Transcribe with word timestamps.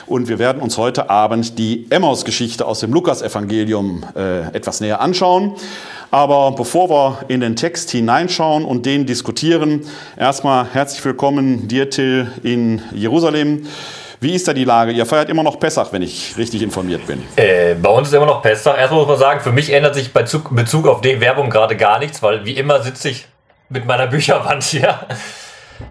Und 0.07 0.29
wir 0.29 0.39
werden 0.39 0.63
uns 0.63 0.79
heute 0.79 1.11
Abend 1.11 1.59
die 1.59 1.85
Emmaus-Geschichte 1.91 2.65
aus 2.65 2.81
dem 2.81 2.95
Lukasevangelium 2.95 4.07
äh, 4.17 4.45
etwas 4.55 4.81
näher 4.81 5.03
anschauen. 5.03 5.53
Aber 6.11 6.53
bevor 6.53 6.89
wir 6.89 7.19
in 7.29 7.43
den 7.43 7.57
Text 7.57 7.91
hineinschauen 7.91 8.65
und 8.65 8.87
den 8.87 9.05
diskutieren, 9.05 9.83
erstmal 10.17 10.67
herzlich 10.73 11.05
willkommen 11.05 11.69
dir, 11.69 11.91
Till, 11.91 12.33
in 12.43 12.81
Jerusalem. 12.95 13.67
Wie 14.21 14.35
ist 14.35 14.49
da 14.49 14.53
die 14.53 14.65
Lage? 14.65 14.91
Ihr 14.91 15.07
feiert 15.07 15.29
immer 15.29 15.45
noch 15.45 15.61
Pessach, 15.61 15.93
wenn 15.93 16.03
ich 16.03 16.37
richtig 16.37 16.63
informiert 16.63 17.07
bin. 17.07 17.23
Äh, 17.37 17.75
bei 17.75 17.89
uns 17.89 18.09
ist 18.09 18.15
immer 18.15 18.27
noch 18.27 18.43
Pessach. 18.43 18.77
Erstmal 18.77 19.01
muss 19.01 19.09
man 19.09 19.19
sagen, 19.19 19.41
für 19.41 19.53
mich 19.53 19.73
ändert 19.73 19.95
sich 19.95 20.13
bei 20.13 20.23
Bezug 20.23 20.89
auf 20.89 21.01
die 21.01 21.21
Werbung 21.21 21.51
gerade 21.51 21.77
gar 21.77 22.01
nichts, 22.01 22.21
weil 22.23 22.45
wie 22.45 22.53
immer 22.53 22.83
sitze 22.83 23.11
ich 23.11 23.27
mit 23.69 23.87
meiner 23.87 24.07
Bücherwand 24.09 24.65
hier. 24.65 24.99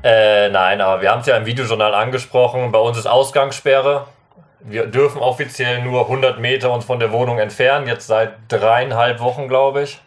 Äh, 0.04 0.50
nein, 0.50 0.82
aber 0.82 1.02
wir 1.02 1.10
haben 1.12 1.22
es 1.22 1.28
ja 1.28 1.38
im 1.38 1.46
Videojournal 1.46 1.94
angesprochen. 1.94 2.72
Bei 2.74 2.80
uns 2.80 2.98
ist 2.98 3.08
Ausgangssperre. 3.08 4.08
Wir 4.60 4.88
dürfen 4.88 5.22
offiziell 5.22 5.82
nur 5.84 6.02
100 6.02 6.40
Meter 6.40 6.74
uns 6.74 6.84
von 6.84 7.00
der 7.00 7.14
Wohnung 7.14 7.40
entfernen, 7.40 7.88
jetzt 7.88 8.08
seit 8.08 8.34
dreieinhalb 8.50 9.22
Wochen, 9.22 9.48
glaube 9.48 9.84
ich. 9.84 10.00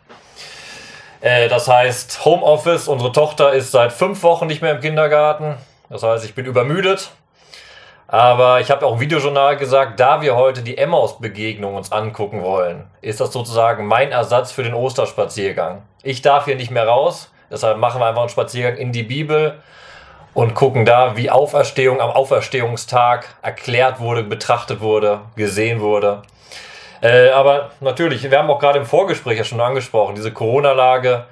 Äh, 1.22 1.48
das 1.48 1.68
heißt, 1.68 2.24
Homeoffice, 2.26 2.86
unsere 2.86 3.12
Tochter 3.12 3.54
ist 3.54 3.70
seit 3.70 3.92
fünf 3.92 4.22
Wochen 4.22 4.46
nicht 4.46 4.60
mehr 4.60 4.72
im 4.72 4.80
Kindergarten. 4.80 5.56
Das 5.88 6.02
heißt, 6.02 6.24
ich 6.26 6.34
bin 6.34 6.44
übermüdet. 6.44 7.10
Aber 8.12 8.60
ich 8.60 8.72
habe 8.72 8.84
auch 8.84 8.94
im 8.94 9.00
Videojournal 9.00 9.56
gesagt, 9.56 10.00
da 10.00 10.20
wir 10.20 10.34
heute 10.34 10.62
die 10.62 10.76
Emmaus-Begegnung 10.76 11.76
uns 11.76 11.92
angucken 11.92 12.42
wollen, 12.42 12.90
ist 13.02 13.20
das 13.20 13.32
sozusagen 13.32 13.86
mein 13.86 14.10
Ersatz 14.10 14.50
für 14.50 14.64
den 14.64 14.74
Osterspaziergang. 14.74 15.82
Ich 16.02 16.20
darf 16.20 16.46
hier 16.46 16.56
nicht 16.56 16.72
mehr 16.72 16.88
raus, 16.88 17.30
deshalb 17.52 17.78
machen 17.78 18.00
wir 18.00 18.06
einfach 18.06 18.22
einen 18.22 18.28
Spaziergang 18.28 18.78
in 18.78 18.90
die 18.90 19.04
Bibel 19.04 19.60
und 20.34 20.54
gucken 20.54 20.84
da, 20.84 21.16
wie 21.16 21.30
Auferstehung 21.30 22.00
am 22.00 22.10
Auferstehungstag 22.10 23.28
erklärt 23.42 24.00
wurde, 24.00 24.24
betrachtet 24.24 24.80
wurde, 24.80 25.20
gesehen 25.36 25.78
wurde. 25.78 26.22
Äh, 27.02 27.30
aber 27.30 27.70
natürlich, 27.78 28.28
wir 28.28 28.36
haben 28.36 28.50
auch 28.50 28.58
gerade 28.58 28.80
im 28.80 28.86
Vorgespräch 28.86 29.38
ja 29.38 29.44
schon 29.44 29.60
angesprochen, 29.60 30.16
diese 30.16 30.32
Corona-Lage, 30.32 31.26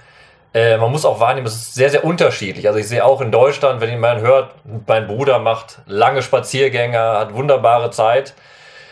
äh, 0.54 0.76
man 0.78 0.90
muss 0.90 1.04
auch 1.04 1.20
wahrnehmen, 1.20 1.46
es 1.46 1.54
ist 1.54 1.74
sehr, 1.74 1.90
sehr 1.90 2.04
unterschiedlich. 2.04 2.66
Also 2.66 2.78
ich 2.78 2.88
sehe 2.88 3.04
auch 3.04 3.20
in 3.20 3.30
Deutschland, 3.30 3.80
wenn 3.80 4.00
man 4.00 4.20
hört, 4.20 4.52
mein 4.86 5.06
Bruder 5.06 5.38
macht 5.38 5.80
lange 5.86 6.22
Spaziergänge, 6.22 6.98
hat 6.98 7.34
wunderbare 7.34 7.90
Zeit. 7.90 8.34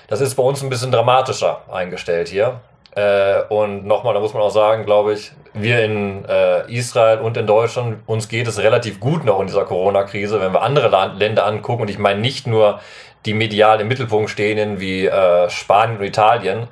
Das 0.09 0.21
ist 0.21 0.35
bei 0.35 0.43
uns 0.43 0.63
ein 0.63 0.69
bisschen 0.69 0.93
dramatischer 0.93 1.63
eingestellt 1.71 2.29
hier. 2.29 2.61
Äh, 2.95 3.43
und 3.49 3.87
nochmal, 3.87 4.15
da 4.15 4.21
muss 4.21 4.35
man 4.35 4.43
auch 4.43 4.51
sagen, 4.51 4.85
glaube 4.85 5.15
ich, 5.15 5.33
wir 5.53 5.83
in 5.83 6.25
äh, 6.27 6.71
Israel 6.71 7.19
und 7.19 7.37
in 7.37 7.47
Deutschland, 7.47 7.99
uns 8.07 8.29
geht 8.29 8.47
es 8.47 8.59
relativ 8.59 9.01
gut 9.01 9.25
noch 9.25 9.41
in 9.41 9.47
dieser 9.47 9.65
Corona-Krise, 9.65 10.41
wenn 10.41 10.53
wir 10.53 10.63
andere 10.63 10.89
Land 10.89 11.19
Länder 11.19 11.47
angucken. 11.47 11.83
Und 11.83 11.91
ich 11.91 11.99
meine 11.99 12.21
nicht 12.21 12.47
nur 12.47 12.81
die 13.25 13.35
medial 13.35 13.81
im 13.81 13.89
Mittelpunkt 13.89 14.31
stehenden 14.31 14.81
wie 14.81 15.07
äh, 15.07 15.51
Spanien 15.51 15.99
und 15.99 16.05
Italien. 16.05 16.69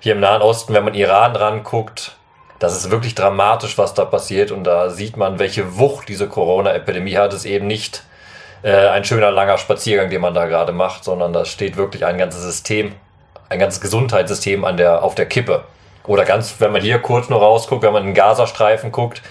Hier 0.00 0.14
im 0.14 0.20
Nahen 0.20 0.42
Osten, 0.42 0.74
wenn 0.74 0.84
man 0.84 0.94
Iran 0.94 1.36
ranguckt, 1.36 2.16
das 2.62 2.76
ist 2.76 2.90
wirklich 2.90 3.14
dramatisch, 3.14 3.76
was 3.78 3.94
da 3.94 4.04
passiert. 4.04 4.50
Und 4.50 4.64
da 4.64 4.90
sieht 4.90 5.16
man, 5.16 5.38
welche 5.38 5.78
Wucht 5.78 6.08
diese 6.08 6.28
Corona-Epidemie 6.28 7.16
hat. 7.16 7.32
Es 7.32 7.40
ist 7.40 7.46
eben 7.46 7.66
nicht 7.66 8.04
äh, 8.62 8.88
ein 8.88 9.04
schöner 9.04 9.30
langer 9.30 9.58
Spaziergang, 9.58 10.10
den 10.10 10.20
man 10.20 10.34
da 10.34 10.46
gerade 10.46 10.72
macht, 10.72 11.04
sondern 11.04 11.32
da 11.32 11.44
steht 11.44 11.76
wirklich 11.76 12.04
ein 12.04 12.18
ganzes 12.18 12.42
System 12.42 12.92
ein 13.52 13.58
ganzes 13.58 13.80
Gesundheitssystem 13.80 14.64
an 14.64 14.76
der, 14.76 15.02
auf 15.02 15.14
der 15.14 15.26
Kippe. 15.26 15.64
Oder 16.04 16.24
ganz, 16.24 16.56
wenn 16.58 16.72
man 16.72 16.80
hier 16.80 16.98
kurz 16.98 17.28
nur 17.28 17.38
rausguckt, 17.38 17.82
wenn 17.84 17.92
man 17.92 18.02
in 18.02 18.08
den 18.08 18.14
Gazastreifen 18.14 18.90
guckt, 18.90 19.22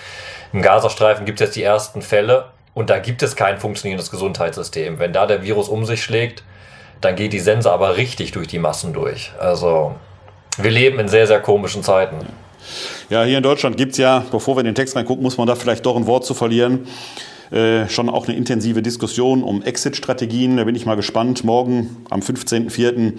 im 0.53 0.61
Gazastreifen 0.61 1.25
gibt 1.25 1.41
es 1.41 1.47
jetzt 1.47 1.55
die 1.55 1.63
ersten 1.63 2.01
Fälle 2.01 2.45
und 2.73 2.89
da 2.89 2.99
gibt 2.99 3.23
es 3.23 3.35
kein 3.35 3.59
funktionierendes 3.59 4.11
Gesundheitssystem. 4.11 4.99
Wenn 4.99 5.11
da 5.11 5.25
der 5.25 5.43
Virus 5.43 5.67
um 5.67 5.85
sich 5.85 6.03
schlägt, 6.03 6.43
dann 7.01 7.15
geht 7.15 7.33
die 7.33 7.39
Sense 7.39 7.69
aber 7.69 7.97
richtig 7.97 8.31
durch 8.31 8.47
die 8.47 8.59
Massen 8.59 8.93
durch. 8.93 9.31
Also 9.39 9.95
wir 10.57 10.71
leben 10.71 10.99
in 10.99 11.07
sehr, 11.07 11.27
sehr 11.27 11.41
komischen 11.41 11.83
Zeiten. 11.83 12.17
Ja, 13.09 13.23
hier 13.23 13.37
in 13.37 13.43
Deutschland 13.43 13.77
gibt 13.77 13.93
es 13.93 13.97
ja, 13.97 14.25
bevor 14.31 14.55
wir 14.55 14.61
in 14.61 14.65
den 14.65 14.75
Text 14.75 14.95
reingucken, 14.95 15.23
muss 15.23 15.37
man 15.37 15.47
da 15.47 15.55
vielleicht 15.55 15.85
doch 15.85 15.95
ein 15.95 16.07
Wort 16.07 16.25
zu 16.25 16.33
verlieren. 16.33 16.87
Äh, 17.51 17.89
schon 17.89 18.07
auch 18.07 18.27
eine 18.27 18.37
intensive 18.37 18.81
Diskussion 18.81 19.43
um 19.43 19.61
Exit-Strategien. 19.61 20.55
Da 20.55 20.63
bin 20.63 20.73
ich 20.73 20.85
mal 20.85 20.95
gespannt. 20.95 21.43
Morgen 21.43 21.97
am 22.09 22.21
15.04. 22.21 23.13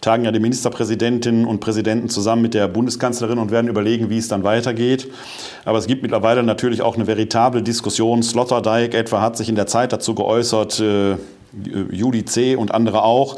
tagen 0.00 0.24
ja 0.24 0.32
die 0.32 0.40
Ministerpräsidentinnen 0.40 1.44
und 1.44 1.60
Präsidenten 1.60 2.08
zusammen 2.08 2.42
mit 2.42 2.54
der 2.54 2.66
Bundeskanzlerin 2.66 3.38
und 3.38 3.52
werden 3.52 3.68
überlegen, 3.68 4.10
wie 4.10 4.18
es 4.18 4.26
dann 4.26 4.42
weitergeht. 4.42 5.08
Aber 5.64 5.78
es 5.78 5.86
gibt 5.86 6.02
mittlerweile 6.02 6.42
natürlich 6.42 6.82
auch 6.82 6.96
eine 6.96 7.06
veritable 7.06 7.62
Diskussion. 7.62 8.24
Sloterdijk 8.24 8.94
etwa 8.94 9.20
hat 9.20 9.36
sich 9.36 9.48
in 9.48 9.54
der 9.54 9.68
Zeit 9.68 9.92
dazu 9.92 10.16
geäußert, 10.16 10.80
äh, 10.80 11.16
Juli 11.90 12.24
C. 12.24 12.56
und 12.56 12.74
andere 12.74 13.04
auch, 13.04 13.36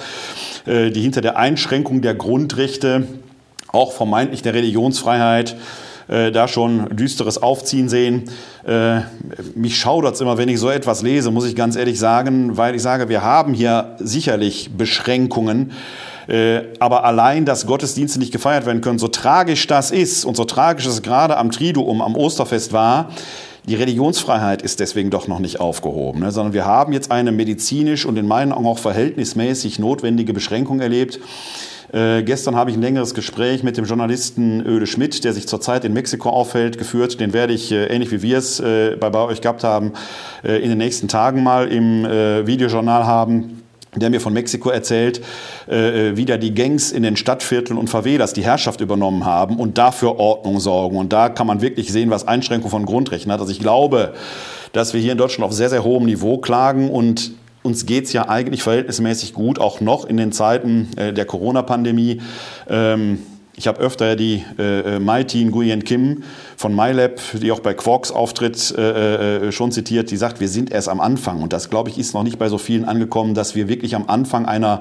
äh, 0.64 0.90
die 0.90 1.02
hinter 1.02 1.20
der 1.20 1.36
Einschränkung 1.36 2.00
der 2.00 2.14
Grundrechte, 2.14 3.06
auch 3.72 3.92
vermeintlich 3.92 4.42
der 4.42 4.54
Religionsfreiheit, 4.54 5.56
äh, 6.08 6.32
da 6.32 6.48
schon 6.48 6.96
düsteres 6.96 7.40
Aufziehen 7.42 7.88
sehen. 7.88 8.24
Äh, 8.66 9.00
mich 9.54 9.76
schaudert 9.76 10.14
es 10.14 10.20
immer, 10.20 10.38
wenn 10.38 10.48
ich 10.48 10.58
so 10.58 10.68
etwas 10.68 11.02
lese, 11.02 11.30
muss 11.30 11.46
ich 11.46 11.54
ganz 11.54 11.76
ehrlich 11.76 11.98
sagen, 11.98 12.56
weil 12.56 12.74
ich 12.74 12.82
sage, 12.82 13.08
wir 13.08 13.22
haben 13.22 13.54
hier 13.54 13.96
sicherlich 13.98 14.70
Beschränkungen. 14.76 15.72
Äh, 16.26 16.62
aber 16.78 17.04
allein, 17.04 17.44
dass 17.44 17.66
Gottesdienste 17.66 18.18
nicht 18.18 18.32
gefeiert 18.32 18.66
werden 18.66 18.80
können, 18.80 18.98
so 18.98 19.08
tragisch 19.08 19.66
das 19.66 19.90
ist 19.90 20.24
und 20.24 20.36
so 20.36 20.44
tragisch 20.44 20.86
es 20.86 21.02
gerade 21.02 21.36
am 21.36 21.50
Triduum, 21.50 22.02
am 22.02 22.16
Osterfest 22.16 22.72
war, 22.72 23.10
die 23.66 23.74
Religionsfreiheit 23.74 24.62
ist 24.62 24.80
deswegen 24.80 25.10
doch 25.10 25.28
noch 25.28 25.38
nicht 25.38 25.60
aufgehoben, 25.60 26.20
ne? 26.20 26.32
sondern 26.32 26.54
wir 26.54 26.64
haben 26.64 26.92
jetzt 26.92 27.10
eine 27.10 27.30
medizinisch 27.30 28.06
und 28.06 28.16
in 28.16 28.26
meinen 28.26 28.52
Augen 28.52 28.66
auch 28.66 28.78
verhältnismäßig 28.78 29.78
notwendige 29.78 30.32
Beschränkung 30.32 30.80
erlebt. 30.80 31.20
Äh, 31.92 32.22
gestern 32.22 32.54
habe 32.54 32.70
ich 32.70 32.76
ein 32.76 32.82
längeres 32.82 33.14
Gespräch 33.14 33.62
mit 33.62 33.76
dem 33.76 33.84
Journalisten 33.84 34.64
Öde 34.64 34.86
Schmidt, 34.86 35.24
der 35.24 35.32
sich 35.32 35.48
zurzeit 35.48 35.84
in 35.84 35.92
Mexiko 35.92 36.30
aufhält, 36.30 36.78
geführt. 36.78 37.18
Den 37.18 37.32
werde 37.32 37.52
ich, 37.52 37.72
äh, 37.72 37.86
ähnlich 37.86 38.12
wie 38.12 38.22
wir 38.22 38.38
es 38.38 38.60
äh, 38.60 38.96
bei, 38.98 39.10
bei 39.10 39.20
euch 39.20 39.40
gehabt 39.40 39.64
haben, 39.64 39.92
äh, 40.44 40.62
in 40.62 40.68
den 40.68 40.78
nächsten 40.78 41.08
Tagen 41.08 41.42
mal 41.42 41.66
im 41.68 42.04
äh, 42.04 42.46
Videojournal 42.46 43.06
haben. 43.06 43.56
der 43.96 44.08
mir 44.08 44.20
von 44.20 44.32
Mexiko 44.32 44.70
erzählt, 44.70 45.20
äh, 45.66 46.12
wie 46.14 46.24
da 46.24 46.36
die 46.36 46.54
Gangs 46.54 46.92
in 46.92 47.02
den 47.02 47.16
Stadtvierteln 47.16 47.76
und 47.76 47.90
Favelas 47.90 48.32
die 48.32 48.44
Herrschaft 48.44 48.80
übernommen 48.80 49.24
haben 49.24 49.56
und 49.56 49.78
dafür 49.78 50.20
Ordnung 50.20 50.60
sorgen. 50.60 50.96
Und 50.96 51.12
da 51.12 51.28
kann 51.28 51.48
man 51.48 51.60
wirklich 51.60 51.90
sehen, 51.90 52.08
was 52.08 52.28
Einschränkung 52.28 52.70
von 52.70 52.86
Grundrechten 52.86 53.32
hat. 53.32 53.40
Also 53.40 53.50
ich 53.50 53.58
glaube, 53.58 54.14
dass 54.72 54.94
wir 54.94 55.00
hier 55.00 55.10
in 55.10 55.18
Deutschland 55.18 55.44
auf 55.44 55.52
sehr, 55.52 55.70
sehr 55.70 55.82
hohem 55.82 56.04
Niveau 56.04 56.38
klagen 56.38 56.88
und 56.88 57.32
uns 57.62 57.86
geht's 57.86 58.12
ja 58.12 58.28
eigentlich 58.28 58.62
verhältnismäßig 58.62 59.34
gut, 59.34 59.58
auch 59.58 59.80
noch 59.80 60.04
in 60.04 60.16
den 60.16 60.32
Zeiten 60.32 60.88
äh, 60.96 61.12
der 61.12 61.24
Corona-Pandemie. 61.26 62.20
Ähm, 62.68 63.18
ich 63.54 63.66
habe 63.66 63.80
öfter 63.80 64.16
die 64.16 64.42
äh, 64.58 64.98
Mighty 64.98 65.44
Nguyen 65.44 65.84
Kim 65.84 66.22
von 66.56 66.74
MyLab, 66.74 67.20
die 67.34 67.52
auch 67.52 67.60
bei 67.60 67.74
Quarks 67.74 68.10
auftritt, 68.10 68.74
äh, 68.74 69.48
äh, 69.48 69.52
schon 69.52 69.70
zitiert, 69.70 70.10
die 70.10 70.16
sagt, 70.16 70.40
wir 70.40 70.48
sind 70.48 70.72
erst 70.72 70.88
am 70.88 70.98
Anfang. 70.98 71.42
Und 71.42 71.52
das, 71.52 71.68
glaube 71.68 71.90
ich, 71.90 71.98
ist 71.98 72.14
noch 72.14 72.22
nicht 72.22 72.38
bei 72.38 72.48
so 72.48 72.56
vielen 72.56 72.86
angekommen, 72.86 73.34
dass 73.34 73.54
wir 73.54 73.68
wirklich 73.68 73.94
am 73.94 74.08
Anfang 74.08 74.46
einer 74.46 74.80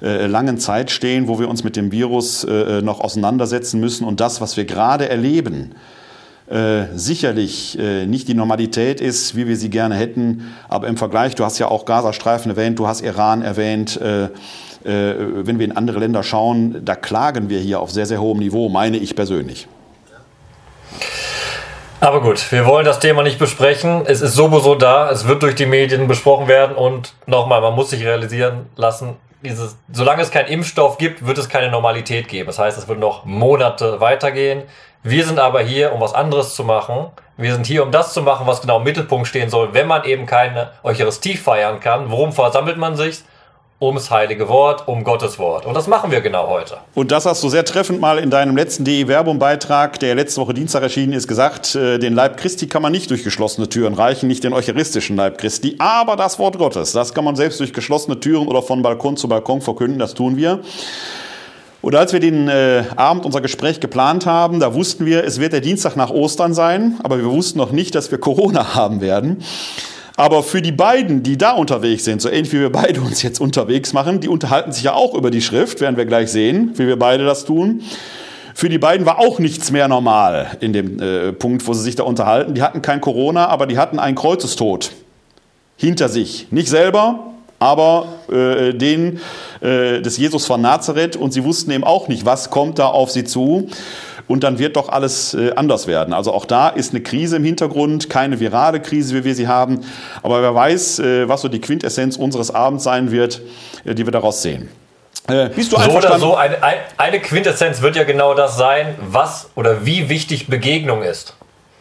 äh, 0.00 0.26
langen 0.26 0.58
Zeit 0.58 0.92
stehen, 0.92 1.26
wo 1.26 1.40
wir 1.40 1.48
uns 1.48 1.64
mit 1.64 1.74
dem 1.74 1.90
Virus 1.90 2.44
äh, 2.44 2.82
noch 2.82 3.00
auseinandersetzen 3.00 3.80
müssen. 3.80 4.04
Und 4.04 4.20
das, 4.20 4.40
was 4.40 4.56
wir 4.56 4.64
gerade 4.64 5.08
erleben, 5.08 5.72
äh, 6.50 6.84
sicherlich 6.94 7.78
äh, 7.78 8.06
nicht 8.06 8.28
die 8.28 8.34
Normalität 8.34 9.00
ist, 9.00 9.34
wie 9.34 9.46
wir 9.46 9.56
sie 9.56 9.70
gerne 9.70 9.94
hätten. 9.94 10.54
Aber 10.68 10.88
im 10.88 10.96
Vergleich, 10.96 11.34
du 11.34 11.44
hast 11.44 11.58
ja 11.58 11.68
auch 11.68 11.84
Gazastreifen 11.84 12.50
erwähnt, 12.50 12.78
du 12.78 12.86
hast 12.86 13.00
Iran 13.00 13.42
erwähnt. 13.42 14.00
Äh, 14.00 14.24
äh, 14.84 15.14
wenn 15.46 15.58
wir 15.58 15.64
in 15.64 15.76
andere 15.76 15.98
Länder 15.98 16.22
schauen, 16.22 16.84
da 16.84 16.94
klagen 16.94 17.48
wir 17.48 17.60
hier 17.60 17.80
auf 17.80 17.90
sehr, 17.90 18.04
sehr 18.04 18.20
hohem 18.20 18.38
Niveau, 18.38 18.68
meine 18.68 18.98
ich 18.98 19.16
persönlich. 19.16 19.66
Aber 22.00 22.20
gut, 22.20 22.52
wir 22.52 22.66
wollen 22.66 22.84
das 22.84 23.00
Thema 23.00 23.22
nicht 23.22 23.38
besprechen. 23.38 24.02
Es 24.04 24.20
ist 24.20 24.34
sowieso 24.34 24.74
da, 24.74 25.10
es 25.10 25.26
wird 25.26 25.42
durch 25.42 25.54
die 25.54 25.64
Medien 25.64 26.06
besprochen 26.06 26.48
werden 26.48 26.76
und 26.76 27.14
nochmal, 27.24 27.62
man 27.62 27.74
muss 27.74 27.88
sich 27.88 28.04
realisieren 28.04 28.66
lassen, 28.76 29.16
dieses, 29.42 29.76
solange 29.92 30.22
es 30.22 30.30
keinen 30.30 30.48
Impfstoff 30.48 30.98
gibt, 30.98 31.26
wird 31.26 31.38
es 31.38 31.48
keine 31.48 31.70
Normalität 31.70 32.28
geben. 32.28 32.48
Das 32.48 32.58
heißt, 32.58 32.76
es 32.76 32.88
wird 32.88 32.98
noch 32.98 33.24
Monate 33.24 34.00
weitergehen. 34.00 34.62
Wir 35.06 35.26
sind 35.26 35.38
aber 35.38 35.60
hier, 35.60 35.92
um 35.92 36.00
was 36.00 36.14
anderes 36.14 36.54
zu 36.54 36.64
machen. 36.64 37.08
Wir 37.36 37.52
sind 37.52 37.66
hier, 37.66 37.82
um 37.82 37.92
das 37.92 38.14
zu 38.14 38.22
machen, 38.22 38.46
was 38.46 38.62
genau 38.62 38.78
im 38.78 38.84
Mittelpunkt 38.84 39.28
stehen 39.28 39.50
soll, 39.50 39.74
wenn 39.74 39.86
man 39.86 40.04
eben 40.04 40.24
keine 40.24 40.70
Eucharistie 40.82 41.36
feiern 41.36 41.78
kann. 41.78 42.10
Worum 42.10 42.32
versammelt 42.32 42.78
man 42.78 42.96
sich? 42.96 43.22
ums 43.80 44.10
heilige 44.10 44.48
Wort, 44.48 44.86
um 44.86 45.04
Gottes 45.04 45.38
Wort. 45.38 45.66
Und 45.66 45.74
das 45.74 45.88
machen 45.88 46.10
wir 46.10 46.20
genau 46.20 46.48
heute. 46.48 46.78
Und 46.94 47.10
das 47.10 47.26
hast 47.26 47.42
du 47.42 47.48
sehr 47.48 47.64
treffend 47.64 48.00
mal 48.00 48.18
in 48.18 48.30
deinem 48.30 48.56
letzten 48.56 48.84
DE 48.84 49.08
Verbum 49.08 49.38
Beitrag, 49.38 49.98
der 49.98 50.14
letzte 50.14 50.40
Woche 50.40 50.54
Dienstag 50.54 50.82
erschienen 50.82 51.12
ist, 51.12 51.28
gesagt, 51.28 51.74
äh, 51.74 51.98
den 51.98 52.14
Leib 52.14 52.38
Christi 52.38 52.66
kann 52.66 52.80
man 52.80 52.92
nicht 52.92 53.10
durch 53.10 53.24
geschlossene 53.24 53.68
Türen 53.68 53.92
reichen, 53.92 54.26
nicht 54.28 54.44
den 54.44 54.54
eucharistischen 54.54 55.16
Leib 55.16 55.38
Christi, 55.38 55.74
aber 55.80 56.16
das 56.16 56.38
Wort 56.38 56.56
Gottes, 56.56 56.92
das 56.92 57.12
kann 57.12 57.24
man 57.24 57.36
selbst 57.36 57.60
durch 57.60 57.74
geschlossene 57.74 58.18
Türen 58.20 58.46
oder 58.46 58.62
von 58.62 58.80
Balkon 58.80 59.16
zu 59.16 59.28
Balkon 59.28 59.60
verkünden, 59.60 59.98
das 59.98 60.14
tun 60.14 60.36
wir. 60.36 60.60
Und 61.84 61.94
als 61.94 62.14
wir 62.14 62.20
den 62.20 62.48
äh, 62.48 62.84
Abend 62.96 63.26
unser 63.26 63.42
Gespräch 63.42 63.78
geplant 63.78 64.24
haben, 64.24 64.58
da 64.58 64.72
wussten 64.72 65.04
wir, 65.04 65.22
es 65.22 65.38
wird 65.38 65.52
der 65.52 65.60
Dienstag 65.60 65.96
nach 65.96 66.08
Ostern 66.08 66.54
sein, 66.54 66.94
aber 67.02 67.18
wir 67.18 67.26
wussten 67.26 67.58
noch 67.58 67.72
nicht, 67.72 67.94
dass 67.94 68.10
wir 68.10 68.16
Corona 68.16 68.74
haben 68.74 69.02
werden. 69.02 69.42
Aber 70.16 70.42
für 70.42 70.62
die 70.62 70.72
beiden, 70.72 71.22
die 71.22 71.36
da 71.36 71.50
unterwegs 71.50 72.04
sind, 72.04 72.22
so 72.22 72.30
ähnlich 72.30 72.54
wie 72.54 72.60
wir 72.60 72.72
beide 72.72 73.02
uns 73.02 73.20
jetzt 73.20 73.38
unterwegs 73.38 73.92
machen, 73.92 74.20
die 74.20 74.28
unterhalten 74.28 74.72
sich 74.72 74.84
ja 74.84 74.94
auch 74.94 75.12
über 75.12 75.30
die 75.30 75.42
Schrift, 75.42 75.82
werden 75.82 75.98
wir 75.98 76.06
gleich 76.06 76.30
sehen, 76.30 76.70
wie 76.76 76.86
wir 76.86 76.98
beide 76.98 77.26
das 77.26 77.44
tun. 77.44 77.82
Für 78.54 78.70
die 78.70 78.78
beiden 78.78 79.04
war 79.04 79.18
auch 79.18 79.38
nichts 79.38 79.70
mehr 79.70 79.86
normal 79.86 80.56
in 80.60 80.72
dem 80.72 81.02
äh, 81.02 81.32
Punkt, 81.34 81.66
wo 81.66 81.74
sie 81.74 81.82
sich 81.82 81.96
da 81.96 82.04
unterhalten. 82.04 82.54
Die 82.54 82.62
hatten 82.62 82.80
kein 82.80 83.02
Corona, 83.02 83.48
aber 83.48 83.66
die 83.66 83.76
hatten 83.76 83.98
einen 83.98 84.16
Kreuzestod 84.16 84.90
hinter 85.76 86.08
sich. 86.08 86.46
Nicht 86.50 86.70
selber, 86.70 87.33
aber 87.64 88.06
äh, 88.30 88.74
den 88.74 89.20
äh, 89.60 90.00
des 90.02 90.18
Jesus 90.18 90.44
von 90.46 90.60
Nazareth. 90.60 91.16
Und 91.16 91.32
sie 91.32 91.44
wussten 91.44 91.70
eben 91.70 91.84
auch 91.84 92.08
nicht, 92.08 92.26
was 92.26 92.50
kommt 92.50 92.78
da 92.78 92.86
auf 92.86 93.10
sie 93.10 93.24
zu 93.24 93.68
und 94.26 94.44
dann 94.44 94.58
wird 94.58 94.76
doch 94.76 94.88
alles 94.88 95.34
äh, 95.34 95.52
anders 95.56 95.86
werden. 95.86 96.14
Also 96.14 96.32
auch 96.32 96.44
da 96.44 96.68
ist 96.68 96.92
eine 96.92 97.02
Krise 97.02 97.36
im 97.36 97.44
Hintergrund, 97.44 98.08
keine 98.08 98.40
virale 98.40 98.80
Krise, 98.80 99.14
wie 99.14 99.24
wir 99.24 99.34
sie 99.34 99.48
haben. 99.48 99.80
Aber 100.22 100.42
wer 100.42 100.54
weiß, 100.54 100.98
äh, 100.98 101.28
was 101.28 101.42
so 101.42 101.48
die 101.48 101.60
Quintessenz 101.60 102.16
unseres 102.16 102.50
Abends 102.50 102.84
sein 102.84 103.10
wird, 103.10 103.40
äh, 103.84 103.94
die 103.94 104.06
wir 104.06 104.12
daraus 104.12 104.42
sehen. 104.42 104.68
Äh, 105.28 105.48
bist 105.48 105.72
du 105.72 105.78
so 105.78 105.90
oder 105.90 106.18
so, 106.18 106.36
eine, 106.36 106.56
eine 106.98 107.20
Quintessenz 107.20 107.80
wird 107.80 107.96
ja 107.96 108.04
genau 108.04 108.34
das 108.34 108.58
sein, 108.58 108.94
was 109.00 109.48
oder 109.54 109.86
wie 109.86 110.10
wichtig 110.10 110.48
Begegnung 110.48 111.02
ist. 111.02 111.34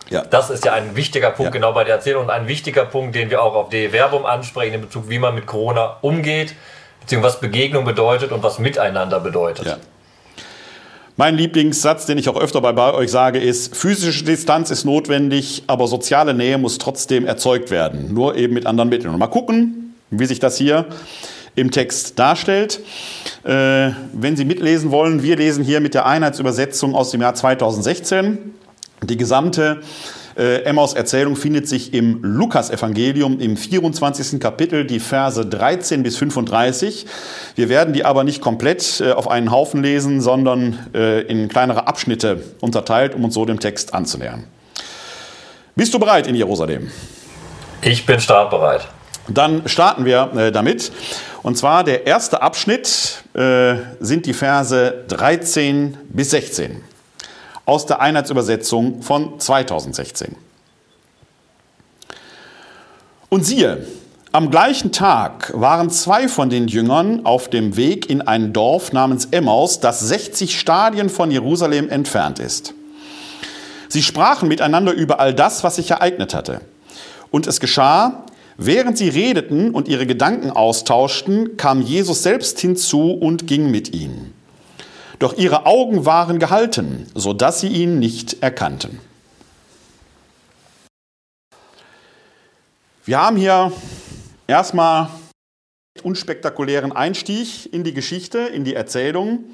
Ja. 0.10 0.24
Das 0.24 0.50
ist 0.50 0.66
ja 0.66 0.74
ein 0.74 0.96
wichtiger 0.96 1.30
Punkt 1.30 1.54
ja. 1.54 1.60
genau 1.60 1.74
bei 1.74 1.84
der 1.84 1.96
Erzählung 1.96 2.26
und 2.26 2.30
ein 2.30 2.48
wichtiger 2.48 2.86
Punkt, 2.86 3.16
den 3.16 3.30
wir 3.30 3.42
auch 3.42 3.56
auf 3.56 3.70
de 3.70 3.90
Verbum 3.92 4.26
ansprechen 4.26 4.76
in 4.76 4.82
Bezug, 4.82 5.10
wie 5.10 5.20
man 5.20 5.34
mit 5.36 5.46
Corona 5.46 5.98
umgeht, 6.02 6.56
beziehungsweise 7.02 7.36
was 7.36 7.42
Begegnung 7.42 7.86
bedeutet 7.86 8.32
und 8.32 8.44
was 8.44 8.60
Miteinander 8.60 9.20
bedeutet. 9.20 9.66
Ja. 9.66 9.78
Mein 11.16 11.36
Lieblingssatz, 11.36 12.08
den 12.08 12.18
ich 12.18 12.28
auch 12.28 12.38
öfter 12.38 12.60
bei 12.60 12.94
euch 12.94 13.12
sage, 13.12 13.40
ist, 13.40 13.76
physische 13.76 14.24
Distanz 14.24 14.72
ist 14.72 14.84
notwendig, 14.84 15.64
aber 15.68 15.88
soziale 15.88 16.34
Nähe 16.34 16.58
muss 16.58 16.80
trotzdem 16.80 17.28
erzeugt 17.28 17.70
werden, 17.70 18.14
nur 18.14 18.36
eben 18.36 18.56
mit 18.56 18.66
anderen 18.66 18.90
Mitteln. 18.90 19.14
Und 19.14 19.20
mal 19.20 19.28
gucken, 19.28 19.96
wie 20.10 20.26
sich 20.26 20.40
das 20.40 20.58
hier 20.58 20.88
im 21.56 21.70
Text 21.70 22.18
darstellt. 22.18 22.80
Äh, 23.44 23.92
wenn 24.14 24.36
Sie 24.36 24.44
mitlesen 24.46 24.90
wollen, 24.90 25.22
wir 25.22 25.36
lesen 25.36 25.64
hier 25.64 25.82
mit 25.82 25.94
der 25.94 26.08
Einheitsübersetzung 26.08 26.96
aus 26.96 27.12
dem 27.12 27.22
Jahr 27.22 27.36
2016 27.36 28.56
die 29.10 29.18
gesamte 29.18 29.82
äh, 30.36 30.64
Emmaus 30.64 30.94
Erzählung 30.94 31.36
findet 31.36 31.68
sich 31.68 31.94
im 31.94 32.20
Lukas-Evangelium 32.24 33.40
im 33.40 33.56
24. 33.56 34.40
Kapitel, 34.40 34.86
die 34.86 35.00
Verse 35.00 35.46
13 35.46 36.04
bis 36.04 36.18
35. 36.18 37.06
Wir 37.56 37.70
werden 37.70 37.94
die 37.94 38.04
aber 38.04 38.24
nicht 38.24 38.42
komplett 38.42 39.02
äh, 39.02 39.12
auf 39.12 39.30
einen 39.30 39.52
Haufen 39.52 39.84
lesen, 39.84 40.22
sondern 40.22 40.88
äh, 40.94 41.22
in 41.22 41.50
kleinere 41.50 41.88
Abschnitte 41.88 42.44
unterteilt, 42.62 43.14
um 43.16 43.24
uns 43.24 43.34
so 43.36 43.46
dem 43.46 43.60
Text 43.60 43.94
anzunähern. 43.94 44.46
Bist 45.76 45.94
du 45.94 46.00
bereit 46.00 46.28
in 46.28 46.36
Jerusalem? 46.36 46.90
Ich 47.82 48.06
bin 48.06 48.20
startbereit. 48.20 48.88
Dann 49.28 49.68
starten 49.68 50.06
wir 50.06 50.32
äh, 50.36 50.52
damit. 50.52 50.92
Und 51.44 51.58
zwar 51.58 51.84
der 51.84 52.08
erste 52.08 52.42
Abschnitt 52.42 53.24
äh, 53.34 53.76
sind 54.00 54.26
die 54.26 54.34
Verse 54.34 55.04
13 55.08 55.98
bis 56.10 56.32
16 56.32 56.93
aus 57.66 57.86
der 57.86 58.02
Einheitsübersetzung 58.02 59.02
von 59.02 59.40
2016. 59.40 60.36
Und 63.30 63.46
siehe, 63.46 63.86
am 64.32 64.50
gleichen 64.50 64.92
Tag 64.92 65.52
waren 65.56 65.90
zwei 65.92 66.28
von 66.28 66.50
den 66.50 66.68
Jüngern 66.68 67.26
auf 67.26 67.50
dem 67.50 67.76
Weg 67.76 68.10
in 68.10 68.22
ein 68.22 68.52
Dorf 68.52 68.92
namens 68.92 69.26
Emmaus, 69.26 69.80
das 69.80 70.00
60 70.00 70.60
Stadien 70.60 71.10
von 71.10 71.30
Jerusalem 71.30 71.90
entfernt 71.90 72.40
ist. 72.40 72.74
Sie 73.90 74.02
sprachen 74.02 74.48
miteinander 74.48 74.92
über 74.92 75.20
all 75.20 75.36
das, 75.36 75.64
was 75.64 75.76
sich 75.76 75.92
ereignet 75.92 76.34
hatte. 76.34 76.62
Und 77.30 77.46
es 77.46 77.60
geschah, 77.60 78.24
während 78.58 78.98
sie 78.98 79.10
redeten 79.10 79.70
und 79.70 79.88
ihre 79.88 80.08
Gedanken 80.08 80.50
austauschten, 80.50 81.56
kam 81.56 81.82
Jesus 81.82 82.24
selbst 82.24 82.60
hinzu 82.60 83.12
und 83.12 83.46
ging 83.46 83.70
mit 83.70 83.94
ihnen. 83.94 84.34
Doch 85.24 85.38
ihre 85.38 85.66
Augen 85.66 86.06
waren 86.06 86.38
gehalten, 86.38 87.08
so 87.16 87.32
dass 87.32 87.62
sie 87.62 87.70
ihn 87.70 87.98
nicht 87.98 88.44
erkannten. 88.44 89.00
Wir 93.06 93.22
haben 93.22 93.38
hier 93.38 93.72
erstmal 94.48 95.08
unspektakulären 96.04 96.92
Einstieg 96.92 97.72
in 97.74 97.86
die 97.86 97.94
Geschichte, 97.94 98.40
in 98.40 98.66
die 98.66 98.76
Erzählung. 98.76 99.46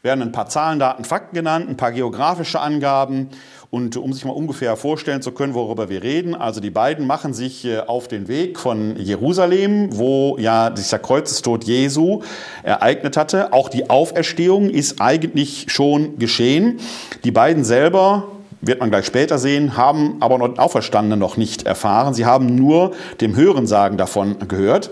Werden 0.00 0.22
ein 0.22 0.32
paar 0.32 0.48
Zahlen, 0.48 0.78
Daten, 0.78 1.04
Fakten 1.04 1.34
genannt, 1.34 1.68
ein 1.68 1.76
paar 1.76 1.92
geografische 1.92 2.60
Angaben 2.60 3.28
und 3.72 3.96
um 3.96 4.12
sich 4.12 4.26
mal 4.26 4.32
ungefähr 4.32 4.76
vorstellen 4.76 5.22
zu 5.22 5.32
können, 5.32 5.54
worüber 5.54 5.88
wir 5.88 6.02
reden, 6.02 6.34
also 6.34 6.60
die 6.60 6.68
beiden 6.68 7.06
machen 7.06 7.32
sich 7.32 7.64
äh, 7.64 7.78
auf 7.78 8.06
den 8.06 8.28
Weg 8.28 8.60
von 8.60 8.96
Jerusalem, 8.98 9.88
wo 9.96 10.36
ja 10.38 10.68
dieser 10.68 10.98
Kreuzestod 10.98 11.64
Jesu 11.64 12.20
ereignet 12.62 13.16
hatte. 13.16 13.54
Auch 13.54 13.70
die 13.70 13.88
Auferstehung 13.88 14.68
ist 14.68 15.00
eigentlich 15.00 15.64
schon 15.68 16.18
geschehen. 16.18 16.80
Die 17.24 17.30
beiden 17.30 17.64
selber 17.64 18.31
wird 18.62 18.78
man 18.80 18.90
gleich 18.90 19.04
später 19.04 19.38
sehen, 19.38 19.76
haben 19.76 20.16
aber 20.20 20.38
noch 20.38 20.56
Auferstandene 20.56 21.16
noch 21.16 21.36
nicht 21.36 21.64
erfahren. 21.66 22.14
Sie 22.14 22.24
haben 22.24 22.54
nur 22.54 22.92
dem 23.20 23.34
Hörensagen 23.34 23.98
davon 23.98 24.36
gehört. 24.48 24.90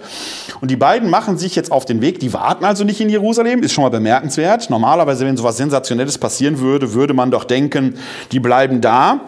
Und 0.61 0.71
die 0.71 0.77
beiden 0.77 1.09
machen 1.09 1.39
sich 1.39 1.55
jetzt 1.55 1.71
auf 1.71 1.85
den 1.85 2.03
Weg. 2.03 2.19
Die 2.19 2.33
warten 2.33 2.65
also 2.65 2.83
nicht 2.83 3.01
in 3.01 3.09
Jerusalem, 3.09 3.63
ist 3.63 3.73
schon 3.73 3.83
mal 3.83 3.91
bemerkenswert. 3.91 4.69
Normalerweise, 4.71 5.25
wenn 5.25 5.37
sowas 5.37 5.57
Sensationelles 5.57 6.19
passieren 6.19 6.59
würde, 6.59 6.95
würde 6.95 7.15
man 7.15 7.31
doch 7.31 7.45
denken, 7.45 7.95
die 8.33 8.41
bleiben 8.41 8.81
da. 8.81 9.21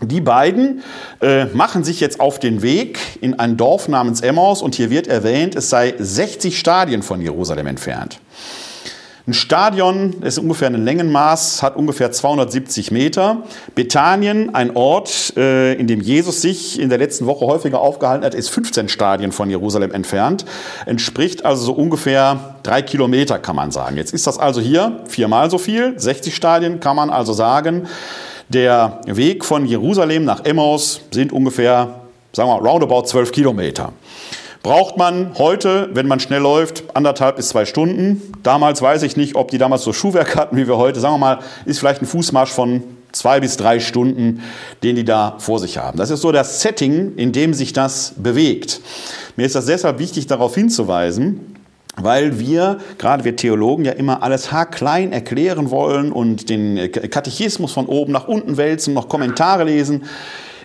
Die 0.00 0.20
beiden 0.20 0.82
äh, 1.20 1.44
machen 1.46 1.84
sich 1.84 2.00
jetzt 2.00 2.18
auf 2.18 2.38
den 2.38 2.62
Weg 2.62 2.98
in 3.20 3.38
ein 3.38 3.56
Dorf 3.56 3.88
namens 3.88 4.20
Emmaus 4.20 4.62
und 4.62 4.74
hier 4.74 4.90
wird 4.90 5.06
erwähnt, 5.06 5.54
es 5.54 5.70
sei 5.70 5.94
60 5.96 6.58
Stadien 6.58 7.02
von 7.02 7.20
Jerusalem 7.20 7.66
entfernt. 7.68 8.18
Ein 9.32 9.36
Stadion 9.36 10.16
ist 10.20 10.36
ungefähr 10.36 10.68
ein 10.68 10.84
Längenmaß, 10.84 11.62
hat 11.62 11.74
ungefähr 11.74 12.12
270 12.12 12.90
Meter. 12.90 13.44
Bethanien, 13.74 14.54
ein 14.54 14.76
Ort, 14.76 15.32
äh, 15.38 15.72
in 15.72 15.86
dem 15.86 16.02
Jesus 16.02 16.42
sich 16.42 16.78
in 16.78 16.90
der 16.90 16.98
letzten 16.98 17.24
Woche 17.24 17.46
häufiger 17.46 17.80
aufgehalten 17.80 18.26
hat, 18.26 18.34
ist 18.34 18.50
15 18.50 18.90
Stadien 18.90 19.32
von 19.32 19.48
Jerusalem 19.48 19.90
entfernt. 19.92 20.44
Entspricht 20.84 21.46
also 21.46 21.64
so 21.64 21.72
ungefähr 21.72 22.56
drei 22.62 22.82
Kilometer, 22.82 23.38
kann 23.38 23.56
man 23.56 23.70
sagen. 23.70 23.96
Jetzt 23.96 24.12
ist 24.12 24.26
das 24.26 24.36
also 24.38 24.60
hier 24.60 25.00
viermal 25.08 25.50
so 25.50 25.56
viel, 25.56 25.98
60 25.98 26.36
Stadien, 26.36 26.78
kann 26.80 26.96
man 26.96 27.08
also 27.08 27.32
sagen. 27.32 27.86
Der 28.50 29.00
Weg 29.06 29.46
von 29.46 29.64
Jerusalem 29.64 30.26
nach 30.26 30.44
Emmaus 30.44 31.00
sind 31.10 31.32
ungefähr, 31.32 32.02
sagen 32.34 32.50
wir, 32.50 32.56
roundabout 32.56 33.04
12 33.04 33.32
Kilometer. 33.32 33.94
Braucht 34.62 34.96
man 34.96 35.32
heute, 35.38 35.90
wenn 35.92 36.06
man 36.06 36.20
schnell 36.20 36.40
läuft, 36.40 36.84
anderthalb 36.94 37.34
bis 37.34 37.48
zwei 37.48 37.64
Stunden. 37.64 38.32
Damals 38.44 38.80
weiß 38.80 39.02
ich 39.02 39.16
nicht, 39.16 39.34
ob 39.34 39.50
die 39.50 39.58
damals 39.58 39.82
so 39.82 39.92
Schuhwerk 39.92 40.36
hatten 40.36 40.56
wie 40.56 40.68
wir 40.68 40.76
heute. 40.76 41.00
Sagen 41.00 41.14
wir 41.14 41.18
mal, 41.18 41.38
ist 41.64 41.80
vielleicht 41.80 42.00
ein 42.00 42.06
Fußmarsch 42.06 42.50
von 42.50 42.84
zwei 43.10 43.40
bis 43.40 43.56
drei 43.56 43.80
Stunden, 43.80 44.40
den 44.84 44.94
die 44.94 45.04
da 45.04 45.34
vor 45.38 45.58
sich 45.58 45.78
haben. 45.78 45.98
Das 45.98 46.10
ist 46.10 46.20
so 46.20 46.30
das 46.30 46.62
Setting, 46.62 47.16
in 47.16 47.32
dem 47.32 47.54
sich 47.54 47.72
das 47.72 48.14
bewegt. 48.16 48.80
Mir 49.36 49.46
ist 49.46 49.56
das 49.56 49.66
deshalb 49.66 49.98
wichtig, 49.98 50.28
darauf 50.28 50.54
hinzuweisen, 50.54 51.56
weil 51.96 52.38
wir, 52.38 52.78
gerade 52.98 53.24
wir 53.24 53.34
Theologen, 53.34 53.84
ja 53.84 53.92
immer 53.92 54.22
alles 54.22 54.52
haarklein 54.52 55.12
erklären 55.12 55.72
wollen 55.72 56.12
und 56.12 56.48
den 56.48 56.90
Katechismus 56.92 57.72
von 57.72 57.86
oben 57.86 58.12
nach 58.12 58.28
unten 58.28 58.56
wälzen, 58.56 58.94
noch 58.94 59.08
Kommentare 59.08 59.64
lesen. 59.64 60.04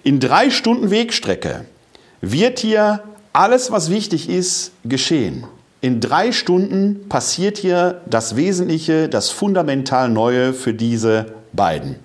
In 0.03 0.19
drei 0.19 0.51
Stunden 0.51 0.91
Wegstrecke 0.91 1.65
wird 2.21 2.59
hier 2.59 3.01
alles, 3.37 3.71
was 3.71 3.91
wichtig 3.91 4.29
ist, 4.29 4.71
geschehen. 4.83 5.45
In 5.81 6.01
drei 6.01 6.31
Stunden 6.31 7.07
passiert 7.07 7.57
hier 7.57 8.01
das 8.07 8.35
Wesentliche, 8.35 9.09
das 9.09 9.29
fundamental 9.29 10.09
Neue 10.09 10.53
für 10.53 10.73
diese 10.73 11.33
beiden. 11.53 11.97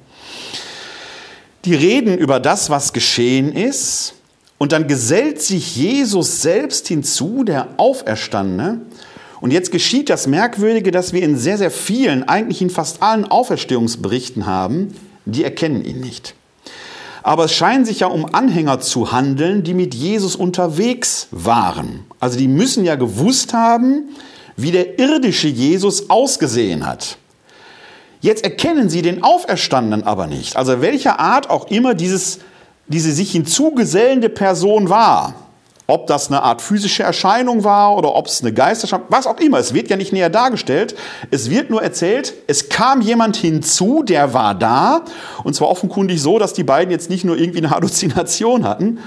Die 1.65 1.75
reden 1.75 2.19
über 2.19 2.39
das, 2.39 2.69
was 2.71 2.93
geschehen 2.93 3.53
ist, 3.53 4.15
und 4.59 4.71
dann 4.71 4.87
gesellt 4.87 5.43
sich 5.43 5.75
Jesus 5.75 6.41
selbst 6.41 6.87
hinzu, 6.87 7.43
der 7.43 7.67
Auferstandene. 7.79 8.83
Und 9.41 9.51
jetzt 9.51 9.73
geschieht 9.73 10.09
das 10.09 10.29
Merkwürdige, 10.29 10.93
dass 10.93 11.13
wir 11.13 11.25
in 11.25 11.37
sehr, 11.37 11.59
sehr 11.59 11.73
vielen, 11.73 12.29
eigentlich 12.29 12.63
in 12.63 12.71
fast 12.71 13.03
allen 13.03 13.25
Auferstehungsberichten 13.25 14.47
haben, 14.47 14.95
die 15.25 15.43
erkennen 15.43 15.85
ihn 15.85 15.99
nicht. 15.99 16.37
Aber 17.23 17.45
es 17.45 17.53
scheint 17.53 17.87
sich 17.87 18.01
ja 18.01 18.09
um 18.09 18.35
Anhänger 18.35 18.81
zu 18.81 19.13
handeln, 19.13 19.63
die 19.63 19.75
mit 19.75 19.95
Jesus 19.95 20.37
unterwegs 20.37 21.29
waren. 21.31 22.05
Also 22.21 22.39
die 22.39 22.49
müssen 22.49 22.85
ja 22.85 22.97
gewusst 22.97 23.53
haben, 23.53 24.11
wie 24.57 24.73
der 24.73 24.99
irdische 24.99 25.49
Jesus 25.49 26.11
ausgesehen 26.11 26.87
hat. 26.87 27.17
Jetzt 28.21 28.45
erkennen 28.45 28.89
sie 28.89 29.03
den 29.03 29.23
Auferstandenen 29.23 30.07
aber 30.07 30.27
nicht. 30.27 30.57
Also 30.57 30.81
welcher 30.81 31.19
Art 31.19 31.51
auch 31.51 31.71
immer 31.71 31.95
dieses, 31.95 32.39
diese 32.87 33.13
sich 33.13 33.33
hinzugesellende 33.33 34.29
Person 34.29 34.89
war. 34.89 35.35
Ob 35.87 36.07
das 36.07 36.29
eine 36.29 36.43
Art 36.43 36.63
physische 36.63 37.03
Erscheinung 37.03 37.65
war 37.65 37.97
oder 37.97 38.15
ob 38.15 38.27
es 38.27 38.41
eine 38.41 38.53
Geisterscheinung, 38.53 39.07
was 39.09 39.27
auch 39.27 39.39
immer. 39.39 39.59
Es 39.59 39.75
wird 39.75 39.91
ja 39.91 39.97
nicht 39.97 40.13
näher 40.13 40.31
dargestellt. 40.31 40.95
Es 41.31 41.51
wird 41.51 41.71
nur 41.71 41.83
erzählt, 41.83 42.35
es 42.47 42.69
kam 42.69 43.01
jemand 43.01 43.37
hinzu, 43.37 44.03
der 44.03 44.33
war 44.33 44.55
da. 44.55 45.03
Und 45.45 45.55
zwar 45.55 45.69
offenkundig 45.69 46.23
so, 46.23 46.39
dass 46.39 46.53
die 46.53 46.65
beiden 46.65 46.91
jetzt 46.91 47.11
nicht 47.11 47.25
nur 47.25 47.37
irgendwie 47.37 47.59
eine 47.59 47.71
Halluzination 47.75 48.65
hatten. 48.65 49.01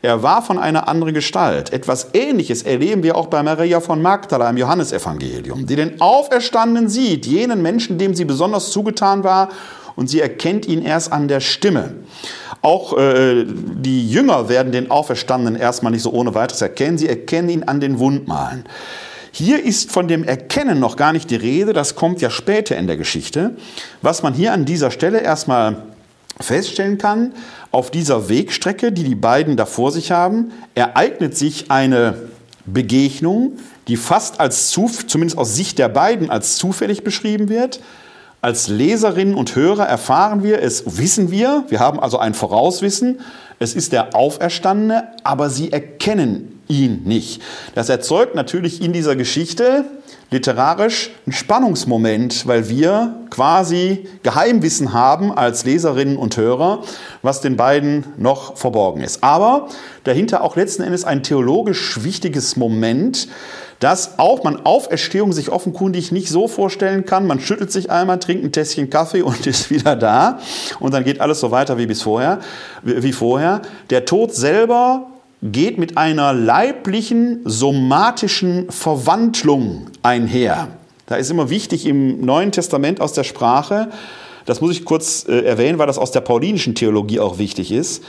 Er 0.00 0.22
war 0.22 0.42
von 0.42 0.58
einer 0.58 0.86
anderen 0.86 1.12
Gestalt. 1.12 1.72
Etwas 1.72 2.08
Ähnliches 2.12 2.62
erleben 2.62 3.02
wir 3.02 3.16
auch 3.16 3.26
bei 3.26 3.42
Maria 3.42 3.80
von 3.80 4.00
Magdala 4.00 4.48
im 4.48 4.56
Johannesevangelium, 4.56 5.66
die 5.66 5.74
den 5.74 6.00
Auferstandenen 6.00 6.88
sieht, 6.88 7.26
jenen 7.26 7.62
Menschen, 7.62 7.98
dem 7.98 8.14
sie 8.14 8.24
besonders 8.24 8.70
zugetan 8.70 9.24
war, 9.24 9.48
und 9.96 10.08
sie 10.08 10.20
erkennt 10.20 10.68
ihn 10.68 10.82
erst 10.82 11.12
an 11.12 11.26
der 11.26 11.40
Stimme. 11.40 11.96
Auch 12.62 12.96
äh, 12.98 13.44
die 13.46 14.10
Jünger 14.10 14.48
werden 14.48 14.72
den 14.72 14.90
Auferstandenen 14.90 15.60
erstmal 15.60 15.92
nicht 15.92 16.02
so 16.02 16.12
ohne 16.12 16.34
weiteres 16.34 16.60
erkennen. 16.60 16.98
Sie 16.98 17.08
erkennen 17.08 17.48
ihn 17.48 17.62
an 17.62 17.80
den 17.80 17.98
Wundmalen. 17.98 18.64
Hier 19.30 19.64
ist 19.64 19.92
von 19.92 20.08
dem 20.08 20.24
Erkennen 20.24 20.80
noch 20.80 20.96
gar 20.96 21.12
nicht 21.12 21.30
die 21.30 21.36
Rede, 21.36 21.72
das 21.72 21.94
kommt 21.94 22.20
ja 22.20 22.30
später 22.30 22.76
in 22.76 22.86
der 22.86 22.96
Geschichte. 22.96 23.56
Was 24.02 24.22
man 24.22 24.34
hier 24.34 24.52
an 24.52 24.64
dieser 24.64 24.90
Stelle 24.90 25.20
erstmal 25.20 25.82
feststellen 26.40 26.98
kann, 26.98 27.32
auf 27.70 27.90
dieser 27.90 28.28
Wegstrecke, 28.28 28.90
die 28.90 29.04
die 29.04 29.14
beiden 29.14 29.56
da 29.56 29.66
vor 29.66 29.92
sich 29.92 30.10
haben, 30.10 30.52
ereignet 30.74 31.36
sich 31.36 31.70
eine 31.70 32.16
Begegnung, 32.64 33.58
die 33.86 33.96
fast 33.96 34.40
als, 34.40 34.70
zumindest 34.70 35.38
aus 35.38 35.54
Sicht 35.54 35.78
der 35.78 35.88
beiden, 35.88 36.30
als 36.30 36.56
zufällig 36.56 37.04
beschrieben 37.04 37.48
wird. 37.48 37.80
Als 38.40 38.68
Leserinnen 38.68 39.34
und 39.34 39.56
Hörer 39.56 39.86
erfahren 39.86 40.44
wir, 40.44 40.62
es 40.62 40.98
wissen 40.98 41.30
wir, 41.30 41.64
wir 41.68 41.80
haben 41.80 41.98
also 41.98 42.18
ein 42.18 42.34
Vorauswissen, 42.34 43.20
es 43.58 43.74
ist 43.74 43.92
der 43.92 44.14
Auferstandene, 44.14 45.08
aber 45.24 45.50
sie 45.50 45.72
erkennen 45.72 46.60
ihn 46.68 47.02
nicht. 47.04 47.42
Das 47.74 47.88
erzeugt 47.88 48.36
natürlich 48.36 48.80
in 48.80 48.92
dieser 48.92 49.16
Geschichte 49.16 49.84
literarisch 50.30 51.10
ein 51.26 51.32
Spannungsmoment, 51.32 52.46
weil 52.46 52.68
wir 52.68 53.14
quasi 53.30 54.06
Geheimwissen 54.22 54.92
haben 54.92 55.32
als 55.32 55.64
Leserinnen 55.64 56.16
und 56.16 56.36
Hörer, 56.36 56.82
was 57.22 57.40
den 57.40 57.56
beiden 57.56 58.04
noch 58.16 58.56
verborgen 58.56 59.02
ist. 59.02 59.24
Aber 59.24 59.68
dahinter 60.04 60.42
auch 60.42 60.56
letzten 60.56 60.82
Endes 60.82 61.04
ein 61.04 61.22
theologisch 61.22 62.02
wichtiges 62.02 62.56
Moment, 62.56 63.28
dass 63.80 64.18
auch 64.18 64.42
man 64.42 64.66
Auferstehung 64.66 65.32
sich 65.32 65.50
offenkundig 65.50 66.10
nicht 66.10 66.28
so 66.28 66.48
vorstellen 66.48 67.04
kann. 67.04 67.26
Man 67.26 67.40
schüttelt 67.40 67.70
sich 67.70 67.90
einmal, 67.90 68.18
trinkt 68.18 68.44
ein 68.44 68.52
Tässchen 68.52 68.90
Kaffee 68.90 69.22
und 69.22 69.46
ist 69.46 69.70
wieder 69.70 69.96
da. 69.96 70.40
Und 70.80 70.92
dann 70.94 71.04
geht 71.04 71.20
alles 71.20 71.40
so 71.40 71.50
weiter 71.50 71.78
wie 71.78 71.86
bis 71.86 72.02
vorher, 72.02 72.40
wie 72.82 73.12
vorher. 73.12 73.62
Der 73.90 74.04
Tod 74.04 74.34
selber 74.34 75.06
geht 75.42 75.78
mit 75.78 75.96
einer 75.96 76.32
leiblichen, 76.32 77.40
somatischen 77.44 78.70
Verwandlung 78.70 79.86
einher. 80.02 80.68
Da 81.06 81.16
ist 81.16 81.30
immer 81.30 81.50
wichtig 81.50 81.86
im 81.86 82.20
Neuen 82.20 82.52
Testament 82.52 83.00
aus 83.00 83.12
der 83.12 83.24
Sprache, 83.24 83.88
das 84.46 84.62
muss 84.62 84.72
ich 84.72 84.86
kurz 84.86 85.26
äh, 85.28 85.40
erwähnen, 85.42 85.78
weil 85.78 85.86
das 85.86 85.98
aus 85.98 86.10
der 86.10 86.22
paulinischen 86.22 86.74
Theologie 86.74 87.20
auch 87.20 87.36
wichtig 87.36 87.70
ist. 87.70 88.02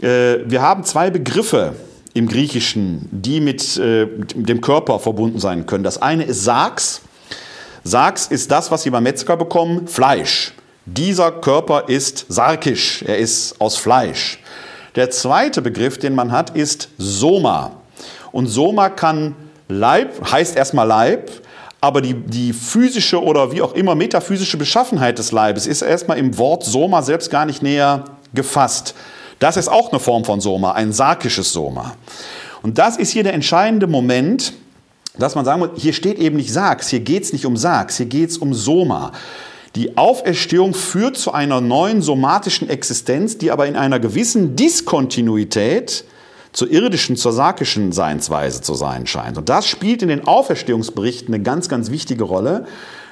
Äh, 0.00 0.38
wir 0.46 0.62
haben 0.62 0.84
zwei 0.84 1.10
Begriffe, 1.10 1.74
im 2.16 2.28
Griechischen, 2.28 3.08
die 3.12 3.42
mit 3.42 3.76
äh, 3.76 4.06
dem 4.34 4.62
Körper 4.62 4.98
verbunden 4.98 5.38
sein 5.38 5.66
können. 5.66 5.84
Das 5.84 6.00
eine 6.00 6.24
ist 6.24 6.44
Sarx. 6.44 7.02
Sarx 7.84 8.26
ist 8.28 8.50
das, 8.50 8.70
was 8.70 8.84
Sie 8.84 8.90
beim 8.90 9.02
Metzger 9.02 9.36
bekommen, 9.36 9.86
Fleisch. 9.86 10.54
Dieser 10.86 11.30
Körper 11.30 11.88
ist 11.88 12.24
sarkisch, 12.30 13.02
er 13.06 13.18
ist 13.18 13.60
aus 13.60 13.76
Fleisch. 13.76 14.38
Der 14.96 15.10
zweite 15.10 15.62
Begriff, 15.62 15.98
den 15.98 16.14
man 16.14 16.32
hat, 16.32 16.56
ist 16.56 16.88
Soma. 16.96 17.72
Und 18.32 18.46
Soma 18.46 18.88
kann 18.88 19.34
Leib, 19.68 20.30
heißt 20.32 20.56
erstmal 20.56 20.86
Leib, 20.86 21.30
aber 21.80 22.00
die, 22.00 22.14
die 22.14 22.52
physische 22.52 23.22
oder 23.22 23.52
wie 23.52 23.60
auch 23.60 23.74
immer 23.74 23.94
metaphysische 23.94 24.56
Beschaffenheit 24.56 25.18
des 25.18 25.32
Leibes 25.32 25.66
ist 25.66 25.82
erstmal 25.82 26.18
im 26.18 26.38
Wort 26.38 26.64
Soma 26.64 27.02
selbst 27.02 27.30
gar 27.30 27.44
nicht 27.44 27.62
näher 27.62 28.04
gefasst. 28.34 28.94
Das 29.38 29.58
ist 29.58 29.68
auch 29.68 29.90
eine 29.90 30.00
Form 30.00 30.24
von 30.24 30.40
Soma, 30.40 30.72
ein 30.72 30.92
sarkisches 30.92 31.52
Soma. 31.52 31.94
Und 32.62 32.78
das 32.78 32.96
ist 32.96 33.10
hier 33.10 33.22
der 33.22 33.34
entscheidende 33.34 33.86
Moment, 33.86 34.54
dass 35.18 35.34
man 35.34 35.44
sagen 35.44 35.60
muss, 35.60 35.70
hier 35.76 35.92
steht 35.92 36.18
eben 36.18 36.36
nicht 36.36 36.52
Sarx, 36.52 36.88
hier 36.88 37.00
geht 37.00 37.22
es 37.22 37.32
nicht 37.32 37.44
um 37.44 37.56
Sarx, 37.56 37.98
hier 37.98 38.06
geht 38.06 38.30
es 38.30 38.38
um 38.38 38.54
Soma. 38.54 39.12
Die 39.76 39.98
Auferstehung 39.98 40.72
führt 40.72 41.18
zu 41.18 41.32
einer 41.32 41.60
neuen 41.60 42.00
somatischen 42.00 42.70
Existenz, 42.70 43.36
die 43.36 43.50
aber 43.50 43.66
in 43.66 43.76
einer 43.76 44.00
gewissen 44.00 44.56
Diskontinuität 44.56 46.04
zur 46.54 46.70
irdischen, 46.70 47.16
zur 47.16 47.32
sarkischen 47.32 47.92
Seinsweise 47.92 48.62
zu 48.62 48.72
sein 48.74 49.06
scheint. 49.06 49.36
Und 49.36 49.50
das 49.50 49.66
spielt 49.66 50.00
in 50.00 50.08
den 50.08 50.26
Auferstehungsberichten 50.26 51.34
eine 51.34 51.42
ganz, 51.42 51.68
ganz 51.68 51.90
wichtige 51.90 52.24
Rolle, 52.24 52.66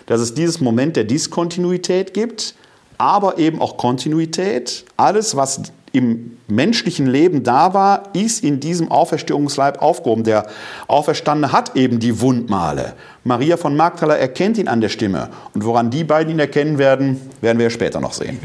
dass 0.07 0.23
es 0.23 0.33
dieses 0.33 0.63
Moment 0.63 0.97
der 0.97 1.05
Diskontinuität 1.05 2.15
gibt, 2.15 2.55
aber 2.97 3.37
eben 3.37 3.61
auch 3.61 3.77
Kontinuität. 3.77 4.87
Alles, 4.97 5.37
was 5.37 5.61
im 5.95 6.39
menschlichen 6.49 7.07
Leben 7.07 7.45
da 7.45 7.73
war, 7.73 8.03
ist 8.13 8.43
in 8.43 8.61
diesem 8.61 8.91
Auferstehungsleib 8.91 9.81
aufgehoben. 9.81 10.25
Der 10.25 10.47
Auferstandene 10.89 11.53
hat 11.53 11.77
eben 11.77 12.01
die 12.01 12.21
Wundmale. 12.21 12.95
Maria 13.23 13.57
von 13.57 13.77
Magdala 13.77 14.17
erkennt 14.17 14.59
ihn 14.59 14.69
an 14.69 14.81
der 14.81 14.89
Stimme. 14.89 15.31
Und 15.55 15.65
woran 15.65 15.91
die 15.91 16.05
beiden 16.05 16.33
ihn 16.33 16.41
erkennen 16.41 16.79
werden, 16.79 17.21
werden 17.41 17.59
wir 17.59 17.71
später 17.71 18.01
noch 18.01 18.13
sehen. 18.13 18.41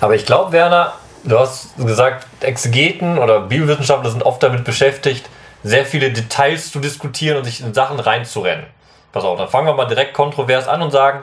Aber 0.00 0.14
ich 0.14 0.24
glaube, 0.24 0.52
Werner, 0.52 0.94
du 1.24 1.38
hast 1.38 1.76
gesagt, 1.76 2.26
Exegeten 2.40 3.18
oder 3.18 3.40
Bibelwissenschaftler 3.40 4.10
sind 4.10 4.22
oft 4.22 4.42
damit 4.42 4.64
beschäftigt, 4.64 5.28
sehr 5.62 5.84
viele 5.84 6.10
Details 6.10 6.72
zu 6.72 6.80
diskutieren 6.80 7.36
und 7.36 7.44
sich 7.44 7.60
in 7.60 7.74
Sachen 7.74 8.00
reinzurennen. 8.00 8.64
Pass 9.12 9.24
auf, 9.24 9.38
dann 9.38 9.48
fangen 9.48 9.66
wir 9.66 9.74
mal 9.74 9.86
direkt 9.86 10.14
kontrovers 10.14 10.66
an 10.66 10.80
und 10.80 10.92
sagen, 10.92 11.20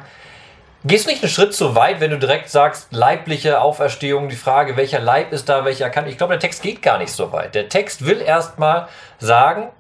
Gehst 0.88 1.06
du 1.06 1.10
nicht 1.10 1.24
einen 1.24 1.32
Schritt 1.32 1.56
zu 1.56 1.74
weit, 1.74 2.00
wenn 2.00 2.12
du 2.12 2.20
direkt 2.20 2.48
sagst, 2.48 2.94
leibliche 2.94 3.60
Auferstehung, 3.60 4.30
die 4.30 4.36
Frage, 4.36 4.78
welcher 4.78 5.00
Leib 5.00 5.34
ist 5.34 5.50
da, 5.50 5.66
welcher 5.66 5.90
kann. 5.90 6.06
Ich 6.06 6.16
glaube, 6.16 6.34
der 6.34 6.40
Text 6.40 6.62
geht 6.62 6.84
gar 6.84 7.00
nicht 7.00 7.12
so 7.12 7.32
weit. 7.32 7.56
Der 7.56 7.70
Text 7.70 8.06
will 8.06 8.22
erstmal 8.22 8.88
sagen, 9.18 9.72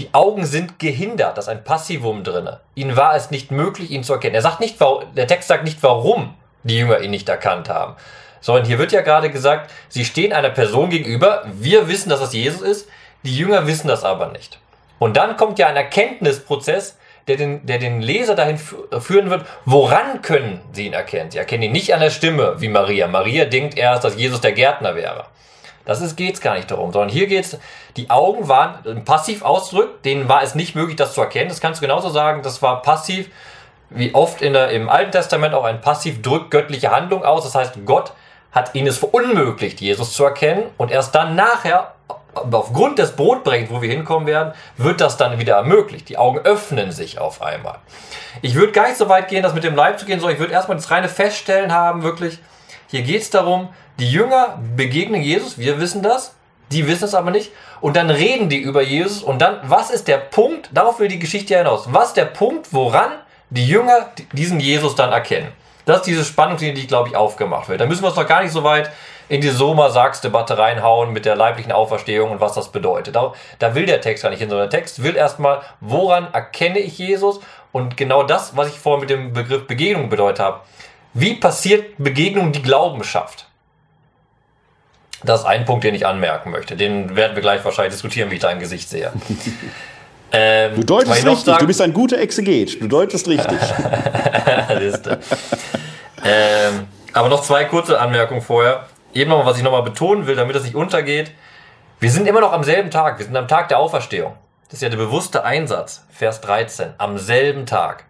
Die 0.00 0.14
Augen 0.14 0.46
sind 0.46 0.78
gehindert, 0.78 1.36
da 1.36 1.40
ist 1.40 1.48
ein 1.48 1.62
Passivum 1.62 2.24
drin. 2.24 2.48
Ihnen 2.74 2.96
war 2.96 3.14
es 3.14 3.30
nicht 3.30 3.50
möglich, 3.50 3.90
ihn 3.90 4.02
zu 4.02 4.14
erkennen. 4.14 4.34
Er 4.34 4.40
sagt 4.40 4.60
nicht, 4.60 4.78
der 5.14 5.26
Text 5.26 5.48
sagt 5.48 5.64
nicht, 5.64 5.82
warum 5.82 6.34
die 6.62 6.78
Jünger 6.78 7.00
ihn 7.00 7.10
nicht 7.10 7.28
erkannt 7.28 7.68
haben. 7.68 7.96
Sondern 8.40 8.64
hier 8.64 8.78
wird 8.78 8.92
ja 8.92 9.02
gerade 9.02 9.30
gesagt, 9.30 9.70
sie 9.90 10.06
stehen 10.06 10.32
einer 10.32 10.48
Person 10.48 10.88
gegenüber, 10.88 11.44
wir 11.52 11.88
wissen, 11.88 12.08
dass 12.08 12.22
es 12.22 12.32
Jesus 12.32 12.62
ist, 12.62 12.88
die 13.24 13.36
Jünger 13.36 13.66
wissen 13.66 13.88
das 13.88 14.02
aber 14.02 14.28
nicht. 14.28 14.58
Und 14.98 15.18
dann 15.18 15.36
kommt 15.36 15.58
ja 15.58 15.66
ein 15.66 15.76
Erkenntnisprozess, 15.76 16.96
der 17.28 17.36
den, 17.36 17.66
der 17.66 17.78
den 17.78 18.00
Leser 18.00 18.34
dahin 18.34 18.58
führen 18.58 19.30
wird, 19.30 19.46
woran 19.64 20.22
können 20.22 20.60
sie 20.72 20.86
ihn 20.86 20.92
erkennen? 20.92 21.30
Sie 21.30 21.38
erkennen 21.38 21.64
ihn 21.64 21.72
nicht 21.72 21.94
an 21.94 22.00
der 22.00 22.10
Stimme 22.10 22.56
wie 22.58 22.68
Maria. 22.68 23.06
Maria 23.06 23.44
denkt 23.44 23.76
erst, 23.76 24.04
dass 24.04 24.16
Jesus 24.16 24.40
der 24.40 24.52
Gärtner 24.52 24.94
wäre. 24.94 25.26
Das 25.84 26.00
ist, 26.00 26.16
geht's 26.16 26.40
gar 26.40 26.54
nicht 26.54 26.70
darum, 26.70 26.92
sondern 26.92 27.10
hier 27.10 27.26
geht's, 27.26 27.58
die 27.96 28.10
Augen 28.10 28.48
waren 28.48 29.04
passiv 29.04 29.42
ausgedrückt, 29.42 30.04
denen 30.04 30.28
war 30.28 30.42
es 30.42 30.54
nicht 30.54 30.74
möglich, 30.74 30.96
das 30.96 31.14
zu 31.14 31.20
erkennen. 31.20 31.48
Das 31.48 31.60
kannst 31.60 31.80
du 31.80 31.86
genauso 31.86 32.10
sagen, 32.10 32.42
das 32.42 32.62
war 32.62 32.82
passiv, 32.82 33.28
wie 33.88 34.14
oft 34.14 34.42
in 34.42 34.52
der, 34.52 34.70
im 34.70 34.88
Alten 34.88 35.10
Testament 35.10 35.54
auch 35.54 35.64
ein 35.64 35.80
passiv 35.80 36.22
drückt 36.22 36.50
göttliche 36.50 36.90
Handlung 36.90 37.24
aus. 37.24 37.44
Das 37.44 37.54
heißt, 37.54 37.74
Gott 37.86 38.12
hat 38.52 38.74
ihnen 38.74 38.88
es 38.88 38.98
verunmöglicht, 38.98 39.80
Jesus 39.80 40.12
zu 40.12 40.24
erkennen 40.24 40.64
und 40.76 40.90
erst 40.90 41.14
dann 41.14 41.34
nachher, 41.34 41.94
aufgrund 42.34 42.98
des 42.98 43.12
Brotbrechens, 43.12 43.70
wo 43.70 43.82
wir 43.82 43.90
hinkommen 43.90 44.26
werden, 44.26 44.52
wird 44.76 45.00
das 45.00 45.16
dann 45.16 45.38
wieder 45.38 45.56
ermöglicht. 45.56 46.08
Die 46.08 46.18
Augen 46.18 46.38
öffnen 46.40 46.92
sich 46.92 47.18
auf 47.18 47.42
einmal. 47.42 47.78
Ich 48.42 48.54
würde 48.54 48.72
gar 48.72 48.88
nicht 48.88 48.98
so 48.98 49.08
weit 49.08 49.28
gehen, 49.28 49.42
das 49.42 49.54
mit 49.54 49.64
dem 49.64 49.74
Leib 49.74 49.98
zu 49.98 50.06
gehen, 50.06 50.20
sondern 50.20 50.34
ich 50.34 50.40
würde 50.40 50.52
erstmal 50.52 50.76
das 50.76 50.90
reine 50.90 51.08
Feststellen 51.08 51.72
haben, 51.72 52.02
wirklich, 52.02 52.38
hier 52.88 53.02
geht 53.02 53.22
es 53.22 53.30
darum, 53.30 53.68
die 53.98 54.10
Jünger 54.10 54.58
begegnen 54.76 55.22
Jesus, 55.22 55.58
wir 55.58 55.80
wissen 55.80 56.02
das, 56.02 56.34
die 56.72 56.86
wissen 56.86 57.04
es 57.04 57.14
aber 57.14 57.30
nicht. 57.30 57.50
Und 57.80 57.96
dann 57.96 58.10
reden 58.10 58.48
die 58.48 58.58
über 58.58 58.82
Jesus. 58.82 59.22
Und 59.22 59.40
dann, 59.40 59.58
was 59.64 59.90
ist 59.90 60.06
der 60.08 60.18
Punkt? 60.18 60.70
Darauf 60.72 61.00
will 61.00 61.08
die 61.08 61.18
Geschichte 61.18 61.56
hinaus. 61.56 61.88
Was 61.92 62.08
ist 62.08 62.16
der 62.16 62.26
Punkt, 62.26 62.72
woran 62.72 63.10
die 63.50 63.66
Jünger 63.66 64.10
diesen 64.32 64.60
Jesus 64.60 64.94
dann 64.94 65.10
erkennen? 65.10 65.52
Das 65.86 65.98
ist 65.98 66.06
diese 66.06 66.24
Spannungslinie, 66.24 66.74
die, 66.74 66.86
glaube 66.86 67.08
ich, 67.08 67.16
aufgemacht 67.16 67.68
wird. 67.68 67.80
Da 67.80 67.86
müssen 67.86 68.02
wir 68.02 68.08
uns 68.08 68.16
noch 68.16 68.26
gar 68.26 68.42
nicht 68.42 68.52
so 68.52 68.62
weit 68.62 68.92
in 69.30 69.40
die 69.40 69.48
Soma-Sachs-Debatte 69.48 70.58
reinhauen 70.58 71.12
mit 71.12 71.24
der 71.24 71.36
leiblichen 71.36 71.70
Auferstehung 71.70 72.32
und 72.32 72.40
was 72.40 72.54
das 72.54 72.72
bedeutet. 72.72 73.14
Da, 73.14 73.32
da 73.60 73.76
will 73.76 73.86
der 73.86 74.00
Text 74.00 74.24
gar 74.24 74.30
nicht 74.30 74.40
hin, 74.40 74.50
sondern 74.50 74.68
der 74.68 74.76
Text 74.76 75.04
will 75.04 75.14
erstmal, 75.14 75.62
woran 75.80 76.26
erkenne 76.34 76.80
ich 76.80 76.98
Jesus? 76.98 77.38
Und 77.70 77.96
genau 77.96 78.24
das, 78.24 78.56
was 78.56 78.68
ich 78.68 78.80
vorhin 78.80 79.02
mit 79.02 79.10
dem 79.10 79.32
Begriff 79.32 79.68
Begegnung 79.68 80.08
bedeutet 80.08 80.40
habe. 80.40 80.60
Wie 81.14 81.34
passiert 81.34 81.94
Begegnung, 81.98 82.50
die 82.50 82.60
Glauben 82.60 83.04
schafft? 83.04 83.46
Das 85.22 85.42
ist 85.42 85.46
ein 85.46 85.64
Punkt, 85.64 85.84
den 85.84 85.94
ich 85.94 86.06
anmerken 86.06 86.50
möchte. 86.50 86.74
Den 86.76 87.14
werden 87.14 87.36
wir 87.36 87.42
gleich 87.42 87.64
wahrscheinlich 87.64 87.92
diskutieren, 87.92 88.32
wie 88.32 88.34
ich 88.34 88.40
dein 88.40 88.58
Gesicht 88.58 88.90
sehe. 88.90 89.12
Ähm, 90.32 90.76
du 90.76 90.84
deutest 90.84 91.26
richtig, 91.26 91.40
sagen, 91.40 91.58
du 91.58 91.66
bist 91.66 91.80
ein 91.80 91.92
guter 91.92 92.18
Exeget, 92.18 92.80
du 92.80 92.86
deutest 92.86 93.26
richtig. 93.26 93.58
ähm, 96.24 96.86
aber 97.12 97.28
noch 97.28 97.42
zwei 97.42 97.64
kurze 97.64 97.98
Anmerkungen 97.98 98.40
vorher. 98.40 98.86
Eben 99.12 99.30
nochmal, 99.30 99.46
was 99.46 99.58
ich 99.58 99.64
nochmal 99.64 99.82
betonen 99.82 100.26
will, 100.26 100.36
damit 100.36 100.54
das 100.54 100.62
nicht 100.62 100.74
untergeht. 100.74 101.32
Wir 101.98 102.10
sind 102.10 102.26
immer 102.26 102.40
noch 102.40 102.52
am 102.52 102.64
selben 102.64 102.90
Tag, 102.90 103.18
wir 103.18 103.26
sind 103.26 103.36
am 103.36 103.48
Tag 103.48 103.68
der 103.68 103.78
Auferstehung. 103.78 104.34
Das 104.68 104.74
ist 104.74 104.82
ja 104.82 104.88
der 104.88 104.96
bewusste 104.96 105.44
Einsatz, 105.44 106.06
Vers 106.10 106.40
13, 106.40 106.94
am 106.98 107.18
selben 107.18 107.66
Tag. 107.66 108.04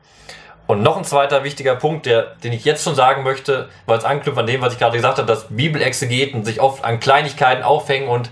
Und 0.66 0.82
noch 0.82 0.96
ein 0.96 1.04
zweiter 1.04 1.42
wichtiger 1.42 1.74
Punkt, 1.74 2.06
der, 2.06 2.36
den 2.44 2.52
ich 2.52 2.64
jetzt 2.64 2.84
schon 2.84 2.94
sagen 2.94 3.24
möchte, 3.24 3.68
weil 3.86 3.98
es 3.98 4.04
anknüpft 4.04 4.38
an 4.38 4.46
dem, 4.46 4.60
was 4.60 4.74
ich 4.74 4.78
gerade 4.78 4.96
gesagt 4.96 5.18
habe, 5.18 5.26
dass 5.26 5.48
Bibelexegeten 5.48 6.44
sich 6.44 6.60
oft 6.60 6.84
an 6.84 7.00
Kleinigkeiten 7.00 7.64
aufhängen 7.64 8.08
und 8.08 8.30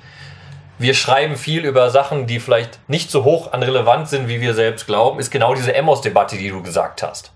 wir 0.79 0.95
schreiben 0.95 1.35
viel 1.35 1.65
über 1.65 1.91
Sachen, 1.91 2.29
die 2.29 2.39
vielleicht 2.39 2.79
nicht 2.89 3.11
so 3.11 3.25
hoch 3.25 3.53
an 3.53 3.65
relevant 3.65 4.09
sind, 4.09 4.29
wie 4.29 4.41
wir 4.41 4.55
selbst 4.55 4.87
glauben, 4.87 5.19
ist 5.19 5.31
genau 5.31 5.55
diese 5.55 5.75
Emmos-Debatte, 5.75 6.37
die 6.37 6.51
du 6.51 6.63
gesagt 6.63 7.03
hast. 7.03 7.33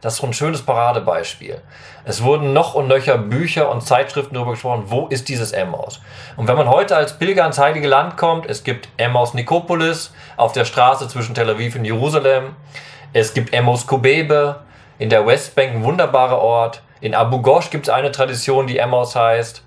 Das 0.00 0.14
ist 0.14 0.20
so 0.20 0.26
ein 0.26 0.32
schönes 0.32 0.62
Paradebeispiel. 0.62 1.60
Es 2.04 2.22
wurden 2.22 2.52
noch 2.52 2.74
und 2.74 2.88
nöcher 2.88 3.18
Bücher 3.18 3.70
und 3.70 3.82
Zeitschriften 3.82 4.34
darüber 4.34 4.52
gesprochen, 4.52 4.84
wo 4.86 5.06
ist 5.06 5.28
dieses 5.28 5.52
Emmaus? 5.52 6.00
Und 6.36 6.48
wenn 6.48 6.56
man 6.56 6.68
heute 6.68 6.96
als 6.96 7.18
Pilger 7.18 7.46
ins 7.46 7.58
Heilige 7.58 7.88
Land 7.88 8.16
kommt, 8.16 8.46
es 8.46 8.62
gibt 8.62 8.88
Emmaus 8.96 9.34
Nikopolis 9.34 10.12
auf 10.36 10.52
der 10.52 10.64
Straße 10.64 11.08
zwischen 11.08 11.34
Tel 11.34 11.50
Aviv 11.50 11.76
und 11.76 11.84
Jerusalem. 11.84 12.56
Es 13.12 13.32
gibt 13.32 13.52
Emos 13.54 13.86
Kubebe 13.86 14.60
in 14.98 15.08
der 15.08 15.26
Westbank, 15.26 15.74
ein 15.74 15.84
wunderbarer 15.84 16.38
Ort. 16.38 16.82
In 17.00 17.14
Abu 17.14 17.40
Ghosh 17.40 17.70
gibt 17.70 17.88
es 17.88 17.92
eine 17.92 18.12
Tradition, 18.12 18.66
die 18.66 18.78
Emos 18.78 19.16
heißt. 19.16 19.62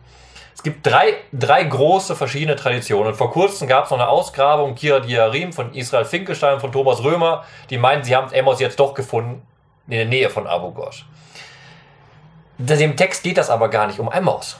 Es 0.59 0.63
gibt 0.63 0.85
drei, 0.85 1.13
drei 1.31 1.63
große 1.63 2.15
verschiedene 2.15 2.55
Traditionen. 2.55 3.07
Und 3.07 3.15
vor 3.15 3.31
kurzem 3.31 3.67
gab 3.67 3.85
es 3.85 3.91
noch 3.91 3.97
eine 3.97 4.09
Ausgrabung, 4.09 4.75
Kira 4.75 4.99
Diarim 4.99 5.53
von 5.53 5.73
Israel 5.73 6.03
Finkelstein 6.03 6.55
und 6.55 6.59
von 6.59 6.71
Thomas 6.71 7.01
Römer, 7.01 7.45
die 7.69 7.77
meinen, 7.77 8.03
sie 8.03 8.15
haben 8.15 8.31
Emos 8.33 8.59
jetzt 8.59 8.79
doch 8.79 8.93
gefunden, 8.93 9.41
in 9.89 9.97
der 9.97 10.05
Nähe 10.05 10.29
von 10.29 10.47
Abu 10.47 10.71
Ghosh. 10.71 11.05
Dem 12.57 12.95
Text 12.95 13.23
geht 13.23 13.37
das 13.37 13.49
aber 13.49 13.69
gar 13.69 13.87
nicht 13.87 13.99
um 13.99 14.11
Emos. 14.11 14.57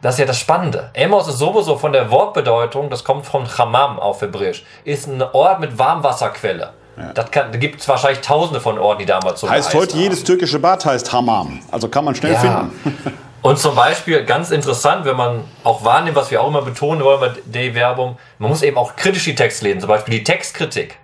Das 0.00 0.16
ist 0.16 0.18
ja 0.18 0.26
das 0.26 0.38
Spannende. 0.38 0.90
Emos 0.94 1.28
ist 1.28 1.38
sowieso 1.38 1.76
von 1.76 1.92
der 1.92 2.10
Wortbedeutung, 2.10 2.90
das 2.90 3.04
kommt 3.04 3.26
von 3.26 3.46
Chamam 3.46 3.98
auf 3.98 4.20
Hebräisch, 4.20 4.64
ist 4.84 5.06
ein 5.06 5.22
Ort 5.22 5.60
mit 5.60 5.78
Warmwasserquelle. 5.78 6.72
Ja. 6.96 7.12
Das 7.14 7.30
da 7.30 7.42
gibt 7.48 7.80
es 7.80 7.88
wahrscheinlich 7.88 8.20
tausende 8.20 8.60
von 8.60 8.78
Orten, 8.78 9.00
die 9.00 9.06
damals 9.06 9.40
so 9.40 9.48
Heißt 9.48 9.72
heute 9.74 9.94
haben. 9.94 10.00
jedes 10.00 10.24
türkische 10.24 10.58
Bad 10.58 10.84
heißt 10.84 11.12
Hammam. 11.12 11.60
Also 11.70 11.88
kann 11.88 12.04
man 12.04 12.14
schnell 12.14 12.32
ja. 12.32 12.38
finden. 12.38 13.12
Und 13.42 13.58
zum 13.58 13.74
Beispiel 13.74 14.24
ganz 14.24 14.52
interessant, 14.52 15.04
wenn 15.04 15.16
man 15.16 15.44
auch 15.64 15.84
wahrnimmt, 15.84 16.16
was 16.16 16.30
wir 16.30 16.40
auch 16.40 16.48
immer 16.48 16.62
betonen 16.62 17.02
wollen 17.02 17.20
bei 17.20 17.32
der 17.44 17.74
Werbung, 17.74 18.16
man 18.38 18.50
muss 18.50 18.62
eben 18.62 18.76
auch 18.76 18.94
kritisch 18.94 19.24
die 19.24 19.34
Texte 19.34 19.64
lesen. 19.64 19.80
Zum 19.80 19.88
Beispiel 19.88 20.18
die 20.18 20.24
Textkritik. 20.24 20.96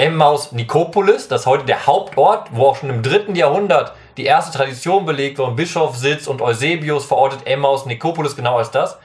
Emmaus 0.00 0.52
Nikopolis, 0.52 1.28
das 1.28 1.42
ist 1.42 1.46
heute 1.46 1.66
der 1.66 1.86
Hauptort, 1.86 2.48
wo 2.52 2.68
auch 2.68 2.76
schon 2.76 2.88
im 2.88 3.02
dritten 3.02 3.36
Jahrhundert 3.36 3.92
die 4.16 4.24
erste 4.24 4.56
Tradition 4.56 5.04
belegt 5.04 5.36
wurde, 5.36 5.52
Bischof 5.52 5.94
sitzt 5.94 6.26
und 6.26 6.40
Eusebius 6.40 7.04
verortet 7.04 7.46
Emmaus 7.46 7.84
Nikopolis 7.84 8.34
genau 8.34 8.56
als 8.56 8.70
das. 8.70 8.96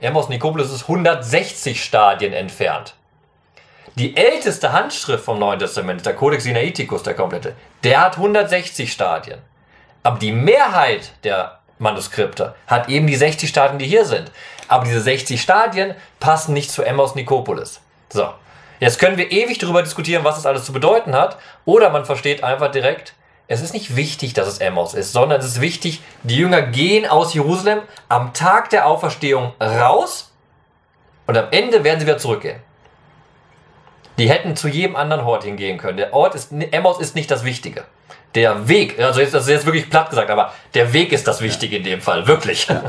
Emmaus 0.00 0.28
Nikopolis 0.28 0.70
ist 0.70 0.82
160 0.82 1.82
Stadien 1.82 2.34
entfernt. 2.34 2.94
Die 3.94 4.18
älteste 4.18 4.70
Handschrift 4.74 5.24
vom 5.24 5.38
Neuen 5.38 5.60
Testament, 5.60 6.04
der 6.04 6.14
Codex 6.14 6.44
Sinaiticus, 6.44 7.02
der 7.02 7.14
komplette, 7.14 7.56
der 7.82 8.02
hat 8.02 8.18
160 8.18 8.92
Stadien. 8.92 9.38
Aber 10.02 10.18
die 10.18 10.32
Mehrheit 10.32 11.10
der 11.24 11.60
Manuskripte 11.78 12.54
hat 12.66 12.90
eben 12.90 13.06
die 13.06 13.16
60 13.16 13.48
Stadien, 13.48 13.78
die 13.78 13.86
hier 13.86 14.04
sind. 14.04 14.30
Aber 14.68 14.84
diese 14.84 15.00
60 15.00 15.40
Stadien 15.40 15.94
passen 16.20 16.52
nicht 16.52 16.70
zu 16.70 16.82
Emmaus 16.82 17.14
Nikopolis. 17.14 17.80
So. 18.10 18.28
Jetzt 18.80 18.98
können 18.98 19.16
wir 19.16 19.30
ewig 19.32 19.58
darüber 19.58 19.82
diskutieren, 19.82 20.24
was 20.24 20.36
das 20.36 20.46
alles 20.46 20.64
zu 20.64 20.72
bedeuten 20.72 21.14
hat. 21.14 21.38
Oder 21.64 21.90
man 21.90 22.04
versteht 22.04 22.44
einfach 22.44 22.70
direkt, 22.70 23.14
es 23.48 23.62
ist 23.62 23.72
nicht 23.72 23.96
wichtig, 23.96 24.34
dass 24.34 24.46
es 24.46 24.58
Emmaus 24.58 24.94
ist, 24.94 25.12
sondern 25.12 25.40
es 25.40 25.46
ist 25.46 25.60
wichtig, 25.60 26.02
die 26.22 26.36
Jünger 26.36 26.62
gehen 26.62 27.06
aus 27.06 27.32
Jerusalem 27.32 27.80
am 28.08 28.34
Tag 28.34 28.70
der 28.70 28.86
Auferstehung 28.86 29.54
raus 29.60 30.32
und 31.26 31.36
am 31.36 31.46
Ende 31.50 31.82
werden 31.82 31.98
sie 31.98 32.06
wieder 32.06 32.18
zurückgehen. 32.18 32.60
Die 34.18 34.28
hätten 34.28 34.54
zu 34.56 34.68
jedem 34.68 34.96
anderen 34.96 35.24
Ort 35.24 35.44
hingehen 35.44 35.78
können. 35.78 35.96
Der 35.96 36.12
Ort 36.12 36.34
ist, 36.34 36.52
Emmaus 36.52 37.00
ist 37.00 37.14
nicht 37.14 37.30
das 37.30 37.44
Wichtige. 37.44 37.84
Der 38.34 38.68
Weg, 38.68 38.98
also 39.00 39.20
jetzt, 39.20 39.32
das 39.32 39.44
ist 39.44 39.50
jetzt 39.50 39.66
wirklich 39.66 39.88
platt 39.88 40.10
gesagt, 40.10 40.30
aber 40.30 40.52
der 40.74 40.92
Weg 40.92 41.12
ist 41.12 41.26
das 41.26 41.40
Wichtige 41.40 41.78
in 41.78 41.84
dem 41.84 42.00
Fall, 42.00 42.26
wirklich. 42.28 42.68
Ja. 42.68 42.82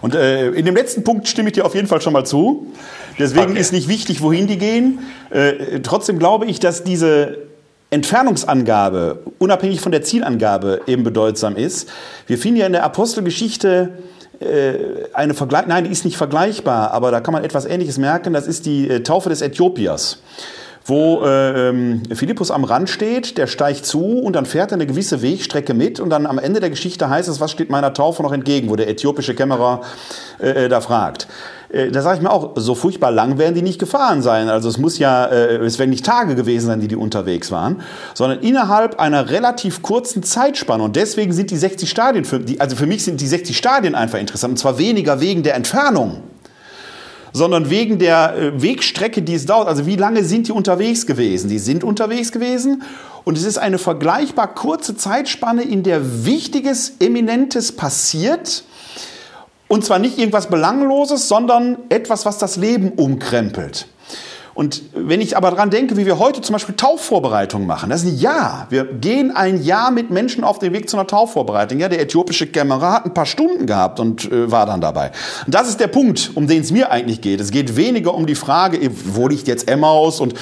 Und 0.00 0.14
äh, 0.14 0.50
in 0.50 0.64
dem 0.64 0.76
letzten 0.76 1.02
Punkt 1.02 1.26
stimme 1.26 1.48
ich 1.48 1.54
dir 1.54 1.66
auf 1.66 1.74
jeden 1.74 1.88
Fall 1.88 2.00
schon 2.00 2.12
mal 2.12 2.24
zu. 2.24 2.72
Deswegen 3.18 3.52
okay. 3.52 3.60
ist 3.60 3.72
nicht 3.72 3.88
wichtig, 3.88 4.22
wohin 4.22 4.46
die 4.46 4.56
gehen. 4.56 5.00
Äh, 5.30 5.80
trotzdem 5.80 6.18
glaube 6.18 6.46
ich, 6.46 6.60
dass 6.60 6.84
diese 6.84 7.38
Entfernungsangabe, 7.90 9.22
unabhängig 9.38 9.80
von 9.80 9.92
der 9.92 10.02
Zielangabe, 10.02 10.82
eben 10.86 11.02
bedeutsam 11.02 11.56
ist. 11.56 11.88
Wir 12.26 12.38
finden 12.38 12.60
ja 12.60 12.66
in 12.66 12.72
der 12.72 12.84
Apostelgeschichte 12.84 13.98
äh, 14.40 14.74
eine 15.12 15.34
Vergleich, 15.34 15.66
nein, 15.66 15.84
die 15.84 15.90
ist 15.90 16.04
nicht 16.04 16.16
vergleichbar, 16.16 16.92
aber 16.92 17.10
da 17.10 17.20
kann 17.20 17.32
man 17.32 17.44
etwas 17.44 17.66
Ähnliches 17.66 17.98
merken. 17.98 18.32
Das 18.32 18.46
ist 18.46 18.66
die 18.66 18.88
äh, 18.88 19.02
Taufe 19.02 19.28
des 19.28 19.42
Äthiopiers 19.42 20.22
wo 20.84 21.22
äh, 21.24 21.68
ähm, 21.68 22.02
Philippus 22.12 22.50
am 22.50 22.64
Rand 22.64 22.90
steht, 22.90 23.38
der 23.38 23.46
steigt 23.46 23.86
zu 23.86 24.18
und 24.18 24.34
dann 24.34 24.44
fährt 24.44 24.72
er 24.72 24.74
eine 24.74 24.86
gewisse 24.86 25.22
Wegstrecke 25.22 25.72
mit 25.72 25.98
und 25.98 26.10
dann 26.10 26.26
am 26.26 26.38
Ende 26.38 26.60
der 26.60 26.70
Geschichte 26.70 27.08
heißt 27.08 27.28
es, 27.28 27.40
was 27.40 27.50
steht 27.50 27.70
meiner 27.70 27.94
Taufe 27.94 28.22
noch 28.22 28.32
entgegen, 28.32 28.68
wo 28.68 28.76
der 28.76 28.88
äthiopische 28.88 29.34
Kämmerer 29.34 29.80
äh, 30.40 30.64
äh 30.64 30.68
da 30.68 30.80
fragt. 30.80 31.26
Äh, 31.70 31.90
da 31.90 32.02
sage 32.02 32.18
ich 32.18 32.22
mir 32.22 32.30
auch, 32.30 32.52
so 32.56 32.74
furchtbar 32.74 33.10
lang 33.10 33.38
werden 33.38 33.54
die 33.54 33.62
nicht 33.62 33.78
gefahren 33.78 34.20
sein. 34.20 34.48
Also 34.48 34.68
es 34.68 34.76
muss 34.76 34.98
ja, 34.98 35.24
äh, 35.24 35.56
es 35.56 35.78
werden 35.78 35.90
nicht 35.90 36.04
Tage 36.04 36.34
gewesen 36.34 36.66
sein, 36.66 36.80
die 36.80 36.88
die 36.88 36.96
unterwegs 36.96 37.50
waren, 37.50 37.80
sondern 38.12 38.40
innerhalb 38.40 39.00
einer 39.00 39.30
relativ 39.30 39.80
kurzen 39.80 40.22
Zeitspanne. 40.22 40.82
Und 40.82 40.96
deswegen 40.96 41.32
sind 41.32 41.50
die 41.50 41.56
60 41.56 41.88
Stadien 41.88 42.24
für 42.24 42.40
also 42.58 42.76
für 42.76 42.86
mich 42.86 43.04
sind 43.04 43.20
die 43.20 43.26
60 43.26 43.56
Stadien 43.56 43.94
einfach 43.94 44.18
interessant. 44.18 44.52
Und 44.52 44.58
zwar 44.58 44.78
weniger 44.78 45.20
wegen 45.20 45.42
der 45.42 45.54
Entfernung 45.54 46.22
sondern 47.34 47.68
wegen 47.68 47.98
der 47.98 48.36
äh, 48.36 48.62
Wegstrecke, 48.62 49.20
die 49.20 49.34
es 49.34 49.44
dauert. 49.44 49.68
Also 49.68 49.84
wie 49.84 49.96
lange 49.96 50.24
sind 50.24 50.48
die 50.48 50.52
unterwegs 50.52 51.04
gewesen? 51.04 51.50
Die 51.50 51.58
sind 51.58 51.84
unterwegs 51.84 52.32
gewesen 52.32 52.82
und 53.24 53.36
es 53.36 53.44
ist 53.44 53.58
eine 53.58 53.78
vergleichbar 53.78 54.54
kurze 54.54 54.96
Zeitspanne, 54.96 55.62
in 55.62 55.82
der 55.82 56.24
Wichtiges, 56.24 56.94
Eminentes 57.00 57.72
passiert. 57.72 58.64
Und 59.66 59.84
zwar 59.84 59.98
nicht 59.98 60.18
irgendwas 60.18 60.48
Belangloses, 60.48 61.26
sondern 61.26 61.78
etwas, 61.88 62.24
was 62.24 62.38
das 62.38 62.56
Leben 62.56 62.92
umkrempelt. 62.92 63.88
Und 64.54 64.82
wenn 64.94 65.20
ich 65.20 65.36
aber 65.36 65.50
daran 65.50 65.70
denke, 65.70 65.96
wie 65.96 66.06
wir 66.06 66.18
heute 66.18 66.40
zum 66.40 66.52
Beispiel 66.52 66.76
Taufvorbereitungen 66.76 67.66
machen, 67.66 67.90
das 67.90 68.04
ist 68.04 68.12
ein 68.12 68.18
Jahr. 68.18 68.66
Wir 68.70 68.84
gehen 68.84 69.32
ein 69.32 69.62
Jahr 69.62 69.90
mit 69.90 70.10
Menschen 70.10 70.44
auf 70.44 70.58
den 70.60 70.72
Weg 70.72 70.88
zu 70.88 70.96
einer 70.96 71.06
Taufvorbereitung. 71.06 71.80
Ja, 71.80 71.88
der 71.88 72.00
äthiopische 72.00 72.46
Kämmerer 72.46 72.92
hat 72.92 73.04
ein 73.06 73.14
paar 73.14 73.26
Stunden 73.26 73.66
gehabt 73.66 73.98
und 73.98 74.30
äh, 74.30 74.50
war 74.50 74.66
dann 74.66 74.80
dabei. 74.80 75.10
Und 75.44 75.54
das 75.54 75.68
ist 75.68 75.80
der 75.80 75.88
Punkt, 75.88 76.30
um 76.34 76.46
den 76.46 76.62
es 76.62 76.70
mir 76.70 76.90
eigentlich 76.90 77.20
geht. 77.20 77.40
Es 77.40 77.50
geht 77.50 77.76
weniger 77.76 78.14
um 78.14 78.26
die 78.26 78.36
Frage, 78.36 78.78
wo 78.92 79.26
liegt 79.26 79.48
jetzt 79.48 79.68
Emmaus 79.68 80.20
und 80.20 80.34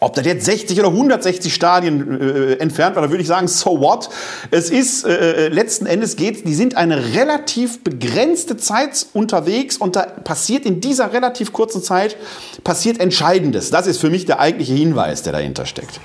ob 0.00 0.14
das 0.14 0.26
jetzt 0.26 0.44
60 0.44 0.78
oder 0.80 0.88
160 0.88 1.54
Stadien 1.54 2.20
äh, 2.20 2.52
entfernt 2.54 2.96
war, 2.96 3.02
da 3.02 3.10
würde 3.10 3.22
ich 3.22 3.28
sagen, 3.28 3.48
so 3.48 3.80
what? 3.80 4.10
Es 4.50 4.70
ist 4.70 5.04
äh, 5.04 5.46
äh, 5.46 5.48
letzten 5.48 5.86
Endes 5.86 6.16
geht, 6.16 6.46
die 6.46 6.54
sind 6.54 6.76
eine 6.76 7.14
relativ 7.14 7.82
begrenzte 7.82 8.56
Zeit 8.56 9.06
unterwegs 9.12 9.76
und 9.76 9.96
da 9.96 10.02
passiert 10.02 10.66
in 10.66 10.80
dieser 10.80 11.12
relativ 11.12 11.52
kurzen 11.52 11.82
Zeit 11.82 12.16
passiert 12.64 13.00
Entscheidendes. 13.00 13.70
Das 13.70 13.86
ist 13.86 14.00
für 14.00 14.10
mich 14.10 14.26
der 14.26 14.40
eigentliche 14.40 14.74
Hinweis, 14.74 15.22
der 15.22 15.32
dahinter 15.32 15.66
steckt. 15.66 16.00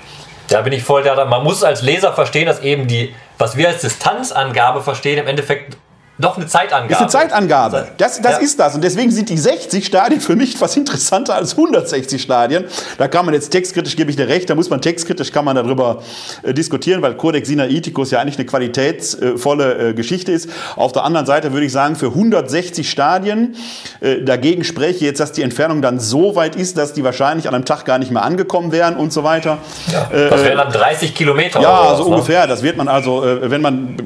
Da 0.48 0.62
bin 0.62 0.72
ich 0.72 0.82
voll 0.82 1.02
da. 1.04 1.24
Man 1.26 1.44
muss 1.44 1.62
als 1.62 1.82
Leser 1.82 2.12
verstehen, 2.12 2.46
dass 2.46 2.60
eben 2.60 2.88
die, 2.88 3.14
was 3.38 3.56
wir 3.56 3.68
als 3.68 3.82
Distanzangabe 3.82 4.82
verstehen, 4.82 5.18
im 5.18 5.26
Endeffekt 5.26 5.76
doch 6.20 6.36
eine 6.36 6.46
Zeitangabe. 6.46 6.92
Ist 6.92 7.00
eine 7.00 7.08
Zeitangabe. 7.08 7.88
Das, 7.96 8.20
das 8.20 8.32
ja. 8.32 8.38
ist 8.38 8.60
das. 8.60 8.74
Und 8.74 8.84
deswegen 8.84 9.10
sind 9.10 9.28
die 9.28 9.38
60 9.38 9.84
Stadien 9.84 10.20
für 10.20 10.36
mich 10.36 10.54
etwas 10.54 10.76
interessanter 10.76 11.34
als 11.34 11.52
160 11.52 12.20
Stadien. 12.20 12.64
Da 12.98 13.08
kann 13.08 13.24
man 13.24 13.34
jetzt 13.34 13.50
textkritisch, 13.50 13.96
gebe 13.96 14.10
ich 14.10 14.16
dir 14.16 14.28
recht, 14.28 14.50
da 14.50 14.54
muss 14.54 14.70
man 14.70 14.80
textkritisch, 14.80 15.32
kann 15.32 15.44
man 15.44 15.56
darüber 15.56 16.02
äh, 16.42 16.52
diskutieren, 16.54 17.02
weil 17.02 17.14
Codex 17.14 17.48
Sinaiticus 17.48 18.10
ja 18.10 18.20
eigentlich 18.20 18.36
eine 18.36 18.46
qualitätsvolle 18.46 19.90
äh, 19.90 19.94
Geschichte 19.94 20.32
ist. 20.32 20.50
Auf 20.76 20.92
der 20.92 21.04
anderen 21.04 21.26
Seite 21.26 21.52
würde 21.52 21.66
ich 21.66 21.72
sagen, 21.72 21.96
für 21.96 22.06
160 22.06 22.88
Stadien, 22.88 23.56
äh, 24.00 24.22
dagegen 24.22 24.64
spreche 24.64 25.04
jetzt, 25.04 25.20
dass 25.20 25.32
die 25.32 25.42
Entfernung 25.42 25.82
dann 25.82 26.00
so 26.00 26.36
weit 26.36 26.56
ist, 26.56 26.76
dass 26.78 26.92
die 26.92 27.04
wahrscheinlich 27.04 27.48
an 27.48 27.54
einem 27.54 27.64
Tag 27.64 27.84
gar 27.84 27.98
nicht 27.98 28.10
mehr 28.10 28.22
angekommen 28.22 28.72
wären 28.72 28.96
und 28.96 29.12
so 29.12 29.24
weiter. 29.24 29.58
Ja, 29.92 30.08
das 30.10 30.44
wären 30.44 30.58
dann 30.58 30.72
30 30.72 31.14
Kilometer. 31.14 31.60
Ja, 31.60 31.82
so 31.82 31.88
also 31.90 32.04
ne? 32.04 32.10
ungefähr. 32.10 32.46
Das 32.46 32.62
wird 32.62 32.76
man 32.76 32.88
also, 32.88 33.24
äh, 33.24 33.50
wenn 33.50 33.62
man 33.62 33.96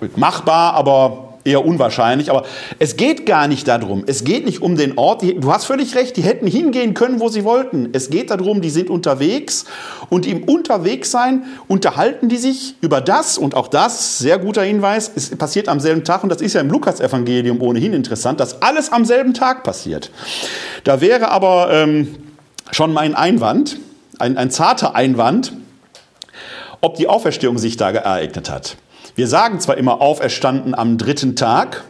äh, 0.00 0.06
machbar, 0.16 0.74
aber 0.74 1.23
eher 1.44 1.64
unwahrscheinlich. 1.64 2.30
Aber 2.30 2.44
es 2.78 2.96
geht 2.96 3.26
gar 3.26 3.48
nicht 3.48 3.68
darum. 3.68 4.04
Es 4.06 4.24
geht 4.24 4.46
nicht 4.46 4.62
um 4.62 4.76
den 4.76 4.98
Ort. 4.98 5.22
Du 5.22 5.52
hast 5.52 5.66
völlig 5.66 5.94
recht, 5.94 6.16
die 6.16 6.22
hätten 6.22 6.46
hingehen 6.46 6.94
können, 6.94 7.20
wo 7.20 7.28
sie 7.28 7.44
wollten. 7.44 7.90
Es 7.92 8.10
geht 8.10 8.30
darum, 8.30 8.60
die 8.60 8.70
sind 8.70 8.90
unterwegs 8.90 9.66
und 10.10 10.26
im 10.26 10.44
Unterwegssein 10.44 11.44
unterhalten 11.68 12.28
die 12.28 12.36
sich 12.36 12.74
über 12.80 13.00
das 13.00 13.38
und 13.38 13.54
auch 13.54 13.68
das, 13.68 14.18
sehr 14.18 14.38
guter 14.38 14.62
Hinweis, 14.62 15.10
es 15.14 15.30
passiert 15.36 15.68
am 15.68 15.80
selben 15.80 16.04
Tag 16.04 16.22
und 16.22 16.30
das 16.30 16.40
ist 16.40 16.54
ja 16.54 16.60
im 16.60 16.70
Lukas-Evangelium 16.70 17.60
ohnehin 17.60 17.92
interessant, 17.92 18.40
dass 18.40 18.62
alles 18.62 18.92
am 18.92 19.04
selben 19.04 19.34
Tag 19.34 19.62
passiert. 19.62 20.10
Da 20.84 21.00
wäre 21.00 21.28
aber 21.30 21.68
ähm, 21.72 22.14
schon 22.70 22.92
mein 22.92 23.14
Einwand, 23.14 23.78
ein, 24.18 24.36
ein 24.36 24.50
zarter 24.50 24.94
Einwand, 24.94 25.52
ob 26.80 26.96
die 26.96 27.08
Auferstehung 27.08 27.58
sich 27.58 27.76
da 27.76 27.90
ereignet 27.90 28.50
hat. 28.50 28.76
Wir 29.16 29.28
sagen 29.28 29.60
zwar 29.60 29.76
immer 29.76 30.00
auferstanden 30.00 30.74
am 30.74 30.98
dritten 30.98 31.36
Tag, 31.36 31.84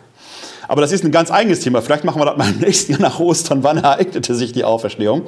aber 0.68 0.80
das 0.80 0.92
ist 0.92 1.04
ein 1.04 1.12
ganz 1.12 1.30
eigenes 1.30 1.60
Thema. 1.60 1.82
Vielleicht 1.82 2.04
machen 2.04 2.20
wir 2.20 2.26
das 2.26 2.36
mal 2.36 2.50
im 2.50 2.58
nächsten 2.58 2.92
Jahr 2.92 3.00
nach 3.00 3.20
Ostern. 3.20 3.62
Wann 3.62 3.78
ereignete 3.78 4.34
sich 4.34 4.52
die 4.52 4.64
Auferstehung? 4.64 5.22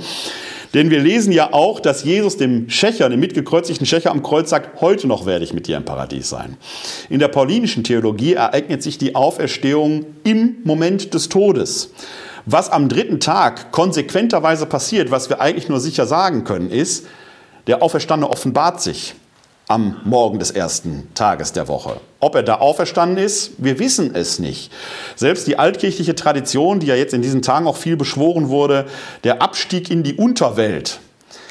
Denn 0.75 0.90
wir 0.90 1.01
lesen 1.01 1.33
ja 1.33 1.53
auch, 1.53 1.81
dass 1.81 2.05
Jesus 2.05 2.37
dem 2.37 2.68
Schächer, 2.68 3.09
dem 3.09 3.20
mitgekreuzigten 3.20 3.87
Schächer 3.87 4.11
am 4.11 4.22
Kreuz 4.22 4.51
sagt, 4.51 4.81
heute 4.81 5.07
noch 5.07 5.25
werde 5.25 5.44
ich 5.44 5.55
mit 5.55 5.68
dir 5.68 5.77
im 5.77 5.85
Paradies 5.85 6.29
sein. 6.29 6.57
In 7.09 7.18
der 7.18 7.29
paulinischen 7.29 7.85
Theologie 7.85 8.35
ereignet 8.35 8.83
sich 8.83 8.99
die 8.99 9.14
Auferstehung 9.14 10.05
im 10.25 10.57
Moment 10.64 11.14
des 11.14 11.29
Todes. 11.29 11.90
Was 12.44 12.70
am 12.70 12.88
dritten 12.88 13.20
Tag 13.20 13.72
konsequenterweise 13.72 14.66
passiert, 14.66 15.11
was 15.11 15.31
wir 15.31 15.40
eigentlich 15.40 15.68
nur 15.68 15.81
sicher 15.81 16.07
sagen 16.07 16.44
können, 16.44 16.70
ist, 16.70 17.07
der 17.66 17.83
Auferstandene 17.83 18.31
offenbart 18.31 18.81
sich 18.81 19.14
am 19.68 19.96
Morgen 20.05 20.38
des 20.38 20.52
ersten 20.52 21.09
Tages 21.14 21.52
der 21.52 21.66
Woche. 21.66 22.00
Ob 22.20 22.37
er 22.37 22.44
da 22.44 22.57
auferstanden 22.57 23.18
ist, 23.18 23.52
wir 23.59 23.79
wissen 23.79 24.14
es 24.14 24.38
nicht. 24.38 24.72
Selbst 25.16 25.46
die 25.46 25.59
altkirchliche 25.59 26.14
Tradition, 26.14 26.79
die 26.79 26.87
ja 26.87 26.94
jetzt 26.94 27.14
in 27.14 27.22
diesen 27.22 27.42
Tagen 27.42 27.66
auch 27.66 27.76
viel 27.76 27.96
beschworen 27.96 28.48
wurde, 28.48 28.87
der 29.24 29.42
Abstieg 29.42 29.90
in 29.90 30.05
die 30.05 30.14
Unterwelt, 30.14 31.00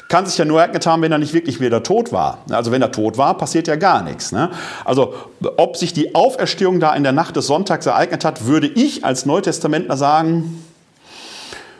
kann 0.08 0.24
sich 0.24 0.38
ja 0.38 0.44
nur 0.44 0.60
ereignet 0.60 0.86
haben, 0.86 1.02
wenn 1.02 1.12
er 1.12 1.18
nicht 1.18 1.34
wirklich 1.34 1.60
wieder 1.60 1.82
tot 1.82 2.12
war. 2.12 2.38
Also 2.48 2.70
wenn 2.70 2.80
er 2.80 2.92
tot 2.92 3.18
war, 3.18 3.36
passiert 3.36 3.68
ja 3.68 3.76
gar 3.76 4.02
nichts. 4.02 4.32
Ne? 4.32 4.50
Also 4.84 5.14
ob 5.56 5.76
sich 5.76 5.92
die 5.92 6.14
Auferstehung 6.14 6.80
da 6.80 6.94
in 6.94 7.02
der 7.02 7.12
Nacht 7.12 7.36
des 7.36 7.48
Sonntags 7.48 7.86
ereignet 7.86 8.24
hat, 8.24 8.46
würde 8.46 8.68
ich 8.68 9.04
als 9.04 9.26
Neutestamentler 9.26 9.96
sagen, 9.96 10.64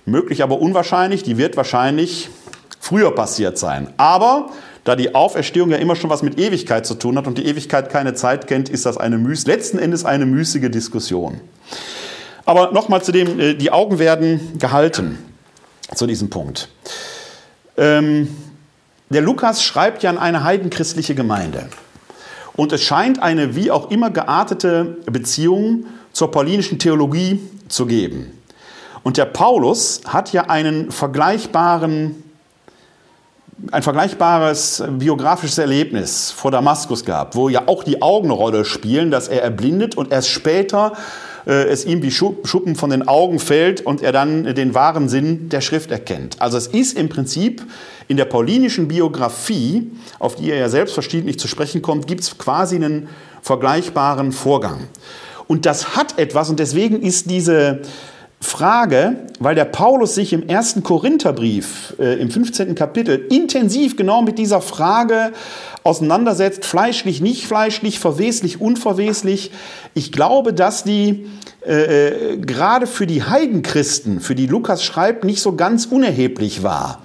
möglich, 0.04 0.42
aber 0.42 0.60
unwahrscheinlich. 0.60 1.22
Die 1.22 1.38
wird 1.38 1.56
wahrscheinlich 1.56 2.28
früher 2.80 3.14
passiert 3.14 3.58
sein. 3.58 3.92
Aber 3.96 4.50
da 4.86 4.94
die 4.94 5.16
Auferstehung 5.16 5.70
ja 5.70 5.78
immer 5.78 5.96
schon 5.96 6.10
was 6.10 6.22
mit 6.22 6.38
Ewigkeit 6.38 6.86
zu 6.86 6.94
tun 6.94 7.18
hat 7.18 7.26
und 7.26 7.38
die 7.38 7.46
Ewigkeit 7.46 7.90
keine 7.90 8.14
Zeit 8.14 8.46
kennt, 8.46 8.68
ist 8.68 8.86
das 8.86 8.96
eine 8.96 9.18
müß 9.18 9.46
letzten 9.46 9.80
Endes 9.80 10.04
eine 10.04 10.26
müßige 10.26 10.70
Diskussion. 10.70 11.40
Aber 12.44 12.70
nochmal 12.70 13.02
zu 13.02 13.10
dem, 13.10 13.40
äh, 13.40 13.54
die 13.54 13.72
Augen 13.72 13.98
werden 13.98 14.58
gehalten, 14.60 15.18
zu 15.92 16.06
diesem 16.06 16.30
Punkt. 16.30 16.68
Ähm, 17.76 18.28
der 19.08 19.22
Lukas 19.22 19.64
schreibt 19.64 20.04
ja 20.04 20.10
an 20.10 20.18
eine 20.18 20.44
heidenchristliche 20.44 21.16
Gemeinde. 21.16 21.68
Und 22.54 22.72
es 22.72 22.80
scheint 22.80 23.20
eine 23.20 23.56
wie 23.56 23.72
auch 23.72 23.90
immer 23.90 24.10
geartete 24.10 24.98
Beziehung 25.06 25.86
zur 26.12 26.30
paulinischen 26.30 26.78
Theologie 26.78 27.40
zu 27.66 27.86
geben. 27.86 28.38
Und 29.02 29.16
der 29.16 29.26
Paulus 29.26 30.02
hat 30.06 30.32
ja 30.32 30.42
einen 30.42 30.92
vergleichbaren 30.92 32.22
ein 33.72 33.82
vergleichbares 33.82 34.84
biografisches 34.98 35.58
Erlebnis 35.58 36.30
vor 36.30 36.50
Damaskus 36.50 37.04
gehabt, 37.04 37.34
wo 37.34 37.48
ja 37.48 37.62
auch 37.66 37.84
die 37.84 38.02
Augen 38.02 38.26
eine 38.26 38.34
Rolle 38.34 38.64
spielen, 38.64 39.10
dass 39.10 39.28
er 39.28 39.42
erblindet 39.42 39.96
und 39.96 40.12
erst 40.12 40.28
später 40.28 40.92
äh, 41.46 41.64
es 41.68 41.84
ihm 41.84 42.02
wie 42.02 42.10
Schuppen 42.10 42.76
von 42.76 42.90
den 42.90 43.08
Augen 43.08 43.38
fällt 43.38 43.80
und 43.80 44.02
er 44.02 44.12
dann 44.12 44.54
den 44.54 44.74
wahren 44.74 45.08
Sinn 45.08 45.48
der 45.48 45.62
Schrift 45.62 45.90
erkennt. 45.90 46.40
Also 46.40 46.58
es 46.58 46.66
ist 46.66 46.98
im 46.98 47.08
Prinzip 47.08 47.64
in 48.08 48.16
der 48.16 48.26
paulinischen 48.26 48.88
Biografie, 48.88 49.90
auf 50.18 50.36
die 50.36 50.50
er 50.50 50.58
ja 50.58 50.68
selbstverständlich 50.68 51.38
zu 51.38 51.48
sprechen 51.48 51.82
kommt, 51.82 52.06
gibt 52.06 52.22
es 52.22 52.36
quasi 52.38 52.76
einen 52.76 53.08
vergleichbaren 53.42 54.32
Vorgang. 54.32 54.88
Und 55.46 55.64
das 55.64 55.96
hat 55.96 56.18
etwas 56.18 56.50
und 56.50 56.58
deswegen 56.58 57.00
ist 57.00 57.30
diese 57.30 57.80
Frage, 58.40 59.16
weil 59.40 59.54
der 59.54 59.64
Paulus 59.64 60.14
sich 60.14 60.32
im 60.32 60.46
ersten 60.48 60.82
Korintherbrief 60.82 61.94
äh, 61.98 62.20
im 62.20 62.30
15. 62.30 62.74
Kapitel 62.74 63.26
intensiv 63.30 63.96
genau 63.96 64.22
mit 64.22 64.38
dieser 64.38 64.60
Frage 64.60 65.32
auseinandersetzt, 65.82 66.64
fleischlich, 66.64 67.20
nicht 67.20 67.46
fleischlich, 67.46 67.98
verweslich, 67.98 68.60
unverweslich. 68.60 69.52
Ich 69.94 70.12
glaube, 70.12 70.52
dass 70.52 70.84
die 70.84 71.26
äh, 71.66 72.34
äh, 72.34 72.36
gerade 72.36 72.86
für 72.86 73.06
die 73.06 73.24
Heidenchristen, 73.24 74.20
für 74.20 74.36
die 74.36 74.46
Lukas 74.46 74.84
schreibt, 74.84 75.24
nicht 75.24 75.40
so 75.40 75.56
ganz 75.56 75.86
unerheblich 75.86 76.62
war, 76.62 77.02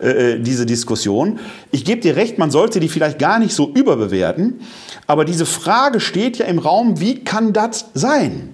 äh, 0.00 0.34
äh 0.34 0.38
diese 0.38 0.66
Diskussion. 0.66 1.40
Ich 1.72 1.84
gebe 1.84 2.00
dir 2.00 2.14
recht, 2.14 2.38
man 2.38 2.52
sollte 2.52 2.78
die 2.78 2.88
vielleicht 2.88 3.18
gar 3.18 3.40
nicht 3.40 3.54
so 3.54 3.72
überbewerten, 3.74 4.60
aber 5.08 5.24
diese 5.24 5.46
Frage 5.46 5.98
steht 5.98 6.38
ja 6.38 6.46
im 6.46 6.60
Raum, 6.60 7.00
wie 7.00 7.24
kann 7.24 7.52
das 7.52 7.86
sein? 7.94 8.53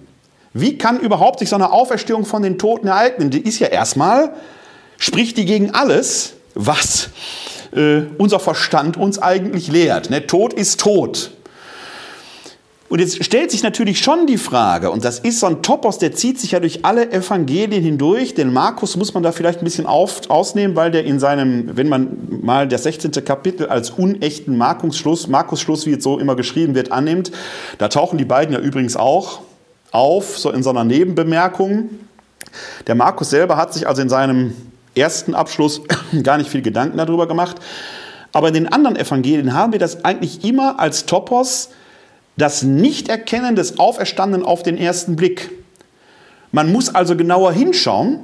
Wie 0.53 0.79
kann 0.79 0.99
überhaupt 0.99 1.39
sich 1.39 1.49
so 1.49 1.57
eine 1.57 1.73
Auferstehung 1.73 2.25
von 2.25 2.43
den 2.43 2.59
Toten 2.59 2.89
ereignen? 2.89 3.31
Die 3.31 3.41
ist 3.41 3.59
ja 3.61 3.69
erstmal, 3.69 4.35
spricht 4.99 5.37
die 5.37 5.45
gegen 5.45 5.71
alles, 5.71 6.35
was 6.55 7.11
äh, 7.73 8.03
unser 8.19 8.41
Verstand 8.41 8.97
uns 8.97 9.21
eigentlich 9.21 9.69
lehrt. 9.69 10.11
Ne? 10.11 10.27
Tod 10.27 10.53
ist 10.53 10.81
Tod. 10.81 11.31
Und 12.89 12.99
jetzt 12.99 13.25
stellt 13.25 13.53
sich 13.53 13.63
natürlich 13.63 14.01
schon 14.01 14.27
die 14.27 14.37
Frage, 14.37 14.91
und 14.91 15.05
das 15.05 15.21
ist 15.21 15.39
so 15.39 15.47
ein 15.47 15.63
Topos, 15.63 15.99
der 15.99 16.11
zieht 16.11 16.41
sich 16.41 16.51
ja 16.51 16.59
durch 16.59 16.85
alle 16.85 17.13
Evangelien 17.13 17.85
hindurch. 17.85 18.35
Den 18.35 18.53
Markus 18.53 18.97
muss 18.97 19.15
man 19.15 19.23
da 19.23 19.31
vielleicht 19.31 19.61
ein 19.61 19.65
bisschen 19.65 19.87
auf, 19.87 20.29
ausnehmen, 20.29 20.75
weil 20.75 20.91
der 20.91 21.05
in 21.05 21.21
seinem, 21.21 21.77
wenn 21.77 21.89
man 21.89 22.41
mal 22.43 22.67
das 22.67 22.83
16. 22.83 23.13
Kapitel 23.25 23.69
als 23.69 23.91
unechten 23.91 24.59
Markusschluss, 24.59 25.29
Markusschluss, 25.29 25.87
wie 25.87 25.93
es 25.93 26.03
so 26.03 26.19
immer 26.19 26.35
geschrieben 26.35 26.75
wird, 26.75 26.91
annimmt, 26.91 27.31
da 27.79 27.87
tauchen 27.87 28.19
die 28.19 28.25
beiden 28.25 28.53
ja 28.53 28.59
übrigens 28.59 28.97
auch 28.97 29.43
auf, 29.90 30.38
so 30.38 30.50
in 30.50 30.62
so 30.62 30.70
einer 30.70 30.85
Nebenbemerkung. 30.85 31.90
Der 32.87 32.94
Markus 32.94 33.31
selber 33.31 33.57
hat 33.57 33.72
sich 33.72 33.87
also 33.87 34.03
in 34.03 34.09
seinem 34.09 34.55
ersten 34.94 35.35
Abschluss 35.35 35.83
gar 36.22 36.38
nicht 36.38 36.50
viel 36.50 36.62
Gedanken 36.62 36.98
darüber 36.98 37.26
gemacht. 37.26 37.57
Aber 38.33 38.48
in 38.48 38.55
den 38.55 38.68
anderen 38.68 38.96
Evangelien 38.96 39.55
haben 39.55 39.72
wir 39.72 39.81
das 39.81 40.05
eigentlich 40.05 40.44
immer 40.44 40.79
als 40.79 41.07
Topos, 41.07 41.70
das 42.37 42.62
Nichterkennen 42.62 43.57
des 43.57 43.79
Auferstandenen 43.79 44.46
auf 44.46 44.62
den 44.62 44.79
ersten 44.79 45.16
Blick. 45.16 45.50
Man 46.53 46.72
muss 46.72 46.94
also 46.94 47.16
genauer 47.16 47.53
hinschauen 47.53 48.20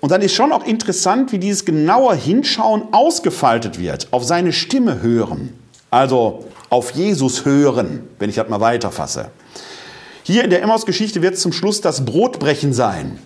und 0.00 0.10
dann 0.12 0.22
ist 0.22 0.34
schon 0.34 0.52
auch 0.52 0.64
interessant, 0.64 1.32
wie 1.32 1.38
dieses 1.38 1.64
genauer 1.64 2.14
Hinschauen 2.14 2.82
ausgefaltet 2.92 3.78
wird, 3.80 4.08
auf 4.12 4.24
seine 4.24 4.52
Stimme 4.52 5.02
hören, 5.02 5.52
also 5.90 6.46
auf 6.70 6.92
Jesus 6.92 7.44
hören, 7.44 8.08
wenn 8.18 8.30
ich 8.30 8.36
das 8.36 8.48
mal 8.48 8.60
weiterfasse. 8.60 9.30
Hier 10.28 10.44
in 10.44 10.50
der 10.50 10.60
Emmaus-Geschichte 10.60 11.22
wird 11.22 11.36
es 11.36 11.40
zum 11.40 11.54
Schluss 11.54 11.80
das 11.80 12.04
Brotbrechen 12.04 12.74
sein. 12.74 13.18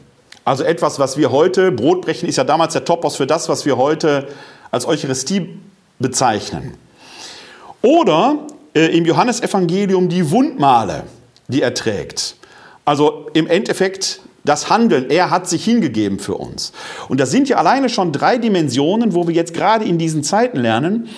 Also 0.44 0.62
etwas, 0.62 1.00
was 1.00 1.16
wir 1.16 1.32
heute, 1.32 1.72
Brotbrechen 1.72 2.28
ist 2.28 2.36
ja 2.36 2.44
damals 2.44 2.74
der 2.74 2.84
Topos 2.84 3.16
für 3.16 3.26
das, 3.26 3.48
was 3.48 3.66
wir 3.66 3.76
heute 3.76 4.28
als 4.70 4.86
Eucharistie 4.86 5.48
bezeichnen. 5.98 6.74
Oder 7.82 8.46
äh, 8.72 8.96
im 8.96 9.04
Johannesevangelium 9.04 10.10
die 10.10 10.30
Wundmale, 10.30 11.02
die 11.48 11.60
er 11.60 11.74
trägt. 11.74 12.36
Also 12.84 13.26
im 13.34 13.48
Endeffekt 13.48 14.20
das 14.44 14.70
Handeln, 14.70 15.10
er 15.10 15.30
hat 15.30 15.48
sich 15.48 15.64
hingegeben 15.64 16.20
für 16.20 16.36
uns. 16.36 16.70
Und 17.08 17.18
das 17.18 17.32
sind 17.32 17.48
ja 17.48 17.56
alleine 17.56 17.88
schon 17.88 18.12
drei 18.12 18.38
Dimensionen, 18.38 19.12
wo 19.12 19.26
wir 19.26 19.34
jetzt 19.34 19.54
gerade 19.54 19.84
in 19.84 19.98
diesen 19.98 20.22
Zeiten 20.22 20.58
lernen. 20.58 21.08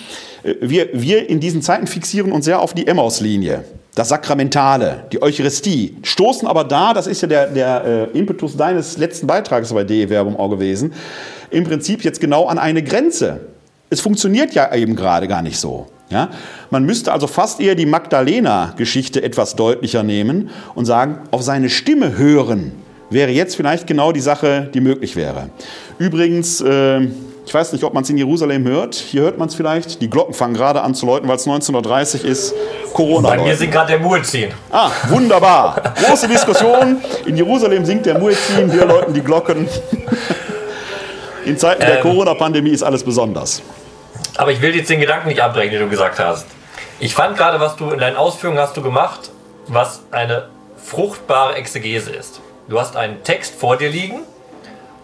Äh, 0.41 0.55
wir, 0.61 0.89
wir 0.93 1.29
in 1.29 1.39
diesen 1.39 1.61
Zeiten 1.61 1.85
fixieren 1.85 2.31
uns 2.31 2.45
sehr 2.45 2.59
auf 2.59 2.73
die 2.73 2.87
Emmaus-Linie 2.87 3.63
das 3.95 4.09
Sakramentale, 4.09 5.05
die 5.13 5.21
Eucharistie, 5.21 5.95
stoßen 6.03 6.47
aber 6.47 6.65
da, 6.65 6.93
das 6.93 7.07
ist 7.07 7.21
ja 7.21 7.27
der, 7.29 7.47
der 7.47 8.09
äh, 8.13 8.17
Impetus 8.17 8.57
deines 8.57 8.97
letzten 8.97 9.25
Beitrages 9.25 9.73
bei 9.73 9.85
DE 9.85 10.09
Verbum 10.09 10.35
auch 10.35 10.49
gewesen, 10.49 10.93
im 11.49 11.63
Prinzip 11.63 12.03
jetzt 12.03 12.19
genau 12.19 12.45
an 12.47 12.59
eine 12.59 12.83
Grenze. 12.83 13.47
Es 13.89 14.01
funktioniert 14.01 14.53
ja 14.53 14.73
eben 14.75 14.97
gerade 14.97 15.29
gar 15.29 15.41
nicht 15.41 15.57
so. 15.57 15.87
Ja? 16.09 16.29
Man 16.71 16.83
müsste 16.83 17.13
also 17.13 17.27
fast 17.27 17.61
eher 17.61 17.75
die 17.75 17.85
Magdalena-Geschichte 17.85 19.23
etwas 19.23 19.55
deutlicher 19.55 20.03
nehmen 20.03 20.49
und 20.75 20.85
sagen, 20.85 21.19
auf 21.31 21.41
seine 21.41 21.69
Stimme 21.69 22.17
hören 22.17 22.73
wäre 23.09 23.31
jetzt 23.31 23.55
vielleicht 23.55 23.87
genau 23.87 24.11
die 24.11 24.19
Sache, 24.19 24.69
die 24.73 24.81
möglich 24.81 25.15
wäre. 25.15 25.49
Übrigens, 25.99 26.59
äh, 26.59 27.07
ich 27.45 27.53
weiß 27.53 27.73
nicht, 27.73 27.83
ob 27.83 27.93
man 27.93 28.03
es 28.03 28.09
in 28.09 28.17
Jerusalem 28.17 28.65
hört. 28.65 28.95
Hier 28.95 29.21
hört 29.21 29.37
man 29.37 29.47
es 29.47 29.55
vielleicht. 29.55 30.01
Die 30.01 30.09
Glocken 30.09 30.33
fangen 30.33 30.55
gerade 30.55 30.81
an 30.81 30.95
zu 30.95 31.05
läuten, 31.05 31.27
weil 31.27 31.35
es 31.35 31.45
19.30 31.45 32.23
Uhr 32.23 32.25
ist. 32.25 32.55
Corona. 32.93 33.29
Bei 33.29 33.37
mir 33.37 33.55
singt 33.55 33.71
gerade 33.71 33.93
der 33.93 33.99
Muezzin. 33.99 34.51
Ah, 34.71 34.89
wunderbar. 35.09 35.93
Große 36.03 36.27
Diskussion. 36.27 37.01
In 37.25 37.37
Jerusalem 37.37 37.85
singt 37.85 38.05
der 38.07 38.17
Muezzin, 38.17 38.71
hier 38.71 38.85
läuten 38.85 39.13
die 39.13 39.21
Glocken. 39.21 39.67
In 41.45 41.57
Zeiten 41.57 41.83
ähm, 41.83 41.87
der 41.87 41.99
Corona-Pandemie 42.01 42.71
ist 42.71 42.81
alles 42.81 43.03
besonders. 43.03 43.61
Aber 44.37 44.51
ich 44.51 44.61
will 44.61 44.75
jetzt 44.75 44.89
den 44.89 44.99
Gedanken 44.99 45.29
nicht 45.29 45.41
abbrechen, 45.41 45.71
den 45.71 45.81
du 45.81 45.89
gesagt 45.89 46.17
hast. 46.17 46.47
Ich 46.99 47.13
fand 47.13 47.37
gerade, 47.37 47.59
was 47.59 47.75
du 47.75 47.91
in 47.91 47.99
deinen 47.99 48.15
Ausführungen 48.15 48.59
hast 48.59 48.75
du 48.75 48.81
gemacht, 48.81 49.29
was 49.67 50.01
eine 50.11 50.49
fruchtbare 50.77 51.55
Exegese 51.55 52.11
ist. 52.11 52.41
Du 52.67 52.79
hast 52.79 52.95
einen 52.95 53.23
Text 53.23 53.53
vor 53.55 53.77
dir 53.77 53.89
liegen 53.89 54.21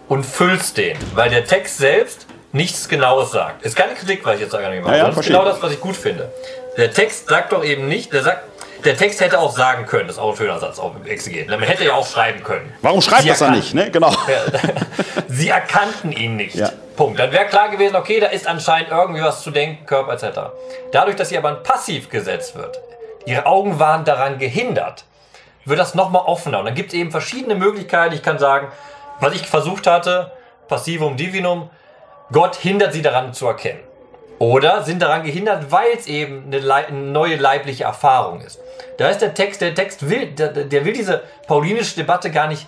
und 0.08 0.26
füllst 0.26 0.76
den, 0.76 0.96
weil 1.14 1.30
der 1.30 1.44
Text 1.44 1.78
selbst 1.78 2.26
nichts 2.52 2.88
Genaues 2.88 3.32
sagt. 3.32 3.64
Ist 3.64 3.76
keine 3.76 3.94
Kritik, 3.94 4.24
was 4.24 4.36
ich 4.36 4.42
jetzt 4.42 4.52
sage. 4.52 4.64
Ja, 4.64 4.96
ja, 4.96 5.06
das 5.08 5.16
ist 5.16 5.26
genau 5.26 5.44
das, 5.44 5.60
was 5.62 5.72
ich 5.72 5.80
gut 5.80 5.96
finde. 5.96 6.32
Der 6.76 6.92
Text 6.92 7.28
sagt 7.28 7.52
doch 7.52 7.64
eben 7.64 7.88
nicht, 7.88 8.12
der 8.12 8.22
sagt, 8.22 8.42
der 8.84 8.96
Text 8.96 9.20
hätte 9.20 9.38
auch 9.38 9.52
sagen 9.52 9.86
können, 9.86 10.08
das 10.08 10.16
ist 10.16 10.22
auch 10.22 10.30
ein 10.30 10.36
schöner 10.36 10.58
Satz 10.58 10.78
auf 10.78 10.92
Exeget. 11.04 11.48
Man 11.48 11.62
hätte 11.62 11.84
ja 11.84 11.94
auch 11.94 12.06
schreiben 12.06 12.42
können. 12.42 12.72
Warum 12.82 13.00
schreibt 13.00 13.28
das 13.28 13.40
er 13.40 13.50
nicht? 13.50 13.74
Ne? 13.74 13.90
Genau. 13.90 14.12
Sie 15.28 15.48
erkannten 15.48 16.12
ihn 16.12 16.36
nicht. 16.36 16.56
Ja. 16.56 16.70
Punkt. 16.96 17.18
Dann 17.18 17.32
wäre 17.32 17.46
klar 17.46 17.70
gewesen, 17.70 17.96
okay, 17.96 18.20
da 18.20 18.26
ist 18.26 18.46
anscheinend 18.46 18.90
irgendwie 18.90 19.22
was 19.22 19.42
zu 19.42 19.50
denken, 19.50 19.86
Körper 19.86 20.12
etc. 20.12 20.40
Dadurch, 20.92 21.16
dass 21.16 21.30
sie 21.30 21.38
aber 21.38 21.48
ein 21.48 21.62
Passiv 21.62 22.10
gesetzt 22.10 22.54
wird, 22.56 22.78
ihre 23.24 23.46
Augen 23.46 23.78
waren 23.78 24.04
daran 24.04 24.38
gehindert, 24.38 25.04
wird 25.64 25.78
das 25.78 25.94
nochmal 25.94 26.22
offener. 26.26 26.58
Und 26.58 26.66
dann 26.66 26.74
gibt 26.74 26.88
es 26.92 26.94
eben 26.94 27.10
verschiedene 27.10 27.54
Möglichkeiten. 27.54 28.14
Ich 28.14 28.22
kann 28.22 28.38
sagen, 28.38 28.68
was 29.20 29.34
ich 29.34 29.46
versucht 29.46 29.86
hatte, 29.86 30.32
Passivum 30.68 31.16
Divinum, 31.16 31.70
Gott 32.32 32.56
hindert 32.56 32.92
sie 32.92 33.02
daran 33.02 33.34
zu 33.34 33.46
erkennen. 33.46 33.80
Oder 34.38 34.82
sind 34.82 35.00
daran 35.00 35.22
gehindert, 35.22 35.70
weil 35.70 35.92
es 35.96 36.08
eben 36.08 36.46
eine, 36.46 36.58
Leib 36.58 36.88
eine, 36.88 36.98
neue 36.98 37.36
leibliche 37.36 37.84
Erfahrung 37.84 38.40
ist. 38.40 38.58
Da 38.98 39.08
ist 39.08 39.18
der 39.18 39.34
Text, 39.34 39.60
der 39.60 39.74
Text 39.74 40.10
will, 40.10 40.26
der, 40.32 40.48
der 40.48 40.84
will 40.84 40.94
diese 40.94 41.22
paulinische 41.46 41.94
Debatte 41.94 42.30
gar 42.32 42.48
nicht 42.48 42.66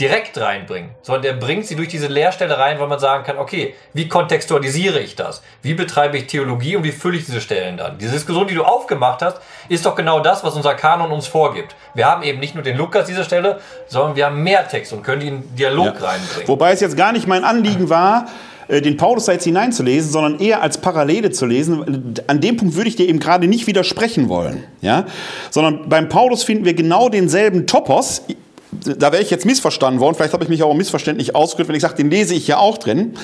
direkt 0.00 0.40
reinbringen, 0.40 0.92
sondern 1.02 1.22
der 1.22 1.32
bringt 1.34 1.66
sie 1.66 1.76
durch 1.76 1.88
diese 1.88 2.06
Leerstelle 2.06 2.58
rein, 2.58 2.80
weil 2.80 2.86
man 2.86 2.98
sagen 2.98 3.22
kann, 3.22 3.36
okay, 3.36 3.74
wie 3.92 4.08
kontextualisiere 4.08 4.98
ich 4.98 5.14
das? 5.14 5.42
Wie 5.60 5.74
betreibe 5.74 6.16
ich 6.16 6.26
Theologie 6.26 6.76
und 6.76 6.84
wie 6.84 6.92
fülle 6.92 7.18
ich 7.18 7.26
diese 7.26 7.42
Stellen 7.42 7.76
dann? 7.76 7.98
Diese 7.98 8.12
Diskussion, 8.12 8.46
die 8.46 8.54
du 8.54 8.64
aufgemacht 8.64 9.20
hast, 9.20 9.42
ist 9.68 9.84
doch 9.84 9.94
genau 9.94 10.20
das, 10.20 10.42
was 10.42 10.54
unser 10.54 10.72
Kanon 10.74 11.12
uns 11.12 11.26
vorgibt. 11.26 11.76
Wir 11.92 12.06
haben 12.06 12.22
eben 12.22 12.40
nicht 12.40 12.54
nur 12.54 12.64
den 12.64 12.78
Lukas 12.78 13.06
diese 13.06 13.24
Stelle, 13.24 13.60
sondern 13.88 14.16
wir 14.16 14.24
haben 14.24 14.42
mehr 14.42 14.66
Text 14.66 14.94
und 14.94 15.02
können 15.02 15.20
die 15.20 15.28
in 15.28 15.54
Dialog 15.54 16.00
ja. 16.00 16.06
reinbringen. 16.06 16.48
Wobei 16.48 16.72
es 16.72 16.80
jetzt 16.80 16.96
gar 16.96 17.12
nicht 17.12 17.26
mein 17.26 17.44
Anliegen 17.44 17.90
war, 17.90 18.26
den 18.70 18.96
Paulus 18.96 19.24
da 19.24 19.32
jetzt 19.32 19.44
hineinzulesen, 19.44 20.10
sondern 20.10 20.38
eher 20.38 20.62
als 20.62 20.78
Parallele 20.78 21.30
zu 21.30 21.46
lesen. 21.46 22.14
An 22.26 22.40
dem 22.40 22.56
Punkt 22.56 22.76
würde 22.76 22.88
ich 22.88 22.96
dir 22.96 23.08
eben 23.08 23.18
gerade 23.18 23.48
nicht 23.48 23.66
widersprechen 23.66 24.28
wollen. 24.28 24.62
Ja? 24.80 25.06
Sondern 25.50 25.88
beim 25.88 26.08
Paulus 26.08 26.44
finden 26.44 26.64
wir 26.64 26.74
genau 26.74 27.08
denselben 27.08 27.66
Topos. 27.66 28.22
Da 28.70 29.10
wäre 29.12 29.22
ich 29.22 29.30
jetzt 29.30 29.44
missverstanden 29.44 30.00
worden. 30.00 30.14
Vielleicht 30.14 30.32
habe 30.32 30.44
ich 30.44 30.50
mich 30.50 30.62
auch 30.62 30.74
missverständlich 30.74 31.34
ausgedrückt, 31.34 31.68
wenn 31.68 31.76
ich 31.76 31.82
sage, 31.82 31.96
den 31.96 32.10
lese 32.10 32.34
ich 32.34 32.46
ja 32.46 32.58
auch 32.58 32.78
drin. 32.78 33.14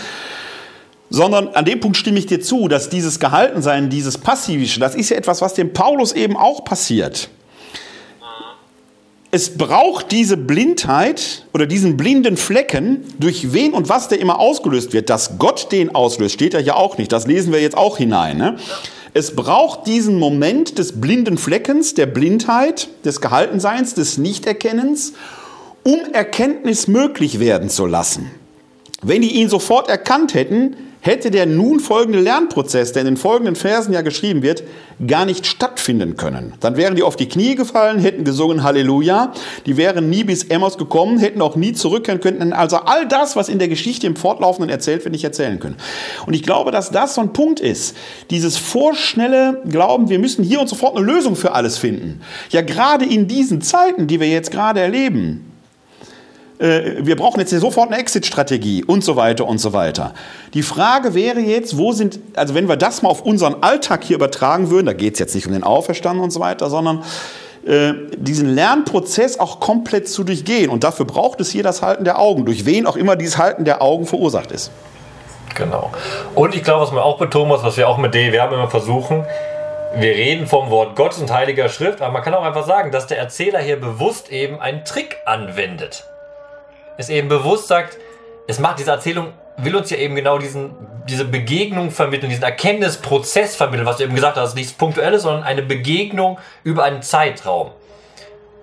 Sondern 1.08 1.48
an 1.48 1.64
dem 1.64 1.78
Punkt 1.78 1.96
stimme 1.96 2.18
ich 2.18 2.26
dir 2.26 2.40
zu, 2.40 2.66
dass 2.66 2.88
dieses 2.88 3.20
Gehaltensein, 3.20 3.88
dieses 3.88 4.18
Passivische, 4.18 4.80
das 4.80 4.96
ist 4.96 5.10
ja 5.10 5.16
etwas, 5.16 5.40
was 5.40 5.54
dem 5.54 5.72
Paulus 5.72 6.12
eben 6.12 6.36
auch 6.36 6.64
passiert 6.64 7.28
es 9.36 9.58
braucht 9.58 10.12
diese 10.12 10.38
Blindheit 10.38 11.44
oder 11.52 11.66
diesen 11.66 11.98
blinden 11.98 12.38
Flecken, 12.38 13.04
durch 13.20 13.52
wen 13.52 13.74
und 13.74 13.90
was 13.90 14.08
der 14.08 14.18
immer 14.18 14.38
ausgelöst 14.38 14.94
wird. 14.94 15.10
Dass 15.10 15.36
Gott 15.38 15.70
den 15.72 15.94
auslöst, 15.94 16.32
steht 16.32 16.54
ja 16.54 16.58
hier 16.58 16.76
auch 16.76 16.96
nicht. 16.96 17.12
Das 17.12 17.26
lesen 17.26 17.52
wir 17.52 17.60
jetzt 17.60 17.76
auch 17.76 17.98
hinein. 17.98 18.38
Ne? 18.38 18.56
Es 19.12 19.36
braucht 19.36 19.86
diesen 19.86 20.18
Moment 20.18 20.78
des 20.78 21.02
blinden 21.02 21.36
Fleckens, 21.36 21.92
der 21.92 22.06
Blindheit, 22.06 22.88
des 23.04 23.20
Gehaltenseins, 23.20 23.92
des 23.92 24.16
Nichterkennens, 24.16 25.12
um 25.82 25.98
Erkenntnis 26.14 26.88
möglich 26.88 27.38
werden 27.38 27.68
zu 27.68 27.84
lassen. 27.84 28.30
Wenn 29.02 29.22
die 29.22 29.34
ihn 29.34 29.48
sofort 29.48 29.88
erkannt 29.88 30.34
hätten, 30.34 30.76
hätte 31.06 31.30
der 31.30 31.46
nun 31.46 31.78
folgende 31.78 32.18
Lernprozess, 32.18 32.92
der 32.92 33.02
in 33.02 33.06
den 33.06 33.16
folgenden 33.16 33.54
Versen 33.54 33.92
ja 33.92 34.00
geschrieben 34.00 34.42
wird, 34.42 34.64
gar 35.06 35.24
nicht 35.24 35.46
stattfinden 35.46 36.16
können. 36.16 36.54
Dann 36.60 36.76
wären 36.76 36.96
die 36.96 37.04
auf 37.04 37.14
die 37.14 37.28
Knie 37.28 37.54
gefallen, 37.54 38.00
hätten 38.00 38.24
gesungen 38.24 38.64
Halleluja, 38.64 39.32
die 39.66 39.76
wären 39.76 40.10
nie 40.10 40.24
bis 40.24 40.44
Emmaus 40.44 40.78
gekommen, 40.78 41.18
hätten 41.18 41.42
auch 41.42 41.54
nie 41.54 41.74
zurückkehren 41.74 42.20
können. 42.20 42.52
Also 42.52 42.78
all 42.78 43.06
das, 43.06 43.36
was 43.36 43.48
in 43.48 43.60
der 43.60 43.68
Geschichte 43.68 44.06
im 44.06 44.16
Fortlaufenden 44.16 44.68
erzählt 44.68 45.04
wird, 45.04 45.12
nicht 45.12 45.24
erzählen 45.24 45.60
können. 45.60 45.76
Und 46.26 46.34
ich 46.34 46.42
glaube, 46.42 46.72
dass 46.72 46.90
das 46.90 47.14
so 47.14 47.20
ein 47.20 47.32
Punkt 47.32 47.60
ist. 47.60 47.96
Dieses 48.30 48.56
vorschnelle 48.56 49.62
Glauben, 49.68 50.08
wir 50.08 50.18
müssen 50.18 50.42
hier 50.42 50.60
und 50.60 50.68
sofort 50.68 50.96
eine 50.96 51.06
Lösung 51.06 51.36
für 51.36 51.52
alles 51.52 51.78
finden. 51.78 52.20
Ja, 52.50 52.62
gerade 52.62 53.04
in 53.04 53.28
diesen 53.28 53.60
Zeiten, 53.60 54.08
die 54.08 54.18
wir 54.18 54.28
jetzt 54.28 54.50
gerade 54.50 54.80
erleben, 54.80 55.52
äh, 56.58 56.94
wir 57.00 57.16
brauchen 57.16 57.40
jetzt 57.40 57.50
hier 57.50 57.60
sofort 57.60 57.88
eine 57.90 57.98
Exit-Strategie 58.00 58.84
und 58.84 59.04
so 59.04 59.16
weiter 59.16 59.46
und 59.46 59.58
so 59.58 59.72
weiter. 59.72 60.14
Die 60.54 60.62
Frage 60.62 61.14
wäre 61.14 61.40
jetzt, 61.40 61.76
wo 61.76 61.92
sind, 61.92 62.18
also 62.34 62.54
wenn 62.54 62.68
wir 62.68 62.76
das 62.76 63.02
mal 63.02 63.10
auf 63.10 63.22
unseren 63.22 63.62
Alltag 63.62 64.04
hier 64.04 64.16
übertragen 64.16 64.70
würden, 64.70 64.86
da 64.86 64.92
geht 64.92 65.14
es 65.14 65.18
jetzt 65.18 65.34
nicht 65.34 65.46
um 65.46 65.52
den 65.52 65.64
Auferstanden 65.64 66.22
und 66.22 66.30
so 66.30 66.40
weiter, 66.40 66.70
sondern 66.70 67.02
äh, 67.66 67.92
diesen 68.16 68.54
Lernprozess 68.54 69.38
auch 69.38 69.60
komplett 69.60 70.08
zu 70.08 70.24
durchgehen. 70.24 70.70
Und 70.70 70.84
dafür 70.84 71.04
braucht 71.04 71.40
es 71.40 71.50
hier 71.50 71.62
das 71.62 71.82
Halten 71.82 72.04
der 72.04 72.18
Augen, 72.18 72.46
durch 72.46 72.64
wen 72.64 72.86
auch 72.86 72.96
immer 72.96 73.16
dieses 73.16 73.38
Halten 73.38 73.64
der 73.64 73.82
Augen 73.82 74.06
verursacht 74.06 74.50
ist. 74.52 74.70
Genau. 75.54 75.90
Und 76.34 76.54
ich 76.54 76.62
glaube, 76.62 76.82
was 76.82 76.92
man 76.92 77.02
auch 77.02 77.18
betonen 77.18 77.48
muss, 77.48 77.62
was 77.62 77.76
wir 77.76 77.88
auch 77.88 77.98
mit 77.98 78.14
DEW 78.14 78.54
immer 78.54 78.68
versuchen, 78.68 79.24
wir 79.94 80.10
reden 80.10 80.46
vom 80.46 80.68
Wort 80.70 80.94
Gottes 80.96 81.18
und 81.18 81.32
Heiliger 81.32 81.70
Schrift, 81.70 82.02
aber 82.02 82.12
man 82.12 82.22
kann 82.22 82.34
auch 82.34 82.44
einfach 82.44 82.66
sagen, 82.66 82.92
dass 82.92 83.06
der 83.06 83.18
Erzähler 83.18 83.60
hier 83.60 83.80
bewusst 83.80 84.30
eben 84.30 84.60
einen 84.60 84.84
Trick 84.84 85.16
anwendet 85.24 86.04
es 86.96 87.08
eben 87.08 87.28
bewusst 87.28 87.68
sagt, 87.68 87.98
es 88.46 88.58
macht 88.58 88.78
diese 88.78 88.90
Erzählung, 88.90 89.32
will 89.58 89.74
uns 89.74 89.90
ja 89.90 89.96
eben 89.96 90.14
genau 90.14 90.38
diesen, 90.38 90.74
diese 91.08 91.24
Begegnung 91.24 91.90
vermitteln, 91.90 92.28
diesen 92.28 92.44
Erkenntnisprozess 92.44 93.56
vermitteln, 93.56 93.86
was 93.86 93.96
du 93.96 94.04
eben 94.04 94.14
gesagt 94.14 94.36
hast, 94.36 94.54
nichts 94.54 94.72
Punktuelles, 94.72 95.22
sondern 95.22 95.44
eine 95.44 95.62
Begegnung 95.62 96.38
über 96.62 96.84
einen 96.84 97.02
Zeitraum. 97.02 97.70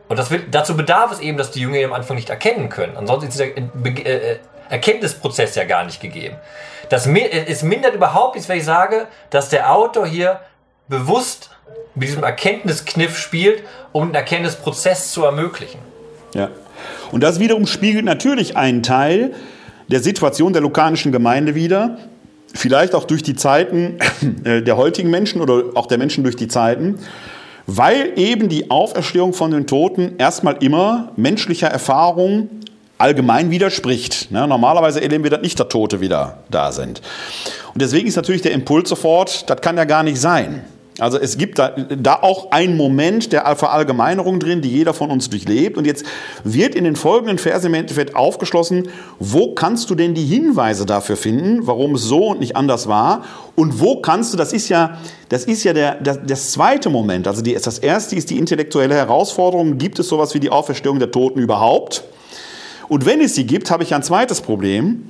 Und 0.10 0.20
das 0.20 0.30
will, 0.30 0.46
dazu 0.52 0.78
bedarf 0.78 1.12
es 1.12 1.20
eben, 1.20 1.38
dass 1.38 1.52
die 1.52 1.62
Jünger 1.62 1.84
am 1.86 1.94
Anfang 1.94 2.16
nicht 2.16 2.30
erkennen 2.30 2.70
können. 2.70 2.98
Ansonsten 2.98 3.30
ist 3.30 3.40
dieser 3.40 3.58
äh, 4.06 4.34
äh, 4.34 4.38
Erkenntnisprozess 4.70 5.56
ja 5.56 5.64
gar 5.64 5.84
nicht 5.86 6.02
gegeben. 6.02 6.36
Das, 6.90 7.08
äh, 7.08 7.46
es 7.48 7.64
mindert 7.64 7.96
überhaupt 7.96 8.36
nichts, 8.36 8.50
wenn 8.50 8.58
ich 8.58 8.66
sage, 8.66 9.08
dass 9.30 9.50
der 9.50 9.74
Autor 9.74 10.06
hier 10.06 10.40
bewusst 10.88 11.50
mit 11.96 12.08
diesem 12.08 12.24
Erkenntniskniff 12.24 13.18
spielt, 13.18 13.64
um 13.92 14.10
den 14.10 14.16
Erkenntnisprozess 14.16 15.12
zu 15.12 15.24
ermöglichen. 15.26 15.80
Ja. 16.34 16.50
Und 17.12 17.22
das 17.22 17.40
wiederum 17.40 17.68
spiegelt 17.68 18.06
natürlich 18.06 18.58
einen 18.58 18.84
Teil 18.84 19.34
der 19.90 20.02
Situation 20.02 20.54
der 20.54 20.62
lukanischen 20.62 21.12
Gemeinde 21.12 21.56
wider, 21.56 21.98
vielleicht 22.54 22.96
auch 22.96 23.06
durch 23.06 23.24
die 23.24 23.36
Zeiten 23.36 23.98
äh, 24.44 24.62
der 24.62 24.78
heutigen 24.78 25.10
Menschen 25.10 25.42
oder 25.42 25.64
auch 25.76 25.88
der 25.88 25.98
Menschen 25.98 26.24
durch 26.24 26.36
die 26.36 26.48
Zeiten, 26.48 27.00
weil 27.66 28.14
eben 28.16 28.50
die 28.50 28.70
Auferstehung 28.72 29.34
von 29.34 29.52
den 29.52 29.68
Toten 29.68 30.16
erstmal 30.18 30.58
immer 30.62 31.12
menschlicher 31.16 31.68
Erfahrung 31.68 32.50
allgemein 32.98 33.52
widerspricht. 33.52 34.32
Ne, 34.32 34.48
normalerweise 34.48 35.02
erleben 35.02 35.24
wir 35.24 35.32
das 35.32 35.42
nicht, 35.42 35.60
dass 35.60 35.68
Tote 35.68 36.02
wieder 36.02 36.40
da 36.50 36.72
sind. 36.72 37.02
Und 37.74 37.82
deswegen 37.82 38.08
ist 38.08 38.16
natürlich 38.16 38.42
der 38.42 38.52
Impuls 38.52 38.90
sofort, 38.90 39.50
das 39.50 39.62
kann 39.62 39.78
ja 39.78 39.86
gar 39.86 40.04
nicht 40.04 40.20
sein. 40.20 40.64
Also 41.04 41.20
es 41.20 41.38
gibt 41.38 41.60
da, 41.60 41.70
da 41.70 42.20
auch 42.22 42.52
einen 42.52 42.78
Moment 42.78 43.34
der 43.34 43.56
Verallgemeinerung 43.58 44.40
drin, 44.40 44.62
die 44.62 44.70
jeder 44.70 44.94
von 44.94 45.12
uns 45.12 45.30
durchlebt. 45.30 45.78
Und 45.78 45.86
jetzt 45.86 46.06
wird 46.46 46.76
in 46.76 46.86
den 46.86 46.96
folgenden 46.96 47.38
Versen 47.38 47.68
im 47.68 47.74
Endeffekt 47.74 48.16
aufgeschlossen, 48.16 48.88
wo 49.20 49.54
kannst 49.54 49.90
du 49.90 49.96
denn 49.96 50.14
die 50.14 50.24
Hinweise 50.24 50.86
dafür 50.86 51.18
finden, 51.18 51.68
warum 51.68 51.96
es 51.96 52.04
so 52.04 52.28
und 52.28 52.40
nicht 52.40 52.56
anders 52.56 52.88
war? 52.88 53.26
Und 53.56 53.82
wo 53.82 53.98
kannst 53.98 54.34
du, 54.34 54.38
das 54.38 54.54
ist 54.54 54.70
ja, 54.70 54.98
das 55.28 55.44
ist 55.44 55.64
ja 55.66 55.74
der, 55.74 55.96
der, 55.96 56.16
das 56.16 56.52
zweite 56.54 56.90
Moment. 56.90 57.28
Also 57.28 57.42
die, 57.42 57.54
das 57.54 57.80
erste 57.80 58.16
ist 58.16 58.30
die 58.30 58.38
intellektuelle 58.38 58.96
Herausforderung. 58.96 59.78
Gibt 59.78 60.00
es 60.00 60.08
sowas 60.08 60.34
wie 60.34 60.40
die 60.40 60.50
Auferstehung 60.50 61.00
der 61.00 61.12
Toten 61.12 61.40
überhaupt? 61.40 62.04
Und 62.88 63.06
wenn 63.06 63.20
es 63.20 63.36
sie 63.36 63.46
gibt, 63.46 63.72
habe 63.72 63.84
ich 63.84 63.94
ein 63.94 64.04
zweites 64.04 64.40
Problem. 64.40 65.10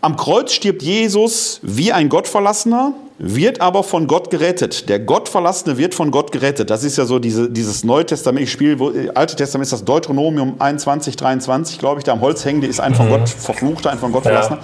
Am 0.00 0.16
Kreuz 0.16 0.52
stirbt 0.52 0.82
Jesus 0.82 1.60
wie 1.62 1.92
ein 1.92 2.08
Gottverlassener, 2.08 2.94
wird 3.18 3.60
aber 3.60 3.82
von 3.82 4.06
Gott 4.06 4.30
gerettet. 4.30 4.88
Der 4.88 5.00
Gottverlassene 5.00 5.78
wird 5.78 5.94
von 5.94 6.10
Gott 6.10 6.32
gerettet. 6.32 6.68
Das 6.68 6.84
ist 6.84 6.98
ja 6.98 7.06
so 7.06 7.18
diese, 7.18 7.50
dieses 7.50 7.82
Neutestamentliche 7.82 8.50
Spiel, 8.52 8.78
wo, 8.78 8.90
äh, 8.90 9.10
Alte 9.14 9.36
Testament 9.36 9.64
ist 9.64 9.72
das 9.72 9.84
Deuteronomium 9.84 10.56
21, 10.58 11.16
23, 11.16 11.78
glaube 11.78 12.00
ich, 12.00 12.04
da 12.04 12.12
am 12.12 12.20
Holz 12.20 12.44
hängende 12.44 12.66
ist 12.66 12.80
ein 12.80 12.94
von 12.94 13.06
mhm. 13.06 13.10
Gott 13.10 13.28
verfluchter, 13.28 13.90
ein 13.90 13.98
von 13.98 14.12
Gott 14.12 14.24
verlassener. 14.24 14.58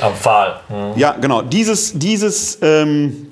Ja, 0.00 0.06
am 0.08 0.14
Pfahl. 0.14 0.60
Mhm. 0.68 0.98
Ja, 0.98 1.12
genau. 1.12 1.42
Dieses, 1.42 1.92
dieses, 1.96 2.58
ähm, 2.62 3.28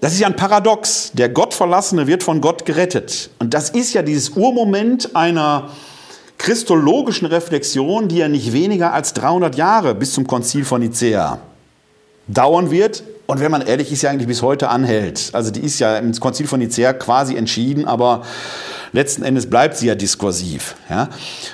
das 0.00 0.12
ist 0.12 0.20
ja 0.20 0.26
ein 0.26 0.36
Paradox. 0.36 1.12
Der 1.14 1.28
Gottverlassene 1.28 2.06
wird 2.06 2.22
von 2.22 2.40
Gott 2.40 2.64
gerettet. 2.64 3.30
Und 3.38 3.54
das 3.54 3.70
ist 3.70 3.92
ja 3.92 4.02
dieses 4.02 4.30
Urmoment 4.30 5.14
einer, 5.14 5.70
christologischen 6.38 7.26
Reflexion, 7.26 8.08
die 8.08 8.16
ja 8.16 8.26
nicht 8.26 8.54
weniger 8.54 8.94
als 8.94 9.12
300 9.12 9.56
Jahre 9.56 9.94
bis 9.94 10.14
zum 10.14 10.26
Konzil 10.26 10.64
von 10.64 10.80
Nicea 10.80 11.38
dauern 12.32 12.70
wird 12.70 13.02
und 13.30 13.38
wenn 13.38 13.52
man 13.52 13.62
ehrlich 13.62 13.92
ist, 13.92 14.02
ja 14.02 14.10
eigentlich 14.10 14.26
bis 14.26 14.42
heute 14.42 14.70
anhält. 14.70 15.30
Also 15.34 15.52
die 15.52 15.60
ist 15.60 15.78
ja 15.78 15.98
im 15.98 16.12
Konzil 16.14 16.48
von 16.48 16.58
Nicea 16.58 16.92
quasi 16.92 17.36
entschieden, 17.36 17.84
aber 17.84 18.22
letzten 18.92 19.22
Endes 19.22 19.48
bleibt 19.48 19.76
sie 19.76 19.86
ja 19.86 19.94
diskursiv. 19.94 20.74
Ja? 20.88 21.10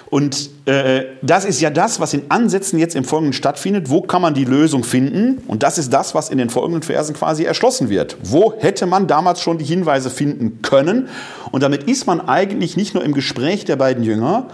Und 0.09 0.49
äh, 0.65 1.05
das 1.21 1.45
ist 1.45 1.61
ja 1.61 1.69
das, 1.69 2.01
was 2.01 2.15
in 2.15 2.23
Ansätzen 2.31 2.79
jetzt 2.79 2.97
im 2.97 3.05
Folgenden 3.05 3.35
stattfindet. 3.35 3.91
Wo 3.91 4.01
kann 4.01 4.23
man 4.23 4.33
die 4.33 4.47
Lösung 4.47 4.85
finden? 4.85 5.43
Und 5.49 5.63
das 5.63 5.77
ist 5.77 5.93
das, 5.93 6.15
was 6.15 6.31
in 6.31 6.39
den 6.39 6.49
folgenden 6.49 6.83
Versen 6.83 7.15
quasi 7.15 7.45
erschlossen 7.45 7.91
wird. 7.91 8.17
Wo 8.23 8.55
hätte 8.59 8.87
man 8.87 9.07
damals 9.07 9.43
schon 9.43 9.59
die 9.59 9.67
Hinweise 9.67 10.09
finden 10.09 10.63
können? 10.63 11.11
Und 11.53 11.63
damit 11.63 11.83
ist 11.83 12.07
man 12.07 12.27
eigentlich 12.27 12.79
nicht 12.79 12.95
nur 12.95 13.05
im 13.05 13.13
Gespräch 13.13 13.67
der 13.67 13.77
beiden 13.77 14.03
Jünger, 14.03 14.47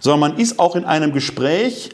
sondern 0.00 0.20
man 0.20 0.36
ist 0.38 0.58
auch 0.58 0.76
in 0.76 0.84
einem 0.84 1.14
Gespräch 1.14 1.90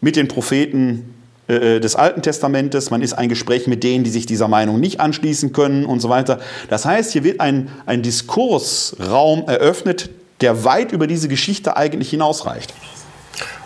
mit 0.00 0.16
den 0.16 0.28
Propheten 0.28 1.14
äh, 1.48 1.76
äh, 1.76 1.80
des 1.80 1.96
Alten 1.96 2.22
Testamentes, 2.22 2.90
man 2.90 3.02
ist 3.02 3.14
ein 3.14 3.28
Gespräch 3.28 3.66
mit 3.66 3.82
denen, 3.82 4.04
die 4.04 4.10
sich 4.10 4.26
dieser 4.26 4.48
Meinung 4.48 4.80
nicht 4.80 5.00
anschließen 5.00 5.52
können 5.52 5.86
und 5.86 6.00
so 6.00 6.08
weiter. 6.08 6.38
Das 6.68 6.84
heißt, 6.84 7.12
hier 7.12 7.24
wird 7.24 7.40
ein, 7.40 7.70
ein 7.86 8.02
Diskursraum 8.02 9.48
eröffnet, 9.48 10.10
der 10.40 10.64
weit 10.64 10.92
über 10.92 11.06
diese 11.06 11.28
Geschichte 11.28 11.76
eigentlich 11.76 12.10
hinausreicht. 12.10 12.72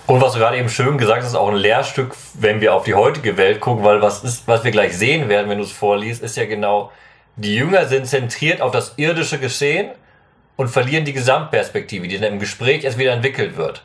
Und 0.06 0.20
was 0.20 0.32
du 0.32 0.38
gerade 0.38 0.58
eben 0.58 0.68
schön 0.68 0.98
gesagt 0.98 1.22
hast, 1.22 1.28
ist 1.28 1.34
auch 1.36 1.48
ein 1.48 1.56
Lehrstück, 1.56 2.14
wenn 2.34 2.60
wir 2.60 2.74
auf 2.74 2.84
die 2.84 2.94
heutige 2.94 3.36
Welt 3.36 3.60
gucken, 3.60 3.84
weil 3.84 4.02
was 4.02 4.24
ist, 4.24 4.46
was 4.46 4.64
wir 4.64 4.70
gleich 4.70 4.96
sehen 4.96 5.28
werden, 5.28 5.48
wenn 5.48 5.58
du 5.58 5.64
es 5.64 5.72
vorliest, 5.72 6.22
ist 6.22 6.36
ja 6.36 6.44
genau, 6.44 6.90
die 7.36 7.54
Jünger 7.54 7.86
sind 7.86 8.06
zentriert 8.06 8.60
auf 8.60 8.72
das 8.72 8.94
irdische 8.96 9.38
Geschehen 9.38 9.90
und 10.56 10.68
verlieren 10.68 11.04
die 11.04 11.12
Gesamtperspektive, 11.12 12.08
die 12.08 12.18
dann 12.18 12.34
im 12.34 12.38
Gespräch 12.38 12.84
erst 12.84 12.98
wieder 12.98 13.12
entwickelt 13.12 13.56
wird. 13.56 13.84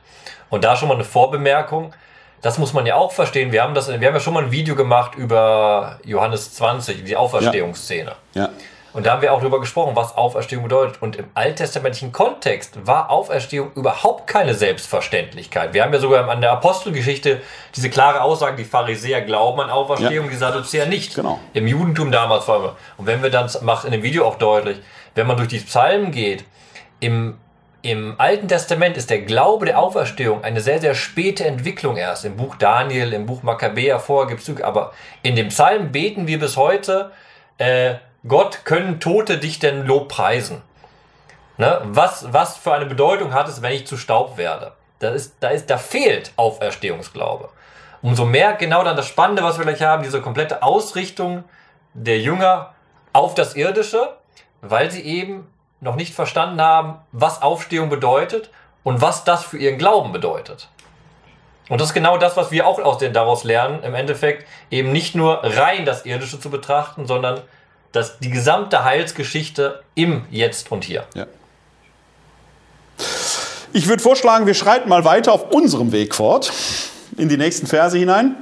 Und 0.50 0.64
da 0.64 0.76
schon 0.76 0.90
mal 0.90 0.96
eine 0.96 1.04
Vorbemerkung. 1.04 1.94
Das 2.42 2.58
muss 2.58 2.74
man 2.74 2.86
ja 2.86 2.96
auch 2.96 3.12
verstehen. 3.12 3.52
Wir 3.52 3.64
haben, 3.64 3.74
das, 3.74 3.88
wir 3.88 3.96
haben 3.96 4.14
ja 4.14 4.20
schon 4.20 4.34
mal 4.34 4.44
ein 4.44 4.52
Video 4.52 4.76
gemacht 4.76 5.16
über 5.16 6.00
Johannes 6.04 6.54
20, 6.54 7.04
die 7.04 7.16
Auferstehungsszene. 7.16 8.16
Ja. 8.34 8.44
ja. 8.44 8.50
Und 8.98 9.06
da 9.06 9.12
haben 9.12 9.22
wir 9.22 9.32
auch 9.32 9.42
darüber 9.42 9.60
gesprochen, 9.60 9.96
was 9.96 10.18
Auferstehung 10.18 10.64
bedeutet. 10.64 11.04
Und 11.04 11.18
im 11.18 11.26
alttestamentlichen 11.36 12.12
Kontext 12.12 12.88
war 12.88 13.12
Auferstehung 13.12 13.72
überhaupt 13.76 14.26
keine 14.26 14.56
Selbstverständlichkeit. 14.56 15.76
Wir 15.76 15.84
haben 15.84 15.94
ja 15.94 16.00
sogar 16.00 16.28
an 16.28 16.42
der 16.42 16.52
Apostelgeschichte 16.54 17.42
diese 17.76 17.92
klare 17.92 18.22
Aussage, 18.22 18.56
die 18.56 18.66
Pharisäer 18.66 19.22
glauben 19.22 19.62
an 19.62 19.70
Auferstehung, 19.70 20.26
ja. 20.26 20.32
die 20.32 20.38
Sadduzäer 20.38 20.88
nicht. 20.88 21.14
Genau. 21.14 21.40
Im 21.54 21.68
Judentum 21.68 22.12
damals 22.12 22.46
vor 22.46 22.56
allem. 22.56 22.72
Und 22.98 23.06
wenn 23.06 23.22
wir 23.22 23.30
dann, 23.30 23.48
macht 23.62 23.86
in 23.86 23.92
dem 23.92 24.02
Video 24.02 24.26
auch 24.26 24.40
deutlich, 24.40 24.80
wenn 25.14 25.28
man 25.28 25.38
durch 25.38 25.50
die 25.50 25.60
Psalmen 25.60 26.12
geht, 26.12 26.46
im, 27.00 27.38
im 27.82 28.16
Alten 28.18 28.48
Testament 28.48 28.98
ist 28.98 29.10
der 29.10 29.22
Glaube 29.22 29.66
der 29.66 29.80
Auferstehung 29.80 30.44
eine 30.44 30.62
sehr, 30.62 30.80
sehr 30.80 30.96
späte 30.96 31.46
Entwicklung 31.46 31.98
erst. 31.98 32.26
Im 32.26 32.36
Buch 32.36 32.56
Daniel, 32.56 33.14
im 33.14 33.26
Buch 33.26 33.44
Makkabäer 33.44 34.00
vorher 34.00 34.28
gibt 34.28 34.48
es, 34.48 34.62
aber 34.62 34.94
in 35.24 35.36
dem 35.36 35.50
Psalm 35.50 35.92
beten 35.92 36.28
wir 36.28 36.40
bis 36.40 36.58
heute, 36.58 37.12
äh, 37.58 37.96
Gott 38.28 38.66
können 38.66 39.00
Tote 39.00 39.38
dich 39.38 39.60
denn 39.60 39.86
Lob 39.86 40.10
preisen. 40.10 40.62
Ne? 41.58 41.82
Was, 41.84 42.32
was 42.34 42.58
für 42.58 42.74
eine 42.74 42.86
Bedeutung 42.86 43.34
hat 43.34 43.48
es, 43.48 43.62
wenn 43.62 43.74
ich 43.74 43.88
zu 43.88 43.98
Staub 43.98 44.38
werde? 44.38 44.74
Da, 45.00 45.10
ist, 45.10 45.36
da, 45.40 45.50
ist, 45.50 45.70
da 45.70 45.78
fehlt 45.78 46.32
Auferstehungsglaube. 46.36 47.50
Umso 48.02 48.26
mehr 48.26 48.54
genau 48.54 48.84
dann 48.84 48.96
das 48.96 49.08
Spannende, 49.08 49.44
was 49.44 49.58
wir 49.58 49.66
gleich 49.66 49.82
haben, 49.82 50.04
diese 50.04 50.22
komplette 50.22 50.64
Ausrichtung 50.64 51.44
der 51.94 52.20
Jünger 52.20 52.74
auf 53.14 53.34
das 53.34 53.56
Irdische, 53.56 54.16
weil 54.62 54.92
sie 54.92 55.02
eben 55.02 55.48
noch 55.80 55.96
nicht 55.96 56.14
verstanden 56.14 56.62
haben, 56.62 57.00
was 57.12 57.42
Aufstehung 57.42 57.90
bedeutet 57.90 58.50
und 58.84 59.02
was 59.02 59.24
das 59.24 59.44
für 59.44 59.58
ihren 59.58 59.78
Glauben 59.78 60.12
bedeutet. 60.12 60.70
Und 61.70 61.82
das 61.82 61.90
ist 61.90 61.94
genau 61.94 62.18
das, 62.18 62.38
was 62.38 62.52
wir 62.52 62.66
auch 62.66 62.80
aus 62.80 62.98
den, 62.98 63.14
daraus 63.14 63.44
lernen, 63.44 63.84
im 63.84 63.94
Endeffekt 63.94 64.48
eben 64.72 64.92
nicht 64.92 65.16
nur 65.16 65.42
rein 65.44 65.86
das 65.86 66.06
Irdische 66.06 66.40
zu 66.40 66.50
betrachten, 66.50 67.06
sondern 67.06 67.42
das, 67.92 68.20
die 68.20 68.30
gesamte 68.30 68.84
Heilsgeschichte 68.84 69.84
im 69.96 70.26
Jetzt 70.32 70.72
und 70.72 70.86
Hier. 70.86 71.06
Ja. 71.14 71.26
Ich 73.74 73.88
würde 73.88 74.02
vorschlagen, 74.02 74.46
wir 74.46 74.54
schreiten 74.54 74.90
mal 74.90 75.04
weiter 75.04 75.34
auf 75.34 75.52
unserem 75.52 75.92
Weg 75.92 76.16
fort, 76.16 76.52
in 77.18 77.30
die 77.30 77.38
nächsten 77.38 77.68
Verse 77.68 77.98
hinein. 77.98 78.36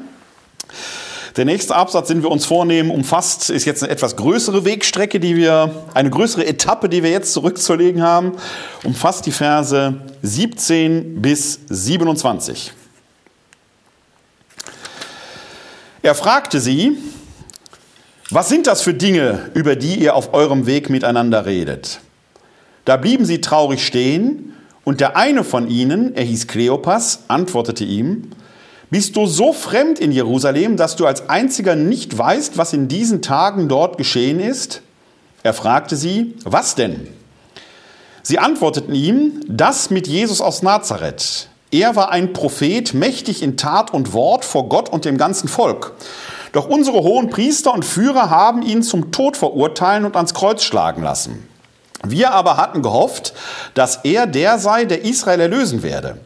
Der 1.38 1.44
nächste 1.44 1.76
Absatz, 1.76 2.08
den 2.08 2.24
wir 2.24 2.32
uns 2.32 2.46
vornehmen, 2.46 2.90
umfasst, 2.90 3.50
ist 3.50 3.66
jetzt 3.66 3.84
eine 3.84 3.92
etwas 3.92 4.16
größere 4.16 4.64
Wegstrecke, 4.64 5.20
die 5.20 5.36
wir, 5.36 5.84
eine 5.94 6.10
größere 6.10 6.46
Etappe, 6.46 6.88
die 6.88 7.04
wir 7.04 7.12
jetzt 7.12 7.34
zurückzulegen 7.34 8.02
haben, 8.02 8.38
umfasst 8.86 9.26
die 9.26 9.34
Verse 9.34 9.96
17 10.22 11.22
bis 11.22 11.60
27. 11.68 12.72
Er 16.04 16.16
fragte 16.16 16.62
sie, 16.62 16.98
was 18.30 18.48
sind 18.48 18.68
das 18.68 18.82
für 18.82 18.94
Dinge, 18.94 19.52
über 19.56 19.76
die 19.76 19.96
ihr 19.96 20.16
auf 20.16 20.34
eurem 20.34 20.68
Weg 20.68 20.90
miteinander 20.90 21.46
redet? 21.46 22.00
Da 22.86 22.96
blieben 22.96 23.26
sie 23.26 23.42
traurig 23.42 23.86
stehen, 23.86 24.54
und 24.86 25.02
der 25.02 25.18
eine 25.18 25.44
von 25.44 25.68
ihnen, 25.68 26.16
er 26.16 26.24
hieß 26.24 26.48
Kleopas, 26.48 27.24
antwortete 27.28 27.84
ihm, 27.84 28.30
bist 28.90 29.16
du 29.16 29.26
so 29.26 29.54
fremd 29.54 30.00
in 30.00 30.12
Jerusalem, 30.12 30.78
dass 30.78 30.96
du 30.96 31.06
als 31.06 31.30
einziger 31.30 31.76
nicht 31.76 32.18
weißt, 32.18 32.58
was 32.58 32.74
in 32.74 32.88
diesen 32.88 33.22
Tagen 33.22 33.68
dort 33.68 33.98
geschehen 33.98 34.40
ist? 34.40 34.82
Er 35.44 35.54
fragte 35.54 35.96
sie, 35.96 36.36
was 36.44 36.76
denn? 36.76 37.08
Sie 38.24 38.40
antworteten 38.40 38.96
ihm, 38.96 39.42
das 39.48 39.90
mit 39.90 40.08
Jesus 40.08 40.42
aus 40.42 40.64
Nazareth. 40.64 41.50
Er 41.72 41.96
war 41.96 42.12
ein 42.12 42.34
Prophet, 42.34 42.94
mächtig 42.94 43.44
in 43.44 43.58
Tat 43.58 43.94
und 43.94 44.14
Wort 44.14 44.46
vor 44.46 44.70
Gott 44.70 44.90
und 44.90 45.06
dem 45.06 45.18
ganzen 45.18 45.48
Volk. 45.48 45.94
Doch 46.52 46.68
unsere 46.68 47.04
hohen 47.04 47.30
Priester 47.30 47.74
und 47.74 47.84
Führer 47.84 48.30
haben 48.30 48.62
ihn 48.62 48.82
zum 48.82 49.12
Tod 49.12 49.36
verurteilen 49.36 50.06
und 50.06 50.16
ans 50.16 50.34
Kreuz 50.34 50.64
schlagen 50.64 51.04
lassen. 51.04 51.48
Wir 52.04 52.32
aber 52.32 52.58
hatten 52.58 52.82
gehofft, 52.82 53.34
dass 53.74 54.00
er 54.04 54.28
der 54.28 54.60
sei, 54.60 54.86
der 54.86 55.06
Israel 55.06 55.40
erlösen 55.40 55.82
werde. 55.82 56.18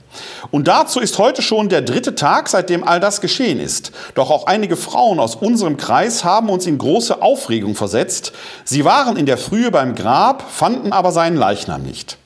Und 0.51 0.67
dazu 0.67 0.99
ist 0.99 1.17
heute 1.17 1.41
schon 1.41 1.69
der 1.69 1.81
dritte 1.81 2.15
Tag, 2.15 2.49
seitdem 2.49 2.83
all 2.83 2.99
das 2.99 3.21
geschehen 3.21 3.59
ist. 3.59 3.91
Doch 4.15 4.31
auch 4.31 4.47
einige 4.47 4.75
Frauen 4.75 5.19
aus 5.19 5.35
unserem 5.35 5.77
Kreis 5.77 6.23
haben 6.23 6.49
uns 6.49 6.65
in 6.65 6.77
große 6.77 7.21
Aufregung 7.21 7.75
versetzt. 7.75 8.33
Sie 8.65 8.83
waren 8.83 9.15
in 9.15 9.25
der 9.25 9.37
Frühe 9.37 9.71
beim 9.71 9.95
Grab, 9.95 10.43
fanden 10.49 10.91
aber 10.91 11.11
seinen 11.11 11.37
Leichnam 11.37 11.83
nicht. 11.83 12.17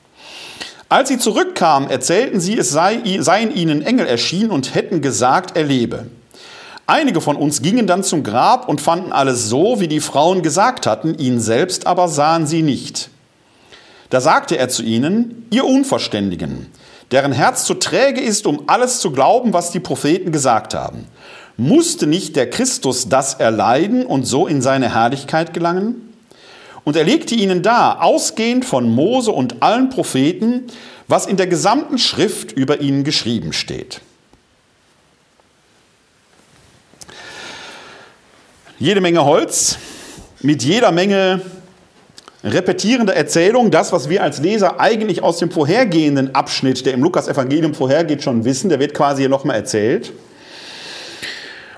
Als 0.88 1.08
sie 1.08 1.18
zurückkamen, 1.18 1.90
erzählten 1.90 2.40
sie, 2.40 2.58
es 2.58 2.70
sei, 2.70 3.00
seien 3.20 3.54
ihnen 3.54 3.82
Engel 3.82 4.06
erschienen 4.06 4.50
und 4.50 4.74
hätten 4.74 5.00
gesagt, 5.00 5.56
er 5.56 5.64
lebe. 5.64 6.06
Einige 6.86 7.20
von 7.20 7.36
uns 7.36 7.62
gingen 7.62 7.86
dann 7.86 8.04
zum 8.04 8.22
Grab 8.22 8.68
und 8.68 8.80
fanden 8.80 9.12
alles 9.12 9.48
so, 9.48 9.80
wie 9.80 9.88
die 9.88 10.00
Frauen 10.00 10.42
gesagt 10.42 10.86
hatten, 10.86 11.14
ihn 11.14 11.40
selbst 11.40 11.86
aber 11.86 12.08
sahen 12.08 12.46
sie 12.46 12.62
nicht. 12.62 13.10
Da 14.14 14.20
sagte 14.20 14.56
er 14.56 14.68
zu 14.68 14.84
ihnen, 14.84 15.44
ihr 15.50 15.64
Unverständigen, 15.64 16.68
deren 17.10 17.32
Herz 17.32 17.64
zu 17.64 17.74
träge 17.74 18.20
ist, 18.20 18.46
um 18.46 18.68
alles 18.68 19.00
zu 19.00 19.10
glauben, 19.10 19.52
was 19.52 19.72
die 19.72 19.80
Propheten 19.80 20.30
gesagt 20.30 20.72
haben. 20.72 21.08
Musste 21.56 22.06
nicht 22.06 22.36
der 22.36 22.48
Christus 22.48 23.08
das 23.08 23.34
erleiden 23.34 24.06
und 24.06 24.24
so 24.24 24.46
in 24.46 24.62
seine 24.62 24.94
Herrlichkeit 24.94 25.52
gelangen? 25.52 26.14
Und 26.84 26.94
er 26.94 27.02
legte 27.02 27.34
ihnen 27.34 27.64
dar, 27.64 28.04
ausgehend 28.04 28.64
von 28.64 28.88
Mose 28.88 29.32
und 29.32 29.64
allen 29.64 29.90
Propheten, 29.90 30.68
was 31.08 31.26
in 31.26 31.36
der 31.36 31.48
gesamten 31.48 31.98
Schrift 31.98 32.52
über 32.52 32.80
ihn 32.80 33.02
geschrieben 33.02 33.52
steht. 33.52 34.00
Jede 38.78 39.00
Menge 39.00 39.24
Holz 39.24 39.78
mit 40.40 40.62
jeder 40.62 40.92
Menge 40.92 41.40
repetierende 42.44 43.14
Erzählung, 43.14 43.70
das, 43.70 43.92
was 43.92 44.08
wir 44.10 44.22
als 44.22 44.38
Leser 44.40 44.78
eigentlich 44.78 45.22
aus 45.22 45.38
dem 45.38 45.50
vorhergehenden 45.50 46.34
Abschnitt, 46.34 46.84
der 46.84 46.92
im 46.92 47.02
Lukas-Evangelium 47.02 47.74
vorhergeht, 47.74 48.22
schon 48.22 48.44
wissen, 48.44 48.68
der 48.68 48.80
wird 48.80 48.94
quasi 48.94 49.22
hier 49.22 49.30
nochmal 49.30 49.56
erzählt. 49.56 50.12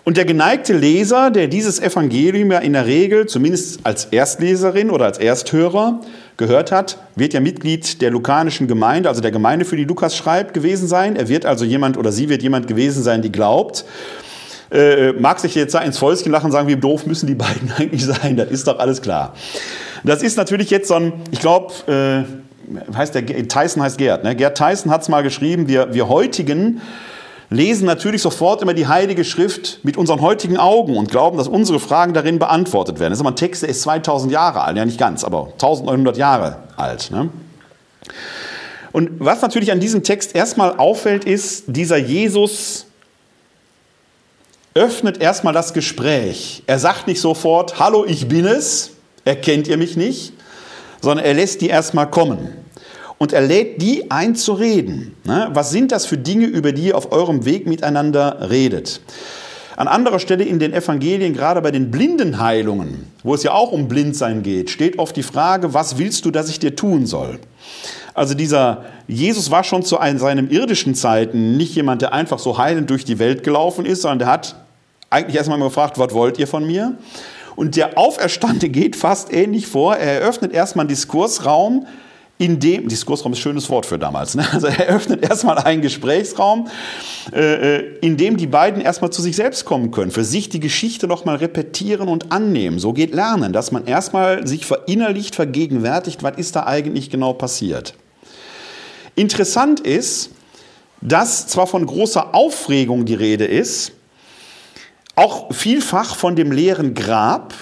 Und 0.02 0.16
der 0.16 0.24
geneigte 0.24 0.72
Leser, 0.72 1.30
der 1.30 1.48
dieses 1.48 1.80
Evangelium 1.80 2.52
ja 2.52 2.58
in 2.58 2.74
der 2.74 2.86
Regel, 2.86 3.26
zumindest 3.26 3.80
als 3.82 4.04
Erstleserin 4.06 4.90
oder 4.90 5.04
als 5.04 5.18
Ersthörer, 5.18 6.00
gehört 6.36 6.70
hat, 6.70 6.98
wird 7.16 7.32
ja 7.32 7.40
Mitglied 7.40 8.00
der 8.02 8.10
lukanischen 8.10 8.68
Gemeinde, 8.68 9.08
also 9.08 9.20
der 9.20 9.32
Gemeinde, 9.32 9.64
für 9.64 9.76
die 9.76 9.84
Lukas 9.84 10.16
schreibt, 10.16 10.54
gewesen 10.54 10.86
sein. 10.86 11.16
Er 11.16 11.28
wird 11.28 11.44
also 11.44 11.64
jemand 11.64 11.96
oder 11.96 12.12
sie 12.12 12.28
wird 12.28 12.42
jemand 12.42 12.68
gewesen 12.68 13.02
sein, 13.02 13.22
die 13.22 13.32
glaubt. 13.32 13.84
Äh, 14.70 15.12
mag 15.12 15.38
sich 15.38 15.54
jetzt 15.54 15.74
ins 15.74 15.98
Fäustchen 15.98 16.32
lachen 16.32 16.46
und 16.46 16.52
sagen, 16.52 16.68
wie 16.68 16.76
doof 16.76 17.06
müssen 17.06 17.26
die 17.26 17.34
beiden 17.34 17.72
eigentlich 17.76 18.04
sein? 18.04 18.36
Das 18.36 18.50
ist 18.50 18.66
doch 18.66 18.78
alles 18.78 19.02
klar. 19.02 19.34
Das 20.07 20.22
ist 20.22 20.36
natürlich 20.36 20.70
jetzt 20.70 20.88
so 20.88 20.94
ein, 20.94 21.12
ich 21.32 21.40
glaube, 21.40 21.74
äh, 21.88 22.96
heißt 22.96 23.14
der 23.14 23.26
Tyson 23.26 23.82
heißt 23.82 23.98
Gerd. 23.98 24.22
Ne? 24.22 24.36
Gerd 24.36 24.57
Tyson 24.57 24.90
hat 24.92 25.02
es 25.02 25.09
mal 25.09 25.22
geschrieben, 25.22 25.66
wir, 25.66 25.92
wir 25.92 26.09
heutigen 26.09 26.80
lesen 27.50 27.86
natürlich 27.86 28.22
sofort 28.22 28.62
immer 28.62 28.72
die 28.72 28.86
Heilige 28.86 29.24
Schrift 29.24 29.80
mit 29.82 29.96
unseren 29.96 30.20
heutigen 30.20 30.59
Augen 30.59 30.96
und 30.96 31.11
glauben, 31.11 31.36
dass 31.38 31.48
unsere 31.48 31.80
Fragen 31.80 32.14
darin 32.14 32.38
beantwortet 32.38 33.00
werden. 33.00 33.11
Das 33.11 33.18
ist 33.18 33.20
aber 33.20 33.32
ein 33.32 33.36
Text, 33.36 33.62
der 33.62 33.68
ist 33.68 33.82
2000 33.82 34.32
Jahre 34.32 34.62
alt, 34.62 34.76
ja 34.76 34.84
nicht 34.84 34.98
ganz, 34.98 35.24
aber 35.24 35.48
1900 35.52 36.16
Jahre 36.16 36.62
alt. 36.76 37.11
Ne? 37.11 37.28
Und 38.92 39.11
was 39.18 39.42
natürlich 39.42 39.72
an 39.72 39.80
diesem 39.80 40.04
Text 40.04 40.34
erstmal 40.34 40.76
auffällt, 40.76 41.24
ist, 41.24 41.64
dieser 41.66 41.96
Jesus 41.96 42.86
öffnet 44.74 45.20
erstmal 45.20 45.52
das 45.52 45.72
Gespräch. 45.72 46.62
Er 46.66 46.78
sagt 46.78 47.07
nicht 47.09 47.20
sofort, 47.20 47.80
hallo, 47.80 48.04
ich 48.04 48.28
bin 48.28 48.44
es, 48.44 48.95
erkennt 49.26 49.68
ihr 49.68 49.76
mich 49.76 49.96
nicht, 49.96 50.32
sondern 51.02 51.24
er 51.24 51.34
lässt 51.34 51.60
die 51.60 51.68
erstmal 51.68 52.10
kommen 52.10 52.48
und 53.18 53.32
er 53.32 53.42
lädt 53.42 53.82
die 53.82 54.10
ein 54.10 54.34
zu 54.36 54.54
reden. 54.54 55.16
Ne? 55.24 55.50
Was 55.52 55.70
sind 55.70 55.92
das 55.92 56.06
für 56.06 56.16
Dinge, 56.16 56.46
über 56.46 56.72
die 56.72 56.86
ihr 56.86 56.96
auf 56.96 57.12
eurem 57.12 57.44
Weg 57.44 57.66
miteinander 57.66 58.48
redet? 58.48 59.00
An 59.76 59.88
anderer 59.88 60.18
Stelle 60.18 60.44
in 60.44 60.58
den 60.58 60.72
Evangelien, 60.72 61.34
gerade 61.34 61.60
bei 61.60 61.70
den 61.70 61.90
Blindenheilungen, 61.90 63.04
wo 63.22 63.34
es 63.34 63.42
ja 63.42 63.52
auch 63.52 63.72
um 63.72 63.88
Blindsein 63.88 64.42
geht, 64.42 64.70
steht 64.70 64.98
oft 64.98 65.14
die 65.16 65.22
Frage, 65.22 65.74
was 65.74 65.98
willst 65.98 66.24
du, 66.24 66.30
dass 66.30 66.48
ich 66.48 66.58
dir 66.58 66.74
tun 66.74 67.04
soll? 67.04 67.38
Also 68.14 68.32
dieser 68.32 68.86
Jesus 69.06 69.50
war 69.50 69.64
schon 69.64 69.82
zu 69.82 69.98
seinen 70.16 70.50
irdischen 70.50 70.94
Zeiten 70.94 71.58
nicht 71.58 71.74
jemand, 71.74 72.00
der 72.00 72.14
einfach 72.14 72.38
so 72.38 72.56
heilend 72.56 72.88
durch 72.88 73.04
die 73.04 73.18
Welt 73.18 73.44
gelaufen 73.44 73.84
ist, 73.84 74.02
sondern 74.02 74.20
der 74.20 74.28
hat 74.28 74.56
eigentlich 75.10 75.36
erstmal 75.36 75.58
gefragt, 75.58 75.98
was 75.98 76.14
wollt 76.14 76.38
ihr 76.38 76.46
von 76.46 76.66
mir? 76.66 76.96
Und 77.57 77.76
der 77.76 77.98
Auferstande 77.98 78.68
geht 78.68 78.94
fast 78.94 79.32
ähnlich 79.32 79.66
vor. 79.66 79.96
Er 79.96 80.20
eröffnet 80.20 80.52
erstmal 80.52 80.84
einen 80.84 80.90
Diskursraum, 80.90 81.86
in 82.38 82.61
dem, 82.61 82.88
Diskursraum 82.88 83.32
ist 83.32 83.38
ein 83.38 83.42
schönes 83.42 83.70
Wort 83.70 83.86
für 83.86 83.98
damals, 83.98 84.34
ne? 84.34 84.46
also 84.52 84.66
er 84.66 84.88
öffnet 84.88 85.22
erstmal 85.22 85.59
einen 85.59 85.80
Gesprächsraum, 85.80 86.68
äh, 87.32 87.76
äh, 87.76 87.98
in 88.00 88.18
dem 88.18 88.36
die 88.36 88.46
beiden 88.46 88.82
erstmal 88.82 89.11
zu 89.11 89.22
sich 89.22 89.36
selbst 89.36 89.64
kommen 89.64 89.90
können, 89.90 90.11
für 90.11 90.24
sich 90.24 90.50
die 90.50 90.61
Geschichte 90.61 91.07
nochmal 91.07 91.36
repetieren 91.36 92.09
und 92.09 92.32
annehmen. 92.32 92.78
So 92.78 92.92
geht 92.92 93.14
Lernen, 93.14 93.54
dass 93.54 93.72
man 93.72 93.86
erstmal 93.86 94.46
sich 94.46 94.66
verinnerlicht, 94.66 95.34
vergegenwärtigt, 95.34 96.22
was 96.22 96.36
ist 96.36 96.57
da 96.57 96.66
eigentlich 96.66 97.09
genau 97.09 97.32
passiert. 97.32 97.94
Interessant 99.14 99.80
ist, 99.80 100.30
dass 101.00 101.46
zwar 101.46 101.66
von 101.66 101.86
großer 101.86 102.34
Aufregung 102.34 103.07
die 103.07 103.14
Rede 103.14 103.46
ist, 103.46 103.92
auch 105.16 105.52
vielfach 105.52 106.14
von 106.14 106.36
dem 106.36 106.52
leeren 106.52 106.94
Grab, 106.94 107.54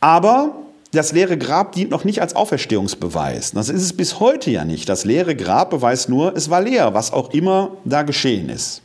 aber 0.00 0.56
das 0.90 1.12
leere 1.12 1.38
Grab 1.38 1.72
dient 1.72 1.90
noch 1.90 2.04
nicht 2.04 2.20
als 2.20 2.34
Auferstehungsbeweis. 2.34 3.52
Das 3.52 3.68
ist 3.68 3.82
es 3.82 3.96
bis 3.96 4.20
heute 4.20 4.50
ja 4.50 4.64
nicht. 4.64 4.88
Das 4.88 5.04
leere 5.04 5.36
Grab 5.36 5.70
beweist 5.70 6.08
nur, 6.08 6.36
es 6.36 6.50
war 6.50 6.60
leer, 6.60 6.92
was 6.92 7.12
auch 7.12 7.30
immer 7.30 7.70
da 7.84 8.02
geschehen 8.02 8.48
ist. 8.48 8.82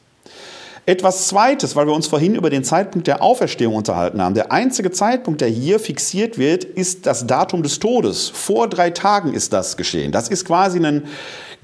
Etwas 0.88 1.28
Zweites, 1.28 1.76
weil 1.76 1.86
wir 1.86 1.94
uns 1.94 2.08
vorhin 2.08 2.34
über 2.34 2.50
den 2.50 2.64
Zeitpunkt 2.64 3.08
der 3.08 3.22
Auferstehung 3.22 3.76
unterhalten 3.76 4.22
haben. 4.22 4.36
Der 4.36 4.54
einzige 4.54 4.90
Zeitpunkt, 4.90 5.42
der 5.42 5.50
hier 5.50 5.82
fixiert 5.82 6.38
wird, 6.38 6.64
ist 6.64 7.06
das 7.06 7.28
Datum 7.28 7.62
des 7.62 7.80
Todes. 7.80 8.30
Vor 8.30 8.70
drei 8.70 8.92
Tagen 8.92 9.34
ist 9.34 9.52
das 9.52 9.76
geschehen. 9.76 10.14
Das 10.14 10.30
ist 10.30 10.46
quasi 10.46 10.80
ein 10.80 11.04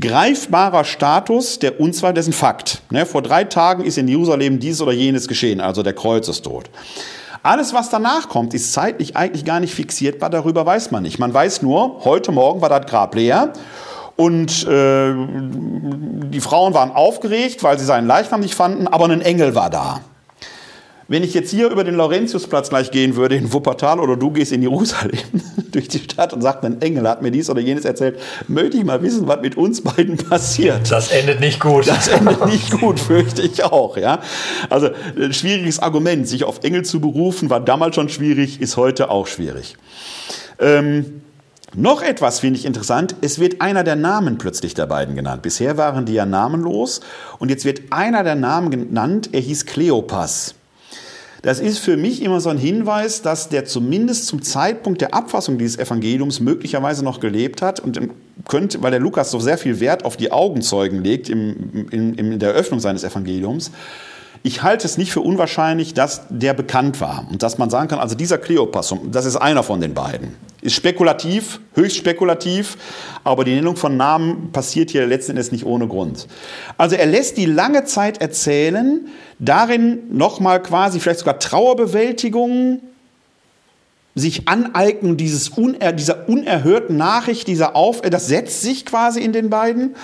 greifbarer 0.02 0.84
Status, 0.84 1.58
der 1.58 1.80
Unzweifel, 1.80 2.16
dessen 2.16 2.34
Fakt. 2.34 2.82
Ne, 2.90 3.06
vor 3.06 3.22
drei 3.22 3.46
Tagen 3.46 3.86
ist 3.86 3.98
in 3.98 4.10
Jerusalem 4.10 4.60
dies 4.60 4.82
oder 4.82 4.92
jenes 4.92 5.30
geschehen, 5.30 5.62
also 5.62 5.84
der 5.84 5.94
Kreuzestod. 5.94 6.70
Alles, 7.44 7.74
was 7.74 7.90
danach 7.90 8.28
kommt, 8.28 8.54
ist 8.54 8.74
zeitlich 8.74 9.16
eigentlich 9.16 9.46
gar 9.46 9.62
nicht 9.62 9.74
fixierbar, 9.74 10.32
darüber 10.32 10.66
weiß 10.66 10.92
man 10.92 11.04
nicht. 11.04 11.18
Man 11.18 11.34
weiß 11.34 11.62
nur, 11.62 12.04
heute 12.04 12.34
Morgen 12.34 12.60
war 12.60 12.68
das 12.68 12.88
Grab 12.88 13.16
leer 13.16 13.54
und 14.16 14.68
äh, 14.68 15.14
die 16.30 16.40
Frauen 16.40 16.74
waren 16.74 16.92
aufgeregt, 16.92 17.64
weil 17.64 17.80
sie 17.80 17.86
seinen 17.86 18.08
Leichnam 18.08 18.42
nicht 18.42 18.56
fanden, 18.56 18.88
aber 18.88 19.06
ein 19.06 19.22
Engel 19.22 19.56
war 19.56 19.70
da. 19.70 20.02
Wenn 21.10 21.22
ich 21.22 21.34
jetzt 21.34 21.52
hier 21.52 21.70
über 21.70 21.84
den 21.84 21.96
Laurentiusplatz 21.96 22.70
gleich 22.70 22.90
gehen 22.90 23.16
würde 23.16 23.36
in 23.36 23.52
Wuppertal 23.52 24.00
oder 24.00 24.16
du 24.16 24.32
gehst 24.32 24.52
in 24.52 24.62
Jerusalem 24.62 25.20
durch 25.72 25.88
die 25.88 26.00
Stadt 26.00 26.32
und 26.32 26.42
sagst, 26.42 26.64
ein 26.64 26.82
Engel 26.82 27.08
hat 27.08 27.22
mir 27.22 27.30
dies 27.30 27.50
oder 27.50 27.60
jenes 27.60 27.84
erzählt, 27.84 28.20
möchte 28.48 28.78
ich 28.78 28.86
mal 28.86 29.02
wissen, 29.02 29.28
was 29.28 29.42
mit 29.42 29.58
uns 29.58 29.82
beiden 29.82 30.16
passiert. 30.18 30.90
Das 30.90 31.12
endet 31.12 31.40
nicht 31.40 31.60
gut. 31.60 31.88
Das 31.88 32.08
endet 32.08 32.46
nicht 32.46 32.72
gut, 32.80 33.00
fürchte 33.00 33.42
ich 33.42 33.64
auch. 33.64 33.98
Ja? 33.98 34.22
Also 34.70 34.92
ein 35.20 35.34
schwieriges 35.34 35.80
Argument, 35.80 36.28
sich 36.28 36.46
auf 36.46 36.64
Engel 36.64 36.86
zu 36.86 37.02
berufen, 37.02 37.50
war 37.50 37.60
damals 37.60 37.96
schon 37.96 38.08
schwierig, 38.08 38.62
ist 38.62 38.78
heute 38.78 39.10
auch 39.10 39.28
schwierig. 39.28 39.76
Ähm, 40.60 41.23
noch 41.76 42.02
etwas 42.02 42.40
finde 42.40 42.60
ich 42.60 42.66
interessant. 42.66 43.16
Es 43.22 43.40
wird 43.40 43.62
einer 43.62 43.84
der 43.84 43.96
Namen 43.96 44.38
plötzlich 44.38 44.74
der 44.74 44.86
beiden 44.86 45.16
genannt. 45.16 45.42
Bisher 45.42 45.78
waren 45.78 46.06
die 46.06 46.14
ja 46.14 46.26
namenlos 46.26 47.02
und 47.40 47.50
jetzt 47.50 47.66
wird 47.66 47.82
einer 47.92 48.24
der 48.24 48.36
Namen 48.36 48.70
genannt. 48.70 49.30
Er 49.32 49.42
hieß 49.42 49.66
Kleopas. 49.66 50.56
Das 51.44 51.60
ist 51.60 51.80
für 51.80 51.98
mich 51.98 52.22
immer 52.22 52.40
so 52.40 52.50
ein 52.50 52.58
Hinweis, 52.58 53.22
dass 53.22 53.50
der 53.50 53.66
zumindest 53.66 54.28
zum 54.28 54.42
Zeitpunkt 54.42 55.02
der 55.02 55.14
Abfassung 55.14 55.58
dieses 55.58 55.78
Evangeliums 55.78 56.40
möglicherweise 56.40 57.04
noch 57.04 57.20
gelebt 57.20 57.62
hat 57.62 57.82
und 57.82 58.00
könnte, 58.48 58.82
weil 58.82 58.92
der 58.92 59.02
Lukas 59.02 59.30
so 59.30 59.40
sehr 59.40 59.58
viel 59.58 59.82
Wert 59.82 60.06
auf 60.06 60.16
die 60.16 60.32
Augenzeugen 60.32 61.04
legt 61.04 61.28
im, 61.28 61.90
in, 61.92 62.14
in 62.14 62.40
der 62.40 62.52
Eröffnung 62.52 62.80
seines 62.80 63.04
Evangeliums, 63.04 63.72
ich 64.46 64.62
halte 64.62 64.86
es 64.86 64.98
nicht 64.98 65.14
für 65.14 65.22
unwahrscheinlich, 65.22 65.94
dass 65.94 66.24
der 66.30 66.54
bekannt 66.54 67.00
war 67.00 67.26
und 67.32 67.42
dass 67.42 67.58
man 67.58 67.70
sagen 67.70 67.88
kann, 67.88 68.00
also 68.00 68.14
dieser 68.14 68.38
Kleopas, 68.38 68.94
das 69.10 69.26
ist 69.26 69.38
einer 69.38 69.64
von 69.64 69.80
den 69.80 69.94
beiden. 69.94 70.36
Ist 70.62 70.76
spekulativ, 70.76 71.62
höchst 71.76 71.96
spekulativ, 71.96 72.78
aber 73.24 73.46
die 73.46 73.56
Nennung 73.56 73.78
von 73.78 73.96
Namen 73.96 74.52
passiert 74.52 74.92
hier 74.92 75.08
letzten 75.08 75.32
Endes 75.32 75.54
nicht 75.54 75.66
ohne 75.66 75.88
Grund. 75.88 76.28
Also 76.78 76.98
er 76.98 77.06
lässt 77.06 77.38
die 77.38 77.46
lange 77.46 77.86
Zeit 77.86 78.20
erzählen, 78.20 79.08
darin 79.40 80.00
nochmal 80.12 80.62
quasi 80.62 81.00
vielleicht 81.00 81.20
sogar 81.20 81.40
Trauerbewältigung, 81.40 82.82
sich 84.16 84.48
aneignen 84.48 85.16
dieses 85.16 85.50
uner, 85.50 85.94
dieser 85.94 86.28
unerhörten 86.28 86.98
Nachricht, 86.98 87.48
dieser 87.48 87.78
Auf, 87.78 88.02
das 88.02 88.28
setzt 88.28 88.62
sich 88.62 88.86
quasi 88.86 89.22
in 89.22 89.32
den 89.32 89.50
beiden. 89.50 89.96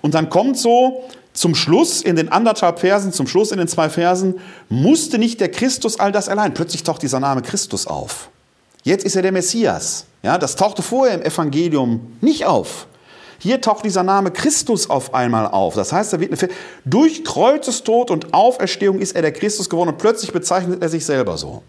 Und 0.00 0.14
dann 0.14 0.30
kommt 0.30 0.56
so 0.56 1.04
zum 1.40 1.54
Schluss, 1.54 2.02
in 2.02 2.16
den 2.16 2.28
anderthalb 2.28 2.80
Versen, 2.80 3.14
zum 3.14 3.26
Schluss 3.26 3.50
in 3.50 3.56
den 3.56 3.66
zwei 3.66 3.88
Versen, 3.88 4.38
musste 4.68 5.16
nicht 5.16 5.40
der 5.40 5.50
Christus 5.50 5.98
all 5.98 6.12
das 6.12 6.28
allein. 6.28 6.52
Plötzlich 6.52 6.82
taucht 6.82 7.00
dieser 7.00 7.18
Name 7.18 7.40
Christus 7.40 7.86
auf. 7.86 8.28
Jetzt 8.82 9.06
ist 9.06 9.16
er 9.16 9.22
der 9.22 9.32
Messias. 9.32 10.04
Ja, 10.22 10.36
das 10.36 10.54
tauchte 10.54 10.82
vorher 10.82 11.14
im 11.14 11.22
Evangelium 11.22 12.18
nicht 12.20 12.44
auf. 12.44 12.86
Hier 13.38 13.62
taucht 13.62 13.86
dieser 13.86 14.02
Name 14.02 14.32
Christus 14.32 14.90
auf 14.90 15.14
einmal 15.14 15.46
auf. 15.46 15.74
Das 15.76 15.94
heißt, 15.94 16.12
er 16.12 16.20
wird 16.20 16.42
eine, 16.42 16.52
durch 16.84 17.24
Kreuzestod 17.24 18.10
und 18.10 18.34
Auferstehung 18.34 18.98
ist 18.98 19.16
er 19.16 19.22
der 19.22 19.32
Christus 19.32 19.70
geworden 19.70 19.88
und 19.88 19.96
plötzlich 19.98 20.34
bezeichnet 20.34 20.82
er 20.82 20.90
sich 20.90 21.06
selber 21.06 21.38
so. 21.38 21.62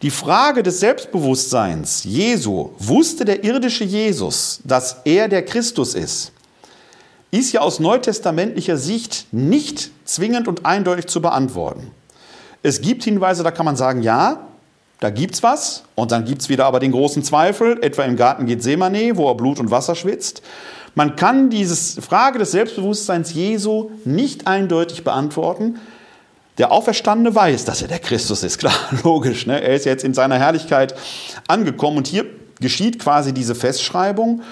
Die 0.00 0.10
Frage 0.10 0.62
des 0.62 0.80
Selbstbewusstseins 0.80 2.04
Jesu, 2.04 2.70
wusste 2.78 3.26
der 3.26 3.44
irdische 3.44 3.84
Jesus, 3.84 4.60
dass 4.64 4.96
er 5.04 5.28
der 5.28 5.44
Christus 5.44 5.94
ist? 5.94 6.32
Ist 7.30 7.52
ja 7.52 7.60
aus 7.60 7.78
neutestamentlicher 7.78 8.76
Sicht 8.76 9.26
nicht 9.32 9.90
zwingend 10.04 10.48
und 10.48 10.64
eindeutig 10.64 11.06
zu 11.06 11.20
beantworten. 11.20 11.90
Es 12.62 12.80
gibt 12.80 13.04
Hinweise, 13.04 13.42
da 13.42 13.50
kann 13.50 13.66
man 13.66 13.76
sagen, 13.76 14.02
ja, 14.02 14.48
da 15.00 15.10
gibt's 15.10 15.42
was. 15.42 15.84
Und 15.94 16.10
dann 16.10 16.24
gibt's 16.24 16.48
wieder 16.48 16.66
aber 16.66 16.80
den 16.80 16.92
großen 16.92 17.22
Zweifel, 17.22 17.82
etwa 17.82 18.04
im 18.04 18.16
Garten 18.16 18.46
Gethsemane, 18.46 19.16
wo 19.16 19.28
er 19.28 19.34
Blut 19.34 19.60
und 19.60 19.70
Wasser 19.70 19.94
schwitzt. 19.94 20.42
Man 20.94 21.14
kann 21.16 21.50
diese 21.50 22.02
Frage 22.02 22.38
des 22.38 22.50
Selbstbewusstseins 22.50 23.32
Jesu 23.32 23.90
nicht 24.04 24.46
eindeutig 24.46 25.04
beantworten. 25.04 25.78
Der 26.56 26.72
Auferstandene 26.72 27.34
weiß, 27.34 27.64
dass 27.64 27.82
er 27.82 27.88
der 27.88 28.00
Christus 28.00 28.42
ist, 28.42 28.58
klar, 28.58 28.74
logisch. 29.04 29.46
Ne? 29.46 29.62
Er 29.62 29.74
ist 29.74 29.84
jetzt 29.84 30.02
in 30.02 30.14
seiner 30.14 30.38
Herrlichkeit 30.38 30.94
angekommen 31.46 31.98
und 31.98 32.08
hier 32.08 32.26
geschieht 32.60 32.98
quasi 32.98 33.32
diese 33.32 33.54
Festschreibung. 33.54 34.42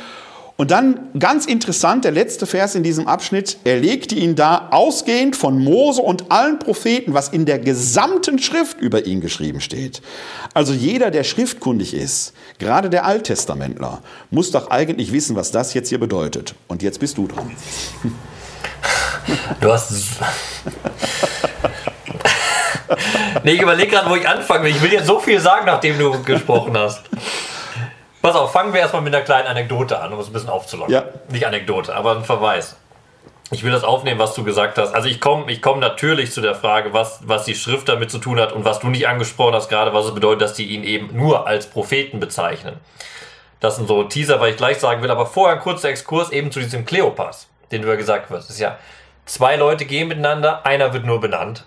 Und 0.56 0.70
dann 0.70 1.10
ganz 1.18 1.44
interessant, 1.44 2.04
der 2.06 2.12
letzte 2.12 2.46
Vers 2.46 2.74
in 2.74 2.82
diesem 2.82 3.06
Abschnitt, 3.06 3.58
er 3.64 3.78
legte 3.78 4.14
ihn 4.14 4.36
da 4.36 4.68
ausgehend 4.70 5.36
von 5.36 5.62
Mose 5.62 6.00
und 6.00 6.30
allen 6.32 6.58
Propheten, 6.58 7.12
was 7.12 7.28
in 7.28 7.44
der 7.44 7.58
gesamten 7.58 8.38
Schrift 8.38 8.80
über 8.80 9.04
ihn 9.04 9.20
geschrieben 9.20 9.60
steht. 9.60 10.00
Also 10.54 10.72
jeder, 10.72 11.10
der 11.10 11.24
schriftkundig 11.24 11.92
ist, 11.92 12.32
gerade 12.58 12.88
der 12.88 13.04
Alttestamentler, 13.04 14.00
muss 14.30 14.50
doch 14.50 14.70
eigentlich 14.70 15.12
wissen, 15.12 15.36
was 15.36 15.50
das 15.50 15.74
jetzt 15.74 15.90
hier 15.90 16.00
bedeutet. 16.00 16.54
Und 16.68 16.82
jetzt 16.82 17.00
bist 17.00 17.18
du 17.18 17.26
dran. 17.26 17.50
Du 19.60 19.72
hast. 19.72 19.92
nee, 23.42 23.54
ich 23.54 23.60
überlege 23.60 23.90
gerade, 23.90 24.08
wo 24.08 24.14
ich 24.14 24.28
anfangen 24.28 24.62
will. 24.64 24.70
Ich 24.70 24.80
will 24.80 24.92
jetzt 24.92 25.06
so 25.06 25.18
viel 25.18 25.40
sagen, 25.40 25.66
nachdem 25.66 25.98
du 25.98 26.22
gesprochen 26.22 26.78
hast. 26.78 27.02
Pass 28.26 28.34
auf, 28.34 28.50
fangen 28.50 28.72
wir 28.72 28.80
erstmal 28.80 29.02
mit 29.02 29.14
einer 29.14 29.24
kleinen 29.24 29.46
Anekdote 29.46 30.00
an, 30.00 30.12
um 30.12 30.18
es 30.18 30.26
ein 30.26 30.32
bisschen 30.32 30.48
aufzulockern. 30.48 30.92
Ja. 30.92 31.04
Nicht 31.28 31.46
Anekdote, 31.46 31.94
aber 31.94 32.16
ein 32.16 32.24
Verweis. 32.24 32.76
Ich 33.52 33.62
will 33.62 33.70
das 33.70 33.84
aufnehmen, 33.84 34.18
was 34.18 34.34
du 34.34 34.42
gesagt 34.42 34.78
hast. 34.78 34.92
Also 34.96 35.08
ich 35.08 35.20
komme 35.20 35.48
ich 35.52 35.62
komm 35.62 35.78
natürlich 35.78 36.32
zu 36.32 36.40
der 36.40 36.56
Frage, 36.56 36.92
was, 36.92 37.20
was 37.22 37.44
die 37.44 37.54
Schrift 37.54 37.88
damit 37.88 38.10
zu 38.10 38.18
tun 38.18 38.40
hat 38.40 38.50
und 38.50 38.64
was 38.64 38.80
du 38.80 38.88
nicht 38.88 39.06
angesprochen 39.06 39.54
hast, 39.54 39.68
gerade 39.68 39.94
was 39.94 40.06
es 40.06 40.12
bedeutet, 40.12 40.42
dass 40.42 40.54
die 40.54 40.66
ihn 40.66 40.82
eben 40.82 41.16
nur 41.16 41.46
als 41.46 41.68
Propheten 41.68 42.18
bezeichnen. 42.18 42.80
Das 43.60 43.76
sind 43.76 43.86
so 43.86 44.02
Teaser, 44.02 44.40
weil 44.40 44.50
ich 44.50 44.56
gleich 44.56 44.80
sagen 44.80 45.02
will, 45.02 45.10
aber 45.12 45.26
vorher 45.26 45.54
ein 45.54 45.62
kurzer 45.62 45.90
Exkurs 45.90 46.30
eben 46.32 46.50
zu 46.50 46.58
diesem 46.58 46.84
Kleopas, 46.84 47.46
den 47.70 47.82
du 47.82 47.88
ja 47.88 47.94
gesagt 47.94 48.28
hast. 48.30 48.48
Das 48.48 48.56
ist 48.56 48.58
ja, 48.58 48.76
zwei 49.24 49.54
Leute 49.54 49.84
gehen 49.84 50.08
miteinander, 50.08 50.66
einer 50.66 50.92
wird 50.92 51.04
nur 51.04 51.20
benannt. 51.20 51.64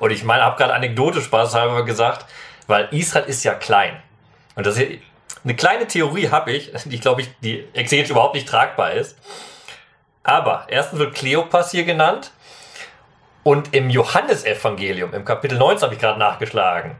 Und 0.00 0.10
ich 0.10 0.24
meine, 0.24 0.42
habe 0.42 0.56
gerade 0.56 0.74
Anekdote 0.74 1.20
Spaß 1.20 1.54
halber 1.54 1.84
gesagt, 1.84 2.26
weil 2.66 2.88
Israel 2.90 3.26
ist 3.28 3.44
ja 3.44 3.54
klein. 3.54 4.02
Und 4.60 4.66
das 4.66 4.76
hier, 4.76 4.98
eine 5.42 5.56
kleine 5.56 5.86
Theorie 5.86 6.28
habe 6.28 6.52
ich, 6.52 6.70
die 6.84 7.00
glaube 7.00 7.22
ich, 7.22 7.30
die 7.40 7.64
exegetisch 7.72 8.10
überhaupt 8.10 8.34
nicht 8.34 8.46
tragbar 8.46 8.92
ist. 8.92 9.16
Aber 10.22 10.66
erstens 10.68 10.98
wird 10.98 11.14
Kleopas 11.14 11.70
hier 11.70 11.84
genannt. 11.84 12.30
Und 13.42 13.74
im 13.74 13.88
Johannesevangelium, 13.88 15.14
im 15.14 15.24
Kapitel 15.24 15.56
19 15.56 15.84
habe 15.84 15.94
ich 15.94 16.00
gerade 16.00 16.18
nachgeschlagen, 16.18 16.96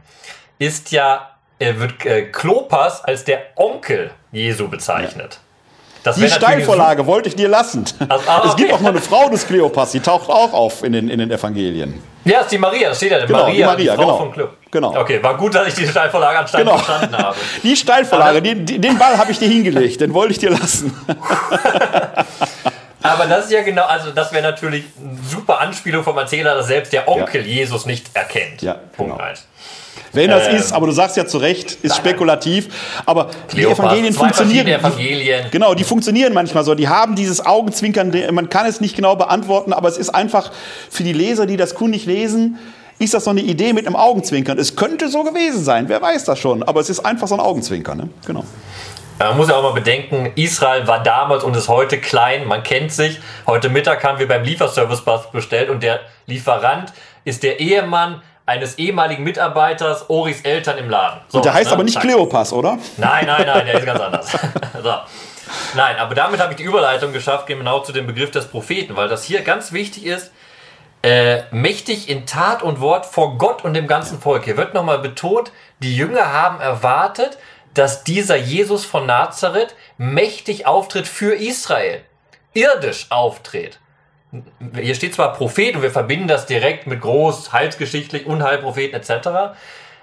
ist 0.57 0.91
ja, 0.91 1.37
äh, 1.59 1.75
wird 1.75 2.03
äh, 2.03 2.23
Klopas 2.23 3.05
als 3.05 3.25
der 3.25 3.43
Onkel 3.57 4.09
Jesu 4.31 4.67
bezeichnet. 4.67 5.39
Die 6.17 6.29
Steilvorlage 6.29 7.05
wollte 7.05 7.29
ich 7.29 7.35
dir 7.35 7.47
lassen. 7.47 7.85
Also, 8.09 8.23
ah, 8.27 8.39
okay. 8.39 8.47
Es 8.49 8.55
gibt 8.55 8.73
auch 8.73 8.79
noch 8.79 8.89
eine 8.89 9.01
Frau 9.01 9.29
des 9.29 9.47
Kleopas, 9.47 9.91
die 9.91 9.99
taucht 9.99 10.29
auch 10.29 10.53
auf 10.53 10.83
in 10.83 10.93
den, 10.93 11.09
in 11.09 11.19
den 11.19 11.29
Evangelien. 11.31 12.01
Ja, 12.23 12.41
ist 12.41 12.51
die 12.51 12.57
Maria, 12.57 12.89
das 12.89 12.97
steht 12.97 13.11
ja. 13.11 13.25
Genau, 13.25 13.39
Maria, 13.39 13.53
die 13.53 13.63
Maria, 13.63 13.95
die 13.95 14.01
genau. 14.01 14.17
Von 14.17 14.31
Club. 14.31 14.57
genau. 14.69 14.95
Okay, 14.95 15.21
war 15.23 15.37
gut, 15.37 15.55
dass 15.55 15.67
ich 15.67 15.73
die 15.73 15.87
Steilvorlage 15.87 16.39
anscheinend 16.39 16.69
genau. 16.69 16.79
verstanden 16.79 17.17
habe. 17.17 17.35
Die 17.63 17.75
Steilvorlage, 17.75 18.41
den, 18.41 18.65
den 18.65 18.97
Ball 18.97 19.17
habe 19.17 19.31
ich 19.31 19.39
dir 19.39 19.47
hingelegt, 19.47 20.01
den 20.01 20.13
wollte 20.13 20.33
ich 20.33 20.39
dir 20.39 20.51
lassen. 20.51 20.95
Aber 23.03 23.25
das 23.25 23.45
ist 23.45 23.51
ja 23.51 23.63
genau, 23.63 23.85
also 23.85 24.11
das 24.11 24.31
wäre 24.31 24.43
natürlich 24.43 24.85
eine 24.99 25.17
super 25.27 25.59
Anspielung 25.59 26.03
vom 26.03 26.17
Erzähler, 26.17 26.53
dass 26.53 26.67
selbst 26.67 26.93
der 26.93 27.07
Onkel 27.07 27.41
ja. 27.41 27.47
Jesus 27.47 27.87
nicht 27.87 28.15
erkennt. 28.15 28.61
Ja, 28.61 28.73
Punkt 28.73 29.17
genau. 29.17 29.23
1. 29.23 29.47
Wenn 30.13 30.29
das 30.29 30.47
ähm, 30.47 30.55
ist, 30.55 30.73
aber 30.73 30.87
du 30.87 30.91
sagst 30.91 31.17
ja 31.17 31.25
zu 31.25 31.37
Recht, 31.37 31.77
ist 31.83 31.95
spekulativ. 31.95 32.67
Aber 33.05 33.29
Kleopas, 33.47 33.77
die 33.77 33.81
Evangelien 33.81 34.13
funktionieren. 34.13 34.67
Evangelien. 34.67 35.45
Genau, 35.51 35.73
die 35.73 35.83
funktionieren 35.83 36.33
manchmal 36.33 36.63
so. 36.63 36.75
Die 36.75 36.89
haben 36.89 37.15
dieses 37.15 37.45
Augenzwinkern, 37.45 38.13
man 38.31 38.49
kann 38.49 38.65
es 38.65 38.81
nicht 38.81 38.95
genau 38.95 39.15
beantworten, 39.15 39.73
aber 39.73 39.87
es 39.87 39.97
ist 39.97 40.09
einfach 40.09 40.51
für 40.89 41.03
die 41.03 41.13
Leser, 41.13 41.45
die 41.45 41.57
das 41.57 41.75
kundig 41.75 42.05
lesen, 42.05 42.59
ist 42.99 43.13
das 43.13 43.23
so 43.23 43.31
eine 43.31 43.41
Idee 43.41 43.73
mit 43.73 43.87
einem 43.87 43.95
Augenzwinkern. 43.95 44.59
Es 44.59 44.75
könnte 44.75 45.09
so 45.09 45.23
gewesen 45.23 45.63
sein, 45.63 45.89
wer 45.89 46.01
weiß 46.01 46.25
das 46.25 46.39
schon, 46.39 46.61
aber 46.61 46.81
es 46.81 46.89
ist 46.89 46.99
einfach 46.99 47.27
so 47.27 47.35
ein 47.35 47.39
Augenzwinkern. 47.39 47.97
Ne? 47.97 48.09
Genau. 48.27 48.43
Man 49.17 49.37
muss 49.37 49.49
ja 49.49 49.55
auch 49.55 49.63
mal 49.63 49.73
bedenken, 49.73 50.31
Israel 50.35 50.87
war 50.87 51.03
damals 51.03 51.43
und 51.43 51.55
ist 51.55 51.67
heute 51.67 51.99
klein, 51.99 52.47
man 52.47 52.63
kennt 52.63 52.91
sich. 52.91 53.19
Heute 53.45 53.69
Mittag 53.69 54.03
haben 54.03 54.19
wir 54.19 54.27
beim 54.27 54.43
Lieferservice 54.43 55.03
bestellt 55.31 55.69
und 55.69 55.83
der 55.83 55.99
Lieferant 56.25 56.91
ist 57.23 57.43
der 57.43 57.59
Ehemann 57.59 58.21
eines 58.45 58.77
ehemaligen 58.77 59.23
Mitarbeiters 59.23 60.09
Oris 60.09 60.41
Eltern 60.41 60.77
im 60.77 60.89
Laden. 60.89 61.21
So, 61.29 61.37
und 61.37 61.45
der 61.45 61.53
heißt 61.53 61.67
ne? 61.67 61.73
aber 61.73 61.83
nicht 61.83 61.99
Kleopas, 61.99 62.53
oder? 62.53 62.77
Nein, 62.97 63.25
nein, 63.25 63.45
nein, 63.45 63.65
der 63.65 63.75
ist 63.75 63.85
ganz 63.85 63.99
anders. 63.99 64.31
so. 64.83 64.93
Nein, 65.75 65.97
aber 65.97 66.15
damit 66.15 66.39
habe 66.39 66.53
ich 66.53 66.57
die 66.57 66.63
Überleitung 66.63 67.13
geschafft, 67.13 67.47
genau 67.47 67.79
zu 67.79 67.91
dem 67.91 68.07
Begriff 68.07 68.31
des 68.31 68.47
Propheten, 68.47 68.95
weil 68.95 69.09
das 69.09 69.23
hier 69.23 69.41
ganz 69.41 69.71
wichtig 69.71 70.05
ist. 70.05 70.31
Äh, 71.03 71.43
mächtig 71.49 72.09
in 72.09 72.27
Tat 72.27 72.61
und 72.61 72.79
Wort 72.79 73.07
vor 73.07 73.39
Gott 73.39 73.63
und 73.63 73.73
dem 73.73 73.87
ganzen 73.87 74.21
Volk. 74.21 74.43
Hier 74.43 74.55
wird 74.55 74.75
nochmal 74.75 74.99
betont, 74.99 75.51
die 75.79 75.95
Jünger 75.95 76.31
haben 76.31 76.59
erwartet, 76.59 77.39
dass 77.73 78.03
dieser 78.03 78.35
Jesus 78.35 78.85
von 78.85 79.07
Nazareth 79.07 79.75
mächtig 79.97 80.67
auftritt 80.67 81.07
für 81.07 81.33
Israel, 81.33 82.01
irdisch 82.53 83.07
auftritt 83.09 83.80
hier 84.79 84.95
steht 84.95 85.15
zwar 85.15 85.33
Prophet 85.33 85.75
und 85.75 85.81
wir 85.81 85.91
verbinden 85.91 86.27
das 86.27 86.45
direkt 86.45 86.87
mit 86.87 87.01
groß, 87.01 87.51
heilsgeschichtlich, 87.51 88.25
Unheilpropheten 88.25 88.99
etc. 88.99 89.55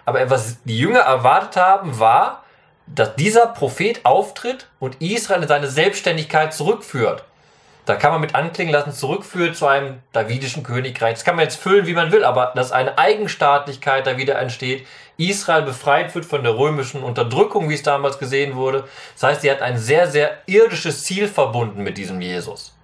Aber 0.05 0.31
was 0.31 0.63
die 0.65 0.79
Jünger 0.79 1.01
erwartet 1.01 1.57
haben, 1.57 1.99
war, 1.99 2.45
dass 2.87 3.17
dieser 3.17 3.47
Prophet 3.47 4.05
auftritt 4.05 4.67
und 4.79 5.01
Israel 5.01 5.43
in 5.43 5.49
seine 5.49 5.69
Selbstständigkeit 5.69 6.55
zurückführt. 6.55 7.25
Da 7.85 7.97
kann 7.97 8.13
man 8.13 8.21
mit 8.21 8.35
anklingen 8.35 8.73
lassen, 8.73 8.93
zurückführt 8.93 9.57
zu 9.57 9.67
einem 9.67 10.01
davidischen 10.13 10.63
Königreich. 10.63 11.15
Das 11.15 11.25
kann 11.25 11.37
man 11.37 11.45
jetzt 11.45 11.59
füllen, 11.59 11.87
wie 11.87 11.95
man 11.95 12.13
will, 12.13 12.23
aber 12.23 12.53
dass 12.55 12.71
eine 12.71 12.99
Eigenstaatlichkeit 12.99 14.07
da 14.07 14.19
wieder 14.19 14.39
entsteht. 14.39 14.87
Israel 15.17 15.63
befreit 15.63 16.15
wird 16.15 16.27
von 16.27 16.43
der 16.43 16.57
römischen 16.57 17.03
Unterdrückung, 17.03 17.71
wie 17.71 17.75
es 17.75 17.83
damals 17.83 18.19
gesehen 18.19 18.57
wurde. 18.57 18.85
Das 19.15 19.23
heißt, 19.23 19.41
sie 19.41 19.51
hat 19.51 19.63
ein 19.63 19.79
sehr, 19.79 20.07
sehr 20.07 20.37
irdisches 20.45 21.05
Ziel 21.05 21.29
verbunden 21.29 21.83
mit 21.83 21.97
diesem 21.97 22.21
Jesus. 22.21 22.78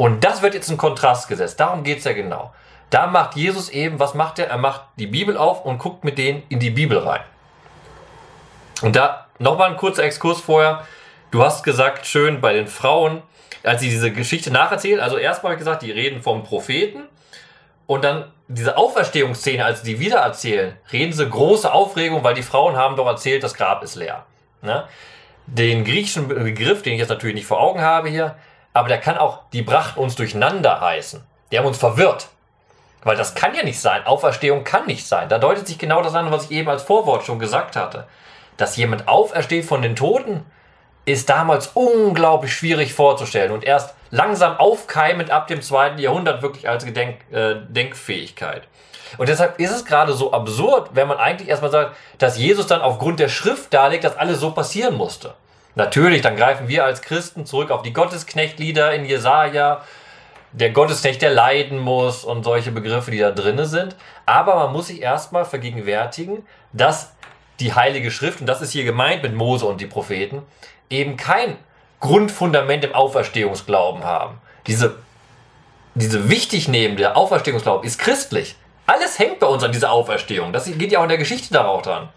Und 0.00 0.24
das 0.24 0.40
wird 0.40 0.54
jetzt 0.54 0.70
ein 0.70 0.78
Kontrast 0.78 1.28
gesetzt. 1.28 1.60
Darum 1.60 1.84
geht 1.84 1.98
es 1.98 2.04
ja 2.04 2.14
genau. 2.14 2.54
Da 2.88 3.06
macht 3.06 3.36
Jesus 3.36 3.68
eben, 3.68 4.00
was 4.00 4.14
macht 4.14 4.38
er? 4.38 4.48
Er 4.48 4.56
macht 4.56 4.80
die 4.96 5.06
Bibel 5.06 5.36
auf 5.36 5.66
und 5.66 5.76
guckt 5.76 6.04
mit 6.04 6.16
denen 6.16 6.42
in 6.48 6.58
die 6.58 6.70
Bibel 6.70 6.96
rein. 6.96 7.20
Und 8.80 8.96
da 8.96 9.26
nochmal 9.38 9.68
ein 9.68 9.76
kurzer 9.76 10.02
Exkurs 10.02 10.40
vorher. 10.40 10.86
Du 11.30 11.44
hast 11.44 11.64
gesagt, 11.64 12.06
schön 12.06 12.40
bei 12.40 12.54
den 12.54 12.66
Frauen, 12.66 13.20
als 13.62 13.82
sie 13.82 13.90
diese 13.90 14.10
Geschichte 14.10 14.50
nacherzählt, 14.50 15.00
also 15.00 15.18
erstmal 15.18 15.58
gesagt, 15.58 15.82
die 15.82 15.90
reden 15.90 16.22
vom 16.22 16.44
Propheten 16.44 17.02
und 17.86 18.02
dann 18.02 18.32
diese 18.48 18.78
Auferstehungsszene, 18.78 19.62
als 19.62 19.82
sie 19.82 19.92
die 19.92 20.00
wieder 20.00 20.20
erzählen, 20.20 20.78
reden 20.90 21.12
sie 21.12 21.28
große 21.28 21.70
Aufregung, 21.70 22.24
weil 22.24 22.32
die 22.32 22.42
Frauen 22.42 22.74
haben 22.74 22.96
doch 22.96 23.06
erzählt, 23.06 23.42
das 23.42 23.52
Grab 23.52 23.82
ist 23.82 23.96
leer. 23.96 24.24
Ne? 24.62 24.84
Den 25.44 25.84
griechischen 25.84 26.26
Begriff, 26.26 26.80
den 26.80 26.94
ich 26.94 27.00
jetzt 27.00 27.10
natürlich 27.10 27.34
nicht 27.34 27.46
vor 27.46 27.60
Augen 27.60 27.82
habe 27.82 28.08
hier, 28.08 28.36
aber 28.72 28.88
der 28.88 28.98
kann 28.98 29.18
auch, 29.18 29.40
die 29.52 29.62
brachten 29.62 30.00
uns 30.00 30.14
durcheinander 30.16 30.80
heißen. 30.80 31.22
Die 31.50 31.58
haben 31.58 31.66
uns 31.66 31.78
verwirrt. 31.78 32.28
Weil 33.02 33.16
das 33.16 33.34
kann 33.34 33.54
ja 33.54 33.62
nicht 33.62 33.80
sein. 33.80 34.06
Auferstehung 34.06 34.62
kann 34.62 34.86
nicht 34.86 35.06
sein. 35.06 35.28
Da 35.28 35.38
deutet 35.38 35.66
sich 35.66 35.78
genau 35.78 36.02
das 36.02 36.14
an, 36.14 36.30
was 36.30 36.44
ich 36.44 36.50
eben 36.52 36.68
als 36.68 36.82
Vorwort 36.82 37.24
schon 37.24 37.38
gesagt 37.38 37.76
hatte. 37.76 38.06
Dass 38.56 38.76
jemand 38.76 39.08
aufersteht 39.08 39.64
von 39.64 39.80
den 39.80 39.96
Toten, 39.96 40.44
ist 41.06 41.28
damals 41.28 41.68
unglaublich 41.74 42.52
schwierig 42.52 42.92
vorzustellen 42.92 43.52
und 43.52 43.64
erst 43.64 43.94
langsam 44.10 44.58
aufkeimend 44.58 45.30
ab 45.30 45.46
dem 45.46 45.62
zweiten 45.62 45.98
Jahrhundert 45.98 46.42
wirklich 46.42 46.68
als 46.68 46.84
Gedenk, 46.84 47.16
äh, 47.32 47.54
Denkfähigkeit. 47.68 48.62
Und 49.18 49.28
deshalb 49.28 49.58
ist 49.58 49.70
es 49.70 49.84
gerade 49.84 50.12
so 50.12 50.32
absurd, 50.32 50.90
wenn 50.92 51.08
man 51.08 51.18
eigentlich 51.18 51.48
erstmal 51.48 51.70
sagt, 51.70 51.96
dass 52.18 52.38
Jesus 52.38 52.66
dann 52.66 52.80
aufgrund 52.80 53.18
der 53.18 53.28
Schrift 53.28 53.72
darlegt, 53.74 54.04
dass 54.04 54.16
alles 54.16 54.40
so 54.40 54.52
passieren 54.52 54.94
musste. 54.94 55.34
Natürlich, 55.74 56.22
dann 56.22 56.36
greifen 56.36 56.68
wir 56.68 56.84
als 56.84 57.02
Christen 57.02 57.46
zurück 57.46 57.70
auf 57.70 57.82
die 57.82 57.92
Gottesknechtlieder 57.92 58.92
in 58.92 59.04
Jesaja, 59.04 59.82
der 60.52 60.70
Gottesknecht, 60.70 61.22
der 61.22 61.30
leiden 61.30 61.78
muss 61.78 62.24
und 62.24 62.42
solche 62.42 62.72
Begriffe, 62.72 63.10
die 63.12 63.18
da 63.18 63.30
drinne 63.30 63.66
sind. 63.66 63.94
Aber 64.26 64.56
man 64.56 64.72
muss 64.72 64.88
sich 64.88 65.00
erstmal 65.00 65.44
vergegenwärtigen, 65.44 66.44
dass 66.72 67.12
die 67.60 67.74
Heilige 67.74 68.10
Schrift, 68.10 68.40
und 68.40 68.46
das 68.46 68.60
ist 68.60 68.72
hier 68.72 68.84
gemeint 68.84 69.22
mit 69.22 69.34
Mose 69.34 69.66
und 69.66 69.80
die 69.80 69.86
Propheten, 69.86 70.42
eben 70.88 71.16
kein 71.16 71.56
Grundfundament 72.00 72.84
im 72.84 72.94
Auferstehungsglauben 72.94 74.02
haben. 74.02 74.40
Diese, 74.66 74.96
diese 75.94 76.28
Wichtignehmen 76.30 76.96
der 76.96 77.16
Auferstehungsglauben 77.16 77.86
ist 77.86 77.98
christlich. 77.98 78.56
Alles 78.86 79.18
hängt 79.18 79.38
bei 79.38 79.46
uns 79.46 79.62
an 79.62 79.72
dieser 79.72 79.92
Auferstehung. 79.92 80.52
Das 80.52 80.64
geht 80.64 80.90
ja 80.90 80.98
auch 80.98 81.04
in 81.04 81.10
der 81.10 81.18
Geschichte 81.18 81.52
darauf 81.52 81.82
dran. 81.82 82.08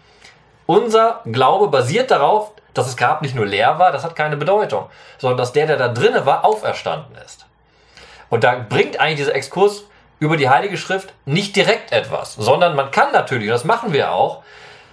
Unser 0.66 1.20
Glaube 1.24 1.68
basiert 1.68 2.10
darauf, 2.10 2.52
dass 2.74 2.86
das 2.86 2.96
Grab 2.96 3.22
nicht 3.22 3.34
nur 3.34 3.46
leer 3.46 3.78
war, 3.78 3.92
das 3.92 4.04
hat 4.04 4.16
keine 4.16 4.36
Bedeutung, 4.36 4.86
sondern 5.18 5.38
dass 5.38 5.52
der, 5.52 5.66
der 5.66 5.76
da 5.76 5.88
drinnen 5.88 6.26
war, 6.26 6.44
auferstanden 6.44 7.16
ist. 7.24 7.46
Und 8.28 8.44
da 8.44 8.64
bringt 8.68 9.00
eigentlich 9.00 9.18
dieser 9.18 9.34
Exkurs 9.34 9.84
über 10.18 10.36
die 10.36 10.48
Heilige 10.48 10.76
Schrift 10.76 11.12
nicht 11.24 11.56
direkt 11.56 11.92
etwas, 11.92 12.34
sondern 12.34 12.74
man 12.76 12.90
kann 12.90 13.12
natürlich, 13.12 13.48
das 13.48 13.64
machen 13.64 13.92
wir 13.92 14.12
auch, 14.12 14.42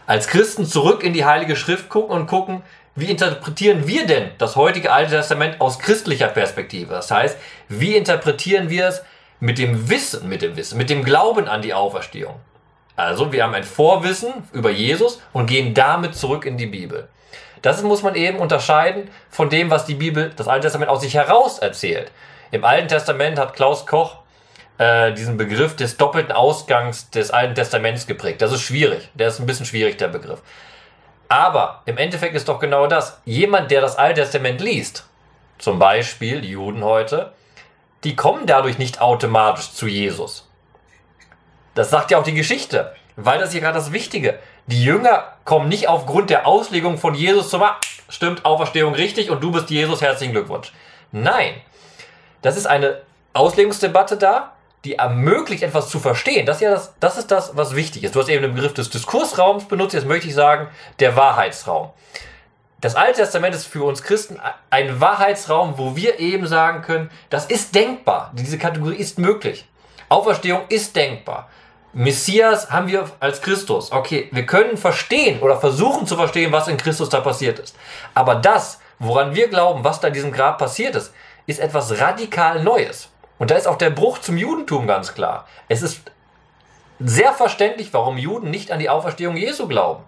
als 0.06 0.28
Christen 0.28 0.66
zurück 0.66 1.04
in 1.04 1.14
die 1.14 1.26
Heilige 1.26 1.56
Schrift 1.56 1.90
gucken 1.90 2.16
und 2.16 2.28
gucken, 2.28 2.64
wie 2.96 3.10
interpretieren 3.10 3.88
wir 3.88 4.06
denn 4.06 4.32
das 4.38 4.58
heutige 4.58 4.92
Alte 4.92 5.12
Testament 5.12 5.62
aus 5.62 5.80
christlicher 5.80 6.28
Perspektive? 6.28 6.94
Das 6.94 7.10
heißt, 7.10 7.38
wie 7.70 7.96
interpretieren 7.96 8.70
wir 8.70 8.88
es 8.88 9.02
mit 9.40 9.58
dem 9.58 9.90
Wissen, 9.90 10.28
mit 10.28 10.42
dem 10.42 10.58
Wissen, 10.58 10.78
mit 10.78 10.90
dem 10.90 11.04
Glauben 11.04 11.48
an 11.48 11.62
die 11.62 11.74
Auferstehung? 11.74 12.36
Also, 12.98 13.32
wir 13.32 13.44
haben 13.44 13.54
ein 13.54 13.64
Vorwissen 13.64 14.34
über 14.52 14.70
Jesus 14.70 15.22
und 15.32 15.48
gehen 15.48 15.74
damit 15.74 16.16
zurück 16.16 16.46
in 16.46 16.58
die 16.58 16.66
Bibel. 16.66 17.08
Das 17.62 17.82
muss 17.84 18.04
man 18.04 18.16
eben 18.16 18.40
unterscheiden 18.40 19.10
von 19.30 19.50
dem, 19.50 19.70
was 19.70 19.86
die 19.86 19.96
Bibel, 19.96 20.32
das 20.36 20.48
Alte 20.48 20.64
Testament 20.64 20.90
aus 20.90 21.02
sich 21.02 21.14
heraus 21.14 21.60
erzählt. 21.60 22.12
Im 22.52 22.66
Alten 22.66 22.88
Testament 22.88 23.38
hat 23.38 23.54
Klaus 23.54 23.86
Koch 23.86 24.18
äh, 24.78 25.14
diesen 25.14 25.38
Begriff 25.38 25.76
des 25.76 25.98
doppelten 25.98 26.32
Ausgangs 26.32 27.10
des 27.12 27.32
Alten 27.32 27.56
Testaments 27.56 28.08
geprägt. 28.08 28.42
Das 28.42 28.52
ist 28.52 28.62
schwierig. 28.62 29.10
Der 29.14 29.28
ist 29.28 29.40
ein 29.40 29.46
bisschen 29.46 29.66
schwierig, 29.66 29.98
der 29.98 30.08
Begriff. 30.08 30.42
Aber 31.30 31.84
im 31.86 31.98
Endeffekt 31.98 32.36
ist 32.36 32.50
doch 32.50 32.60
genau 32.60 32.88
das. 32.88 33.22
Jemand, 33.24 33.72
der 33.72 33.82
das 33.82 33.96
Alte 33.96 34.22
Testament 34.22 34.60
liest, 34.60 35.06
zum 35.60 35.80
Beispiel 35.80 36.42
die 36.42 36.50
Juden 36.50 36.84
heute, 36.84 37.32
die 38.04 38.16
kommen 38.16 38.48
dadurch 38.48 38.80
nicht 38.80 39.00
automatisch 39.00 39.72
zu 39.72 39.88
Jesus. 39.88 40.50
Das 41.76 41.90
sagt 41.90 42.12
ja 42.12 42.18
auch 42.18 42.24
die 42.24 42.34
Geschichte, 42.34 42.94
weil 43.16 43.40
das 43.40 43.52
hier 43.52 43.62
gerade 43.62 43.78
das 43.78 43.94
Wichtige. 43.94 44.40
Die 44.72 44.86
Jünger 44.86 45.26
kommen 45.44 45.68
nicht 45.68 45.90
aufgrund 45.90 46.30
der 46.30 46.48
Auslegung 46.48 46.98
von 46.98 47.14
Jesus 47.14 47.50
zum, 47.50 47.62
ah, 47.62 47.76
stimmt, 48.08 48.46
Auferstehung 48.46 48.96
richtig 48.96 49.30
und 49.30 49.44
du 49.44 49.52
bist 49.52 49.70
Jesus, 49.70 50.02
herzlichen 50.02 50.32
Glückwunsch. 50.32 50.72
Nein, 51.12 51.56
das 52.42 52.56
ist 52.56 52.68
eine 52.68 53.02
Auslegungsdebatte 53.34 54.16
da, 54.16 54.54
die 54.86 54.96
ermöglicht, 54.96 55.62
etwas 55.62 55.90
zu 55.90 56.00
verstehen. 56.00 56.46
Das 56.46 56.58
ist 56.58 56.62
ja 56.62 56.72
das, 56.72 56.94
das 57.02 57.18
ist 57.18 57.32
das, 57.32 57.58
was 57.58 57.76
wichtig 57.76 58.06
ist. 58.06 58.16
Du 58.16 58.22
hast 58.22 58.30
eben 58.30 58.44
den 58.44 58.56
Begriff 58.56 58.74
des 58.74 58.90
Diskursraums 58.90 59.66
benutzt, 59.66 59.94
jetzt 59.94 60.08
möchte 60.08 60.30
ich 60.30 60.36
sagen, 60.36 60.70
der 61.00 61.18
Wahrheitsraum. 61.18 61.90
Das 62.80 62.96
Alte 62.96 63.20
Testament 63.20 63.54
ist 63.54 63.68
für 63.68 63.84
uns 63.84 64.04
Christen 64.04 64.40
ein 64.70 65.02
Wahrheitsraum, 65.02 65.78
wo 65.78 65.98
wir 65.98 66.20
eben 66.20 66.48
sagen 66.48 66.82
können, 66.82 67.12
das 67.30 67.46
ist 67.46 67.76
denkbar. 67.76 68.32
Diese 68.36 68.58
Kategorie 68.58 68.96
ist 68.96 69.20
möglich. 69.20 69.66
Auferstehung 70.08 70.62
ist 70.70 70.96
denkbar. 70.96 71.50
Messias 71.94 72.72
haben 72.72 72.88
wir 72.88 73.10
als 73.20 73.42
Christus. 73.42 73.92
Okay, 73.92 74.30
wir 74.32 74.46
können 74.46 74.78
verstehen 74.78 75.42
oder 75.42 75.58
versuchen 75.58 76.08
zu 76.08 76.16
verstehen, 76.16 76.52
was 76.52 76.68
in 76.68 76.78
Christus 76.78 77.10
da 77.10 77.20
passiert 77.20 77.60
ist. 77.60 77.76
Aber 78.14 78.36
das, 78.36 78.80
woran 79.00 79.36
wir 79.36 79.50
glauben, 79.50 79.84
was 79.84 80.00
da 80.00 80.08
in 80.08 80.14
diesem 80.14 80.32
Grab 80.32 80.58
passiert 80.58 80.96
ist, 80.96 81.14
ist 81.48 81.60
etwas 81.60 82.00
radikal 82.00 82.64
Neues. 82.64 83.10
Und 83.40 83.52
da 83.52 83.56
ist 83.56 83.68
auch 83.68 83.78
der 83.78 83.90
Bruch 83.90 84.20
zum 84.20 84.38
Judentum 84.38 84.88
ganz 84.88 85.14
klar. 85.14 85.48
Es 85.68 85.82
ist 85.82 86.02
sehr 87.00 87.34
verständlich, 87.34 87.94
warum 87.94 88.18
Juden 88.18 88.52
nicht 88.52 88.72
an 88.72 88.80
die 88.80 88.90
Auferstehung 88.90 89.36
Jesu 89.36 89.68
glauben. 89.68 90.04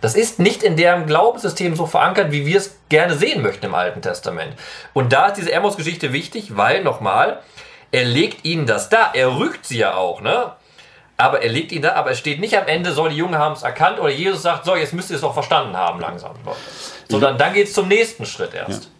Das 0.00 0.14
ist 0.14 0.38
nicht 0.38 0.62
in 0.62 0.76
deren 0.76 1.06
Glaubenssystem 1.06 1.76
so 1.76 1.86
verankert, 1.86 2.32
wie 2.32 2.46
wir 2.46 2.58
es 2.58 2.78
gerne 2.88 3.14
sehen 3.14 3.42
möchten 3.42 3.66
im 3.66 3.74
Alten 3.74 4.02
Testament. 4.02 4.54
Und 4.92 5.12
da 5.12 5.28
ist 5.28 5.36
diese 5.36 5.56
Amos-Geschichte 5.56 6.12
wichtig, 6.12 6.56
weil 6.56 6.82
nochmal, 6.82 7.42
er 7.92 8.04
legt 8.04 8.44
ihnen 8.44 8.66
das 8.66 8.88
da. 8.88 9.10
Er 9.14 9.38
rügt 9.38 9.66
sie 9.66 9.78
ja 9.78 9.94
auch, 9.94 10.20
ne? 10.20 10.52
Aber 11.18 11.42
er 11.42 11.50
legt 11.50 11.72
ihn 11.72 11.82
da, 11.82 11.94
aber 11.94 12.10
es 12.10 12.18
steht 12.18 12.40
nicht 12.40 12.56
am 12.58 12.66
Ende, 12.66 12.92
soll 12.92 13.10
die 13.10 13.16
Jungen 13.16 13.38
haben 13.38 13.54
es 13.54 13.62
erkannt 13.62 13.98
oder 13.98 14.10
Jesus 14.10 14.42
sagt, 14.42 14.66
so, 14.66 14.76
jetzt 14.76 14.92
müsst 14.92 15.10
ihr 15.10 15.16
es 15.16 15.22
doch 15.22 15.32
verstanden 15.32 15.76
haben 15.76 15.98
langsam. 16.00 16.32
Sondern 17.08 17.38
dann 17.38 17.54
geht 17.54 17.68
es 17.68 17.72
zum 17.72 17.88
nächsten 17.88 18.26
Schritt 18.26 18.52
erst. 18.52 18.84
Ja. 18.84 18.90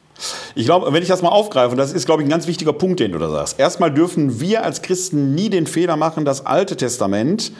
Ich 0.55 0.65
glaube, 0.65 0.91
wenn 0.91 1.03
ich 1.03 1.09
das 1.09 1.21
mal 1.21 1.29
aufgreife, 1.29 1.73
und 1.73 1.77
das 1.77 1.93
ist, 1.93 2.07
glaube 2.07 2.23
ich, 2.23 2.27
ein 2.27 2.31
ganz 2.31 2.47
wichtiger 2.47 2.73
Punkt, 2.73 3.01
den 3.01 3.13
du 3.13 3.19
da 3.19 3.29
sagst. 3.29 3.61
Erstmal 3.61 3.93
dürfen 3.93 4.41
wir 4.41 4.65
als 4.65 4.81
Christen 4.81 5.35
nie 5.35 5.51
den 5.51 5.67
Fehler 5.67 5.97
machen, 5.97 6.25
das 6.25 6.47
Alte 6.47 6.77
Testament, 6.77 7.53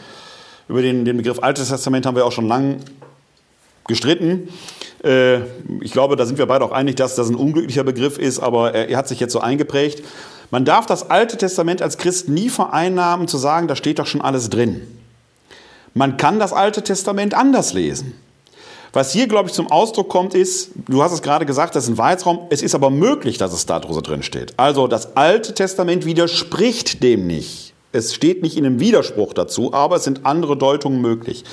über 0.69 0.81
den, 0.83 1.05
den 1.05 1.19
Begriff 1.19 1.43
Altes 1.43 1.69
Testament 1.69 2.07
haben 2.07 2.17
wir 2.17 2.25
auch 2.25 2.33
schon 2.33 2.49
lange 2.49 2.79
gestritten. 3.87 4.49
Äh, 5.05 5.41
ich 5.81 5.93
glaube, 5.93 6.17
da 6.17 6.27
sind 6.27 6.39
wir 6.39 6.47
beide 6.47 6.65
auch 6.65 6.73
einig, 6.73 6.97
dass 6.97 7.15
das 7.15 7.29
ein 7.29 7.37
unglücklicher 7.37 7.85
Begriff 7.85 8.19
ist, 8.19 8.41
aber 8.41 8.75
er 8.75 8.97
hat 8.97 9.07
sich 9.07 9.21
jetzt 9.21 9.33
so 9.33 9.41
eingeprägt. 9.41 10.03
Man 10.51 10.65
darf 10.65 10.87
das 10.87 11.11
Alte 11.11 11.37
Testament 11.37 11.83
als 11.83 11.99
Christ 11.99 12.29
nie 12.29 12.49
vereinnahmen, 12.49 13.29
zu 13.29 13.39
sagen, 13.39 13.69
da 13.69 13.77
steht 13.77 13.99
doch 13.99 14.07
schon 14.07 14.21
alles 14.21 14.49
drin. 14.51 14.83
Man 15.95 16.17
kann 16.17 16.39
das 16.39 16.53
Alte 16.53 16.83
Testament 16.83 17.35
anders 17.35 17.73
lesen. 17.73 18.15
Was 18.93 19.13
hier, 19.13 19.29
glaube 19.29 19.49
ich, 19.49 19.55
zum 19.55 19.71
Ausdruck 19.71 20.09
kommt, 20.09 20.35
ist, 20.35 20.71
du 20.89 21.03
hast 21.03 21.13
es 21.13 21.21
gerade 21.21 21.45
gesagt, 21.45 21.75
das 21.75 21.85
ist 21.85 21.91
ein 21.91 21.99
Wahrheitsraum, 21.99 22.47
es 22.51 22.63
ist 22.63 22.75
aber 22.75 22.91
möglich, 22.91 23.37
dass 23.37 23.53
es 23.53 23.67
da 23.67 23.79
drin 23.79 24.23
steht. 24.23 24.55
Also 24.57 24.87
das 24.87 25.17
Alte 25.17 25.53
Testament 25.53 26.07
widerspricht 26.07 27.03
dem 27.03 27.27
nicht. 27.27 27.75
Es 27.93 28.15
steht 28.15 28.43
nicht 28.43 28.57
in 28.57 28.67
einem 28.67 28.81
Widerspruch 28.81 29.33
dazu, 29.33 29.73
aber 29.73 29.97
es 29.97 30.05
sind 30.05 30.27
andere 30.27 30.57
Deutungen 30.57 31.01
möglich. 31.01 31.45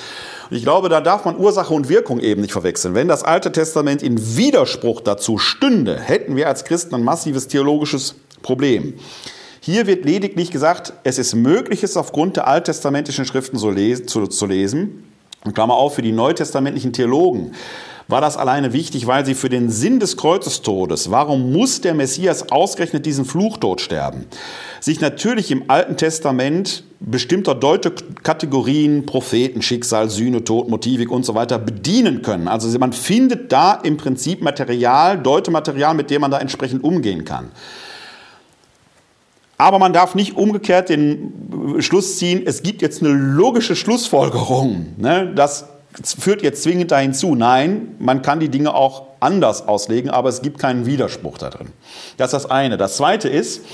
Und 0.50 0.56
ich 0.56 0.62
glaube, 0.62 0.88
da 0.88 1.00
darf 1.00 1.24
man 1.24 1.38
Ursache 1.38 1.72
und 1.72 1.88
Wirkung 1.88 2.20
eben 2.20 2.42
nicht 2.42 2.52
verwechseln. 2.52 2.94
Wenn 2.94 3.08
das 3.08 3.22
Alte 3.22 3.50
Testament 3.50 4.02
in 4.02 4.36
Widerspruch 4.36 5.00
dazu 5.00 5.38
stünde, 5.38 5.98
hätten 5.98 6.36
wir 6.36 6.48
als 6.48 6.64
Christen 6.64 6.94
ein 6.94 7.02
massives 7.02 7.48
theologisches 7.48 8.14
Problem. 8.44 8.94
Hier 9.60 9.88
wird 9.88 10.04
lediglich 10.04 10.52
gesagt, 10.52 10.92
es 11.02 11.18
ist 11.18 11.34
möglich, 11.34 11.82
es 11.82 11.96
aufgrund 11.96 12.36
der 12.36 12.46
alttestamentlichen 12.46 13.24
Schriften 13.24 13.58
so 13.58 13.70
lesen, 13.70 14.06
zu, 14.06 14.26
zu 14.28 14.46
lesen. 14.46 15.02
Und 15.44 15.54
Klammer 15.54 15.74
auf, 15.74 15.94
für 15.94 16.02
die 16.02 16.12
neutestamentlichen 16.12 16.92
Theologen 16.92 17.52
war 18.06 18.20
das 18.20 18.36
alleine 18.36 18.74
wichtig, 18.74 19.06
weil 19.06 19.24
sie 19.24 19.34
für 19.34 19.48
den 19.48 19.70
Sinn 19.70 19.98
des 19.98 20.18
Kreuzestodes, 20.18 21.10
warum 21.10 21.52
muss 21.52 21.80
der 21.80 21.94
Messias 21.94 22.50
ausgerechnet 22.50 23.06
diesen 23.06 23.24
Fluchtod 23.24 23.80
sterben, 23.80 24.26
sich 24.80 25.00
natürlich 25.00 25.50
im 25.50 25.64
Alten 25.68 25.96
Testament 25.96 26.84
bestimmter 27.00 27.54
Deutekategorien, 27.54 29.06
Propheten, 29.06 29.62
Schicksal, 29.62 30.10
Sühne, 30.10 30.44
Tod, 30.44 30.68
Motivik 30.68 31.10
und 31.10 31.24
so 31.24 31.34
weiter 31.34 31.58
bedienen 31.58 32.20
können. 32.20 32.48
Also 32.48 32.78
man 32.78 32.92
findet 32.92 33.50
da 33.52 33.72
im 33.72 33.96
Prinzip 33.96 34.42
Material, 34.42 35.18
Deutematerial, 35.18 35.94
mit 35.94 36.10
dem 36.10 36.20
man 36.20 36.30
da 36.30 36.38
entsprechend 36.38 36.84
umgehen 36.84 37.24
kann. 37.24 37.50
Aber 39.56 39.78
man 39.78 39.92
darf 39.92 40.14
nicht 40.14 40.36
umgekehrt 40.36 40.88
den 40.88 41.76
Schluss 41.78 42.18
ziehen, 42.18 42.42
es 42.44 42.62
gibt 42.62 42.82
jetzt 42.82 43.02
eine 43.02 43.12
logische 43.12 43.76
Schlussfolgerung. 43.76 44.94
Ne? 44.96 45.32
Das 45.34 45.66
führt 46.18 46.42
jetzt 46.42 46.62
zwingend 46.62 46.90
dahin 46.90 47.14
zu. 47.14 47.34
Nein, 47.34 47.94
man 47.98 48.22
kann 48.22 48.40
die 48.40 48.48
Dinge 48.48 48.74
auch 48.74 49.04
anders 49.20 49.66
auslegen, 49.66 50.10
aber 50.10 50.28
es 50.28 50.42
gibt 50.42 50.58
keinen 50.58 50.86
Widerspruch 50.86 51.38
da 51.38 51.50
drin. 51.50 51.68
Das 52.16 52.32
ist 52.32 52.44
das 52.44 52.50
eine. 52.50 52.76
Das 52.76 52.96
zweite 52.96 53.28
ist, 53.28 53.64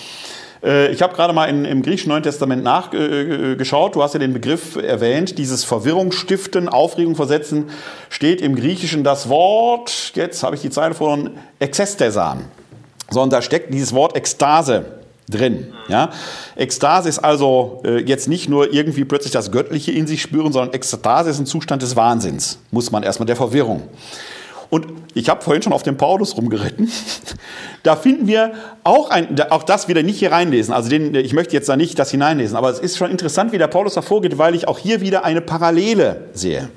äh, 0.63 0.93
ich 0.93 1.01
habe 1.01 1.15
gerade 1.15 1.33
mal 1.33 1.47
in, 1.47 1.65
im 1.65 1.83
griechischen 1.83 2.11
Neuen 2.11 2.23
Testament 2.23 2.63
nachgeschaut. 2.63 3.97
Du 3.97 4.03
hast 4.03 4.13
ja 4.13 4.21
den 4.21 4.35
Begriff 4.35 4.77
erwähnt, 4.77 5.39
dieses 5.39 5.65
Verwirrung 5.65 6.13
stiften, 6.13 6.69
Aufregung 6.69 7.17
versetzen, 7.17 7.71
steht 8.11 8.43
im 8.43 8.55
Griechischen 8.55 9.03
das 9.03 9.29
Wort, 9.31 10.13
jetzt 10.15 10.43
habe 10.43 10.57
ich 10.57 10.63
die 10.63 10.71
Zeile 10.71 10.95
von 10.95 11.31
Exestesan. 11.59 12.45
So, 13.09 13.23
und 13.23 13.33
da 13.33 13.43
steckt 13.43 13.73
dieses 13.73 13.93
Wort 13.93 14.17
Ekstase 14.17 15.00
drin. 15.31 15.73
Ja? 15.89 16.11
Ekstase 16.57 17.09
ist 17.09 17.19
also 17.19 17.81
äh, 17.85 17.99
jetzt 18.03 18.29
nicht 18.29 18.49
nur 18.49 18.73
irgendwie 18.73 19.05
plötzlich 19.05 19.33
das 19.33 19.51
Göttliche 19.51 19.93
in 19.93 20.07
sich 20.07 20.21
spüren, 20.23 20.53
sondern 20.53 20.75
Ekstase 20.75 21.31
ist 21.31 21.39
ein 21.39 21.47
Zustand 21.47 21.83
des 21.83 21.97
Wahnsinns, 21.97 22.59
muss 22.71 22.91
man 22.91 23.03
erstmal 23.03 23.27
der 23.27 23.37
Verwirrung. 23.37 23.83
Und 24.71 24.87
ich 25.15 25.29
habe 25.29 25.43
vorhin 25.43 25.63
schon 25.63 25.73
auf 25.73 25.83
den 25.83 25.97
Paulus 25.97 26.37
rumgeritten. 26.37 26.91
Da 27.83 27.97
finden 27.97 28.27
wir 28.27 28.53
auch, 28.85 29.09
ein, 29.09 29.41
auch 29.49 29.63
das 29.63 29.89
wieder 29.89 30.03
nicht 30.03 30.19
hier 30.19 30.33
reinlesen. 30.33 30.75
Also 30.75 30.91
den, 30.91 31.15
ich 31.15 31.33
möchte 31.33 31.55
jetzt 31.55 31.67
da 31.71 31.79
nicht 31.79 31.99
das 31.99 32.11
hineinlesen, 32.11 32.55
aber 32.55 32.69
es 32.69 32.79
ist 32.79 32.99
schon 32.99 33.11
interessant, 33.11 33.53
wie 33.53 33.59
der 33.59 33.69
Paulus 33.69 33.95
da 33.95 34.03
vorgeht, 34.03 34.37
weil 34.37 34.55
ich 34.55 34.69
auch 34.69 34.79
hier 34.79 35.01
wieder 35.01 35.25
eine 35.25 35.41
Parallele 35.41 36.29
sehe. 36.35 36.69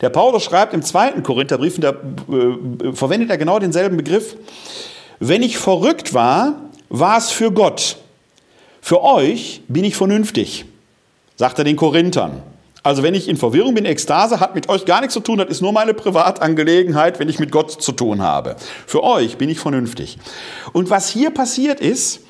Der 0.00 0.10
Paulus 0.10 0.44
schreibt 0.44 0.72
im 0.72 0.82
zweiten 0.82 1.24
Korintherbrief, 1.24 1.80
da 1.80 1.90
äh, 1.90 2.92
verwendet 2.92 3.30
er 3.30 3.38
genau 3.38 3.58
denselben 3.58 3.96
Begriff. 3.96 4.36
Wenn 5.18 5.42
ich 5.42 5.58
verrückt 5.58 6.14
war, 6.14 6.65
war 6.88 7.18
es 7.18 7.30
für 7.30 7.50
Gott. 7.50 7.96
Für 8.80 9.02
euch 9.02 9.62
bin 9.68 9.84
ich 9.84 9.96
vernünftig, 9.96 10.64
sagt 11.36 11.58
er 11.58 11.64
den 11.64 11.76
Korinthern. 11.76 12.42
Also 12.82 13.02
wenn 13.02 13.14
ich 13.14 13.28
in 13.28 13.36
Verwirrung 13.36 13.74
bin, 13.74 13.84
Ekstase 13.84 14.38
hat 14.38 14.54
mit 14.54 14.68
euch 14.68 14.84
gar 14.84 15.00
nichts 15.00 15.14
zu 15.14 15.18
tun, 15.20 15.38
das 15.38 15.48
ist 15.48 15.60
nur 15.60 15.72
meine 15.72 15.92
Privatangelegenheit, 15.92 17.18
wenn 17.18 17.28
ich 17.28 17.40
mit 17.40 17.50
Gott 17.50 17.82
zu 17.82 17.90
tun 17.90 18.22
habe. 18.22 18.54
Für 18.86 19.02
euch 19.02 19.38
bin 19.38 19.48
ich 19.48 19.58
vernünftig. 19.58 20.18
Und 20.72 20.88
was 20.88 21.08
hier 21.08 21.30
passiert 21.30 21.80
ist, 21.80 22.20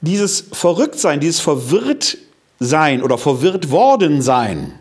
dieses 0.00 0.42
Verrücktsein, 0.52 1.20
dieses 1.20 1.40
Verwirrtsein 1.40 3.02
oder 3.02 3.18
verwirrt 3.18 3.70
worden 3.70 4.22
sein, 4.22 4.72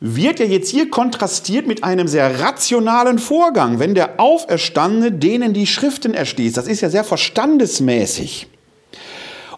wird 0.00 0.38
ja 0.38 0.46
jetzt 0.46 0.70
hier 0.70 0.90
kontrastiert 0.90 1.66
mit 1.66 1.84
einem 1.84 2.08
sehr 2.08 2.40
rationalen 2.40 3.18
Vorgang, 3.18 3.78
wenn 3.78 3.94
der 3.94 4.20
Auferstandene 4.20 5.12
denen 5.12 5.52
die 5.54 5.66
Schriften 5.66 6.14
erschließt. 6.14 6.56
Das 6.56 6.66
ist 6.66 6.80
ja 6.80 6.90
sehr 6.90 7.04
verstandesmäßig. 7.04 8.48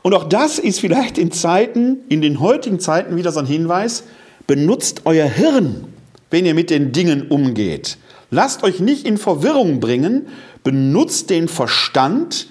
Und 0.03 0.15
auch 0.15 0.25
das 0.25 0.59
ist 0.59 0.79
vielleicht 0.79 1.19
in 1.19 1.33
Zeiten, 1.33 1.99
in 2.09 2.21
den 2.21 2.39
heutigen 2.39 2.79
Zeiten 2.79 3.17
wieder 3.17 3.33
so 3.33 3.41
ein 3.41 3.47
Hinweis, 3.47 4.05
benutzt 4.47 5.03
euer 5.05 5.27
Hirn, 5.27 5.85
wenn 6.31 6.47
ihr 6.47 6.55
mit 6.55 6.71
den 6.71 6.93
Dingen 6.93 7.29
umgeht. 7.29 7.99
Lasst 8.31 8.63
euch 8.63 8.79
nicht 8.81 9.07
in 9.07 9.19
Verwirrung 9.19 9.81
bringen, 9.81 10.29
benutzt 10.63 11.31
den 11.31 11.49
Verstand 11.49 12.49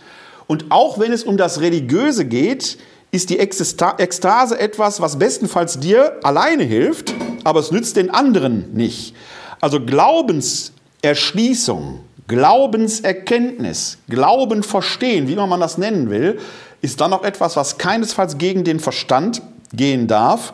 und 0.47 0.65
auch 0.69 0.99
wenn 0.99 1.11
es 1.11 1.23
um 1.23 1.38
das 1.38 1.61
Religiöse 1.61 2.25
geht, 2.25 2.77
ist 3.16 3.30
die 3.30 3.39
Ekstase 3.39 4.59
etwas, 4.59 4.99
was 5.01 5.18
bestenfalls 5.18 5.80
dir 5.80 6.18
alleine 6.22 6.63
hilft, 6.63 7.13
aber 7.43 7.61
es 7.61 7.72
nützt 7.72 7.95
den 7.95 8.09
anderen 8.09 8.74
nicht. 8.74 9.16
Also 9.61 9.80
Glaubenserschließung, 9.80 12.01
Glaubenserkenntnis, 12.28 13.99
Glauben 14.09 14.63
verstehen, 14.63 15.28
wie 15.28 15.36
man 15.36 15.59
das 15.59 15.78
nennen 15.78 16.09
will, 16.09 16.39
ist 16.82 16.99
dann 17.01 17.13
auch 17.13 17.24
etwas, 17.24 17.55
was 17.55 17.78
keinesfalls 17.78 18.38
gegen 18.38 18.63
den 18.63 18.80
Verstand 18.80 19.41
gehen 19.74 20.07
darf. 20.07 20.53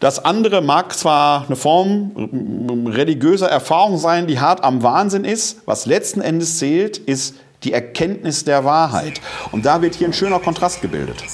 Das 0.00 0.24
andere 0.24 0.60
mag 0.60 0.94
zwar 0.94 1.46
eine 1.46 1.56
Form 1.56 2.86
religiöser 2.86 3.48
Erfahrung 3.48 3.96
sein, 3.96 4.26
die 4.26 4.38
hart 4.38 4.62
am 4.62 4.82
Wahnsinn 4.82 5.24
ist. 5.24 5.62
Was 5.64 5.86
letzten 5.86 6.20
Endes 6.20 6.58
zählt, 6.58 6.98
ist 6.98 7.36
die 7.62 7.72
Erkenntnis 7.72 8.44
der 8.44 8.64
Wahrheit. 8.64 9.20
Und 9.52 9.64
da 9.64 9.80
wird 9.80 9.94
hier 9.94 10.08
ein 10.08 10.12
schöner 10.12 10.40
Kontrast 10.40 10.82
gebildet. 10.82 11.24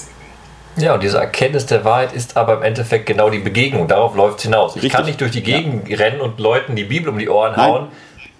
Ja, 0.77 0.93
und 0.93 1.03
diese 1.03 1.17
Erkenntnis 1.17 1.65
der 1.65 1.83
Wahrheit 1.83 2.13
ist 2.13 2.37
aber 2.37 2.53
im 2.53 2.63
Endeffekt 2.63 3.05
genau 3.05 3.29
die 3.29 3.39
Begegnung. 3.39 3.87
Darauf 3.87 4.15
läuft 4.15 4.39
es 4.39 4.43
hinaus. 4.45 4.75
Ich 4.75 4.83
Richtig. 4.83 4.93
kann 4.93 5.05
nicht 5.05 5.19
durch 5.21 5.31
die 5.31 5.43
Gegend 5.43 5.89
ja. 5.89 5.97
rennen 5.97 6.21
und 6.21 6.39
Leuten 6.39 6.75
die 6.75 6.85
Bibel 6.85 7.09
um 7.09 7.19
die 7.19 7.29
Ohren 7.29 7.53
Nein. 7.55 7.65
hauen. 7.65 7.87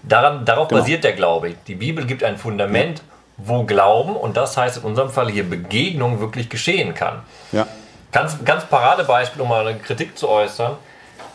Daran, 0.02 0.44
darauf 0.44 0.68
genau. 0.68 0.80
basiert 0.80 1.04
der 1.04 1.12
Glaube. 1.12 1.54
Die 1.66 1.74
Bibel 1.74 2.06
gibt 2.06 2.24
ein 2.24 2.38
Fundament, 2.38 2.98
ja. 2.98 3.04
wo 3.36 3.64
Glauben, 3.64 4.16
und 4.16 4.36
das 4.36 4.56
heißt 4.56 4.78
in 4.78 4.82
unserem 4.84 5.10
Fall 5.10 5.30
hier 5.30 5.44
Begegnung, 5.44 6.20
wirklich 6.20 6.48
geschehen 6.48 6.94
kann. 6.94 7.22
Ja. 7.52 7.66
Ganz, 8.10 8.44
ganz 8.44 8.64
Paradebeispiel, 8.64 9.40
um 9.42 9.48
mal 9.48 9.66
eine 9.66 9.78
Kritik 9.78 10.18
zu 10.18 10.28
äußern. 10.28 10.76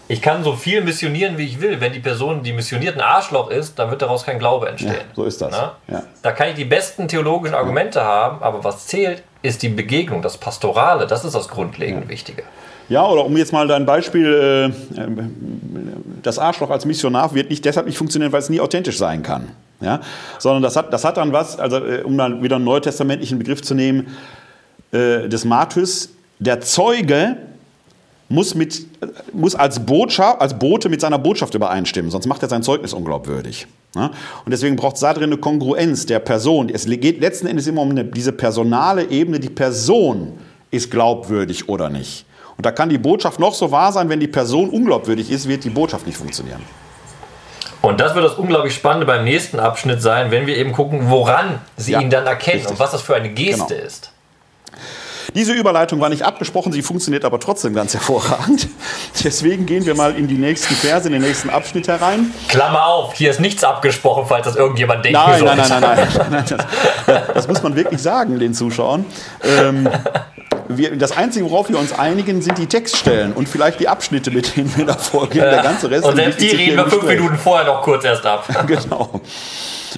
Ich 0.10 0.22
kann 0.22 0.44
so 0.44 0.54
viel 0.54 0.82
missionieren, 0.82 1.38
wie 1.38 1.46
ich 1.46 1.60
will. 1.60 1.82
Wenn 1.82 1.92
die 1.92 2.00
Person, 2.00 2.42
die 2.42 2.54
missioniert, 2.54 2.96
ein 2.96 3.02
Arschloch 3.02 3.50
ist, 3.50 3.78
dann 3.78 3.90
wird 3.90 4.02
daraus 4.02 4.24
kein 4.24 4.40
Glaube 4.40 4.70
entstehen. 4.70 4.94
Ja, 4.94 5.16
so 5.16 5.26
ist 5.26 5.42
das. 5.42 5.54
Ja. 5.54 6.04
Da 6.22 6.32
kann 6.32 6.50
ich 6.50 6.56
die 6.56 6.66
besten 6.66 7.08
theologischen 7.08 7.56
Argumente 7.56 8.04
haben, 8.04 8.42
aber 8.42 8.64
was 8.64 8.88
zählt, 8.88 9.24
ist 9.48 9.64
die 9.64 9.70
Begegnung, 9.70 10.22
das 10.22 10.38
Pastorale. 10.38 11.08
Das 11.08 11.26
ist 11.26 11.34
das 11.34 11.48
grundlegend 11.48 12.10
Wichtige. 12.10 12.44
Ja, 12.90 13.06
oder 13.06 13.26
um 13.26 13.36
jetzt 13.36 13.52
mal 13.52 13.68
dein 13.68 13.86
Beispiel, 13.86 14.72
äh, 14.96 15.02
das 16.24 16.40
Arschloch 16.40 16.70
als 16.70 16.86
Missionar 16.86 17.34
wird 17.34 17.50
nicht 17.50 17.66
deshalb 17.66 17.86
nicht 17.86 17.98
funktionieren, 17.98 18.32
weil 18.32 18.40
es 18.40 18.50
nie 18.50 18.62
authentisch 18.62 18.98
sein 18.98 19.24
kann. 19.24 19.50
Ja? 19.82 20.00
Sondern 20.40 20.64
das 20.64 20.76
hat, 20.76 20.94
das 20.94 21.04
hat 21.04 21.18
dann 21.18 21.34
was, 21.34 21.60
also 21.60 21.78
äh, 21.78 22.04
um 22.04 22.18
dann 22.18 22.42
wieder 22.44 22.56
einen 22.56 22.66
neutestamentlichen 22.66 23.40
Begriff 23.40 23.62
zu 23.62 23.74
nehmen, 23.74 24.08
äh, 24.92 25.28
des 25.28 25.44
Martys, 25.44 26.14
der 26.40 26.62
Zeuge 26.62 27.38
muss, 28.30 28.56
mit, 28.56 28.86
muss 29.34 29.56
als, 29.56 29.86
Botschaft, 29.86 30.42
als 30.42 30.58
Bote 30.58 30.90
mit 30.90 31.02
seiner 31.02 31.20
Botschaft 31.20 31.54
übereinstimmen, 31.54 32.12
sonst 32.12 32.28
macht 32.28 32.42
er 32.44 32.50
sein 32.50 32.64
Zeugnis 32.64 32.94
unglaubwürdig. 32.94 33.68
Ja? 33.96 34.12
Und 34.46 34.52
deswegen 34.52 34.76
braucht 34.76 34.96
es 34.96 35.02
da 35.02 35.14
drin 35.14 35.26
eine 35.26 35.38
Kongruenz 35.38 36.06
der 36.06 36.20
Person. 36.20 36.70
Es 36.70 36.86
geht 36.86 37.22
letzten 37.22 37.48
Endes 37.48 37.68
immer 37.68 37.82
um 37.82 37.92
eine, 37.92 38.06
diese 38.06 38.32
personale 38.32 39.10
Ebene. 39.10 39.40
Die 39.40 39.50
Person 39.50 40.34
ist 40.72 40.92
glaubwürdig 40.92 41.70
oder 41.70 41.90
nicht. 41.90 42.26
Und 42.58 42.66
da 42.66 42.72
kann 42.72 42.90
die 42.90 42.98
Botschaft 42.98 43.40
noch 43.40 43.54
so 43.54 43.72
wahr 43.72 43.92
sein, 43.92 44.10
wenn 44.10 44.20
die 44.20 44.28
Person 44.28 44.70
unglaubwürdig 44.70 45.30
ist, 45.30 45.48
wird 45.48 45.64
die 45.64 45.70
Botschaft 45.70 46.08
nicht 46.08 46.18
funktionieren. 46.18 46.62
Und 47.82 48.00
das 48.00 48.16
wird 48.16 48.26
das 48.26 48.34
unglaublich 48.34 48.74
Spannende 48.74 49.06
beim 49.06 49.24
nächsten 49.24 49.60
Abschnitt 49.60 50.02
sein, 50.02 50.32
wenn 50.32 50.48
wir 50.48 50.58
eben 50.58 50.72
gucken, 50.72 51.10
woran 51.10 51.60
sie 51.78 51.92
ja, 51.92 52.02
ihn 52.02 52.10
dann 52.10 52.26
erkennen 52.26 52.58
richtig. 52.58 52.72
und 52.72 52.80
was 52.80 52.92
das 52.92 53.02
für 53.02 53.16
eine 53.16 53.30
Geste 53.30 53.76
genau. 53.76 53.86
ist. 53.86 54.12
Diese 55.36 55.54
Überleitung 55.54 56.00
war 56.00 56.10
nicht 56.10 56.24
abgesprochen, 56.24 56.72
sie 56.72 56.82
funktioniert 56.82 57.26
aber 57.26 57.40
trotzdem 57.40 57.74
ganz 57.74 57.94
hervorragend. 57.94 58.68
Deswegen 59.24 59.66
gehen 59.66 59.86
wir 59.86 59.96
mal 59.96 60.16
in 60.16 60.28
die 60.28 60.38
nächsten 60.38 60.74
Verse, 60.76 61.08
in 61.08 61.14
den 61.14 61.22
nächsten 61.22 61.50
Abschnitt 61.50 61.88
herein. 61.88 62.34
Klammer 62.48 62.86
auf, 62.86 63.14
hier 63.14 63.32
ist 63.32 63.40
nichts 63.40 63.64
abgesprochen, 63.64 64.26
falls 64.28 64.46
das 64.46 64.56
irgendjemand 64.56 65.06
denkt. 65.06 65.18
Nein, 65.18 65.44
nein, 65.44 65.58
nein, 65.58 65.82
nein, 65.82 66.08
nein, 66.32 66.46
das, 66.48 67.28
das, 67.34 67.48
muss 67.48 67.64
man 67.64 67.76
wirklich 67.76 68.02
sagen, 68.02 68.40
den 68.40 68.54
Zuschauern. 68.54 69.06
Ähm, 69.44 69.90
wir, 70.70 70.96
das 70.98 71.16
Einzige, 71.16 71.50
worauf 71.50 71.70
wir 71.70 71.80
uns 71.80 71.98
einigen, 71.98 72.42
sind 72.42 72.58
die 72.58 72.68
Textstellen 72.68 73.34
und 73.34 73.48
vielleicht 73.48 73.80
die 73.80 73.88
Abschnitte, 73.88 74.32
mit 74.32 74.56
denen 74.56 74.76
wir 74.76 74.86
da 74.86 74.94
vorgehen. 74.94 75.46
Der 75.46 75.64
ganze 75.64 75.90
Rest 75.90 76.06
und 76.06 76.16
selbst 76.16 76.42
die 76.42 76.50
reden 76.50 76.78
wir 76.78 76.88
fünf 76.88 77.04
Minuten 77.04 77.38
vorher 77.38 77.66
noch 77.66 77.82
kurz 77.82 78.04
erst 78.04 78.26
ab. 78.26 78.46
genau. 78.68 79.22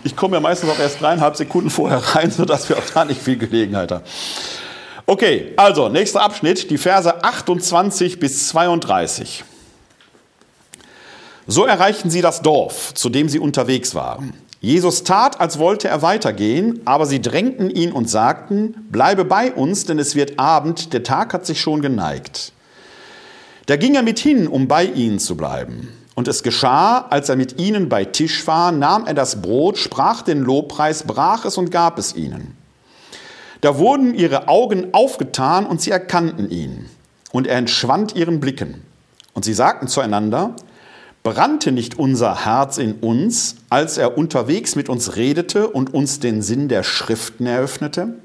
Ich 0.03 0.15
komme 0.15 0.37
ja 0.37 0.39
meistens 0.39 0.69
auch 0.69 0.79
erst 0.79 1.01
dreieinhalb 1.01 1.35
Sekunden 1.35 1.69
vorher 1.69 1.97
rein, 2.15 2.31
sodass 2.31 2.69
wir 2.69 2.77
auch 2.77 2.89
da 2.93 3.05
nicht 3.05 3.21
viel 3.21 3.37
Gelegenheit 3.37 3.91
haben. 3.91 4.03
Okay, 5.09 5.53
also 5.57 5.89
nächster 5.89 6.21
Abschnitt, 6.21 6.69
die 6.69 6.77
Verse 6.77 7.23
28 7.23 8.19
bis 8.19 8.49
32. 8.49 9.43
So 11.47 11.65
erreichten 11.65 12.11
sie 12.11 12.21
das 12.21 12.43
Dorf, 12.43 12.93
zu 12.93 13.09
dem 13.09 13.27
sie 13.27 13.39
unterwegs 13.39 13.95
waren. 13.95 14.33
Jesus 14.61 15.03
tat, 15.03 15.41
als 15.41 15.57
wollte 15.57 15.87
er 15.87 16.03
weitergehen, 16.03 16.81
aber 16.85 17.07
sie 17.07 17.23
drängten 17.23 17.71
ihn 17.71 17.91
und 17.91 18.07
sagten, 18.07 18.85
bleibe 18.91 19.25
bei 19.25 19.51
uns, 19.51 19.85
denn 19.85 19.97
es 19.97 20.13
wird 20.13 20.37
Abend, 20.37 20.93
der 20.93 21.01
Tag 21.01 21.33
hat 21.33 21.43
sich 21.43 21.59
schon 21.59 21.81
geneigt. 21.81 22.53
Da 23.65 23.77
ging 23.77 23.95
er 23.95 24.03
mit 24.03 24.19
hin, 24.19 24.47
um 24.47 24.67
bei 24.67 24.83
ihnen 24.85 25.17
zu 25.17 25.35
bleiben. 25.35 25.89
Und 26.13 26.27
es 26.27 26.43
geschah, 26.43 27.07
als 27.09 27.29
er 27.29 27.35
mit 27.35 27.59
ihnen 27.59 27.89
bei 27.89 28.05
Tisch 28.05 28.45
war, 28.45 28.71
nahm 28.71 29.07
er 29.07 29.15
das 29.15 29.41
Brot, 29.41 29.79
sprach 29.79 30.21
den 30.21 30.43
Lobpreis, 30.43 31.01
brach 31.01 31.45
es 31.45 31.57
und 31.57 31.71
gab 31.71 31.97
es 31.97 32.15
ihnen. 32.15 32.59
Da 33.61 33.77
wurden 33.77 34.13
ihre 34.13 34.47
Augen 34.47 34.93
aufgetan 34.93 35.65
und 35.65 35.81
sie 35.81 35.91
erkannten 35.91 36.49
ihn. 36.49 36.85
Und 37.31 37.47
er 37.47 37.57
entschwand 37.57 38.15
ihren 38.15 38.39
Blicken. 38.39 38.83
Und 39.33 39.45
sie 39.45 39.53
sagten 39.53 39.87
zueinander, 39.87 40.55
brannte 41.23 41.71
nicht 41.71 41.99
unser 41.99 42.45
Herz 42.45 42.77
in 42.77 42.93
uns, 42.95 43.57
als 43.69 43.97
er 43.97 44.17
unterwegs 44.17 44.75
mit 44.75 44.89
uns 44.89 45.15
redete 45.15 45.67
und 45.67 45.93
uns 45.93 46.19
den 46.19 46.41
Sinn 46.41 46.69
der 46.69 46.83
Schriften 46.83 47.45
eröffnete? 47.45 48.15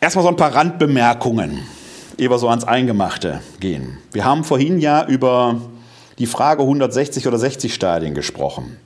Erstmal 0.00 0.22
so 0.22 0.28
ein 0.28 0.36
paar 0.36 0.54
Randbemerkungen, 0.54 1.60
ehe 2.18 2.30
wir 2.30 2.38
so 2.38 2.48
ans 2.48 2.64
Eingemachte 2.64 3.40
gehen. 3.60 3.98
Wir 4.12 4.24
haben 4.24 4.44
vorhin 4.44 4.78
ja 4.78 5.06
über 5.06 5.60
die 6.18 6.26
Frage 6.26 6.62
160 6.62 7.26
oder 7.26 7.38
60 7.38 7.74
Stadien 7.74 8.14
gesprochen. 8.14 8.76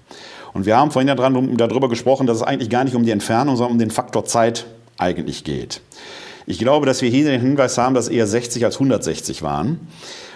Und 0.54 0.66
wir 0.66 0.76
haben 0.76 0.90
vorhin 0.90 1.08
ja 1.08 1.14
dran, 1.14 1.56
darüber 1.56 1.88
gesprochen, 1.88 2.26
dass 2.26 2.38
es 2.38 2.42
eigentlich 2.42 2.70
gar 2.70 2.84
nicht 2.84 2.94
um 2.94 3.04
die 3.04 3.10
Entfernung, 3.10 3.56
sondern 3.56 3.72
um 3.72 3.78
den 3.78 3.90
Faktor 3.90 4.24
Zeit 4.24 4.66
eigentlich 4.98 5.44
geht. 5.44 5.80
Ich 6.46 6.58
glaube, 6.58 6.86
dass 6.86 7.02
wir 7.02 7.10
hier 7.10 7.24
den 7.24 7.40
Hinweis 7.40 7.78
haben, 7.78 7.94
dass 7.94 8.08
eher 8.08 8.26
60 8.26 8.64
als 8.64 8.74
160 8.76 9.42
waren, 9.42 9.80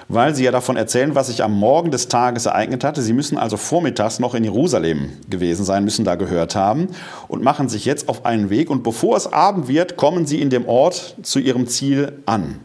weil 0.08 0.34
sie 0.34 0.44
ja 0.44 0.52
davon 0.52 0.76
erzählen, 0.76 1.16
was 1.16 1.26
sich 1.26 1.42
am 1.42 1.52
Morgen 1.52 1.90
des 1.90 2.08
Tages 2.08 2.46
ereignet 2.46 2.84
hatte. 2.84 3.02
Sie 3.02 3.12
müssen 3.12 3.38
also 3.38 3.56
vormittags 3.56 4.20
noch 4.20 4.34
in 4.34 4.44
Jerusalem 4.44 5.10
gewesen 5.28 5.64
sein, 5.64 5.84
müssen 5.84 6.04
da 6.04 6.14
gehört 6.14 6.54
haben 6.54 6.88
und 7.26 7.42
machen 7.42 7.68
sich 7.68 7.84
jetzt 7.84 8.08
auf 8.08 8.24
einen 8.24 8.48
Weg. 8.48 8.70
Und 8.70 8.84
bevor 8.84 9.16
es 9.16 9.32
Abend 9.32 9.66
wird, 9.68 9.96
kommen 9.96 10.26
sie 10.26 10.40
in 10.40 10.48
dem 10.48 10.66
Ort 10.68 11.16
zu 11.22 11.40
ihrem 11.40 11.66
Ziel 11.66 12.12
an. 12.24 12.60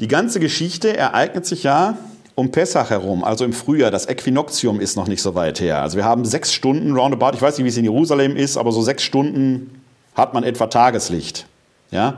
Die 0.00 0.08
ganze 0.08 0.40
Geschichte 0.40 0.96
ereignet 0.96 1.46
sich 1.46 1.62
ja 1.62 1.98
um 2.34 2.50
Pessach 2.50 2.90
herum, 2.90 3.24
also 3.24 3.44
im 3.44 3.52
Frühjahr. 3.52 3.90
Das 3.90 4.06
Äquinoktium 4.06 4.80
ist 4.80 4.96
noch 4.96 5.06
nicht 5.06 5.22
so 5.22 5.34
weit 5.34 5.60
her. 5.60 5.82
Also 5.82 5.96
wir 5.96 6.04
haben 6.04 6.24
sechs 6.24 6.52
Stunden 6.52 6.96
roundabout. 6.96 7.32
Ich 7.34 7.42
weiß 7.42 7.58
nicht, 7.58 7.64
wie 7.64 7.68
es 7.68 7.76
in 7.76 7.84
Jerusalem 7.84 8.36
ist, 8.36 8.56
aber 8.56 8.72
so 8.72 8.82
sechs 8.82 9.02
Stunden 9.02 9.82
hat 10.14 10.34
man 10.34 10.44
etwa 10.44 10.66
Tageslicht. 10.66 11.46
Ja? 11.90 12.14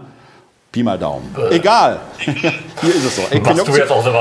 Pi 0.72 0.82
mal 0.82 0.98
Daumen. 0.98 1.34
Äh. 1.38 1.56
Egal. 1.56 2.00
Hier 2.18 2.94
ist 2.94 3.04
es 3.04 3.16
so. 3.16 3.22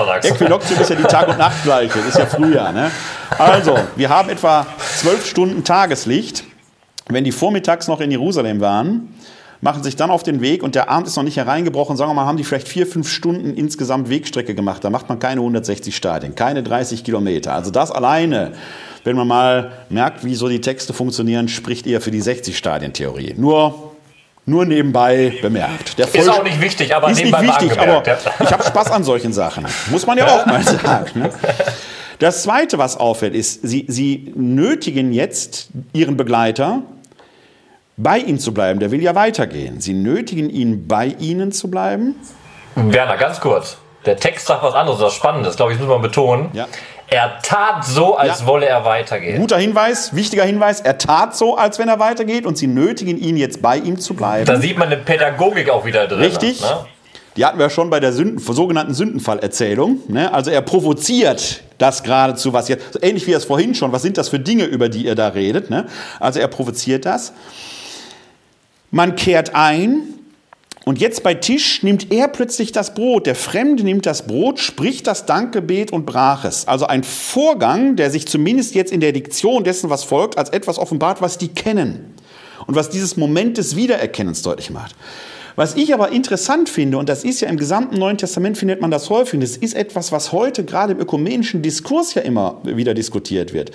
Sagst. 0.05 0.29
Äquinoktium 0.31 0.79
ist 0.81 0.89
ja 0.89 0.95
die 0.95 1.03
Tag- 1.03 1.27
und 1.27 1.37
Nachtgleiche. 1.37 1.99
Ist 1.99 2.17
ja 2.17 2.27
Frühjahr. 2.27 2.71
Ne? 2.71 2.91
Also, 3.37 3.75
wir 3.95 4.09
haben 4.09 4.29
etwa 4.29 4.65
zwölf 4.97 5.25
Stunden 5.25 5.63
Tageslicht. 5.63 6.43
Wenn 7.09 7.23
die 7.23 7.31
vormittags 7.31 7.87
noch 7.87 7.99
in 8.01 8.11
Jerusalem 8.11 8.61
waren, 8.61 9.12
machen 9.63 9.81
sich 9.81 9.95
dann 9.95 10.11
auf 10.11 10.23
den 10.23 10.41
Weg 10.41 10.61
und 10.61 10.75
der 10.75 10.89
Abend 10.89 11.07
ist 11.07 11.15
noch 11.15 11.23
nicht 11.23 11.37
hereingebrochen, 11.37 11.95
sagen 11.95 12.11
wir 12.11 12.15
mal, 12.15 12.25
haben 12.25 12.37
die 12.37 12.43
vielleicht 12.43 12.67
vier, 12.67 12.85
fünf 12.85 13.09
Stunden 13.09 13.55
insgesamt 13.55 14.09
Wegstrecke 14.09 14.53
gemacht. 14.53 14.83
Da 14.83 14.89
macht 14.89 15.07
man 15.07 15.19
keine 15.19 15.39
160 15.39 15.95
Stadien, 15.95 16.35
keine 16.35 16.63
30 16.63 17.03
Kilometer. 17.05 17.53
Also 17.53 17.71
das 17.71 17.89
alleine, 17.89 18.51
wenn 19.05 19.15
man 19.15 19.25
mal 19.25 19.71
merkt, 19.89 20.25
wie 20.25 20.35
so 20.35 20.49
die 20.49 20.59
Texte 20.59 20.93
funktionieren, 20.93 21.47
spricht 21.47 21.87
eher 21.87 22.01
für 22.01 22.11
die 22.11 22.21
60-Stadien-Theorie. 22.21 23.35
Nur 23.37 23.91
nur 24.45 24.65
nebenbei 24.65 25.37
bemerkt. 25.41 25.97
Der 25.97 26.13
ist 26.13 26.27
auch 26.27 26.43
nicht 26.43 26.59
wichtig, 26.59 26.93
aber 26.93 27.09
ist 27.09 27.17
nebenbei 27.17 27.43
nicht 27.43 27.61
wichtig, 27.61 27.79
aber 27.79 28.03
ich 28.41 28.51
habe 28.51 28.61
Spaß 28.61 28.91
an 28.91 29.05
solchen 29.05 29.31
Sachen. 29.31 29.65
Muss 29.89 30.05
man 30.05 30.17
ja 30.17 30.27
auch 30.27 30.45
mal 30.45 30.61
sagen. 30.83 31.21
Ne? 31.21 31.29
Das 32.19 32.43
Zweite, 32.43 32.77
was 32.77 32.97
auffällt, 32.97 33.35
ist, 33.35 33.65
sie, 33.65 33.85
sie 33.87 34.33
nötigen 34.35 35.13
jetzt 35.13 35.69
ihren 35.93 36.17
Begleiter, 36.17 36.81
bei 37.97 38.17
ihm 38.17 38.39
zu 38.39 38.53
bleiben. 38.53 38.79
Der 38.79 38.91
will 38.91 39.01
ja 39.01 39.15
weitergehen. 39.15 39.79
Sie 39.81 39.93
nötigen 39.93 40.49
ihn, 40.49 40.87
bei 40.87 41.15
ihnen 41.19 41.51
zu 41.51 41.69
bleiben. 41.69 42.15
Werner, 42.75 43.17
ganz 43.17 43.39
kurz. 43.39 43.77
Der 44.05 44.17
Text 44.17 44.47
sagt 44.47 44.63
was 44.63 44.73
anderes, 44.73 44.99
was 44.99 45.13
Spannendes, 45.13 45.55
glaube 45.55 45.73
ich, 45.73 45.79
muss 45.79 45.87
man 45.87 46.01
betonen. 46.01 46.49
Ja. 46.53 46.67
Er 47.07 47.39
tat 47.43 47.85
so, 47.85 48.17
als 48.17 48.39
ja. 48.39 48.47
wolle 48.47 48.65
er 48.65 48.85
weitergehen. 48.85 49.39
Guter 49.39 49.57
Hinweis, 49.57 50.15
wichtiger 50.15 50.43
Hinweis. 50.43 50.81
Er 50.81 50.97
tat 50.97 51.35
so, 51.35 51.55
als 51.55 51.77
wenn 51.77 51.87
er 51.87 51.99
weitergeht 51.99 52.45
und 52.45 52.57
sie 52.57 52.67
nötigen 52.67 53.17
ihn 53.17 53.37
jetzt 53.37 53.61
bei 53.61 53.77
ihm 53.77 53.99
zu 53.99 54.15
bleiben. 54.15 54.45
Da 54.45 54.59
sieht 54.59 54.77
man 54.77 54.87
eine 54.87 54.97
Pädagogik 54.97 55.69
auch 55.69 55.85
wieder 55.85 56.07
drin. 56.07 56.19
Richtig. 56.19 56.61
Ne? 56.61 56.85
Die 57.35 57.45
hatten 57.45 57.59
wir 57.59 57.69
schon 57.69 57.89
bei 57.89 57.99
der 57.99 58.13
Sünden, 58.13 58.39
sogenannten 58.39 58.93
Sündenfallerzählung. 58.93 59.99
Ne? 60.07 60.33
Also 60.33 60.51
er 60.51 60.61
provoziert 60.61 61.63
das 61.77 62.03
geradezu, 62.03 62.53
was 62.53 62.67
jetzt, 62.67 62.99
ähnlich 63.01 63.25
wie 63.27 63.33
es 63.33 63.45
vorhin 63.45 63.75
schon, 63.75 63.91
was 63.91 64.01
sind 64.01 64.17
das 64.17 64.29
für 64.29 64.39
Dinge, 64.39 64.65
über 64.65 64.89
die 64.89 65.05
ihr 65.05 65.15
da 65.15 65.29
redet. 65.29 65.69
Ne? 65.69 65.85
Also 66.19 66.39
er 66.39 66.47
provoziert 66.47 67.05
das. 67.05 67.33
Man 68.95 69.15
kehrt 69.15 69.55
ein 69.55 70.03
und 70.85 71.01
jetzt 71.01 71.23
bei 71.23 71.33
Tisch 71.33 71.81
nimmt 71.81 72.13
er 72.13 72.27
plötzlich 72.27 72.71
das 72.73 72.93
Brot. 72.93 73.25
Der 73.25 73.33
Fremde 73.33 73.83
nimmt 73.83 74.05
das 74.05 74.27
Brot, 74.27 74.59
spricht 74.59 75.07
das 75.07 75.25
Dankgebet 75.25 75.91
und 75.91 76.05
brach 76.05 76.45
es. 76.45 76.67
Also 76.67 76.85
ein 76.85 77.03
Vorgang, 77.03 77.95
der 77.95 78.11
sich 78.11 78.27
zumindest 78.27 78.75
jetzt 78.75 78.91
in 78.91 78.99
der 78.99 79.11
Diktion 79.11 79.63
dessen, 79.63 79.89
was 79.89 80.03
folgt, 80.03 80.37
als 80.37 80.51
etwas 80.51 80.77
offenbart, 80.77 81.23
was 81.23 81.39
die 81.39 81.47
kennen 81.47 82.13
und 82.67 82.75
was 82.75 82.91
dieses 82.91 83.17
Moment 83.17 83.57
des 83.57 83.75
Wiedererkennens 83.75 84.43
deutlich 84.43 84.69
macht. 84.69 84.95
Was 85.55 85.73
ich 85.73 85.91
aber 85.95 86.11
interessant 86.11 86.69
finde, 86.69 86.99
und 86.99 87.09
das 87.09 87.23
ist 87.23 87.41
ja 87.41 87.49
im 87.49 87.57
gesamten 87.57 87.97
Neuen 87.97 88.19
Testament 88.19 88.59
findet 88.59 88.79
man 88.79 88.91
das 88.91 89.09
häufig, 89.09 89.39
das 89.39 89.57
ist 89.57 89.73
etwas, 89.73 90.11
was 90.11 90.31
heute 90.31 90.65
gerade 90.65 90.93
im 90.93 90.99
ökumenischen 90.99 91.63
Diskurs 91.63 92.13
ja 92.13 92.21
immer 92.21 92.61
wieder 92.63 92.93
diskutiert 92.93 93.53
wird. 93.53 93.71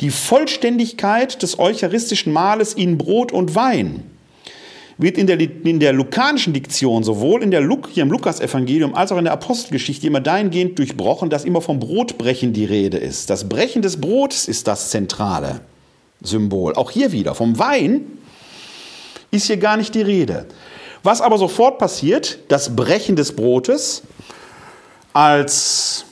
Die 0.00 0.10
Vollständigkeit 0.10 1.42
des 1.42 1.58
eucharistischen 1.58 2.32
Mahles 2.32 2.72
in 2.72 2.96
Brot 2.96 3.32
und 3.32 3.54
Wein 3.54 4.04
wird 5.02 5.18
in 5.18 5.26
der, 5.26 5.38
in 5.40 5.80
der 5.80 5.92
lukanischen 5.92 6.52
Diktion, 6.52 7.02
sowohl 7.02 7.42
in 7.42 7.50
der 7.50 7.60
Luk, 7.60 7.88
hier 7.90 8.04
im 8.04 8.10
Lukas-Evangelium 8.10 8.94
als 8.94 9.12
auch 9.12 9.18
in 9.18 9.24
der 9.24 9.32
Apostelgeschichte 9.32 10.06
immer 10.06 10.20
dahingehend 10.20 10.78
durchbrochen, 10.78 11.28
dass 11.28 11.44
immer 11.44 11.60
vom 11.60 11.78
Brotbrechen 11.78 12.52
die 12.52 12.64
Rede 12.64 12.96
ist. 12.96 13.28
Das 13.28 13.48
Brechen 13.48 13.82
des 13.82 14.00
Brotes 14.00 14.48
ist 14.48 14.68
das 14.68 14.90
zentrale 14.90 15.60
Symbol. 16.22 16.74
Auch 16.74 16.90
hier 16.90 17.12
wieder, 17.12 17.34
vom 17.34 17.58
Wein 17.58 18.02
ist 19.30 19.46
hier 19.46 19.56
gar 19.56 19.76
nicht 19.76 19.94
die 19.94 20.02
Rede. 20.02 20.46
Was 21.02 21.20
aber 21.20 21.36
sofort 21.36 21.78
passiert, 21.78 22.38
das 22.48 22.76
Brechen 22.76 23.16
des 23.16 23.34
Brotes 23.34 24.02
als 25.12 26.04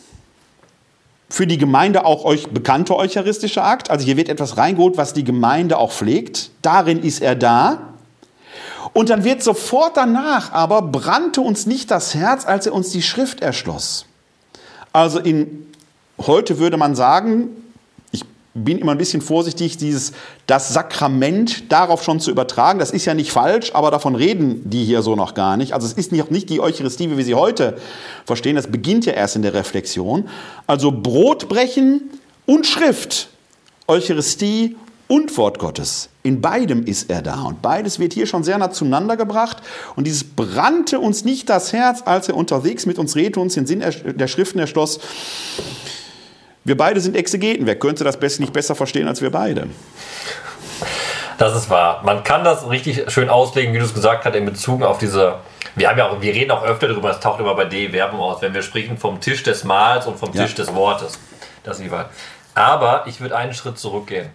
für 1.28 1.46
die 1.46 1.58
Gemeinde 1.58 2.04
auch 2.04 2.24
euch 2.24 2.48
bekannter 2.48 2.96
eucharistischer 2.96 3.64
Akt. 3.64 3.88
Also 3.88 4.04
hier 4.04 4.16
wird 4.16 4.28
etwas 4.28 4.56
reingeholt, 4.56 4.96
was 4.96 5.14
die 5.14 5.22
Gemeinde 5.22 5.78
auch 5.78 5.92
pflegt. 5.92 6.50
Darin 6.60 7.02
ist 7.02 7.22
er 7.22 7.36
da. 7.36 7.89
Und 8.92 9.10
dann 9.10 9.24
wird 9.24 9.42
sofort 9.42 9.96
danach 9.96 10.52
aber 10.52 10.82
brannte 10.82 11.40
uns 11.40 11.66
nicht 11.66 11.90
das 11.90 12.14
Herz, 12.14 12.44
als 12.44 12.66
er 12.66 12.72
uns 12.72 12.90
die 12.90 13.02
Schrift 13.02 13.40
erschloss. 13.40 14.06
Also 14.92 15.18
in 15.20 15.66
heute 16.18 16.58
würde 16.58 16.76
man 16.76 16.94
sagen, 16.96 17.50
bin 18.52 18.78
immer 18.78 18.92
ein 18.92 18.98
bisschen 18.98 19.22
vorsichtig, 19.22 19.76
dieses, 19.76 20.12
das 20.46 20.72
Sakrament 20.72 21.70
darauf 21.70 22.02
schon 22.02 22.18
zu 22.18 22.30
übertragen. 22.30 22.80
Das 22.80 22.90
ist 22.90 23.04
ja 23.04 23.14
nicht 23.14 23.30
falsch, 23.30 23.72
aber 23.74 23.90
davon 23.90 24.16
reden 24.16 24.68
die 24.68 24.84
hier 24.84 25.02
so 25.02 25.14
noch 25.14 25.34
gar 25.34 25.56
nicht. 25.56 25.72
Also 25.72 25.86
es 25.86 25.92
ist 25.92 26.10
nicht, 26.10 26.30
nicht 26.30 26.50
die 26.50 26.60
Eucharistie, 26.60 27.10
wie 27.10 27.16
wir 27.16 27.24
sie 27.24 27.34
heute 27.34 27.78
verstehen. 28.26 28.56
Das 28.56 28.66
beginnt 28.66 29.06
ja 29.06 29.12
erst 29.12 29.36
in 29.36 29.42
der 29.42 29.54
Reflexion. 29.54 30.28
Also 30.66 30.90
Brotbrechen 30.90 32.10
und 32.46 32.66
Schrift, 32.66 33.28
Eucharistie 33.86 34.76
und 35.10 35.36
Wort 35.36 35.58
Gottes. 35.58 36.08
In 36.22 36.40
beidem 36.40 36.84
ist 36.84 37.10
er 37.10 37.20
da. 37.20 37.42
Und 37.42 37.62
beides 37.62 37.98
wird 37.98 38.12
hier 38.12 38.26
schon 38.26 38.44
sehr 38.44 38.58
nah 38.58 38.70
zueinander 38.70 39.16
gebracht. 39.16 39.56
Und 39.96 40.06
dieses 40.06 40.22
brannte 40.22 41.00
uns 41.00 41.24
nicht 41.24 41.50
das 41.50 41.72
Herz, 41.72 42.02
als 42.04 42.28
er 42.28 42.36
unterwegs 42.36 42.86
mit 42.86 42.96
uns 42.96 43.16
redete, 43.16 43.40
uns 43.40 43.54
den 43.54 43.66
Sinn 43.66 43.82
der 44.04 44.28
Schriften 44.28 44.60
erschloss. 44.60 45.00
Wir 46.62 46.76
beide 46.76 47.00
sind 47.00 47.16
Exegeten. 47.16 47.66
Wer 47.66 47.76
könnte 47.76 48.04
das 48.04 48.20
nicht 48.38 48.52
besser 48.52 48.76
verstehen 48.76 49.08
als 49.08 49.20
wir 49.20 49.32
beide? 49.32 49.66
Das 51.38 51.56
ist 51.56 51.68
wahr. 51.70 52.02
Man 52.04 52.22
kann 52.22 52.44
das 52.44 52.70
richtig 52.70 53.10
schön 53.10 53.30
auslegen, 53.30 53.74
wie 53.74 53.78
du 53.78 53.84
es 53.86 53.94
gesagt 53.94 54.24
hast, 54.24 54.36
in 54.36 54.44
Bezug 54.44 54.82
auf 54.82 54.98
diese. 54.98 55.38
Wir 55.74 55.88
haben 55.88 55.98
ja 55.98 56.08
auch, 56.08 56.20
wir 56.20 56.32
reden 56.32 56.52
auch 56.52 56.62
öfter 56.62 56.86
darüber, 56.86 57.08
das 57.08 57.18
taucht 57.18 57.40
immer 57.40 57.56
bei 57.56 57.64
D 57.64 57.88
Verben 57.88 58.18
aus, 58.18 58.42
wenn 58.42 58.54
wir 58.54 58.62
sprechen 58.62 58.96
vom 58.96 59.20
Tisch 59.20 59.42
des 59.42 59.64
Mahls 59.64 60.06
und 60.06 60.18
vom 60.18 60.30
Tisch 60.30 60.50
ja. 60.50 60.64
des 60.64 60.72
Wortes. 60.72 61.18
Das 61.64 61.80
jeweils. 61.80 62.08
Aber 62.54 63.04
ich 63.06 63.20
würde 63.20 63.36
einen 63.36 63.54
Schritt 63.54 63.76
zurückgehen. 63.76 64.28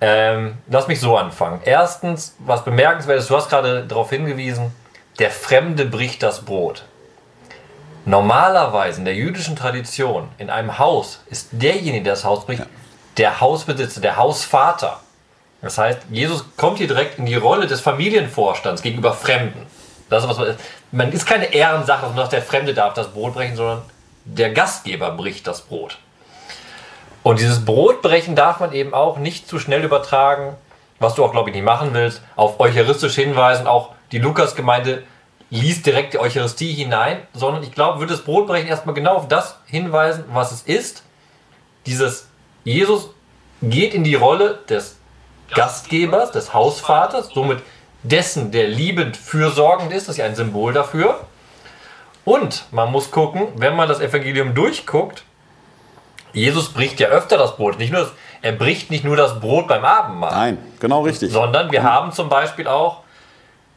Ähm, 0.00 0.58
lass 0.68 0.88
mich 0.88 1.00
so 1.00 1.16
anfangen. 1.16 1.60
Erstens, 1.64 2.36
was 2.38 2.64
bemerkenswert 2.64 3.18
ist, 3.18 3.30
du 3.30 3.36
hast 3.36 3.48
gerade 3.48 3.84
darauf 3.86 4.10
hingewiesen, 4.10 4.74
der 5.18 5.30
Fremde 5.30 5.86
bricht 5.86 6.22
das 6.22 6.44
Brot. 6.44 6.84
Normalerweise 8.04 8.98
in 8.98 9.04
der 9.06 9.14
jüdischen 9.14 9.56
Tradition, 9.56 10.28
in 10.36 10.50
einem 10.50 10.78
Haus, 10.78 11.20
ist 11.30 11.48
derjenige, 11.52 12.04
der 12.04 12.12
das 12.14 12.24
Haus 12.24 12.44
bricht, 12.44 12.60
ja. 12.60 12.66
der 13.16 13.40
Hausbesitzer, 13.40 14.00
der 14.00 14.16
Hausvater. 14.16 15.00
Das 15.62 15.78
heißt, 15.78 16.00
Jesus 16.10 16.44
kommt 16.58 16.78
hier 16.78 16.88
direkt 16.88 17.18
in 17.18 17.24
die 17.24 17.36
Rolle 17.36 17.66
des 17.66 17.80
Familienvorstands 17.80 18.82
gegenüber 18.82 19.14
Fremden. 19.14 19.66
Das 20.10 20.22
ist 20.22 20.28
was, 20.28 20.56
man 20.92 21.10
ist 21.12 21.24
keine 21.24 21.54
Ehrensache, 21.54 22.02
dass 22.02 22.10
man 22.10 22.18
sagt, 22.18 22.32
der 22.34 22.42
Fremde 22.42 22.74
darf 22.74 22.92
das 22.92 23.08
Brot 23.08 23.32
brechen, 23.32 23.56
sondern 23.56 23.82
der 24.26 24.52
Gastgeber 24.52 25.12
bricht 25.12 25.46
das 25.46 25.62
Brot. 25.62 25.98
Und 27.24 27.40
dieses 27.40 27.64
Brotbrechen 27.64 28.36
darf 28.36 28.60
man 28.60 28.72
eben 28.72 28.92
auch 28.92 29.16
nicht 29.16 29.48
zu 29.48 29.58
schnell 29.58 29.82
übertragen, 29.82 30.56
was 31.00 31.14
du 31.14 31.24
auch, 31.24 31.32
glaube 31.32 31.48
ich, 31.48 31.56
nicht 31.56 31.64
machen 31.64 31.88
willst, 31.94 32.20
auf 32.36 32.60
eucharistisch 32.60 33.14
hinweisen. 33.14 33.66
Auch 33.66 33.94
die 34.12 34.18
Lukas-Gemeinde 34.18 35.02
liest 35.48 35.86
direkt 35.86 36.12
die 36.12 36.18
Eucharistie 36.18 36.72
hinein, 36.72 37.18
sondern 37.32 37.62
ich 37.62 37.72
glaube, 37.72 37.98
würde 37.98 38.12
das 38.12 38.24
Brotbrechen 38.24 38.68
erstmal 38.68 38.94
genau 38.94 39.14
auf 39.14 39.26
das 39.26 39.58
hinweisen, 39.66 40.24
was 40.32 40.52
es 40.52 40.62
ist. 40.62 41.02
Dieses 41.86 42.28
Jesus 42.62 43.08
geht 43.62 43.94
in 43.94 44.04
die 44.04 44.16
Rolle 44.16 44.58
des 44.68 44.98
Gastgebers, 45.54 46.30
des 46.30 46.52
Hausvaters, 46.52 47.30
somit 47.32 47.62
dessen, 48.02 48.50
der 48.50 48.68
liebend 48.68 49.16
fürsorgend 49.16 49.92
ist, 49.92 50.08
das 50.08 50.16
ist 50.16 50.18
ja 50.18 50.26
ein 50.26 50.36
Symbol 50.36 50.74
dafür. 50.74 51.20
Und 52.26 52.66
man 52.70 52.92
muss 52.92 53.10
gucken, 53.10 53.48
wenn 53.56 53.76
man 53.76 53.88
das 53.88 54.00
Evangelium 54.00 54.54
durchguckt, 54.54 55.24
Jesus 56.34 56.68
bricht 56.72 57.00
ja 57.00 57.08
öfter 57.08 57.38
das 57.38 57.56
Brot. 57.56 57.78
Nicht 57.78 57.92
nur 57.92 58.02
das, 58.02 58.12
er 58.42 58.52
bricht 58.52 58.90
nicht 58.90 59.04
nur 59.04 59.16
das 59.16 59.40
Brot 59.40 59.68
beim 59.68 59.84
Abendmahl. 59.84 60.32
Nein, 60.32 60.58
genau 60.80 61.02
richtig. 61.02 61.32
Sondern 61.32 61.72
wir 61.72 61.82
haben 61.82 62.12
zum 62.12 62.28
Beispiel 62.28 62.66
auch 62.66 63.04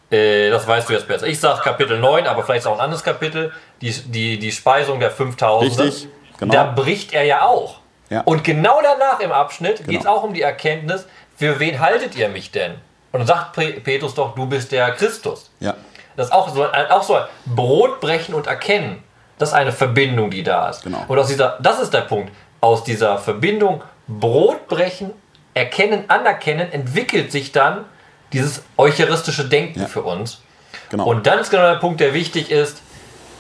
äh, 0.10 0.50
das 0.50 0.66
weißt 0.66 0.90
du 0.90 0.94
jetzt 0.94 1.08
besser. 1.08 1.28
Ich 1.28 1.40
sage 1.40 1.62
Kapitel 1.62 2.00
9, 2.00 2.28
aber 2.28 2.44
vielleicht 2.44 2.62
ist 2.62 2.68
auch 2.68 2.76
ein 2.76 2.82
anderes 2.82 3.04
Kapitel. 3.04 3.52
Die, 3.82 3.92
die, 3.92 4.40
die 4.40 4.52
Speisung 4.52 5.00
der 5.00 5.12
5000. 5.12 5.80
Richtig, 5.80 6.08
genau. 6.40 6.54
Da 6.54 6.64
bricht 6.64 7.14
er 7.14 7.24
ja 7.24 7.46
auch. 7.46 7.80
Ja. 8.10 8.22
Und 8.22 8.44
genau 8.44 8.80
danach 8.82 9.20
im 9.20 9.32
Abschnitt 9.32 9.78
genau. 9.78 9.90
geht 9.90 10.02
es 10.02 10.08
auch 10.08 10.24
um 10.24 10.34
die 10.34 10.42
Erkenntnis, 10.42 11.06
für 11.36 11.60
wen 11.60 11.80
haltet 11.80 12.16
ihr 12.16 12.30
mich 12.30 12.52
denn? 12.52 12.76
Und 13.12 13.20
dann 13.20 13.28
sagt 13.28 13.54
Petrus 13.84 14.16
doch, 14.16 14.34
du 14.34 14.46
bist 14.46 14.72
der 14.72 14.92
Christus. 14.92 15.52
Ja. 15.60 15.76
Das 16.16 16.28
ist 16.28 16.34
auch 16.34 16.50
so, 16.50 16.66
auch 16.66 17.04
so 17.04 17.16
ein 17.16 17.26
Brotbrechen 17.46 18.34
und 18.34 18.48
Erkennen. 18.48 19.04
Das 19.38 19.50
ist 19.50 19.56
eine 19.56 19.72
Verbindung, 19.72 20.32
die 20.32 20.42
da 20.42 20.70
ist. 20.70 20.84
Genau. 20.84 21.04
Und 21.08 21.20
aus 21.20 21.28
dieser, 21.28 21.60
das 21.62 21.80
ist 21.80 21.94
der 21.94 22.02
Punkt. 22.02 22.32
Aus 22.62 22.84
dieser 22.84 23.18
Verbindung 23.18 23.84
Brotbrechen, 24.08 25.12
Erkennen, 25.54 26.06
Anerkennen 26.08 26.72
entwickelt 26.72 27.32
sich 27.32 27.52
dann 27.52 27.86
dieses 28.34 28.64
eucharistische 28.78 29.48
Denken 29.48 29.82
ja. 29.82 29.88
für 29.88 30.04
uns. 30.04 30.42
Genau. 30.90 31.06
Und 31.06 31.28
dann 31.28 31.40
ist 31.40 31.50
genau 31.50 31.72
der 31.72 31.80
Punkt, 31.80 32.00
der 32.00 32.14
wichtig 32.14 32.52
ist, 32.52 32.82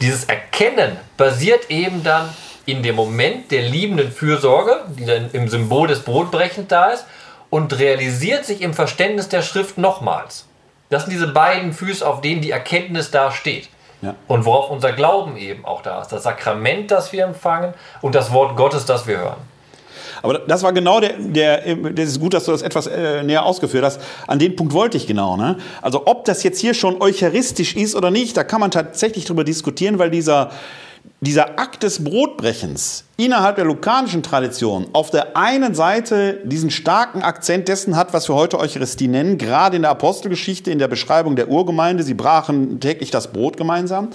dieses 0.01 0.25
Erkennen 0.25 0.97
basiert 1.15 1.69
eben 1.69 2.03
dann 2.03 2.29
in 2.65 2.83
dem 2.83 2.95
Moment 2.95 3.51
der 3.51 3.63
liebenden 3.63 4.11
Fürsorge, 4.11 4.85
die 4.97 5.05
dann 5.05 5.31
im 5.31 5.47
Symbol 5.47 5.87
des 5.87 6.01
Brotbrechens 6.01 6.67
da 6.67 6.87
ist, 6.91 7.05
und 7.49 7.79
realisiert 7.79 8.45
sich 8.45 8.61
im 8.61 8.73
Verständnis 8.73 9.29
der 9.29 9.41
Schrift 9.41 9.77
nochmals. 9.77 10.45
Das 10.89 11.03
sind 11.03 11.13
diese 11.13 11.27
beiden 11.27 11.73
Füße, 11.73 12.05
auf 12.05 12.21
denen 12.21 12.41
die 12.41 12.51
Erkenntnis 12.51 13.09
da 13.09 13.31
steht. 13.31 13.69
Ja. 14.01 14.15
Und 14.27 14.45
worauf 14.45 14.69
unser 14.69 14.91
Glauben 14.91 15.37
eben 15.37 15.65
auch 15.65 15.81
da 15.81 16.01
ist. 16.01 16.09
Das 16.09 16.23
Sakrament, 16.23 16.91
das 16.91 17.11
wir 17.11 17.25
empfangen 17.25 17.73
und 18.01 18.13
das 18.13 18.31
Wort 18.31 18.55
Gottes, 18.55 18.85
das 18.85 19.07
wir 19.07 19.17
hören. 19.17 19.57
Aber 20.21 20.39
das 20.39 20.63
war 20.63 20.73
genau 20.73 20.99
der, 20.99 21.13
der, 21.17 21.75
das 21.75 22.09
ist 22.09 22.19
gut, 22.19 22.33
dass 22.33 22.45
du 22.45 22.51
das 22.51 22.61
etwas 22.61 22.87
äh, 22.87 23.23
näher 23.23 23.45
ausgeführt 23.45 23.83
hast. 23.83 24.01
An 24.25 24.39
den 24.39 24.55
Punkt 24.55 24.73
wollte 24.73 24.97
ich 24.97 25.07
genau. 25.07 25.37
Ne? 25.37 25.57
Also 25.81 26.03
ob 26.05 26.25
das 26.25 26.43
jetzt 26.43 26.59
hier 26.59 26.73
schon 26.73 27.01
eucharistisch 27.01 27.75
ist 27.75 27.95
oder 27.95 28.11
nicht, 28.11 28.35
da 28.37 28.43
kann 28.43 28.59
man 28.59 28.71
tatsächlich 28.71 29.25
drüber 29.25 29.43
diskutieren, 29.43 29.99
weil 29.99 30.09
dieser, 30.09 30.51
dieser 31.21 31.59
Akt 31.59 31.83
des 31.83 32.03
Brotbrechens 32.03 33.05
innerhalb 33.17 33.55
der 33.55 33.65
lukanischen 33.65 34.23
Tradition 34.23 34.87
auf 34.93 35.09
der 35.09 35.35
einen 35.35 35.73
Seite 35.73 36.39
diesen 36.43 36.69
starken 36.69 37.21
Akzent 37.23 37.67
dessen 37.67 37.95
hat, 37.95 38.13
was 38.13 38.29
wir 38.29 38.35
heute 38.35 38.59
Eucharistie 38.59 39.07
nennen, 39.07 39.37
gerade 39.37 39.75
in 39.75 39.81
der 39.81 39.91
Apostelgeschichte, 39.91 40.71
in 40.71 40.79
der 40.79 40.87
Beschreibung 40.87 41.35
der 41.35 41.49
Urgemeinde, 41.49 42.03
sie 42.03 42.13
brachen 42.13 42.79
täglich 42.79 43.11
das 43.11 43.33
Brot 43.33 43.57
gemeinsam. 43.57 44.09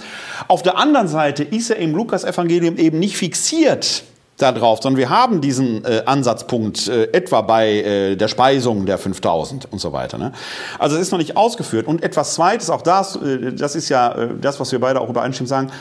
Auf 0.47 0.63
der 0.63 0.77
anderen 0.77 1.07
Seite 1.07 1.43
ist 1.43 1.69
er 1.69 1.77
im 1.77 1.93
Lukas-Evangelium 1.93 2.77
eben 2.77 2.99
nicht 2.99 3.17
fixiert 3.17 4.03
da 4.37 4.51
drauf, 4.51 4.79
sondern 4.81 4.97
wir 4.97 5.09
haben 5.09 5.41
diesen 5.41 5.85
äh, 5.85 6.03
Ansatzpunkt 6.05 6.87
äh, 6.87 7.05
etwa 7.11 7.41
bei 7.41 7.69
äh, 7.69 8.15
der 8.15 8.27
Speisung 8.27 8.85
der 8.85 8.97
5000 8.97 9.71
und 9.71 9.79
so 9.79 9.93
weiter. 9.93 10.17
Ne? 10.17 10.31
Also 10.79 10.95
es 10.95 11.03
ist 11.03 11.11
noch 11.11 11.19
nicht 11.19 11.37
ausgeführt. 11.37 11.87
Und 11.87 12.03
etwas 12.03 12.33
Zweites, 12.33 12.69
auch 12.69 12.81
das, 12.81 13.15
äh, 13.15 13.53
das 13.53 13.75
ist 13.75 13.89
ja 13.89 14.11
äh, 14.11 14.29
das, 14.39 14.59
was 14.59 14.71
wir 14.71 14.79
beide 14.79 15.01
auch 15.01 15.09
übereinstimmen 15.09 15.47
sagen, 15.47 15.71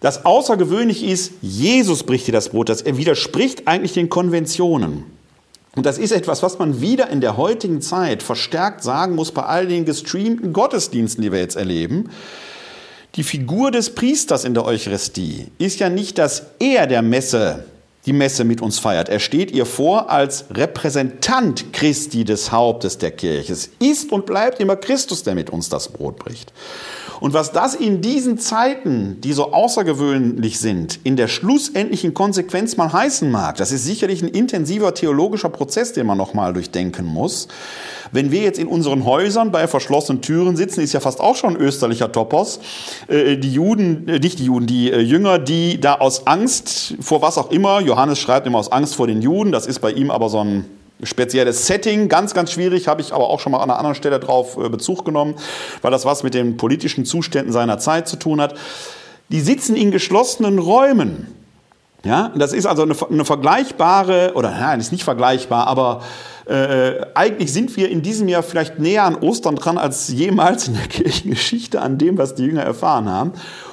das 0.00 0.24
außergewöhnlich 0.24 1.04
ist, 1.04 1.32
Jesus 1.42 2.04
bricht 2.04 2.26
dir 2.26 2.32
das 2.32 2.50
Brot, 2.50 2.68
das 2.68 2.82
er 2.82 2.96
widerspricht 2.96 3.66
eigentlich 3.66 3.92
den 3.92 4.08
Konventionen. 4.08 5.04
Und 5.74 5.86
das 5.86 5.98
ist 5.98 6.12
etwas, 6.12 6.42
was 6.42 6.58
man 6.58 6.80
wieder 6.80 7.08
in 7.10 7.20
der 7.20 7.36
heutigen 7.36 7.80
Zeit 7.80 8.22
verstärkt 8.22 8.82
sagen 8.82 9.14
muss 9.14 9.32
bei 9.32 9.42
all 9.42 9.66
den 9.66 9.84
gestreamten 9.84 10.52
Gottesdiensten, 10.52 11.22
die 11.22 11.32
wir 11.32 11.40
jetzt 11.40 11.56
erleben. 11.56 12.10
Die 13.14 13.22
Figur 13.22 13.70
des 13.70 13.94
Priesters 13.94 14.44
in 14.44 14.54
der 14.54 14.64
Eucharistie 14.64 15.46
ist 15.58 15.80
ja 15.80 15.88
nicht, 15.88 16.18
dass 16.18 16.46
er 16.58 16.86
der 16.86 17.02
Messe 17.02 17.64
die 18.08 18.14
Messe 18.14 18.44
mit 18.44 18.62
uns 18.62 18.78
feiert. 18.78 19.10
Er 19.10 19.20
steht 19.20 19.50
ihr 19.50 19.66
vor 19.66 20.10
als 20.10 20.46
Repräsentant 20.50 21.74
Christi 21.74 22.24
des 22.24 22.50
Hauptes 22.50 22.96
der 22.96 23.10
Kirche. 23.10 23.52
Es 23.52 23.68
ist 23.80 24.12
und 24.12 24.24
bleibt 24.24 24.60
immer 24.60 24.76
Christus, 24.76 25.24
der 25.24 25.34
mit 25.34 25.50
uns 25.50 25.68
das 25.68 25.88
Brot 25.88 26.18
bricht. 26.18 26.52
Und 27.20 27.34
was 27.34 27.52
das 27.52 27.74
in 27.74 28.00
diesen 28.00 28.38
Zeiten, 28.38 29.20
die 29.20 29.32
so 29.32 29.52
außergewöhnlich 29.52 30.58
sind, 30.58 31.00
in 31.04 31.16
der 31.16 31.28
schlussendlichen 31.28 32.14
Konsequenz 32.14 32.76
mal 32.76 32.92
heißen 32.92 33.30
mag, 33.30 33.56
das 33.56 33.72
ist 33.72 33.84
sicherlich 33.84 34.22
ein 34.22 34.28
intensiver 34.28 34.94
theologischer 34.94 35.48
Prozess, 35.48 35.92
den 35.92 36.06
man 36.06 36.18
nochmal 36.18 36.52
durchdenken 36.52 37.06
muss. 37.06 37.48
Wenn 38.12 38.30
wir 38.30 38.42
jetzt 38.42 38.58
in 38.58 38.68
unseren 38.68 39.04
Häusern 39.04 39.52
bei 39.52 39.68
verschlossenen 39.68 40.22
Türen 40.22 40.56
sitzen, 40.56 40.80
ist 40.80 40.92
ja 40.92 41.00
fast 41.00 41.20
auch 41.20 41.36
schon 41.36 41.56
österlicher 41.56 42.10
Topos, 42.10 42.60
äh, 43.08 43.36
die 43.36 43.52
Juden, 43.52 44.08
äh, 44.08 44.18
nicht 44.18 44.38
die 44.38 44.44
Juden, 44.44 44.66
die 44.66 44.90
äh, 44.90 45.00
Jünger, 45.00 45.38
die 45.38 45.80
da 45.80 45.96
aus 45.96 46.26
Angst 46.26 46.94
vor 47.00 47.22
was 47.22 47.36
auch 47.38 47.50
immer, 47.50 47.80
Johannes 47.80 48.18
schreibt 48.18 48.46
immer 48.46 48.58
aus 48.58 48.72
Angst 48.72 48.94
vor 48.94 49.06
den 49.06 49.22
Juden, 49.22 49.52
das 49.52 49.66
ist 49.66 49.80
bei 49.80 49.90
ihm 49.90 50.10
aber 50.10 50.28
so 50.28 50.40
ein 50.42 50.64
spezielles 51.02 51.66
Setting, 51.66 52.08
ganz, 52.08 52.34
ganz 52.34 52.52
schwierig, 52.52 52.88
habe 52.88 53.00
ich 53.00 53.12
aber 53.12 53.28
auch 53.28 53.40
schon 53.40 53.52
mal 53.52 53.58
an 53.58 53.70
einer 53.70 53.78
anderen 53.78 53.94
Stelle 53.94 54.18
drauf 54.18 54.56
Bezug 54.56 55.04
genommen, 55.04 55.34
weil 55.82 55.90
das 55.90 56.04
was 56.04 56.22
mit 56.22 56.34
den 56.34 56.56
politischen 56.56 57.04
Zuständen 57.04 57.52
seiner 57.52 57.78
Zeit 57.78 58.08
zu 58.08 58.16
tun 58.16 58.40
hat. 58.40 58.54
Die 59.30 59.40
sitzen 59.40 59.76
in 59.76 59.90
geschlossenen 59.90 60.58
Räumen. 60.58 61.34
Ja, 62.04 62.32
das 62.36 62.52
ist 62.52 62.66
also 62.66 62.82
eine, 62.82 62.94
eine 63.10 63.24
vergleichbare, 63.24 64.32
oder 64.34 64.50
nein, 64.50 64.78
ist 64.78 64.92
nicht 64.92 65.04
vergleichbar, 65.04 65.66
aber 65.66 66.02
äh, 66.46 67.04
eigentlich 67.14 67.52
sind 67.52 67.76
wir 67.76 67.90
in 67.90 68.02
diesem 68.02 68.28
Jahr 68.28 68.42
vielleicht 68.42 68.78
näher 68.78 69.04
an 69.04 69.16
Ostern 69.16 69.56
dran 69.56 69.76
als 69.76 70.08
jemals 70.08 70.68
in 70.68 70.74
der 70.74 70.86
Kirchengeschichte 70.86 71.82
an 71.82 71.98
dem, 71.98 72.16
was 72.16 72.34
die 72.36 72.44
Jünger 72.44 72.62
erfahren 72.62 73.08
haben. 73.08 73.32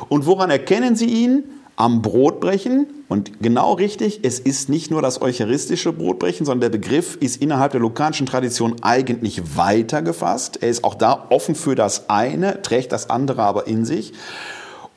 Und 0.10 0.26
woran 0.26 0.50
erkennen 0.50 0.96
sie 0.96 1.06
ihn? 1.06 1.44
Am 1.76 2.02
Brotbrechen. 2.02 2.88
Und 3.10 3.42
genau 3.42 3.74
richtig, 3.74 4.22
es 4.24 4.40
ist 4.40 4.70
nicht 4.70 4.92
nur 4.92 5.02
das 5.02 5.22
eucharistische 5.22 5.92
Brotbrechen, 5.92 6.46
sondern 6.46 6.72
der 6.72 6.78
Begriff 6.78 7.18
ist 7.20 7.42
innerhalb 7.42 7.72
der 7.72 7.82
lukanischen 7.82 8.26
Tradition 8.26 8.76
eigentlich 8.82 9.58
weiter 9.58 10.02
gefasst. 10.02 10.60
Er 10.62 10.70
ist 10.70 10.84
auch 10.84 10.96
da 10.96 11.28
offen 11.30 11.56
für 11.56 11.76
das 11.76 12.10
eine, 12.10 12.62
trägt 12.62 12.92
das 12.92 13.10
andere 13.10 13.44
aber 13.44 13.68
in 13.68 13.86
sich. 13.86 14.14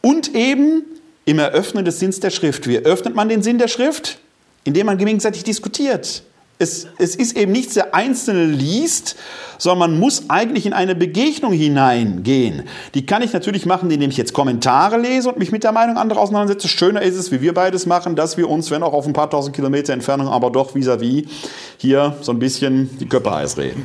Und 0.01 0.35
eben 0.35 0.85
im 1.25 1.39
Eröffnen 1.39 1.85
des 1.85 1.99
Sinns 1.99 2.21
der 2.21 2.31
Schrift. 2.31 2.67
Wie 2.67 2.79
öffnet 2.79 3.15
man 3.15 3.29
den 3.29 3.43
Sinn 3.43 3.59
der 3.59 3.69
Schrift? 3.69 4.19
Indem 4.65 4.87
man 4.87 4.97
gegenseitig 4.97 5.45
diskutiert. 5.45 6.23
Es, 6.61 6.89
es 6.99 7.15
ist 7.15 7.37
eben 7.37 7.53
nichts, 7.53 7.75
der 7.75 7.95
Einzelne 7.95 8.45
liest, 8.45 9.17
sondern 9.59 9.91
man 9.91 10.01
muss 10.01 10.29
eigentlich 10.29 10.67
in 10.67 10.73
eine 10.73 10.97
Begegnung 10.97 11.53
hineingehen. 11.53 12.69
Die 12.95 13.07
kann 13.07 13.23
ich 13.23 13.33
natürlich 13.33 13.65
machen, 13.65 13.91
indem 13.91 14.11
ich 14.11 14.17
jetzt 14.17 14.33
Kommentare 14.33 14.99
lese 14.99 15.29
und 15.29 15.39
mich 15.39 15.53
mit 15.53 15.63
der 15.63 15.71
Meinung 15.71 15.97
anderer 15.97 16.21
auseinandersetze. 16.21 16.67
Schöner 16.67 17.03
ist 17.03 17.15
es, 17.15 17.31
wie 17.31 17.41
wir 17.41 17.55
beides 17.55 17.87
machen, 17.87 18.17
dass 18.17 18.37
wir 18.37 18.49
uns, 18.49 18.71
wenn 18.73 18.83
auch 18.83 18.93
auf 18.93 19.07
ein 19.07 19.13
paar 19.13 19.31
tausend 19.31 19.55
Kilometer 19.55 19.93
Entfernung, 19.93 20.29
aber 20.29 20.51
doch 20.51 20.75
vis-à-vis 20.75 21.25
-vis 21.25 21.29
hier 21.77 22.17
so 22.23 22.33
ein 22.33 22.41
bisschen 22.41 22.99
die 22.99 23.09
Köpfe 23.09 23.31
heiß 23.31 23.57
reden. 23.57 23.85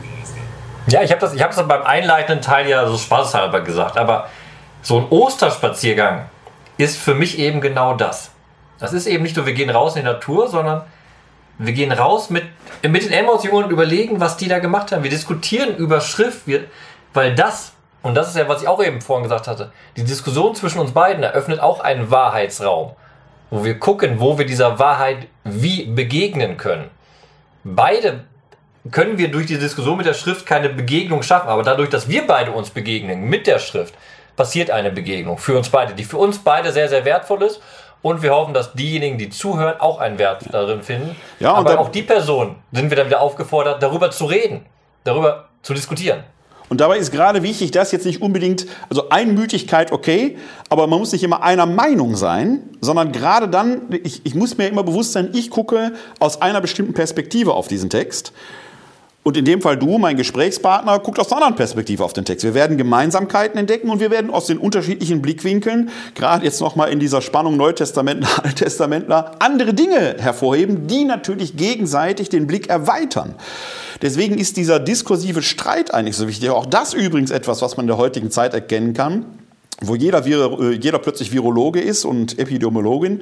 Ja, 0.87 1.01
ich 1.01 1.11
habe 1.11 1.21
das, 1.21 1.39
hab 1.39 1.55
das 1.55 1.67
beim 1.67 1.83
einleitenden 1.83 2.41
Teil 2.41 2.67
ja 2.67 2.87
so 2.87 2.97
spaßhalber 2.97 3.61
gesagt, 3.61 3.97
aber 3.97 4.27
so 4.81 4.97
ein 4.97 5.05
Osterspaziergang 5.09 6.25
ist 6.77 6.97
für 6.97 7.13
mich 7.13 7.39
eben 7.39 7.61
genau 7.61 7.93
das. 7.93 8.31
Das 8.79 8.93
ist 8.93 9.07
eben 9.07 9.23
nicht 9.23 9.37
nur, 9.37 9.45
wir 9.45 9.53
gehen 9.53 9.69
raus 9.69 9.95
in 9.95 10.01
die 10.01 10.07
Natur, 10.07 10.49
sondern 10.49 10.81
wir 11.57 11.73
gehen 11.73 11.91
raus 11.91 12.29
mit, 12.29 12.43
mit 12.81 13.03
den 13.03 13.11
Emmaus-Jüngern 13.11 13.65
und 13.65 13.71
überlegen, 13.71 14.19
was 14.19 14.37
die 14.37 14.47
da 14.47 14.59
gemacht 14.59 14.91
haben. 14.91 15.03
Wir 15.03 15.09
diskutieren 15.09 15.75
über 15.77 16.01
Schrift, 16.01 16.47
wir, 16.47 16.65
weil 17.13 17.35
das, 17.35 17.73
und 18.01 18.15
das 18.15 18.29
ist 18.29 18.37
ja, 18.37 18.47
was 18.47 18.61
ich 18.61 18.67
auch 18.67 18.83
eben 18.83 19.01
vorhin 19.01 19.23
gesagt 19.23 19.47
hatte, 19.47 19.71
die 19.95 20.03
Diskussion 20.03 20.55
zwischen 20.55 20.79
uns 20.79 20.91
beiden 20.91 21.23
eröffnet 21.23 21.59
auch 21.59 21.79
einen 21.79 22.09
Wahrheitsraum, 22.09 22.91
wo 23.49 23.63
wir 23.63 23.79
gucken, 23.79 24.19
wo 24.19 24.37
wir 24.37 24.45
dieser 24.45 24.79
Wahrheit 24.79 25.27
wie 25.43 25.85
begegnen 25.85 26.57
können. 26.57 26.89
Beide 27.63 28.25
können 28.91 29.17
wir 29.17 29.31
durch 29.31 29.45
die 29.45 29.59
Diskussion 29.59 29.97
mit 29.97 30.05
der 30.05 30.13
Schrift 30.13 30.45
keine 30.45 30.69
Begegnung 30.69 31.23
schaffen, 31.23 31.47
aber 31.47 31.63
dadurch, 31.63 31.89
dass 31.89 32.09
wir 32.09 32.27
beide 32.27 32.51
uns 32.51 32.71
begegnen 32.71 33.29
mit 33.29 33.47
der 33.47 33.59
Schrift, 33.59 33.93
passiert 34.35 34.71
eine 34.71 34.91
Begegnung 34.91 35.37
für 35.37 35.55
uns 35.55 35.69
beide, 35.69 35.93
die 35.93 36.03
für 36.03 36.17
uns 36.17 36.39
beide 36.39 36.71
sehr, 36.71 36.89
sehr 36.89 37.05
wertvoll 37.05 37.43
ist 37.43 37.61
und 38.03 38.21
wir 38.21 38.35
hoffen, 38.35 38.53
dass 38.53 38.73
diejenigen, 38.73 39.17
die 39.17 39.29
zuhören, 39.29 39.79
auch 39.79 39.97
einen 39.99 40.19
Wert 40.19 40.43
darin 40.51 40.83
finden. 40.83 41.15
Ja, 41.39 41.55
Aber 41.55 41.79
auch 41.79 41.89
die 41.89 42.03
Person 42.03 42.57
sind 42.71 42.91
wir 42.91 42.97
dann 42.97 43.07
wieder 43.07 43.21
aufgefordert, 43.21 43.81
darüber 43.81 44.11
zu 44.11 44.25
reden, 44.25 44.65
darüber 45.03 45.45
zu 45.63 45.73
diskutieren. 45.73 46.23
Und 46.69 46.81
dabei 46.81 46.97
ist 46.97 47.11
gerade 47.11 47.43
wichtig, 47.43 47.71
dass 47.71 47.91
jetzt 47.91 48.05
nicht 48.05 48.21
unbedingt, 48.21 48.65
also 48.89 49.09
Einmütigkeit 49.09 49.91
okay, 49.91 50.37
aber 50.69 50.87
man 50.87 50.99
muss 50.99 51.11
nicht 51.11 51.23
immer 51.23 51.43
einer 51.43 51.65
Meinung 51.65 52.15
sein, 52.15 52.61
sondern 52.81 53.11
gerade 53.11 53.47
dann, 53.47 53.83
ich, 54.03 54.25
ich 54.25 54.35
muss 54.35 54.57
mir 54.57 54.67
immer 54.67 54.83
bewusst 54.83 55.13
sein, 55.13 55.29
ich 55.33 55.49
gucke 55.49 55.93
aus 56.19 56.41
einer 56.41 56.61
bestimmten 56.61 56.93
Perspektive 56.93 57.53
auf 57.53 57.67
diesen 57.67 57.89
Text. 57.89 58.33
Und 59.23 59.37
in 59.37 59.45
dem 59.45 59.61
Fall 59.61 59.77
du, 59.77 59.97
mein 59.97 60.17
Gesprächspartner, 60.17 60.99
guckt 60.99 61.17
aus 61.17 61.27
einer 61.31 61.37
anderen 61.37 61.55
Perspektive 61.55 62.03
auf 62.03 62.11
den 62.11 62.25
Text. 62.25 62.43
Wir 62.43 62.53
werden 62.53 62.77
Gemeinsamkeiten 62.77 63.57
entdecken 63.57 63.89
und 63.89 64.01
wir 64.01 64.11
werden 64.11 64.29
aus 64.29 64.47
den 64.47 64.57
unterschiedlichen 64.57 65.21
Blickwinkeln, 65.21 65.89
gerade 66.13 66.43
jetzt 66.43 66.59
nochmal 66.59 66.91
in 66.91 66.99
dieser 66.99 67.21
Spannung 67.21 67.55
Neutestamentler, 67.55 68.27
Alttestamentler, 68.43 69.31
andere 69.39 69.73
Dinge 69.73 70.17
hervorheben, 70.19 70.87
die 70.87 71.05
natürlich 71.05 71.55
gegenseitig 71.55 72.27
den 72.27 72.47
Blick 72.47 72.67
erweitern. 72.69 73.35
Deswegen 74.01 74.37
ist 74.37 74.57
dieser 74.57 74.79
diskursive 74.79 75.41
Streit 75.41 75.93
eigentlich 75.93 76.17
so 76.17 76.27
wichtig. 76.27 76.49
Auch 76.49 76.65
das 76.65 76.93
übrigens 76.93 77.31
etwas, 77.31 77.61
was 77.61 77.77
man 77.77 77.85
in 77.85 77.87
der 77.87 77.97
heutigen 77.97 78.29
Zeit 78.29 78.53
erkennen 78.53 78.93
kann 78.93 79.25
wo 79.87 79.95
jeder, 79.95 80.25
äh, 80.25 80.73
jeder 80.73 80.99
plötzlich 80.99 81.31
Virologe 81.31 81.79
ist 81.79 82.05
und 82.05 82.39
Epidemiologin 82.39 83.21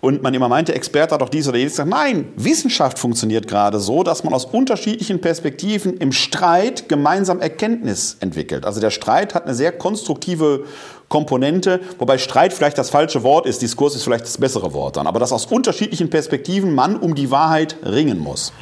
und 0.00 0.22
man 0.22 0.34
immer 0.34 0.48
meint, 0.48 0.68
der 0.68 0.76
Experte 0.76 1.14
hat 1.14 1.20
doch 1.20 1.28
dies 1.28 1.48
oder 1.48 1.58
jenes 1.58 1.72
gesagt. 1.72 1.88
Nein, 1.88 2.32
Wissenschaft 2.36 2.98
funktioniert 2.98 3.48
gerade 3.48 3.80
so, 3.80 4.02
dass 4.02 4.24
man 4.24 4.34
aus 4.34 4.44
unterschiedlichen 4.44 5.20
Perspektiven 5.20 5.96
im 5.96 6.12
Streit 6.12 6.88
gemeinsam 6.88 7.40
Erkenntnis 7.40 8.16
entwickelt. 8.20 8.64
Also 8.64 8.80
der 8.80 8.90
Streit 8.90 9.34
hat 9.34 9.44
eine 9.44 9.54
sehr 9.54 9.72
konstruktive 9.72 10.64
Komponente, 11.08 11.80
wobei 11.98 12.16
Streit 12.16 12.54
vielleicht 12.54 12.78
das 12.78 12.88
falsche 12.88 13.22
Wort 13.22 13.44
ist, 13.44 13.60
Diskurs 13.60 13.94
ist 13.94 14.04
vielleicht 14.04 14.24
das 14.24 14.38
bessere 14.38 14.72
Wort 14.72 14.96
dann, 14.96 15.06
aber 15.06 15.20
dass 15.20 15.32
aus 15.32 15.44
unterschiedlichen 15.46 16.08
Perspektiven 16.08 16.74
man 16.74 16.96
um 16.96 17.14
die 17.14 17.30
Wahrheit 17.30 17.76
ringen 17.84 18.18
muss. 18.18 18.52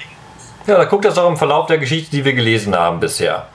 Ja, 0.66 0.76
da 0.76 0.84
guckt 0.84 1.04
das 1.04 1.16
auch 1.16 1.28
im 1.28 1.36
Verlauf 1.36 1.66
der 1.66 1.78
Geschichte, 1.78 2.10
die 2.10 2.24
wir 2.24 2.32
gelesen 2.32 2.74
haben 2.74 3.00
bisher. 3.00 3.46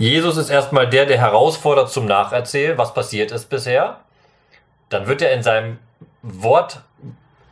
Jesus 0.00 0.38
ist 0.38 0.48
erstmal 0.48 0.88
der, 0.88 1.04
der 1.04 1.18
herausfordert 1.18 1.90
zum 1.90 2.06
Nacherzählen, 2.06 2.78
was 2.78 2.94
passiert 2.94 3.32
ist 3.32 3.50
bisher. 3.50 4.00
Dann 4.88 5.06
wird 5.06 5.20
er 5.20 5.34
in 5.34 5.42
seinem 5.42 5.78
Wort 6.22 6.80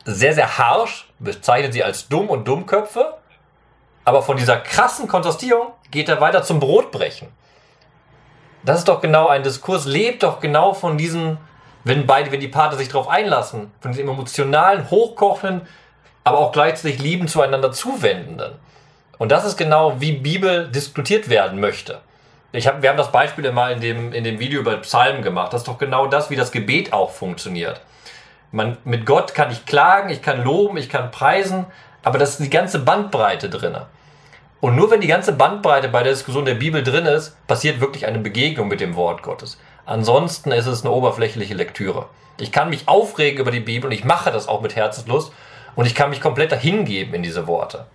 sehr, 0.06 0.32
sehr 0.32 0.56
harsch, 0.56 1.10
bezeichnet 1.18 1.74
sie 1.74 1.84
als 1.84 2.08
dumm 2.08 2.30
und 2.30 2.48
Dummköpfe. 2.48 3.18
Aber 4.06 4.22
von 4.22 4.38
dieser 4.38 4.56
krassen 4.56 5.08
Kontrastierung 5.08 5.66
geht 5.90 6.08
er 6.08 6.22
weiter 6.22 6.42
zum 6.42 6.58
Brotbrechen. 6.58 7.28
Das 8.62 8.78
ist 8.78 8.88
doch 8.88 9.02
genau 9.02 9.28
ein 9.28 9.42
Diskurs, 9.42 9.84
lebt 9.84 10.22
doch 10.22 10.40
genau 10.40 10.72
von 10.72 10.96
diesen, 10.96 11.36
wenn 11.84 12.06
beide, 12.06 12.32
wenn 12.32 12.40
die 12.40 12.48
Partner 12.48 12.78
sich 12.78 12.88
darauf 12.88 13.08
einlassen, 13.08 13.70
von 13.82 13.92
diesem 13.92 14.08
emotionalen, 14.08 14.90
hochkochenden, 14.90 15.68
aber 16.24 16.38
auch 16.38 16.52
gleichzeitig 16.52 16.98
lieben 16.98 17.28
zueinander 17.28 17.72
zuwendenden. 17.72 18.52
Und 19.18 19.32
das 19.32 19.44
ist 19.44 19.58
genau, 19.58 20.00
wie 20.00 20.12
Bibel 20.12 20.68
diskutiert 20.68 21.28
werden 21.28 21.60
möchte. 21.60 22.00
Ich 22.50 22.66
hab, 22.66 22.80
wir 22.80 22.88
haben 22.88 22.96
das 22.96 23.12
Beispiel 23.12 23.50
mal 23.52 23.72
in 23.72 23.80
dem, 23.80 24.12
in 24.14 24.24
dem 24.24 24.38
Video 24.38 24.60
über 24.60 24.76
Psalmen 24.78 25.22
gemacht. 25.22 25.52
Das 25.52 25.60
ist 25.60 25.68
doch 25.68 25.76
genau 25.76 26.06
das, 26.06 26.30
wie 26.30 26.36
das 26.36 26.50
Gebet 26.50 26.94
auch 26.94 27.10
funktioniert. 27.10 27.82
Man, 28.52 28.78
mit 28.84 29.04
Gott 29.04 29.34
kann 29.34 29.50
ich 29.50 29.66
klagen, 29.66 30.08
ich 30.08 30.22
kann 30.22 30.42
loben, 30.42 30.78
ich 30.78 30.88
kann 30.88 31.10
preisen, 31.10 31.66
aber 32.02 32.18
das 32.18 32.30
ist 32.30 32.40
die 32.40 32.48
ganze 32.48 32.78
Bandbreite 32.78 33.50
drin. 33.50 33.76
Und 34.60 34.76
nur 34.76 34.90
wenn 34.90 35.02
die 35.02 35.06
ganze 35.06 35.32
Bandbreite 35.32 35.88
bei 35.88 36.02
der 36.02 36.12
Diskussion 36.12 36.46
der 36.46 36.54
Bibel 36.54 36.82
drin 36.82 37.04
ist, 37.04 37.36
passiert 37.46 37.80
wirklich 37.80 38.06
eine 38.06 38.18
Begegnung 38.18 38.68
mit 38.68 38.80
dem 38.80 38.96
Wort 38.96 39.22
Gottes. 39.22 39.58
Ansonsten 39.84 40.50
ist 40.50 40.66
es 40.66 40.84
eine 40.84 40.92
oberflächliche 40.92 41.54
Lektüre. 41.54 42.06
Ich 42.40 42.50
kann 42.50 42.70
mich 42.70 42.88
aufregen 42.88 43.40
über 43.40 43.50
die 43.50 43.60
Bibel 43.60 43.88
und 43.88 43.92
ich 43.92 44.04
mache 44.04 44.30
das 44.30 44.48
auch 44.48 44.62
mit 44.62 44.74
Herzenslust 44.74 45.32
und 45.76 45.86
ich 45.86 45.94
kann 45.94 46.08
mich 46.08 46.22
komplett 46.22 46.50
dahingeben 46.50 47.12
in 47.12 47.22
diese 47.22 47.46
Worte. 47.46 47.86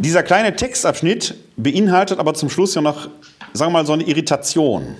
Dieser 0.00 0.22
kleine 0.22 0.56
Textabschnitt 0.56 1.34
beinhaltet 1.58 2.18
aber 2.18 2.32
zum 2.32 2.48
Schluss 2.48 2.74
ja 2.74 2.80
noch, 2.80 3.10
sagen 3.52 3.70
wir 3.70 3.80
mal, 3.80 3.86
so 3.86 3.92
eine 3.92 4.04
Irritation. 4.04 4.94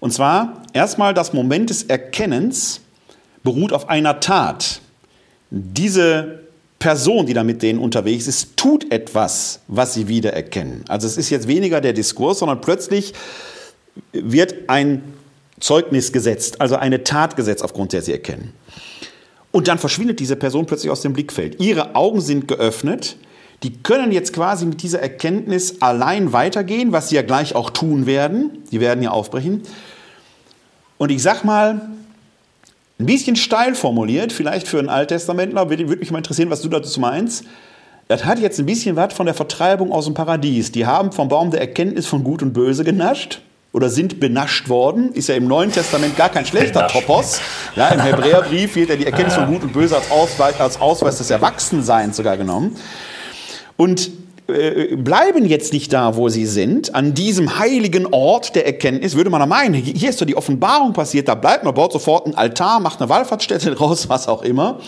Und 0.00 0.12
zwar 0.12 0.64
erstmal 0.74 1.14
das 1.14 1.32
Moment 1.32 1.70
des 1.70 1.84
Erkennens 1.84 2.82
beruht 3.42 3.72
auf 3.72 3.88
einer 3.88 4.20
Tat. 4.20 4.82
Diese 5.48 6.42
Person, 6.78 7.24
die 7.24 7.32
da 7.32 7.42
mit 7.42 7.62
denen 7.62 7.78
unterwegs 7.78 8.26
ist, 8.26 8.58
tut 8.58 8.92
etwas, 8.92 9.60
was 9.66 9.94
sie 9.94 10.08
wiedererkennen. 10.08 10.84
Also 10.88 11.06
es 11.06 11.16
ist 11.16 11.30
jetzt 11.30 11.48
weniger 11.48 11.80
der 11.80 11.94
Diskurs, 11.94 12.40
sondern 12.40 12.60
plötzlich 12.60 13.14
wird 14.12 14.68
ein 14.68 15.02
Zeugnis 15.58 16.12
gesetzt, 16.12 16.60
also 16.60 16.76
eine 16.76 17.02
Tat 17.02 17.34
gesetzt, 17.34 17.64
aufgrund 17.64 17.94
der 17.94 18.02
sie 18.02 18.12
erkennen. 18.12 18.52
Und 19.52 19.68
dann 19.68 19.78
verschwindet 19.78 20.20
diese 20.20 20.36
Person 20.36 20.66
plötzlich 20.66 20.90
aus 20.90 21.00
dem 21.00 21.14
Blickfeld. 21.14 21.62
Ihre 21.62 21.94
Augen 21.94 22.20
sind 22.20 22.46
geöffnet, 22.46 23.16
die 23.62 23.82
können 23.82 24.10
jetzt 24.10 24.32
quasi 24.32 24.66
mit 24.66 24.82
dieser 24.82 25.00
Erkenntnis 25.00 25.80
allein 25.80 26.32
weitergehen, 26.32 26.92
was 26.92 27.08
sie 27.08 27.16
ja 27.16 27.22
gleich 27.22 27.54
auch 27.54 27.70
tun 27.70 28.06
werden. 28.06 28.62
Die 28.72 28.80
werden 28.80 29.02
ja 29.02 29.10
aufbrechen. 29.10 29.62
Und 30.98 31.10
ich 31.10 31.22
sag 31.22 31.44
mal, 31.44 31.80
ein 32.98 33.06
bisschen 33.06 33.36
steil 33.36 33.74
formuliert, 33.74 34.32
vielleicht 34.32 34.68
für 34.68 34.78
einen 34.78 34.88
Alttestamentler, 34.88 35.70
würde 35.70 35.84
mich 35.84 36.10
mal 36.10 36.18
interessieren, 36.18 36.50
was 36.50 36.60
du 36.60 36.68
dazu 36.68 37.00
meinst. 37.00 37.44
Das 38.08 38.24
hat 38.24 38.38
jetzt 38.40 38.58
ein 38.58 38.66
bisschen 38.66 38.96
was 38.96 39.14
von 39.14 39.26
der 39.26 39.34
Vertreibung 39.34 39.92
aus 39.92 40.04
dem 40.04 40.14
Paradies. 40.14 40.72
Die 40.72 40.86
haben 40.86 41.12
vom 41.12 41.28
Baum 41.28 41.50
der 41.50 41.60
Erkenntnis 41.60 42.06
von 42.06 42.24
Gut 42.24 42.42
und 42.42 42.52
Böse 42.52 42.84
genascht. 42.84 43.42
oder 43.72 43.88
sind 43.88 44.20
benascht 44.20 44.68
worden. 44.68 45.12
Ist 45.12 45.28
ja 45.28 45.34
im 45.34 45.46
Neuen 45.46 45.72
Testament 45.72 46.16
gar 46.16 46.28
kein 46.28 46.44
schlechter 46.44 46.86
Topos. 46.88 47.40
Ja, 47.74 47.88
Im 47.88 48.00
Hebräerbrief 48.00 48.76
wird 48.76 48.90
ja 48.90 48.96
die 48.96 49.06
Erkenntnis 49.06 49.34
von 49.34 49.46
Gut 49.46 49.62
und 49.62 49.72
Böse 49.72 49.96
als 49.96 50.10
Ausweis, 50.10 50.60
als 50.60 50.80
Ausweis 50.80 51.18
des 51.18 51.30
Erwachsenseins 51.30 52.16
sogar 52.16 52.36
genommen. 52.36 52.76
Und 53.76 54.10
äh, 54.48 54.96
bleiben 54.96 55.46
jetzt 55.46 55.72
nicht 55.72 55.92
da, 55.92 56.16
wo 56.16 56.28
sie 56.28 56.46
sind, 56.46 56.94
an 56.94 57.14
diesem 57.14 57.58
heiligen 57.58 58.06
Ort 58.06 58.54
der 58.54 58.66
Erkenntnis, 58.66 59.14
würde 59.14 59.30
man 59.30 59.40
da 59.40 59.46
meinen, 59.46 59.74
hier 59.74 60.10
ist 60.10 60.20
doch 60.20 60.26
die 60.26 60.36
Offenbarung 60.36 60.92
passiert, 60.92 61.28
da 61.28 61.34
bleibt 61.34 61.64
man, 61.64 61.74
baut 61.74 61.92
sofort 61.92 62.26
ein 62.26 62.34
Altar, 62.34 62.80
macht 62.80 63.00
eine 63.00 63.08
Wallfahrtsstätte 63.08 63.74
draus, 63.74 64.08
was 64.08 64.28
auch 64.28 64.42
immer 64.42 64.78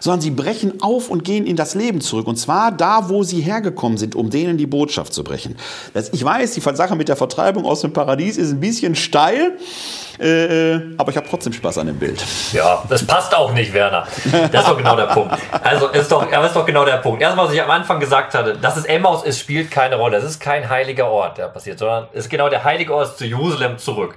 sondern 0.00 0.20
sie 0.20 0.30
brechen 0.30 0.80
auf 0.82 1.10
und 1.10 1.24
gehen 1.24 1.46
in 1.46 1.56
das 1.56 1.74
Leben 1.74 2.00
zurück. 2.00 2.26
Und 2.26 2.36
zwar 2.36 2.72
da, 2.72 3.08
wo 3.08 3.22
sie 3.22 3.40
hergekommen 3.40 3.98
sind, 3.98 4.14
um 4.14 4.30
denen 4.30 4.58
die 4.58 4.66
Botschaft 4.66 5.12
zu 5.12 5.24
brechen. 5.24 5.56
Ich 6.12 6.24
weiß, 6.24 6.52
die 6.52 6.60
Sache 6.60 6.96
mit 6.96 7.08
der 7.08 7.16
Vertreibung 7.16 7.64
aus 7.64 7.80
dem 7.80 7.92
Paradies 7.92 8.36
ist 8.36 8.52
ein 8.52 8.60
bisschen 8.60 8.94
steil, 8.94 9.58
äh, 10.18 10.80
aber 10.96 11.10
ich 11.10 11.16
habe 11.16 11.26
trotzdem 11.28 11.52
Spaß 11.52 11.78
an 11.78 11.86
dem 11.86 11.98
Bild. 11.98 12.24
Ja, 12.52 12.82
das 12.88 13.06
passt 13.06 13.34
auch 13.34 13.52
nicht, 13.52 13.72
Werner. 13.72 14.06
Das 14.52 14.62
ist 14.62 14.70
doch 14.70 14.76
genau 14.76 14.96
der 14.96 15.06
Punkt. 15.06 15.34
Also 15.62 15.88
ist 15.88 16.10
doch, 16.10 16.30
ist 16.30 16.56
doch 16.56 16.66
genau 16.66 16.84
der 16.84 16.98
Punkt. 16.98 17.22
Erstmal, 17.22 17.46
was 17.46 17.54
ich 17.54 17.62
am 17.62 17.70
Anfang 17.70 18.00
gesagt 18.00 18.34
hatte, 18.34 18.56
dass 18.56 18.76
es 18.76 18.84
Emmaus 18.84 19.24
ist, 19.24 19.38
spielt 19.38 19.70
keine 19.70 19.96
Rolle. 19.96 20.16
Es 20.16 20.24
ist 20.24 20.40
kein 20.40 20.68
heiliger 20.68 21.08
Ort, 21.08 21.38
der 21.38 21.48
passiert, 21.48 21.78
sondern 21.78 22.08
es 22.12 22.24
ist 22.24 22.30
genau 22.30 22.48
der 22.48 22.64
heilige 22.64 22.94
Ort 22.94 23.16
zu 23.16 23.24
Jerusalem 23.24 23.78
zurück. 23.78 24.16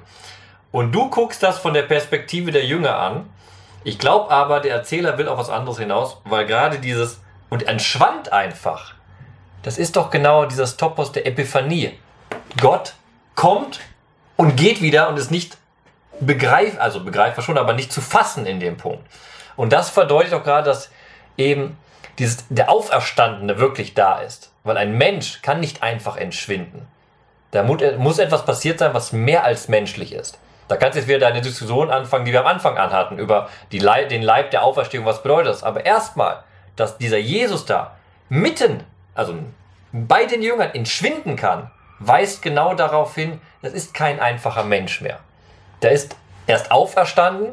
Und 0.71 0.93
du 0.93 1.09
guckst 1.09 1.43
das 1.43 1.59
von 1.59 1.73
der 1.73 1.83
Perspektive 1.83 2.51
der 2.51 2.65
Jünger 2.65 2.95
an 2.95 3.25
ich 3.83 3.97
glaube 3.97 4.29
aber, 4.29 4.59
der 4.59 4.75
Erzähler 4.75 5.17
will 5.17 5.27
auf 5.27 5.37
was 5.37 5.49
anderes 5.49 5.79
hinaus, 5.79 6.17
weil 6.25 6.45
gerade 6.45 6.79
dieses 6.79 7.19
und 7.49 7.67
entschwand 7.67 8.31
einfach. 8.31 8.93
Das 9.63 9.77
ist 9.77 9.95
doch 9.95 10.09
genau 10.09 10.45
dieses 10.45 10.77
Topos 10.77 11.11
der 11.11 11.25
Epiphanie. 11.25 11.97
Gott 12.59 12.93
kommt 13.35 13.79
und 14.37 14.55
geht 14.55 14.81
wieder 14.81 15.09
und 15.09 15.17
ist 15.17 15.31
nicht 15.31 15.57
begreif, 16.19 16.79
also 16.79 17.03
begreifbar 17.03 17.43
schon, 17.43 17.57
aber 17.57 17.73
nicht 17.73 17.91
zu 17.91 18.01
fassen 18.01 18.45
in 18.45 18.59
dem 18.59 18.77
Punkt. 18.77 19.03
Und 19.55 19.73
das 19.73 19.89
verdeutlicht 19.89 20.33
auch 20.33 20.43
gerade, 20.43 20.69
dass 20.69 20.89
eben 21.37 21.77
dieses, 22.19 22.45
der 22.49 22.69
Auferstandene 22.69 23.59
wirklich 23.59 23.93
da 23.93 24.19
ist. 24.19 24.51
Weil 24.63 24.77
ein 24.77 24.97
Mensch 24.97 25.41
kann 25.41 25.59
nicht 25.59 25.83
einfach 25.83 26.17
entschwinden. 26.17 26.87
Da 27.51 27.63
muss 27.63 28.19
etwas 28.19 28.45
passiert 28.45 28.79
sein, 28.79 28.93
was 28.93 29.11
mehr 29.11 29.43
als 29.43 29.67
menschlich 29.67 30.13
ist. 30.13 30.39
Da 30.71 30.77
kannst 30.77 30.95
du 30.95 30.99
jetzt 30.99 31.09
wieder 31.09 31.19
deine 31.19 31.41
Diskussion 31.41 31.91
anfangen, 31.91 32.23
die 32.23 32.31
wir 32.31 32.39
am 32.39 32.47
Anfang 32.47 32.77
anhatten, 32.77 33.19
über 33.19 33.49
Leib, 33.73 34.07
den 34.07 34.21
Leib 34.21 34.51
der 34.51 34.63
Auferstehung, 34.63 35.05
was 35.05 35.21
bedeutet 35.21 35.51
das? 35.51 35.63
Aber 35.63 35.85
erstmal, 35.85 36.45
dass 36.77 36.97
dieser 36.97 37.17
Jesus 37.17 37.65
da 37.65 37.97
mitten, 38.29 38.81
also 39.13 39.35
bei 39.91 40.23
den 40.23 40.41
Jüngern 40.41 40.71
entschwinden 40.73 41.35
kann, 41.35 41.69
weist 41.99 42.41
genau 42.41 42.73
darauf 42.73 43.13
hin, 43.15 43.41
das 43.61 43.73
ist 43.73 43.93
kein 43.93 44.21
einfacher 44.21 44.63
Mensch 44.63 45.01
mehr. 45.01 45.19
Der 45.81 45.91
ist 45.91 46.15
erst 46.47 46.71
auferstanden 46.71 47.49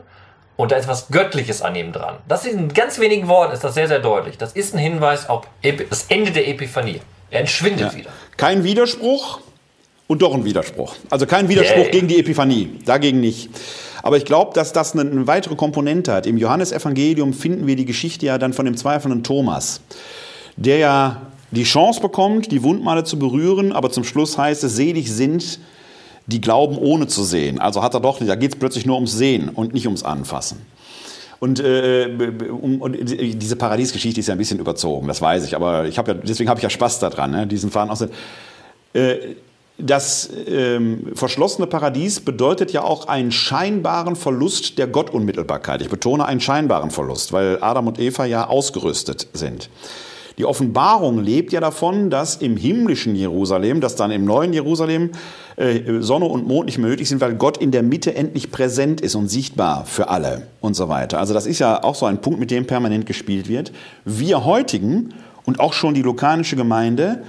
und 0.56 0.70
da 0.70 0.76
ist 0.76 0.86
was 0.86 1.08
Göttliches 1.08 1.60
an 1.60 1.74
ihm 1.74 1.90
dran. 1.90 2.18
Das 2.28 2.44
ist 2.44 2.52
in 2.52 2.72
ganz 2.72 3.00
wenigen 3.00 3.26
Worten 3.26 3.52
ist 3.52 3.64
das 3.64 3.74
sehr, 3.74 3.88
sehr 3.88 3.98
deutlich. 3.98 4.38
Das 4.38 4.52
ist 4.52 4.76
ein 4.76 4.78
Hinweis 4.78 5.28
auf 5.28 5.44
das 5.90 6.04
Ende 6.04 6.30
der 6.30 6.46
Epiphanie. 6.46 7.02
Er 7.32 7.40
entschwindet 7.40 7.92
ja. 7.92 7.98
wieder. 7.98 8.10
Kein 8.36 8.62
Widerspruch, 8.62 9.40
und 10.09 10.22
doch 10.22 10.34
ein 10.34 10.44
Widerspruch. 10.44 10.96
Also 11.11 11.26
kein 11.26 11.48
Widerspruch 11.48 11.84
yeah. 11.84 11.90
gegen 11.90 12.09
die 12.09 12.18
Epiphanie, 12.18 12.70
dagegen 12.84 13.20
nicht. 13.20 13.50
Aber 14.02 14.16
ich 14.16 14.24
glaube, 14.24 14.52
dass 14.54 14.72
das 14.72 14.94
eine, 14.94 15.02
eine, 15.02 15.26
weitere 15.26 15.54
Komponente 15.54 16.12
hat. 16.12 16.26
Im 16.26 16.38
Johannesevangelium 16.38 17.32
finden 17.32 17.66
wir 17.66 17.76
die 17.76 17.84
Geschichte 17.84 18.26
ja 18.26 18.38
dann 18.38 18.52
von 18.52 18.64
dem 18.64 18.76
zweifelnden 18.76 19.22
Thomas, 19.22 19.82
der 20.56 20.78
ja 20.78 21.22
die 21.50 21.64
Chance 21.64 22.00
bekommt, 22.00 22.50
die 22.50 22.62
Wundmale 22.62 23.04
zu 23.04 23.18
berühren, 23.18 23.72
aber 23.72 23.90
zum 23.90 24.04
Schluss 24.04 24.36
heißt 24.36 24.64
es, 24.64 24.76
selig 24.76 25.12
sind, 25.12 25.61
die 26.26 26.40
glauben 26.40 26.76
ohne 26.76 27.06
zu 27.06 27.22
sehen. 27.22 27.59
Also 27.59 27.82
hat 27.82 27.94
er 27.94 28.00
doch, 28.00 28.18
da 28.18 28.34
geht 28.34 28.52
es 28.52 28.59
plötzlich 28.59 28.86
nur 28.86 28.96
ums 28.96 29.12
Sehen 29.12 29.48
und 29.48 29.72
nicht 29.72 29.86
ums 29.86 30.02
Anfassen. 30.02 30.61
Und, 31.40 31.61
äh, 31.61 32.09
um, 32.50 32.82
und 32.82 32.96
diese 32.98 33.56
Paradiesgeschichte 33.56 34.20
ist 34.20 34.26
ja 34.26 34.34
ein 34.34 34.38
bisschen 34.38 34.59
überzogen, 34.59 35.06
das 35.06 35.22
weiß 35.22 35.44
ich, 35.44 35.54
aber 35.54 35.86
ich 35.86 35.96
habe 35.96 36.12
ja, 36.12 36.18
deswegen 36.18 36.50
habe 36.50 36.59
ich 36.59 36.64
ja 36.64 36.70
Spaß 36.70 36.98
daran, 36.98 37.30
ne, 37.30 37.46
diesen 37.46 37.70
Faden 37.70 37.90
aus. 37.90 38.04
Äh, 38.92 39.16
das 39.78 40.28
ähm, 40.48 41.12
verschlossene 41.14 41.68
Paradies 41.68 42.18
bedeutet 42.20 42.72
ja 42.72 42.82
auch 42.82 43.06
einen 43.06 43.30
scheinbaren 43.30 44.16
Verlust 44.16 44.76
der 44.76 44.88
Gottunmittelbarkeit. 44.88 45.80
Ich 45.82 45.88
betone 45.88 46.26
einen 46.26 46.40
scheinbaren 46.40 46.90
Verlust, 46.90 47.32
weil 47.32 47.58
Adam 47.60 47.86
und 47.86 48.00
Eva 48.00 48.24
ja 48.24 48.48
ausgerüstet 48.48 49.28
sind. 49.32 49.70
Die 50.36 50.44
Offenbarung 50.44 51.18
lebt 51.18 51.52
ja 51.52 51.60
davon, 51.60 52.10
dass 52.10 52.36
im 52.36 52.56
himmlischen 52.56 53.14
Jerusalem, 53.16 53.80
dass 53.80 53.96
dann 53.96 54.10
im 54.10 54.24
neuen 54.24 54.52
Jerusalem 54.52 55.10
äh, 55.56 56.00
Sonne 56.00 56.26
und 56.26 56.46
Mond 56.46 56.66
nicht 56.66 56.78
mehr 56.78 56.90
nötig 56.90 57.08
sind, 57.08 57.20
weil 57.20 57.34
Gott 57.34 57.58
in 57.58 57.70
der 57.70 57.82
Mitte 57.82 58.14
endlich 58.14 58.50
präsent 58.50 59.00
ist 59.00 59.14
und 59.14 59.28
sichtbar 59.28 59.84
für 59.84 60.08
alle 60.08 60.46
und 60.60 60.74
so 60.74 60.88
weiter. 60.88 61.18
Also 61.18 61.34
das 61.34 61.46
ist 61.46 61.58
ja 61.58 61.82
auch 61.82 61.96
so 61.96 62.06
ein 62.06 62.20
Punkt, 62.20 62.38
mit 62.38 62.50
dem 62.50 62.66
permanent 62.66 63.06
gespielt 63.06 63.48
wird. 63.48 63.72
Wir 64.04 64.44
heutigen 64.44 65.14
und 65.44 65.58
auch 65.58 65.72
schon 65.72 65.94
die 65.94 66.02
lokanische 66.02 66.54
Gemeinde 66.54 67.22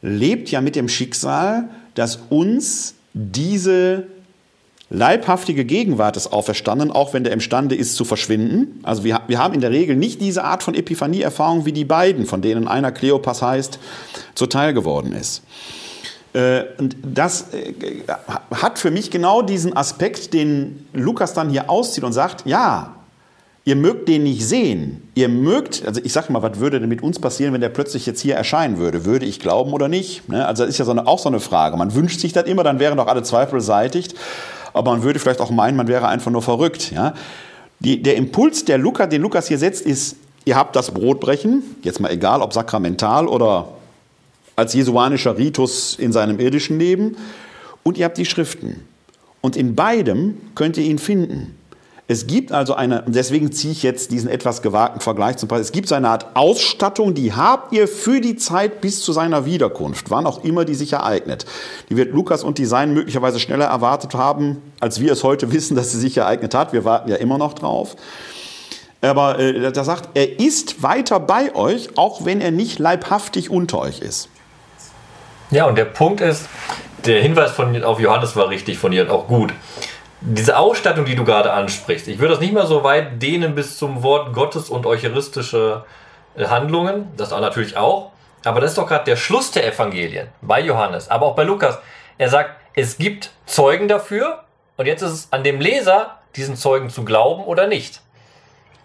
lebt 0.00 0.50
ja 0.50 0.60
mit 0.60 0.76
dem 0.76 0.88
Schicksal, 0.88 1.68
dass 1.94 2.18
uns 2.30 2.94
diese 3.12 4.06
leibhaftige 4.90 5.64
Gegenwart 5.64 6.16
des 6.16 6.32
Auferstandenen, 6.32 6.94
auch 6.94 7.14
wenn 7.14 7.24
der 7.24 7.32
imstande 7.32 7.74
ist 7.74 7.96
zu 7.96 8.04
verschwinden. 8.04 8.80
Also 8.82 9.04
wir, 9.04 9.20
wir 9.26 9.38
haben 9.38 9.54
in 9.54 9.60
der 9.60 9.70
Regel 9.70 9.96
nicht 9.96 10.20
diese 10.20 10.44
Art 10.44 10.62
von 10.62 10.74
Epiphanie-Erfahrung 10.74 11.64
wie 11.64 11.72
die 11.72 11.84
beiden, 11.84 12.26
von 12.26 12.42
denen 12.42 12.68
einer 12.68 12.92
Kleopas 12.92 13.42
heißt, 13.42 13.78
zuteil 14.34 14.74
geworden 14.74 15.12
ist. 15.12 15.42
Äh, 16.34 16.64
und 16.78 16.96
das 17.02 17.52
äh, 17.54 17.72
hat 18.50 18.78
für 18.78 18.90
mich 18.90 19.10
genau 19.10 19.42
diesen 19.42 19.76
Aspekt, 19.76 20.34
den 20.34 20.86
Lukas 20.92 21.32
dann 21.32 21.48
hier 21.48 21.70
auszieht 21.70 22.04
und 22.04 22.12
sagt, 22.12 22.44
ja, 22.46 22.94
Ihr 23.66 23.76
mögt 23.76 24.08
den 24.08 24.24
nicht 24.24 24.46
sehen. 24.46 25.08
Ihr 25.14 25.30
mögt, 25.30 25.86
also 25.86 26.00
ich 26.04 26.12
sage 26.12 26.30
mal, 26.32 26.42
was 26.42 26.60
würde 26.60 26.80
denn 26.80 26.88
mit 26.88 27.02
uns 27.02 27.18
passieren, 27.18 27.54
wenn 27.54 27.62
der 27.62 27.70
plötzlich 27.70 28.04
jetzt 28.04 28.20
hier 28.20 28.34
erscheinen 28.34 28.76
würde? 28.76 29.06
Würde 29.06 29.24
ich 29.24 29.40
glauben 29.40 29.72
oder 29.72 29.88
nicht? 29.88 30.28
Ne? 30.28 30.46
Also 30.46 30.64
das 30.64 30.70
ist 30.70 30.78
ja 30.78 30.84
so 30.84 30.90
eine, 30.90 31.06
auch 31.06 31.18
so 31.18 31.30
eine 31.30 31.40
Frage. 31.40 31.76
Man 31.78 31.94
wünscht 31.94 32.20
sich 32.20 32.34
das 32.34 32.44
immer, 32.44 32.62
dann 32.62 32.78
wären 32.78 32.98
doch 32.98 33.06
alle 33.06 33.22
Zweifel 33.22 33.54
beseitigt. 33.54 34.14
Aber 34.74 34.90
man 34.90 35.02
würde 35.02 35.18
vielleicht 35.18 35.40
auch 35.40 35.50
meinen, 35.50 35.78
man 35.78 35.88
wäre 35.88 36.08
einfach 36.08 36.30
nur 36.30 36.42
verrückt. 36.42 36.92
Ja? 36.92 37.14
Die, 37.80 38.02
der 38.02 38.16
Impuls, 38.16 38.66
der 38.66 38.76
Lukas, 38.76 39.08
den 39.08 39.22
Lukas 39.22 39.48
hier 39.48 39.58
setzt, 39.58 39.86
ist, 39.86 40.16
ihr 40.44 40.56
habt 40.56 40.76
das 40.76 40.90
Brotbrechen, 40.90 41.62
jetzt 41.82 42.00
mal 42.00 42.10
egal, 42.10 42.42
ob 42.42 42.52
sakramental 42.52 43.26
oder 43.28 43.68
als 44.56 44.74
jesuanischer 44.74 45.38
Ritus 45.38 45.96
in 45.98 46.12
seinem 46.12 46.38
irdischen 46.38 46.78
Leben, 46.78 47.16
und 47.82 47.98
ihr 47.98 48.04
habt 48.04 48.18
die 48.18 48.24
Schriften. 48.24 48.82
Und 49.40 49.56
in 49.56 49.74
beidem 49.74 50.38
könnt 50.54 50.76
ihr 50.76 50.84
ihn 50.84 50.98
finden. 50.98 51.54
Es 52.06 52.26
gibt 52.26 52.52
also 52.52 52.74
eine, 52.74 53.02
deswegen 53.06 53.50
ziehe 53.50 53.72
ich 53.72 53.82
jetzt 53.82 54.10
diesen 54.10 54.28
etwas 54.28 54.60
gewagten 54.60 55.00
Vergleich 55.00 55.38
zum 55.38 55.48
Preis. 55.48 55.62
Es 55.62 55.72
gibt 55.72 55.88
so 55.88 55.94
eine 55.94 56.10
Art 56.10 56.36
Ausstattung, 56.36 57.14
die 57.14 57.32
habt 57.32 57.72
ihr 57.72 57.88
für 57.88 58.20
die 58.20 58.36
Zeit 58.36 58.82
bis 58.82 59.00
zu 59.00 59.14
seiner 59.14 59.46
Wiederkunft, 59.46 60.10
wann 60.10 60.26
auch 60.26 60.44
immer 60.44 60.66
die 60.66 60.74
sich 60.74 60.92
ereignet. 60.92 61.46
Die 61.88 61.96
wird 61.96 62.12
Lukas 62.12 62.44
und 62.44 62.58
die 62.58 62.66
Sein 62.66 62.92
möglicherweise 62.92 63.40
schneller 63.40 63.66
erwartet 63.66 64.14
haben, 64.14 64.60
als 64.80 65.00
wir 65.00 65.12
es 65.12 65.24
heute 65.24 65.50
wissen, 65.52 65.76
dass 65.76 65.92
sie 65.92 65.98
sich 65.98 66.18
ereignet 66.18 66.54
hat. 66.54 66.74
Wir 66.74 66.84
warten 66.84 67.08
ja 67.08 67.16
immer 67.16 67.38
noch 67.38 67.54
drauf. 67.54 67.96
Aber 69.00 69.38
äh, 69.38 69.72
da 69.72 69.84
sagt, 69.84 70.10
er 70.12 70.38
ist 70.40 70.82
weiter 70.82 71.20
bei 71.20 71.54
euch, 71.54 71.96
auch 71.96 72.26
wenn 72.26 72.42
er 72.42 72.50
nicht 72.50 72.78
leibhaftig 72.78 73.48
unter 73.48 73.78
euch 73.78 74.00
ist. 74.00 74.28
Ja, 75.50 75.64
und 75.66 75.78
der 75.78 75.86
Punkt 75.86 76.20
ist, 76.20 76.48
der 77.06 77.22
Hinweis 77.22 77.52
von, 77.52 77.82
auf 77.82 77.98
Johannes 77.98 78.36
war 78.36 78.50
richtig 78.50 78.76
von 78.76 78.92
dir 78.92 79.04
und 79.04 79.10
auch 79.10 79.26
gut 79.26 79.54
diese 80.26 80.56
Ausstattung, 80.56 81.04
die 81.04 81.16
du 81.16 81.24
gerade 81.24 81.52
ansprichst, 81.52 82.08
ich 82.08 82.18
würde 82.18 82.32
das 82.32 82.40
nicht 82.40 82.54
mal 82.54 82.66
so 82.66 82.82
weit 82.82 83.22
dehnen 83.22 83.54
bis 83.54 83.76
zum 83.76 84.02
Wort 84.02 84.32
Gottes 84.32 84.70
und 84.70 84.86
eucharistische 84.86 85.84
äh, 86.36 86.46
Handlungen, 86.46 87.12
das 87.16 87.32
auch 87.32 87.40
natürlich 87.40 87.76
auch, 87.76 88.10
aber 88.44 88.60
das 88.60 88.70
ist 88.70 88.78
doch 88.78 88.86
gerade 88.86 89.04
der 89.04 89.16
Schluss 89.16 89.50
der 89.50 89.66
Evangelien 89.66 90.28
bei 90.40 90.60
Johannes, 90.60 91.10
aber 91.10 91.26
auch 91.26 91.34
bei 91.34 91.44
Lukas. 91.44 91.78
Er 92.16 92.30
sagt, 92.30 92.50
es 92.74 92.96
gibt 92.96 93.30
Zeugen 93.46 93.86
dafür 93.86 94.44
und 94.76 94.86
jetzt 94.86 95.02
ist 95.02 95.12
es 95.12 95.28
an 95.30 95.44
dem 95.44 95.60
Leser, 95.60 96.18
diesen 96.36 96.56
Zeugen 96.56 96.90
zu 96.90 97.04
glauben 97.04 97.44
oder 97.44 97.66
nicht. 97.66 98.00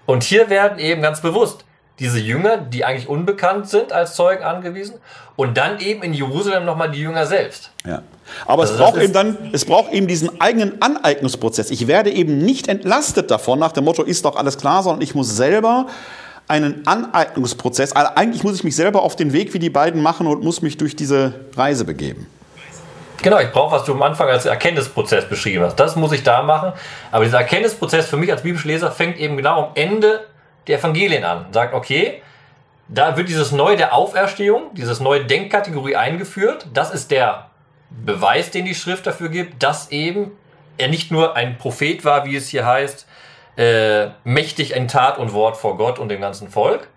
Und 0.06 0.24
hier 0.24 0.50
werden 0.50 0.80
eben 0.80 1.02
ganz 1.02 1.22
bewusst 1.22 1.66
diese 2.00 2.20
Jünger, 2.20 2.58
die 2.58 2.86
eigentlich 2.86 3.08
unbekannt 3.08 3.70
sind, 3.70 3.92
als 3.92 4.16
Zeugen 4.16 4.44
angewiesen. 4.44 5.00
Und 5.36 5.58
dann 5.58 5.80
eben 5.80 6.02
in 6.02 6.14
Jerusalem 6.14 6.66
nochmal 6.66 6.92
die 6.92 7.02
Jünger 7.02 7.26
selbst. 7.26 7.72
Ja. 7.86 8.02
Aber 8.46 8.64
also 8.64 8.74
es 8.74 8.80
braucht 8.80 8.98
eben 9.02 9.14
dann, 9.14 9.38
es 9.52 9.66
braucht 9.66 9.92
eben 9.92 10.08
diesen 10.08 10.42
eigenen 10.42 10.82
Aneignungsprozess. 10.82 11.72
Ich 11.72 11.88
werde 11.88 12.12
eben 12.12 12.40
nicht 12.40 12.68
entlastet 12.68 13.32
davon, 13.32 13.60
nach 13.60 13.72
dem 13.72 13.86
Motto, 13.86 14.04
ist 14.04 14.26
doch 14.26 14.36
alles 14.36 14.58
klar, 14.58 14.84
sondern 14.84 15.02
ich 15.02 15.16
muss 15.16 15.36
selber 15.36 15.88
einen 16.48 16.86
Aneignungsprozess, 16.88 17.92
also 17.92 18.12
eigentlich 18.16 18.44
muss 18.44 18.56
ich 18.56 18.64
mich 18.64 18.76
selber 18.76 19.04
auf 19.04 19.16
den 19.16 19.34
Weg 19.34 19.54
wie 19.54 19.60
die 19.60 19.70
beiden 19.70 20.02
machen 20.02 20.26
und 20.26 20.44
muss 20.44 20.62
mich 20.64 20.78
durch 20.78 20.96
diese 20.96 21.34
Reise 21.56 21.86
begeben. 21.86 22.28
Genau, 23.22 23.40
ich 23.40 23.52
brauche, 23.52 23.76
was 23.76 23.84
du 23.84 23.94
am 23.94 24.02
Anfang 24.02 24.30
als 24.30 24.46
Erkenntnisprozess 24.46 25.26
beschrieben 25.26 25.64
hast. 25.64 25.76
Das 25.76 25.96
muss 25.96 26.12
ich 26.14 26.24
da 26.24 26.42
machen. 26.42 26.72
Aber 27.12 27.26
dieser 27.26 27.40
Erkenntnisprozess 27.40 28.08
für 28.08 28.18
mich 28.18 28.32
als 28.32 28.44
biblischer 28.44 28.70
Leser 28.70 28.92
fängt 28.92 29.18
eben 29.18 29.36
genau 29.36 29.66
am 29.66 29.72
Ende 29.76 30.26
die 30.68 30.74
Evangelien 30.74 31.26
an. 31.26 31.48
Sagt, 31.52 31.74
okay, 31.74 32.22
da 32.88 33.18
wird 33.18 33.28
dieses 33.28 33.52
neue 33.52 33.76
der 33.76 33.94
Auferstehung, 33.94 34.74
dieses 34.74 35.02
neue 35.02 35.26
Denkkategorie 35.26 35.98
eingeführt. 35.98 36.68
Das 36.74 36.92
ist 36.92 37.12
der 37.12 37.49
Beweis, 37.90 38.52
den 38.52 38.66
die 38.66 38.76
Schrift 38.76 39.08
dafür 39.08 39.30
gibt, 39.30 39.64
dass 39.64 39.92
eben 39.92 40.32
er 40.78 40.88
nicht 40.88 41.12
nur 41.12 41.36
ein 41.36 41.58
Prophet 41.58 42.06
war, 42.06 42.26
wie 42.26 42.36
es 42.36 42.50
hier 42.50 42.66
heißt, 42.66 43.08
äh, 43.58 44.10
mächtig 44.24 44.76
in 44.76 44.88
Tat 44.88 45.18
und 45.18 45.34
Wort 45.34 45.58
vor 45.58 45.78
Gott 45.78 46.00
und 46.00 46.10
dem 46.10 46.22
ganzen 46.22 46.50
Volk. 46.50 46.88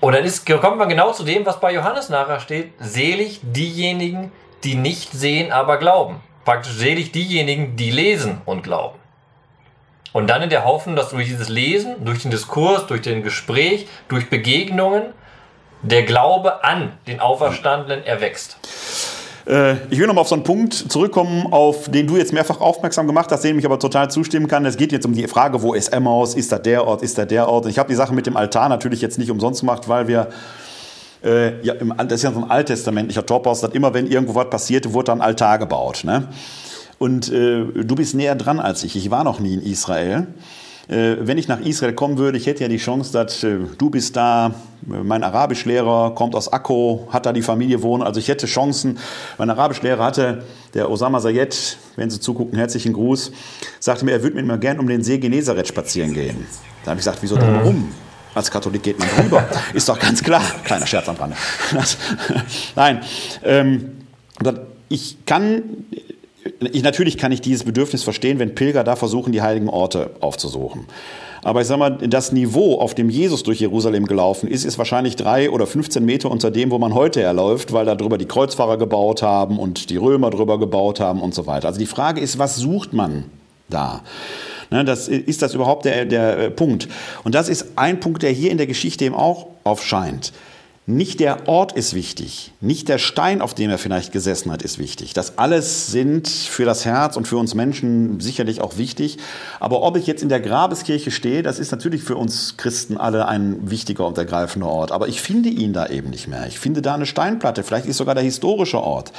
Und 0.00 0.14
dann 0.14 0.24
ist, 0.24 0.46
kommt 0.46 0.78
man 0.78 0.88
genau 0.88 1.12
zu 1.12 1.24
dem, 1.24 1.44
was 1.46 1.58
bei 1.58 1.72
Johannes 1.72 2.08
nachher 2.08 2.40
steht. 2.40 2.72
Selig 2.78 3.40
diejenigen, 3.42 4.30
die 4.62 4.74
nicht 4.74 5.12
sehen, 5.12 5.50
aber 5.50 5.78
glauben. 5.78 6.20
Praktisch 6.44 6.74
selig 6.74 7.10
diejenigen, 7.12 7.76
die 7.76 7.90
lesen 7.90 8.40
und 8.44 8.62
glauben. 8.62 8.98
Und 10.12 10.28
dann 10.28 10.42
in 10.42 10.50
der 10.50 10.64
Hoffnung, 10.64 10.96
dass 10.96 11.10
durch 11.10 11.26
dieses 11.26 11.48
Lesen, 11.48 12.04
durch 12.04 12.22
den 12.22 12.30
Diskurs, 12.30 12.86
durch 12.86 13.02
den 13.02 13.22
Gespräch, 13.22 13.88
durch 14.08 14.30
Begegnungen 14.30 15.12
der 15.86 16.02
Glaube 16.02 16.64
an 16.64 16.92
den 17.06 17.20
Auferstandenen 17.20 18.04
erwächst. 18.04 18.56
Äh, 19.46 19.74
ich 19.90 19.98
will 19.98 20.06
noch 20.06 20.14
mal 20.14 20.22
auf 20.22 20.28
so 20.28 20.34
einen 20.34 20.44
Punkt 20.44 20.74
zurückkommen, 20.74 21.52
auf 21.52 21.88
den 21.90 22.06
du 22.06 22.16
jetzt 22.16 22.32
mehrfach 22.32 22.60
aufmerksam 22.60 23.06
gemacht 23.06 23.30
hast, 23.30 23.44
dem 23.44 23.58
ich 23.58 23.64
aber 23.64 23.78
total 23.78 24.10
zustimmen 24.10 24.48
kann. 24.48 24.64
Es 24.66 24.76
geht 24.76 24.92
jetzt 24.92 25.06
um 25.06 25.12
die 25.12 25.26
Frage, 25.28 25.62
wo 25.62 25.74
ist 25.74 25.88
Emmaus? 25.88 26.34
Ist 26.34 26.52
da 26.52 26.58
der 26.58 26.86
Ort? 26.86 27.02
Ist 27.02 27.16
da 27.18 27.24
der 27.24 27.48
Ort? 27.48 27.64
Und 27.64 27.70
ich 27.70 27.78
habe 27.78 27.88
die 27.88 27.94
Sache 27.94 28.14
mit 28.14 28.26
dem 28.26 28.36
Altar 28.36 28.68
natürlich 28.68 29.00
jetzt 29.00 29.18
nicht 29.18 29.30
umsonst 29.30 29.60
gemacht, 29.60 29.88
weil 29.88 30.08
wir 30.08 30.28
äh, 31.24 31.60
ja, 31.62 31.74
im, 31.74 31.94
das 31.96 32.12
ist 32.12 32.22
ja 32.22 32.32
so 32.32 32.40
ein 32.40 32.50
alttestamentlicher 32.50 33.24
Topos, 33.24 33.60
dass 33.60 33.72
immer, 33.72 33.94
wenn 33.94 34.06
irgendwo 34.06 34.34
was 34.34 34.50
passierte, 34.50 34.92
wurde 34.92 35.06
dann 35.06 35.20
ein 35.20 35.28
Altar 35.28 35.58
gebaut. 35.58 36.02
Ne? 36.04 36.28
Und 36.98 37.30
äh, 37.30 37.64
du 37.64 37.94
bist 37.94 38.14
näher 38.14 38.34
dran 38.34 38.58
als 38.58 38.84
ich. 38.84 38.96
Ich 38.96 39.10
war 39.10 39.24
noch 39.24 39.38
nie 39.40 39.54
in 39.54 39.62
Israel. 39.62 40.26
Äh, 40.88 41.16
wenn 41.20 41.36
ich 41.36 41.48
nach 41.48 41.60
Israel 41.60 41.94
kommen 41.94 42.16
würde, 42.16 42.38
ich 42.38 42.46
hätte 42.46 42.62
ja 42.62 42.68
die 42.68 42.76
Chance, 42.76 43.12
dass 43.12 43.42
äh, 43.42 43.58
du 43.76 43.90
bist 43.90 44.14
da, 44.14 44.54
mein 44.82 45.24
Arabischlehrer 45.24 46.14
kommt 46.14 46.36
aus 46.36 46.52
Akko, 46.52 47.08
hat 47.10 47.26
da 47.26 47.32
die 47.32 47.42
Familie 47.42 47.82
wohnen. 47.82 48.04
Also 48.04 48.20
ich 48.20 48.28
hätte 48.28 48.46
Chancen. 48.46 48.98
Mein 49.36 49.50
Arabischlehrer 49.50 50.04
hatte, 50.04 50.44
der 50.74 50.88
Osama 50.88 51.20
Sayed, 51.20 51.76
wenn 51.96 52.08
Sie 52.08 52.20
zugucken, 52.20 52.56
herzlichen 52.56 52.92
Gruß, 52.92 53.32
sagte 53.80 54.04
mir, 54.04 54.12
er 54.12 54.22
würde 54.22 54.36
mit 54.36 54.46
mir 54.46 54.58
gern 54.58 54.78
um 54.78 54.86
den 54.86 55.02
See 55.02 55.18
Genezareth 55.18 55.66
spazieren 55.66 56.14
gehen. 56.14 56.46
Da 56.84 56.90
habe 56.90 57.00
ich 57.00 57.04
gesagt, 57.04 57.18
wieso 57.20 57.36
denn 57.36 57.52
mhm. 57.52 57.56
warum? 57.56 57.94
Als 58.34 58.50
Katholik 58.50 58.82
geht 58.82 58.98
man 58.98 59.08
drüber. 59.16 59.48
Ist 59.72 59.88
doch 59.88 59.98
ganz 59.98 60.22
klar. 60.22 60.42
Kleiner 60.62 60.86
Scherz 60.86 61.08
am 61.08 61.16
Rande. 61.16 61.36
Nein. 62.76 63.00
Ähm, 63.42 63.92
ich 64.88 65.24
kann 65.24 65.62
ich, 66.60 66.82
natürlich 66.82 67.18
kann 67.18 67.32
ich 67.32 67.40
dieses 67.40 67.64
Bedürfnis 67.64 68.02
verstehen, 68.02 68.38
wenn 68.38 68.54
Pilger 68.54 68.84
da 68.84 68.96
versuchen, 68.96 69.32
die 69.32 69.42
heiligen 69.42 69.68
Orte 69.68 70.10
aufzusuchen. 70.20 70.86
Aber 71.42 71.60
ich 71.60 71.68
sage 71.68 71.78
mal, 71.78 71.90
das 71.90 72.32
Niveau, 72.32 72.80
auf 72.80 72.94
dem 72.94 73.08
Jesus 73.08 73.44
durch 73.44 73.60
Jerusalem 73.60 74.06
gelaufen 74.06 74.48
ist, 74.48 74.64
ist 74.64 74.78
wahrscheinlich 74.78 75.14
drei 75.14 75.48
oder 75.48 75.66
15 75.66 76.04
Meter 76.04 76.30
unter 76.30 76.50
dem, 76.50 76.72
wo 76.72 76.78
man 76.78 76.92
heute 76.92 77.22
erläuft, 77.22 77.72
weil 77.72 77.86
da 77.86 77.94
drüber 77.94 78.18
die 78.18 78.26
Kreuzfahrer 78.26 78.78
gebaut 78.78 79.22
haben 79.22 79.58
und 79.58 79.90
die 79.90 79.96
Römer 79.96 80.30
drüber 80.30 80.58
gebaut 80.58 80.98
haben 80.98 81.20
und 81.20 81.34
so 81.34 81.46
weiter. 81.46 81.68
Also 81.68 81.78
die 81.78 81.86
Frage 81.86 82.20
ist, 82.20 82.38
was 82.38 82.56
sucht 82.56 82.92
man 82.92 83.24
da? 83.68 84.02
Ne, 84.70 84.84
das, 84.84 85.06
ist 85.06 85.42
das 85.42 85.54
überhaupt 85.54 85.84
der, 85.84 86.04
der 86.04 86.50
Punkt? 86.50 86.88
Und 87.22 87.34
das 87.36 87.48
ist 87.48 87.74
ein 87.76 88.00
Punkt, 88.00 88.24
der 88.24 88.30
hier 88.30 88.50
in 88.50 88.58
der 88.58 88.66
Geschichte 88.66 89.04
eben 89.04 89.14
auch 89.14 89.46
aufscheint. 89.62 90.32
Nicht 90.88 91.18
der 91.18 91.48
Ort 91.48 91.72
ist 91.72 91.94
wichtig, 91.94 92.52
nicht 92.60 92.88
der 92.88 92.98
Stein, 92.98 93.42
auf 93.42 93.54
dem 93.54 93.70
er 93.70 93.78
vielleicht 93.78 94.12
gesessen 94.12 94.52
hat, 94.52 94.62
ist 94.62 94.78
wichtig. 94.78 95.14
Das 95.14 95.36
alles 95.36 95.88
sind 95.88 96.28
für 96.28 96.64
das 96.64 96.84
Herz 96.84 97.16
und 97.16 97.26
für 97.26 97.38
uns 97.38 97.56
Menschen 97.56 98.20
sicherlich 98.20 98.60
auch 98.60 98.78
wichtig. 98.78 99.18
Aber 99.58 99.82
ob 99.82 99.96
ich 99.96 100.06
jetzt 100.06 100.22
in 100.22 100.28
der 100.28 100.38
Grabeskirche 100.38 101.10
stehe, 101.10 101.42
das 101.42 101.58
ist 101.58 101.72
natürlich 101.72 102.04
für 102.04 102.14
uns 102.14 102.56
Christen 102.56 102.98
alle 102.98 103.26
ein 103.26 103.68
wichtiger 103.68 104.06
und 104.06 104.16
ergreifender 104.16 104.68
Ort. 104.68 104.92
Aber 104.92 105.08
ich 105.08 105.20
finde 105.20 105.48
ihn 105.48 105.72
da 105.72 105.88
eben 105.88 106.10
nicht 106.10 106.28
mehr. 106.28 106.46
Ich 106.46 106.60
finde 106.60 106.82
da 106.82 106.94
eine 106.94 107.06
Steinplatte, 107.06 107.64
vielleicht 107.64 107.86
ist 107.86 107.96
sogar 107.96 108.14
der 108.14 108.22
historische 108.22 108.80
Ort. 108.80 109.10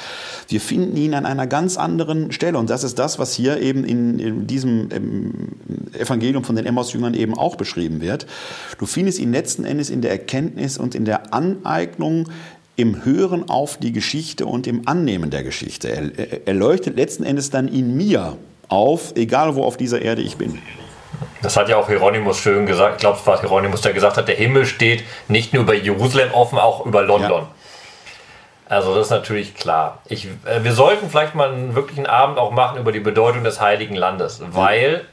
Wir 0.48 0.62
finden 0.62 0.96
ihn 0.96 1.12
an 1.12 1.26
einer 1.26 1.46
ganz 1.46 1.76
anderen 1.76 2.32
Stelle. 2.32 2.56
Und 2.56 2.70
das 2.70 2.82
ist 2.82 2.98
das, 2.98 3.18
was 3.18 3.34
hier 3.34 3.60
eben 3.60 3.84
in, 3.84 4.18
in 4.18 4.46
diesem 4.46 4.88
Evangelium 5.92 6.44
von 6.44 6.56
den 6.56 6.64
Emmaus-Jüngern 6.64 7.12
eben 7.12 7.36
auch 7.36 7.56
beschrieben 7.56 8.00
wird. 8.00 8.26
Du 8.78 8.86
findest 8.86 9.18
ihn 9.18 9.32
letzten 9.32 9.66
Endes 9.66 9.90
in 9.90 10.00
der 10.00 10.12
Erkenntnis 10.12 10.78
und 10.78 10.94
in 10.94 11.04
der 11.04 11.34
Anwendung 11.34 11.57
Aneignung 11.64 12.28
im 12.76 13.04
Hören 13.04 13.48
auf 13.50 13.76
die 13.76 13.92
Geschichte 13.92 14.46
und 14.46 14.66
im 14.66 14.86
Annehmen 14.86 15.30
der 15.30 15.42
Geschichte. 15.42 15.88
Er, 15.88 16.46
er 16.46 16.54
leuchtet 16.54 16.96
letzten 16.96 17.24
Endes 17.24 17.50
dann 17.50 17.68
in 17.68 17.96
mir 17.96 18.36
auf, 18.68 19.16
egal 19.16 19.56
wo 19.56 19.64
auf 19.64 19.76
dieser 19.76 20.00
Erde 20.00 20.22
ich 20.22 20.36
bin. 20.36 20.60
Das 21.42 21.56
hat 21.56 21.68
ja 21.68 21.76
auch 21.76 21.88
Hieronymus 21.88 22.38
schön 22.38 22.66
gesagt. 22.66 22.96
Ich 22.96 23.00
glaube, 23.00 23.18
es 23.18 23.26
war 23.26 23.40
Hieronymus, 23.40 23.80
der 23.80 23.92
gesagt 23.92 24.16
hat, 24.16 24.28
der 24.28 24.36
Himmel 24.36 24.66
steht 24.66 25.02
nicht 25.26 25.52
nur 25.52 25.64
über 25.64 25.74
Jerusalem 25.74 26.32
offen, 26.32 26.58
auch 26.58 26.86
über 26.86 27.02
London. 27.02 27.42
Ja. 27.42 27.48
Also 28.68 28.94
das 28.94 29.06
ist 29.06 29.10
natürlich 29.10 29.54
klar. 29.54 30.02
Ich, 30.06 30.26
äh, 30.44 30.62
wir 30.62 30.72
sollten 30.72 31.08
vielleicht 31.08 31.34
mal 31.34 31.50
einen 31.50 31.74
wirklichen 31.74 32.06
Abend 32.06 32.38
auch 32.38 32.50
machen 32.50 32.78
über 32.78 32.92
die 32.92 33.00
Bedeutung 33.00 33.42
des 33.42 33.60
Heiligen 33.60 33.96
Landes, 33.96 34.42
weil 34.52 35.06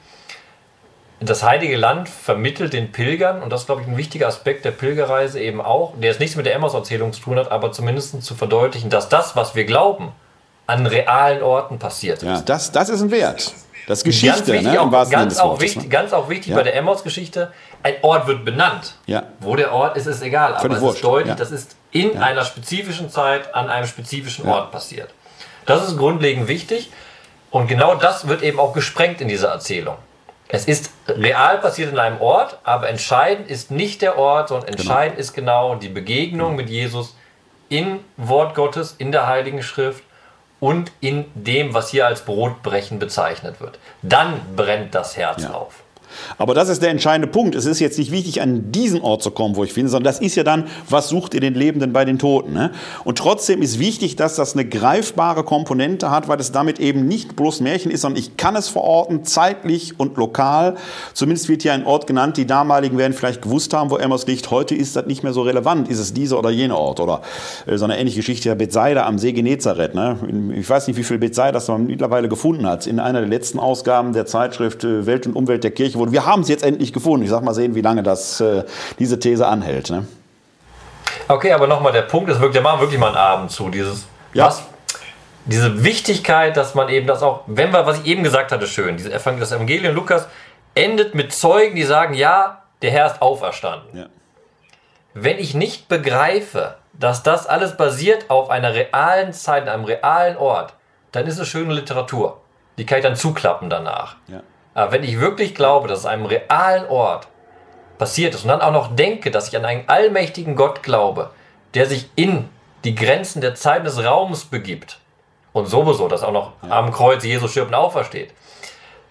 das 1.29 1.43
Heilige 1.43 1.77
Land 1.77 2.09
vermittelt 2.09 2.73
den 2.73 2.91
Pilgern, 2.91 3.41
und 3.41 3.51
das 3.51 3.61
ist, 3.61 3.65
glaube 3.67 3.81
ich, 3.81 3.87
ein 3.87 3.97
wichtiger 3.97 4.27
Aspekt 4.27 4.65
der 4.65 4.71
Pilgerreise 4.71 5.39
eben 5.39 5.61
auch, 5.61 5.93
der 5.97 6.09
jetzt 6.09 6.19
nichts 6.19 6.35
mit 6.35 6.45
der 6.45 6.55
Emmaus-Erzählung 6.55 7.13
zu 7.13 7.21
tun 7.21 7.37
hat, 7.37 7.51
aber 7.51 7.71
zumindest 7.71 8.21
zu 8.23 8.35
verdeutlichen, 8.35 8.89
dass 8.89 9.09
das, 9.09 9.35
was 9.35 9.55
wir 9.55 9.65
glauben, 9.65 10.11
an 10.67 10.85
realen 10.85 11.43
Orten 11.43 11.79
passiert 11.79 12.17
ist. 12.17 12.23
Ja, 12.23 12.41
das, 12.41 12.71
das 12.71 12.89
ist 12.89 13.01
ein 13.01 13.11
Wert. 13.11 13.53
Das 13.87 13.99
ist 13.99 14.03
Geschichte, 14.03 14.37
ganz 14.37 14.47
wichtig, 14.47 14.71
ne? 14.71 14.81
auch, 14.81 15.09
ganz, 15.09 15.37
auch 15.37 15.61
wichtig, 15.61 15.83
ne? 15.83 15.89
ganz 15.89 16.11
auch 16.11 16.27
wichtig 16.27 16.47
ja. 16.47 16.55
bei 16.55 16.63
der 16.63 16.75
Emmaus-Geschichte, 16.75 17.51
ein 17.83 17.95
Ort 18.01 18.25
wird 18.25 18.43
benannt. 18.43 18.95
Ja. 19.05 19.23
Wo 19.39 19.55
der 19.55 19.71
Ort 19.73 19.95
ist, 19.95 20.07
ist 20.07 20.23
egal, 20.23 20.57
Völlig 20.59 20.77
aber 20.77 20.89
es 20.89 20.95
ist 20.95 21.03
deutlich, 21.03 21.35
das 21.35 21.51
ist 21.51 21.75
in 21.91 22.17
einer 22.17 22.43
spezifischen 22.45 23.11
Zeit 23.11 23.53
an 23.53 23.69
einem 23.69 23.85
spezifischen 23.85 24.47
Ort 24.47 24.71
passiert. 24.71 25.13
Das 25.67 25.87
ist 25.87 25.97
grundlegend 25.97 26.47
wichtig 26.47 26.91
und 27.51 27.67
genau 27.67 27.95
das 27.95 28.27
wird 28.27 28.41
eben 28.41 28.59
auch 28.59 28.73
gesprengt 28.73 29.21
in 29.21 29.27
dieser 29.27 29.49
Erzählung. 29.49 29.97
Es 30.47 30.65
ist 30.65 30.91
real 31.07 31.57
passiert 31.59 31.91
in 31.91 31.99
einem 31.99 32.21
Ort, 32.21 32.59
aber 32.63 32.89
entscheidend 32.89 33.49
ist 33.49 33.71
nicht 33.71 34.01
der 34.01 34.17
Ort, 34.17 34.49
sondern 34.49 34.67
genau. 34.67 34.79
entscheidend 34.79 35.15
genau. 35.15 35.21
ist 35.21 35.33
genau 35.33 35.75
die 35.75 35.89
Begegnung 35.89 36.55
mit 36.55 36.69
Jesus 36.69 37.15
in 37.69 37.99
Wort 38.17 38.53
Gottes, 38.55 38.95
in 38.97 39.11
der 39.11 39.27
Heiligen 39.27 39.63
Schrift 39.63 40.03
und 40.59 40.91
in 41.01 41.25
dem, 41.33 41.73
was 41.73 41.89
hier 41.89 42.05
als 42.05 42.21
Brotbrechen 42.21 42.99
bezeichnet 42.99 43.59
wird. 43.59 43.79
Dann 44.01 44.39
brennt 44.55 44.93
das 44.93 45.17
Herz 45.17 45.43
ja. 45.43 45.51
auf. 45.51 45.83
Aber 46.37 46.53
das 46.53 46.69
ist 46.69 46.81
der 46.81 46.89
entscheidende 46.89 47.27
Punkt. 47.27 47.55
Es 47.55 47.65
ist 47.65 47.79
jetzt 47.79 47.97
nicht 47.97 48.11
wichtig, 48.11 48.41
an 48.41 48.71
diesen 48.71 49.01
Ort 49.01 49.23
zu 49.23 49.31
kommen, 49.31 49.55
wo 49.55 49.63
ich 49.63 49.73
finde, 49.73 49.89
sondern 49.89 50.11
das 50.11 50.19
ist 50.19 50.35
ja 50.35 50.43
dann, 50.43 50.65
was 50.89 51.09
sucht 51.09 51.33
ihr 51.33 51.41
den 51.41 51.53
Lebenden 51.53 51.93
bei 51.93 52.05
den 52.05 52.19
Toten. 52.19 52.53
Ne? 52.53 52.71
Und 53.03 53.17
trotzdem 53.17 53.61
ist 53.61 53.79
wichtig, 53.79 54.15
dass 54.15 54.35
das 54.35 54.53
eine 54.53 54.65
greifbare 54.65 55.43
Komponente 55.43 56.11
hat, 56.11 56.27
weil 56.27 56.39
es 56.39 56.51
damit 56.51 56.79
eben 56.79 57.07
nicht 57.07 57.35
bloß 57.35 57.61
Märchen 57.61 57.91
ist, 57.91 58.01
sondern 58.01 58.19
ich 58.19 58.37
kann 58.37 58.55
es 58.55 58.69
verorten, 58.69 59.23
zeitlich 59.23 59.99
und 59.99 60.17
lokal. 60.17 60.75
Zumindest 61.13 61.49
wird 61.49 61.61
hier 61.61 61.73
ein 61.73 61.85
Ort 61.85 62.07
genannt. 62.07 62.37
Die 62.37 62.45
damaligen 62.45 62.97
werden 62.97 63.13
vielleicht 63.13 63.41
gewusst 63.41 63.73
haben, 63.73 63.89
wo 63.89 63.97
Emmaus 63.97 64.27
liegt. 64.27 64.51
Heute 64.51 64.75
ist 64.75 64.95
das 64.95 65.05
nicht 65.05 65.23
mehr 65.23 65.33
so 65.33 65.41
relevant. 65.41 65.89
Ist 65.89 65.99
es 65.99 66.13
dieser 66.13 66.39
oder 66.39 66.49
jener 66.49 66.77
Ort? 66.77 66.99
Oder 66.99 67.21
äh, 67.65 67.77
so 67.77 67.85
eine 67.85 67.97
ähnliche 67.97 68.17
Geschichte 68.17 68.49
der 68.49 68.55
Bethsaida 68.55 69.05
am 69.05 69.17
See 69.17 69.33
Genezareth. 69.33 69.95
Ne? 69.95 70.17
Ich 70.55 70.69
weiß 70.69 70.87
nicht, 70.87 70.97
wie 70.97 71.03
viel 71.03 71.17
Bethsaida 71.17 71.61
man 71.67 71.87
mittlerweile 71.87 72.29
gefunden 72.29 72.65
hat. 72.65 72.87
In 72.87 72.99
einer 72.99 73.19
der 73.19 73.29
letzten 73.29 73.59
Ausgaben 73.59 74.13
der 74.13 74.25
Zeitschrift 74.25 74.83
äh, 74.83 75.05
Welt 75.05 75.27
und 75.27 75.35
Umwelt 75.35 75.63
der 75.63 75.71
Kirche, 75.71 75.97
wo 75.99 76.04
wurde. 76.05 76.13
Wir 76.13 76.25
haben 76.25 76.41
es 76.41 76.49
jetzt 76.49 76.63
endlich 76.63 76.93
gefunden. 76.93 77.23
Ich 77.23 77.29
sag 77.29 77.43
mal 77.43 77.53
sehen, 77.53 77.75
wie 77.75 77.81
lange 77.81 78.03
das, 78.03 78.39
äh, 78.39 78.63
diese 78.99 79.19
These 79.19 79.47
anhält. 79.47 79.89
Ne? 79.89 80.07
Okay, 81.27 81.51
aber 81.51 81.67
nochmal 81.67 81.91
der 81.91 82.03
Punkt 82.03 82.29
ist 82.29 82.39
wirklich, 82.39 82.55
wir 82.55 82.61
machen 82.61 82.81
wirklich 82.81 82.99
mal 82.99 83.07
einen 83.07 83.17
Abend 83.17 83.51
zu. 83.51 83.69
Dieses, 83.69 84.05
ja. 84.33 84.45
was, 84.45 84.63
diese 85.45 85.83
Wichtigkeit, 85.83 86.57
dass 86.57 86.75
man 86.75 86.89
eben 86.89 87.07
das 87.07 87.21
auch, 87.21 87.41
wenn 87.47 87.71
wir, 87.71 87.85
was 87.85 87.99
ich 87.99 88.05
eben 88.05 88.23
gesagt 88.23 88.51
hatte, 88.51 88.67
schön, 88.67 88.97
das 88.97 89.51
Evangelium 89.51 89.93
Lukas 89.95 90.27
endet 90.73 91.15
mit 91.15 91.33
Zeugen, 91.33 91.75
die 91.75 91.83
sagen, 91.83 92.13
ja, 92.13 92.63
der 92.81 92.91
Herr 92.91 93.07
ist 93.07 93.21
auferstanden. 93.21 93.97
Ja. 93.97 94.05
Wenn 95.13 95.39
ich 95.39 95.53
nicht 95.53 95.87
begreife, 95.87 96.75
dass 96.93 97.23
das 97.23 97.47
alles 97.47 97.77
basiert 97.77 98.29
auf 98.29 98.49
einer 98.49 98.73
realen 98.73 99.33
Zeit, 99.33 99.67
einem 99.67 99.85
realen 99.85 100.37
Ort, 100.37 100.73
dann 101.11 101.25
ist 101.27 101.39
es 101.39 101.47
schöne 101.47 101.73
Literatur. 101.73 102.41
Die 102.77 102.85
kann 102.85 102.97
ich 102.99 103.03
dann 103.03 103.15
zuklappen 103.15 103.69
danach. 103.69 104.17
Ja. 104.27 104.41
Aber 104.75 104.91
wenn 104.91 105.03
ich 105.03 105.19
wirklich 105.19 105.55
glaube, 105.55 105.87
dass 105.87 105.99
es 105.99 106.05
einem 106.05 106.25
realen 106.25 106.85
Ort 106.87 107.27
passiert 107.97 108.35
ist 108.35 108.43
und 108.43 108.49
dann 108.49 108.61
auch 108.61 108.73
noch 108.73 108.95
denke, 108.95 109.31
dass 109.31 109.47
ich 109.47 109.57
an 109.57 109.65
einen 109.65 109.87
allmächtigen 109.87 110.55
Gott 110.55 110.83
glaube, 110.83 111.31
der 111.73 111.87
sich 111.87 112.09
in 112.15 112.49
die 112.83 112.93
Grenzen 112.93 113.41
der 113.41 113.55
Zeit 113.55 113.85
des 113.85 114.03
Raums 114.03 114.45
begibt 114.45 114.99
und 115.53 115.67
sowieso, 115.67 116.07
dass 116.07 116.21
auch 116.21 116.33
noch 116.33 116.51
am 116.69 116.91
Kreuz 116.91 117.23
Jesus 117.23 117.51
stirbt 117.51 117.69
und 117.69 117.75
aufersteht, 117.75 118.33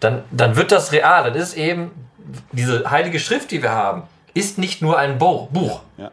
dann, 0.01 0.23
dann 0.31 0.55
wird 0.55 0.71
das 0.71 0.93
real. 0.93 1.25
Dann 1.25 1.35
ist 1.35 1.55
eben 1.57 2.09
diese 2.53 2.91
heilige 2.91 3.19
Schrift, 3.19 3.51
die 3.51 3.63
wir 3.63 3.73
haben, 3.73 4.03
ist 4.35 4.59
nicht 4.59 4.83
nur 4.83 4.99
ein 4.99 5.19
Buch, 5.19 5.49
Buch 5.49 5.81
ja. 5.97 6.11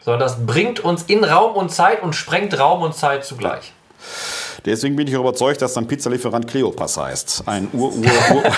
sondern 0.00 0.20
das 0.20 0.46
bringt 0.46 0.80
uns 0.80 1.02
in 1.02 1.22
Raum 1.22 1.54
und 1.54 1.70
Zeit 1.70 2.02
und 2.02 2.14
sprengt 2.14 2.58
Raum 2.58 2.82
und 2.82 2.94
Zeit 2.94 3.26
zugleich. 3.26 3.72
Ja. 3.98 4.35
Deswegen 4.66 4.96
bin 4.96 5.06
ich 5.06 5.14
überzeugt, 5.14 5.62
dass 5.62 5.74
dann 5.74 5.86
Pizzalieferant 5.86 6.48
Cleopas 6.48 6.96
heißt. 6.96 7.44
Ein 7.46 7.68
Ur, 7.72 7.92
Ur, 7.94 8.04
Ur. 8.34 8.42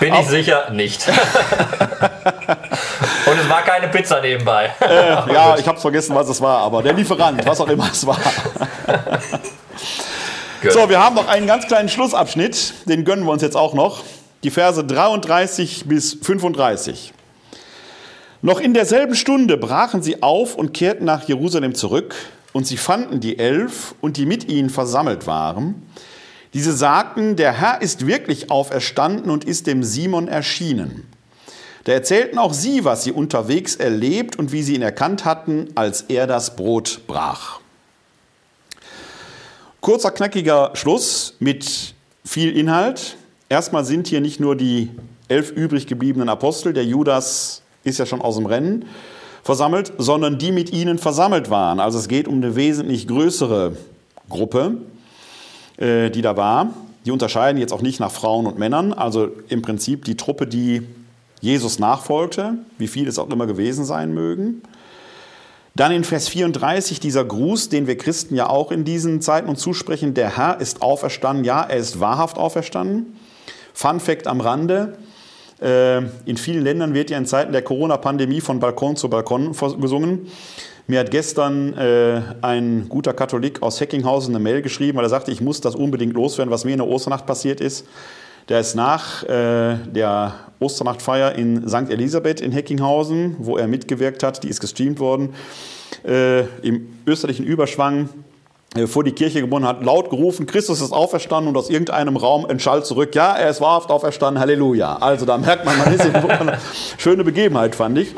bin 0.00 0.14
ich 0.14 0.26
sicher 0.26 0.70
nicht. 0.70 1.06
Und 3.26 3.38
es 3.38 3.48
war 3.48 3.62
keine 3.62 3.88
Pizza 3.88 4.22
nebenbei. 4.22 4.72
Äh, 4.80 5.32
ja, 5.32 5.58
ich 5.58 5.68
habe 5.68 5.78
vergessen, 5.78 6.14
was 6.14 6.30
es 6.30 6.40
war, 6.40 6.60
aber 6.60 6.82
der 6.82 6.94
Lieferant, 6.94 7.44
was 7.44 7.60
auch 7.60 7.68
immer 7.68 7.90
es 7.92 8.06
war. 8.06 8.18
so, 10.70 10.88
wir 10.88 10.98
haben 10.98 11.16
noch 11.16 11.28
einen 11.28 11.46
ganz 11.46 11.66
kleinen 11.66 11.90
Schlussabschnitt, 11.90 12.72
den 12.86 13.04
gönnen 13.04 13.26
wir 13.26 13.32
uns 13.32 13.42
jetzt 13.42 13.56
auch 13.56 13.74
noch. 13.74 14.02
Die 14.44 14.50
Verse 14.50 14.82
33 14.82 15.84
bis 15.86 16.14
35. 16.22 17.12
Noch 18.40 18.60
in 18.60 18.72
derselben 18.72 19.14
Stunde 19.14 19.58
brachen 19.58 20.02
sie 20.02 20.22
auf 20.22 20.54
und 20.54 20.72
kehrten 20.72 21.04
nach 21.04 21.28
Jerusalem 21.28 21.74
zurück, 21.74 22.14
und 22.56 22.66
sie 22.66 22.78
fanden 22.78 23.20
die 23.20 23.38
Elf 23.38 23.94
und 24.00 24.16
die 24.16 24.24
mit 24.24 24.48
ihnen 24.48 24.70
versammelt 24.70 25.26
waren. 25.26 25.74
Diese 26.54 26.72
sagten, 26.72 27.36
der 27.36 27.52
Herr 27.52 27.82
ist 27.82 28.06
wirklich 28.06 28.50
auferstanden 28.50 29.30
und 29.30 29.44
ist 29.44 29.66
dem 29.66 29.82
Simon 29.82 30.26
erschienen. 30.26 31.06
Da 31.84 31.92
erzählten 31.92 32.38
auch 32.38 32.54
sie, 32.54 32.86
was 32.86 33.04
sie 33.04 33.12
unterwegs 33.12 33.76
erlebt 33.76 34.38
und 34.38 34.52
wie 34.52 34.62
sie 34.62 34.74
ihn 34.74 34.80
erkannt 34.80 35.26
hatten, 35.26 35.68
als 35.74 36.06
er 36.08 36.26
das 36.26 36.56
Brot 36.56 37.02
brach. 37.06 37.60
Kurzer, 39.82 40.10
knackiger 40.10 40.70
Schluss 40.72 41.34
mit 41.40 41.94
viel 42.24 42.56
Inhalt. 42.56 43.18
Erstmal 43.50 43.84
sind 43.84 44.06
hier 44.06 44.22
nicht 44.22 44.40
nur 44.40 44.56
die 44.56 44.88
elf 45.28 45.50
übrig 45.50 45.86
gebliebenen 45.86 46.30
Apostel, 46.30 46.72
der 46.72 46.86
Judas 46.86 47.60
ist 47.84 47.98
ja 47.98 48.06
schon 48.06 48.22
aus 48.22 48.36
dem 48.36 48.46
Rennen, 48.46 48.86
versammelt, 49.46 49.92
sondern 49.96 50.38
die 50.38 50.52
mit 50.52 50.72
ihnen 50.72 50.98
versammelt 50.98 51.48
waren. 51.50 51.80
Also 51.80 51.98
es 51.98 52.08
geht 52.08 52.28
um 52.28 52.34
eine 52.36 52.56
wesentlich 52.56 53.06
größere 53.06 53.76
Gruppe, 54.28 54.78
äh, 55.78 56.10
die 56.10 56.20
da 56.20 56.36
war. 56.36 56.70
Die 57.06 57.12
unterscheiden 57.12 57.60
jetzt 57.60 57.72
auch 57.72 57.80
nicht 57.80 58.00
nach 58.00 58.10
Frauen 58.10 58.46
und 58.46 58.58
Männern, 58.58 58.92
also 58.92 59.28
im 59.48 59.62
Prinzip 59.62 60.04
die 60.04 60.16
Truppe, 60.16 60.48
die 60.48 60.82
Jesus 61.40 61.78
nachfolgte, 61.78 62.54
wie 62.78 62.88
viel 62.88 63.06
es 63.06 63.18
auch 63.20 63.30
immer 63.30 63.46
gewesen 63.46 63.84
sein 63.84 64.12
mögen. 64.12 64.62
Dann 65.76 65.92
in 65.92 66.02
Vers 66.02 66.28
34 66.28 66.98
dieser 66.98 67.24
Gruß, 67.24 67.68
den 67.68 67.86
wir 67.86 67.96
Christen 67.96 68.34
ja 68.34 68.48
auch 68.48 68.72
in 68.72 68.84
diesen 68.84 69.20
Zeiten 69.20 69.48
uns 69.48 69.60
zusprechen, 69.60 70.14
der 70.14 70.36
Herr 70.36 70.60
ist 70.60 70.82
auferstanden, 70.82 71.44
ja, 71.44 71.62
er 71.62 71.76
ist 71.76 72.00
wahrhaft 72.00 72.38
auferstanden. 72.38 73.16
Fun 73.74 74.00
Fact 74.00 74.26
am 74.26 74.40
Rande, 74.40 74.96
in 75.58 76.36
vielen 76.36 76.62
Ländern 76.64 76.92
wird 76.92 77.08
ja 77.08 77.16
in 77.16 77.24
Zeiten 77.24 77.52
der 77.52 77.62
Corona-Pandemie 77.62 78.42
von 78.42 78.60
Balkon 78.60 78.94
zu 78.96 79.08
Balkon 79.08 79.52
gesungen. 79.80 80.26
Mir 80.88 81.00
hat 81.00 81.10
gestern 81.10 81.74
äh, 81.76 82.22
ein 82.42 82.88
guter 82.88 83.12
Katholik 83.12 83.60
aus 83.60 83.80
Heckinghausen 83.80 84.34
eine 84.34 84.42
Mail 84.42 84.62
geschrieben, 84.62 84.96
weil 84.96 85.04
er 85.04 85.08
sagte, 85.08 85.32
ich 85.32 85.40
muss 85.40 85.60
das 85.60 85.74
unbedingt 85.74 86.14
loswerden, 86.14 86.52
was 86.52 86.64
mir 86.64 86.72
in 86.72 86.78
der 86.78 86.86
Osternacht 86.86 87.26
passiert 87.26 87.60
ist. 87.60 87.88
Der 88.48 88.60
ist 88.60 88.76
nach 88.76 89.24
äh, 89.24 89.78
der 89.90 90.34
Osternachtfeier 90.60 91.34
in 91.34 91.68
St. 91.68 91.90
Elisabeth 91.90 92.40
in 92.40 92.52
Heckinghausen, 92.52 93.34
wo 93.40 93.56
er 93.56 93.66
mitgewirkt 93.66 94.22
hat, 94.22 94.44
die 94.44 94.48
ist 94.48 94.60
gestreamt 94.60 95.00
worden, 95.00 95.34
äh, 96.06 96.42
im 96.62 96.86
österlichen 97.04 97.44
Überschwang 97.44 98.04
äh, 98.04 98.25
vor 98.86 99.04
die 99.04 99.12
Kirche 99.12 99.40
gebunden 99.40 99.66
hat, 99.66 99.82
laut 99.82 100.10
gerufen, 100.10 100.44
Christus 100.44 100.80
ist 100.82 100.92
auferstanden 100.92 101.48
und 101.48 101.56
aus 101.56 101.70
irgendeinem 101.70 102.16
Raum 102.16 102.44
entschallt 102.48 102.84
zurück, 102.84 103.14
ja, 103.14 103.34
er 103.34 103.48
ist 103.48 103.60
wahrhaft 103.60 103.90
auferstanden, 103.90 104.38
Halleluja. 104.40 104.96
Also 104.96 105.24
da 105.24 105.38
merkt 105.38 105.64
man, 105.64 105.78
man 105.78 105.94
ist 105.94 106.04
in 106.04 106.14
eine 106.14 106.58
schöne 106.98 107.24
Begebenheit, 107.24 107.74
fand 107.74 107.96
ich, 107.98 108.14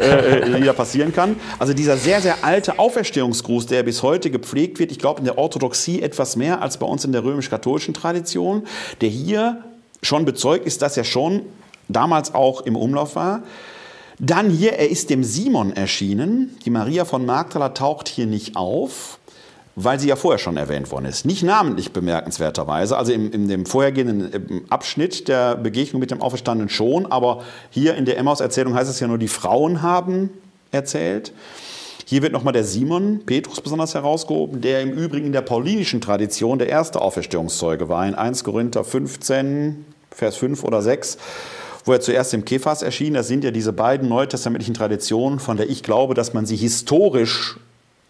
äh, 0.00 0.40
äh, 0.40 0.58
die 0.58 0.64
da 0.64 0.72
passieren 0.72 1.12
kann. 1.12 1.36
Also 1.58 1.72
dieser 1.72 1.96
sehr, 1.96 2.20
sehr 2.20 2.42
alte 2.42 2.78
Auferstehungsgruß, 2.78 3.66
der 3.66 3.84
bis 3.84 4.02
heute 4.02 4.30
gepflegt 4.30 4.80
wird, 4.80 4.90
ich 4.90 4.98
glaube 4.98 5.20
in 5.20 5.24
der 5.24 5.38
Orthodoxie 5.38 6.02
etwas 6.02 6.34
mehr 6.34 6.62
als 6.62 6.78
bei 6.78 6.86
uns 6.86 7.04
in 7.04 7.12
der 7.12 7.22
römisch-katholischen 7.22 7.94
Tradition, 7.94 8.66
der 9.00 9.08
hier 9.08 9.62
schon 10.02 10.24
bezeugt 10.24 10.66
ist, 10.66 10.82
dass 10.82 10.96
er 10.96 11.04
schon 11.04 11.42
damals 11.88 12.34
auch 12.34 12.62
im 12.62 12.74
Umlauf 12.74 13.14
war. 13.14 13.42
Dann 14.18 14.50
hier, 14.50 14.74
er 14.74 14.88
ist 14.88 15.10
dem 15.10 15.24
Simon 15.24 15.72
erschienen. 15.72 16.56
Die 16.64 16.70
Maria 16.70 17.04
von 17.04 17.24
Magdala 17.26 17.70
taucht 17.70 18.08
hier 18.08 18.26
nicht 18.26 18.56
auf 18.56 19.18
weil 19.74 19.98
sie 19.98 20.08
ja 20.08 20.16
vorher 20.16 20.38
schon 20.38 20.56
erwähnt 20.56 20.90
worden 20.90 21.06
ist. 21.06 21.24
Nicht 21.24 21.42
namentlich 21.42 21.92
bemerkenswerterweise, 21.92 22.96
also 22.96 23.12
in, 23.12 23.30
in 23.32 23.48
dem 23.48 23.66
vorhergehenden 23.66 24.64
Abschnitt 24.68 25.28
der 25.28 25.56
Begegnung 25.56 26.00
mit 26.00 26.10
dem 26.10 26.20
Auferstandenen 26.20 26.68
schon, 26.68 27.06
aber 27.06 27.42
hier 27.70 27.94
in 27.94 28.04
der 28.04 28.18
Emmaus-Erzählung 28.18 28.74
heißt 28.74 28.90
es 28.90 29.00
ja 29.00 29.08
nur, 29.08 29.18
die 29.18 29.28
Frauen 29.28 29.82
haben 29.82 30.30
erzählt. 30.70 31.32
Hier 32.04 32.22
wird 32.22 32.32
nochmal 32.32 32.52
der 32.52 32.64
Simon, 32.64 33.22
Petrus 33.24 33.60
besonders 33.60 33.94
herausgehoben, 33.94 34.60
der 34.60 34.82
im 34.82 34.92
Übrigen 34.92 35.26
in 35.26 35.32
der 35.32 35.40
paulinischen 35.40 36.00
Tradition 36.00 36.58
der 36.58 36.68
erste 36.68 37.00
Auferstehungszeuge 37.00 37.88
war, 37.88 38.06
in 38.06 38.14
1 38.14 38.44
Korinther 38.44 38.84
15, 38.84 39.86
Vers 40.10 40.36
5 40.36 40.64
oder 40.64 40.82
6 40.82 41.18
wo 41.84 41.92
er 41.92 42.00
zuerst 42.00 42.32
im 42.32 42.44
Kephas 42.44 42.82
erschien. 42.82 43.14
Das 43.14 43.26
sind 43.26 43.42
ja 43.42 43.50
diese 43.50 43.72
beiden 43.72 44.08
neutestamentlichen 44.08 44.74
Traditionen, 44.74 45.40
von 45.40 45.56
der 45.56 45.68
ich 45.68 45.82
glaube, 45.82 46.14
dass 46.14 46.32
man 46.32 46.46
sie 46.46 46.54
historisch 46.54 47.56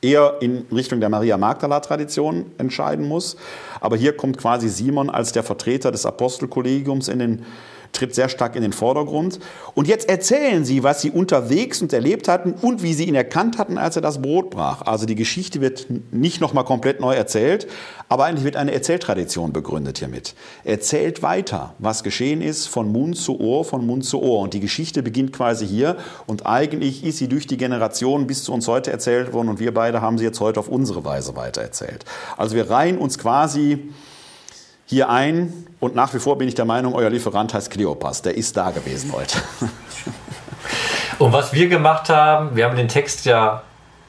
eher 0.03 0.39
in 0.41 0.67
Richtung 0.73 1.01
der 1.01 1.09
Maria 1.09 1.39
Magdala-Tradition 1.39 2.47
entscheiden 2.59 3.07
muss. 3.07 3.37
Aber 3.81 3.97
hier 3.97 4.17
kommt 4.17 4.37
quasi 4.37 4.69
Simon 4.69 5.09
als 5.09 5.33
der 5.33 5.45
Vertreter 5.45 5.91
des 5.93 6.05
Apostelkollegiums 6.05 7.09
in 7.09 7.21
den 7.21 7.47
tritt 7.93 8.15
sehr 8.15 8.29
stark 8.29 8.57
in 8.57 8.63
den 8.63 8.73
Vordergrund. 8.73 9.39
Und 9.75 9.87
jetzt 9.87 10.09
erzählen 10.09 10.65
sie, 10.65 10.83
was 10.83 11.03
sie 11.03 11.11
unterwegs 11.11 11.83
und 11.83 11.93
erlebt 11.93 12.29
hatten 12.29 12.55
und 12.55 12.83
wie 12.83 12.95
sie 12.95 13.05
ihn 13.05 13.15
erkannt 13.15 13.59
hatten, 13.59 13.79
als 13.79 13.97
er 13.97 14.03
das 14.03 14.21
Brot 14.21 14.51
brach. 14.51 14.83
Also 14.83 15.07
die 15.07 15.15
Geschichte 15.15 15.61
wird 15.61 15.87
nicht 16.11 16.41
nochmal 16.41 16.65
komplett 16.65 17.01
neu 17.01 17.15
erzählt, 17.15 17.69
aber 18.09 18.25
eigentlich 18.25 18.45
wird 18.45 18.57
eine 18.57 18.73
Erzähltradition 18.73 19.53
begründet 19.53 19.99
hiermit. 19.99 20.35
Erzählt 20.65 21.23
weiter, 21.23 21.75
was 21.79 22.03
geschehen 22.03 22.43
ist, 22.43 22.67
von 22.67 22.91
Mund 22.91 23.17
zu 23.17 23.41
Ohr, 23.41 23.65
von 23.65 23.87
Mund 23.87 24.05
zu 24.05 24.23
Ohr. 24.23 24.41
Und 24.41 24.55
die 24.55 24.61
Geschichte 24.61 25.03
beginnt 25.03 25.33
quasi 25.33 25.67
hier 25.67 25.97
und 26.27 26.47
eigentlich 26.47 27.05
ist 27.05 27.19
sie 27.19 27.29
durch 27.29 27.47
die 27.47 27.57
Generationen 27.57 28.27
bis 28.27 28.45
zu 28.45 28.53
uns 28.53 28.69
heute 28.69 28.91
erzählt 28.91 29.33
worden 29.33 29.49
und 29.49 29.61
wir 29.61 29.73
beide 29.73 30.01
haben 30.01 30.19
sie 30.19 30.25
jetzt 30.25 30.41
heute 30.41 30.61
auf 30.61 30.69
unsere 30.69 31.05
Weise 31.05 31.37
weitererzählt. 31.37 32.05
Also 32.37 32.57
wir 32.57 32.71
reihen 32.71 32.99
uns 32.99 33.19
quasi 33.19 33.91
hier 34.93 35.09
ein 35.09 35.67
und 35.81 35.95
nach 35.95 36.13
wie 36.13 36.19
vor 36.19 36.37
bin 36.37 36.49
ich 36.49 36.55
der 36.55 36.67
Meinung, 36.67 36.95
euer 36.95 37.09
Lieferant 37.09 37.55
heißt 37.55 37.71
Kleopas. 37.71 38.21
Der 38.21 38.37
ist 38.37 38.57
da 38.59 38.71
gewesen 38.71 39.11
heute. 39.13 39.39
Und 41.19 41.33
was 41.33 41.53
wir 41.55 41.69
gemacht 41.69 42.11
haben, 42.11 42.55
wir 42.57 42.67
haben 42.67 42.77
den 42.77 42.89
Text 42.89 43.25
ja 43.25 43.63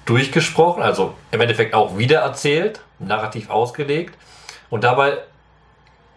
durchgesprochen, 0.05 0.83
also 0.83 1.13
im 1.31 1.39
Endeffekt 1.39 1.73
auch 1.73 1.97
wiedererzählt, 1.97 2.81
narrativ 2.99 3.49
ausgelegt. 3.49 4.15
Und 4.69 4.83
dabei 4.83 5.19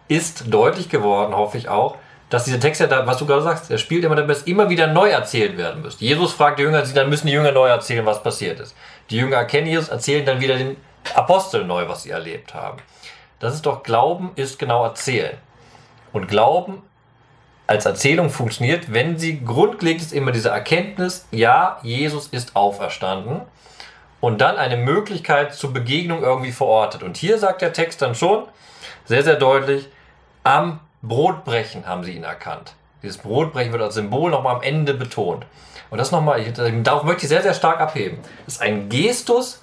ist 0.09 0.53
deutlich 0.53 0.89
geworden, 0.89 1.35
hoffe 1.35 1.57
ich 1.57 1.69
auch, 1.69 1.95
dass 2.29 2.43
dieser 2.43 2.59
Text 2.59 2.81
ja, 2.81 2.87
da, 2.87 3.07
was 3.07 3.17
du 3.17 3.25
gerade 3.25 3.43
sagst, 3.43 3.69
der 3.69 3.77
spielt 3.77 4.03
immer 4.03 4.15
damit, 4.15 4.29
dass 4.29 4.43
immer 4.43 4.69
wieder 4.69 4.87
neu 4.87 5.09
erzählt 5.09 5.57
werden 5.57 5.81
müsste. 5.81 6.03
Jesus 6.03 6.33
fragt 6.33 6.59
die 6.59 6.63
Jünger, 6.63 6.81
dann 6.81 7.09
müssen 7.09 7.27
die 7.27 7.33
Jünger 7.33 7.53
neu 7.53 7.69
erzählen, 7.69 8.05
was 8.05 8.21
passiert 8.21 8.59
ist. 8.59 8.75
Die 9.09 9.15
Jünger 9.15 9.37
erkennen 9.37 9.67
Jesus, 9.67 9.87
erzählen 9.87 10.25
dann 10.25 10.41
wieder 10.41 10.57
den 10.57 10.75
Aposteln 11.15 11.67
neu, 11.67 11.87
was 11.87 12.03
sie 12.03 12.09
erlebt 12.09 12.53
haben. 12.53 12.79
Das 13.39 13.53
ist 13.53 13.65
doch 13.65 13.83
Glauben 13.83 14.31
ist 14.35 14.57
genau 14.59 14.83
erzählen. 14.83 15.37
Und 16.13 16.27
Glauben 16.27 16.81
als 17.67 17.85
Erzählung 17.85 18.29
funktioniert, 18.29 18.93
wenn 18.93 19.17
sie 19.17 19.43
grundlegend 19.43 20.01
ist 20.01 20.13
immer 20.13 20.31
diese 20.31 20.49
Erkenntnis, 20.49 21.27
ja, 21.31 21.79
Jesus 21.83 22.27
ist 22.27 22.55
auferstanden 22.55 23.41
und 24.21 24.41
dann 24.41 24.55
eine 24.55 24.77
Möglichkeit 24.77 25.53
zur 25.53 25.73
Begegnung 25.73 26.23
irgendwie 26.23 26.53
verortet. 26.53 27.03
Und 27.03 27.17
hier 27.17 27.37
sagt 27.37 27.61
der 27.61 27.73
Text 27.73 28.01
dann 28.01 28.15
schon 28.15 28.45
sehr, 29.05 29.23
sehr 29.23 29.35
deutlich, 29.35 29.89
am 30.43 30.79
Brotbrechen 31.01 31.85
haben 31.85 32.03
sie 32.03 32.13
ihn 32.13 32.23
erkannt. 32.23 32.73
Dieses 33.03 33.17
Brotbrechen 33.17 33.71
wird 33.71 33.83
als 33.83 33.95
Symbol 33.95 34.31
nochmal 34.31 34.55
am 34.55 34.61
Ende 34.63 34.93
betont. 34.93 35.45
Und 35.89 35.99
das 35.99 36.11
nochmal, 36.11 36.43
darauf 36.83 37.03
möchte 37.03 37.23
ich 37.23 37.29
sehr, 37.29 37.43
sehr 37.43 37.53
stark 37.53 37.79
abheben. 37.79 38.19
Das 38.45 38.55
ist 38.55 38.61
ein 38.61 38.89
Gestus, 38.89 39.61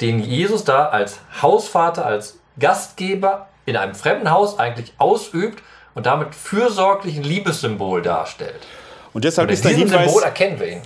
den 0.00 0.20
Jesus 0.20 0.64
da 0.64 0.88
als 0.88 1.20
Hausvater, 1.42 2.06
als 2.06 2.38
Gastgeber 2.58 3.48
in 3.64 3.76
einem 3.76 3.94
fremden 3.94 4.30
Haus 4.30 4.58
eigentlich 4.58 4.92
ausübt 4.98 5.62
und 5.94 6.06
damit 6.06 6.34
fürsorglich 6.34 7.16
ein 7.16 7.24
Liebessymbol 7.24 8.02
darstellt. 8.02 8.60
Und 9.12 9.24
deshalb 9.24 9.48
und 9.48 9.54
ist 9.54 9.64
dein 9.64 9.76
Hinweis, 9.76 10.14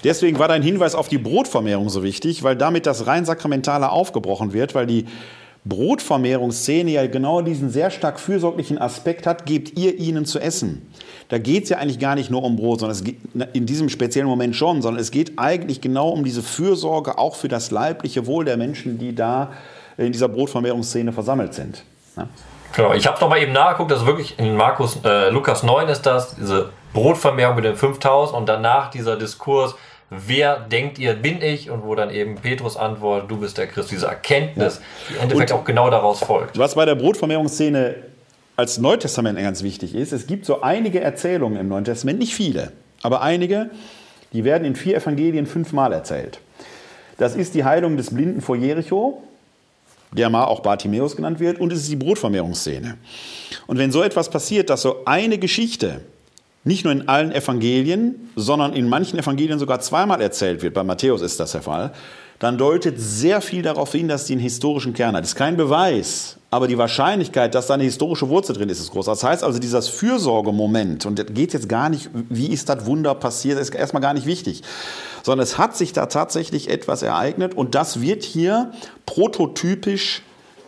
deswegen 0.04 0.38
war 0.38 0.46
dein 0.46 0.62
Hinweis 0.62 0.94
auf 0.94 1.08
die 1.08 1.18
Brotvermehrung 1.18 1.88
so 1.88 2.04
wichtig, 2.04 2.44
weil 2.44 2.54
damit 2.54 2.86
das 2.86 3.08
rein 3.08 3.24
sakramentale 3.24 3.90
aufgebrochen 3.90 4.52
wird, 4.52 4.76
weil 4.76 4.86
die 4.86 5.06
Brotvermehrungsszene 5.64 6.92
ja 6.92 7.06
genau 7.06 7.42
diesen 7.42 7.70
sehr 7.70 7.90
stark 7.90 8.18
fürsorglichen 8.18 8.78
Aspekt 8.78 9.26
hat, 9.26 9.46
gebt 9.46 9.76
ihr 9.76 9.98
ihnen 9.98 10.24
zu 10.24 10.38
essen. 10.38 10.90
Da 11.28 11.38
geht 11.38 11.64
es 11.64 11.70
ja 11.70 11.78
eigentlich 11.78 11.98
gar 11.98 12.14
nicht 12.14 12.30
nur 12.30 12.42
um 12.44 12.56
Brot, 12.56 12.80
sondern 12.80 12.96
es 12.96 13.04
geht 13.04 13.18
in 13.52 13.66
diesem 13.66 13.88
speziellen 13.88 14.28
Moment 14.28 14.56
schon, 14.56 14.80
sondern 14.80 15.00
es 15.00 15.10
geht 15.10 15.32
eigentlich 15.36 15.80
genau 15.80 16.10
um 16.10 16.24
diese 16.24 16.42
Fürsorge 16.42 17.18
auch 17.18 17.34
für 17.34 17.48
das 17.48 17.70
leibliche 17.70 18.26
Wohl 18.26 18.44
der 18.44 18.56
Menschen, 18.56 18.98
die 18.98 19.14
da 19.14 19.52
in 19.96 20.12
dieser 20.12 20.28
Brotvermehrungsszene 20.28 21.12
versammelt 21.12 21.54
sind. 21.54 21.82
Ja? 22.16 22.28
Genau, 22.74 22.94
ich 22.94 23.06
habe 23.06 23.20
nochmal 23.20 23.42
eben 23.42 23.52
nachgeguckt, 23.52 23.90
dass 23.90 24.06
wirklich 24.06 24.38
in 24.38 24.56
Markus, 24.56 24.98
äh, 25.04 25.30
Lukas 25.30 25.62
9 25.62 25.88
ist 25.88 26.02
das, 26.02 26.36
diese 26.36 26.70
Brotvermehrung 26.92 27.56
mit 27.56 27.64
den 27.64 27.76
5000 27.76 28.36
und 28.36 28.48
danach 28.48 28.90
dieser 28.90 29.16
Diskurs, 29.16 29.74
wer 30.08 30.60
denkt 30.60 30.98
ihr, 30.98 31.14
bin 31.14 31.42
ich? 31.42 31.70
Und 31.70 31.84
wo 31.84 31.94
dann 31.94 32.10
eben 32.10 32.36
Petrus 32.36 32.76
antwortet, 32.76 33.30
du 33.30 33.38
bist 33.38 33.58
der 33.58 33.66
Christ, 33.66 33.90
diese 33.90 34.06
Erkenntnis, 34.06 34.76
ja. 34.76 34.82
die 35.08 35.14
im 35.14 35.22
Endeffekt 35.22 35.52
und 35.52 35.58
auch 35.58 35.64
genau 35.64 35.90
daraus 35.90 36.20
folgt. 36.20 36.58
Was 36.58 36.76
bei 36.76 36.84
der 36.84 36.94
Brotvermehrungsszene 36.94 37.96
als 38.56 38.78
Neutestament 38.78 39.38
ganz 39.38 39.62
wichtig 39.62 39.94
ist, 39.94 40.12
es 40.12 40.26
gibt 40.26 40.46
so 40.46 40.62
einige 40.62 41.00
Erzählungen 41.00 41.58
im 41.58 41.68
Neuen 41.68 41.84
Testament, 41.84 42.18
nicht 42.18 42.34
viele, 42.34 42.72
aber 43.02 43.22
einige, 43.22 43.70
Die 44.32 44.44
werden 44.44 44.64
in 44.64 44.76
vier 44.76 44.96
Evangelien 44.96 45.46
fünfmal 45.46 45.92
erzählt. 45.92 46.40
Das 47.18 47.34
ist 47.34 47.54
die 47.54 47.64
Heilung 47.64 47.96
des 47.96 48.14
Blinden 48.14 48.40
vor 48.40 48.56
Jericho, 48.56 49.22
der 50.12 50.30
mal 50.30 50.44
auch 50.44 50.60
Bartimäus 50.60 51.16
genannt 51.16 51.40
wird, 51.40 51.60
und 51.60 51.72
es 51.72 51.80
ist 51.80 51.90
die 51.90 51.96
Brotvermehrungsszene. 51.96 52.96
Und 53.66 53.78
wenn 53.78 53.92
so 53.92 54.02
etwas 54.02 54.30
passiert, 54.30 54.70
dass 54.70 54.82
so 54.82 55.04
eine 55.04 55.38
Geschichte 55.38 56.00
nicht 56.64 56.84
nur 56.84 56.92
in 56.92 57.08
allen 57.08 57.32
Evangelien, 57.32 58.30
sondern 58.36 58.74
in 58.74 58.88
manchen 58.88 59.18
Evangelien 59.18 59.58
sogar 59.58 59.80
zweimal 59.80 60.20
erzählt 60.20 60.62
wird, 60.62 60.74
bei 60.74 60.84
Matthäus 60.84 61.22
ist 61.22 61.40
das 61.40 61.52
der 61.52 61.62
Fall, 61.62 61.92
dann 62.38 62.58
deutet 62.58 62.98
sehr 62.98 63.40
viel 63.40 63.62
darauf 63.62 63.92
hin, 63.92 64.08
dass 64.08 64.24
die 64.24 64.32
einen 64.32 64.42
historischen 64.42 64.94
Kern 64.94 65.14
hat. 65.14 65.22
Das 65.22 65.30
ist 65.30 65.36
kein 65.36 65.56
Beweis, 65.56 66.36
aber 66.52 66.66
die 66.66 66.78
Wahrscheinlichkeit, 66.78 67.54
dass 67.54 67.68
da 67.68 67.74
eine 67.74 67.84
historische 67.84 68.28
Wurzel 68.28 68.56
drin 68.56 68.68
ist, 68.68 68.80
ist 68.80 68.90
groß. 68.90 69.06
Das 69.06 69.22
heißt 69.22 69.44
also, 69.44 69.60
dieses 69.60 69.88
Fürsorgemoment, 69.88 71.06
und 71.06 71.18
das 71.18 71.26
geht 71.26 71.52
jetzt 71.52 71.68
gar 71.68 71.88
nicht, 71.88 72.10
wie 72.12 72.48
ist 72.48 72.68
das 72.68 72.86
Wunder 72.86 73.14
passiert, 73.14 73.58
ist 73.58 73.72
erstmal 73.72 74.02
gar 74.02 74.14
nicht 74.14 74.26
wichtig, 74.26 74.62
sondern 75.22 75.44
es 75.44 75.58
hat 75.58 75.76
sich 75.76 75.92
da 75.92 76.06
tatsächlich 76.06 76.68
etwas 76.68 77.02
ereignet 77.02 77.54
und 77.54 77.76
das 77.76 78.00
wird 78.00 78.24
hier 78.24 78.72
prototypisch 79.06 80.22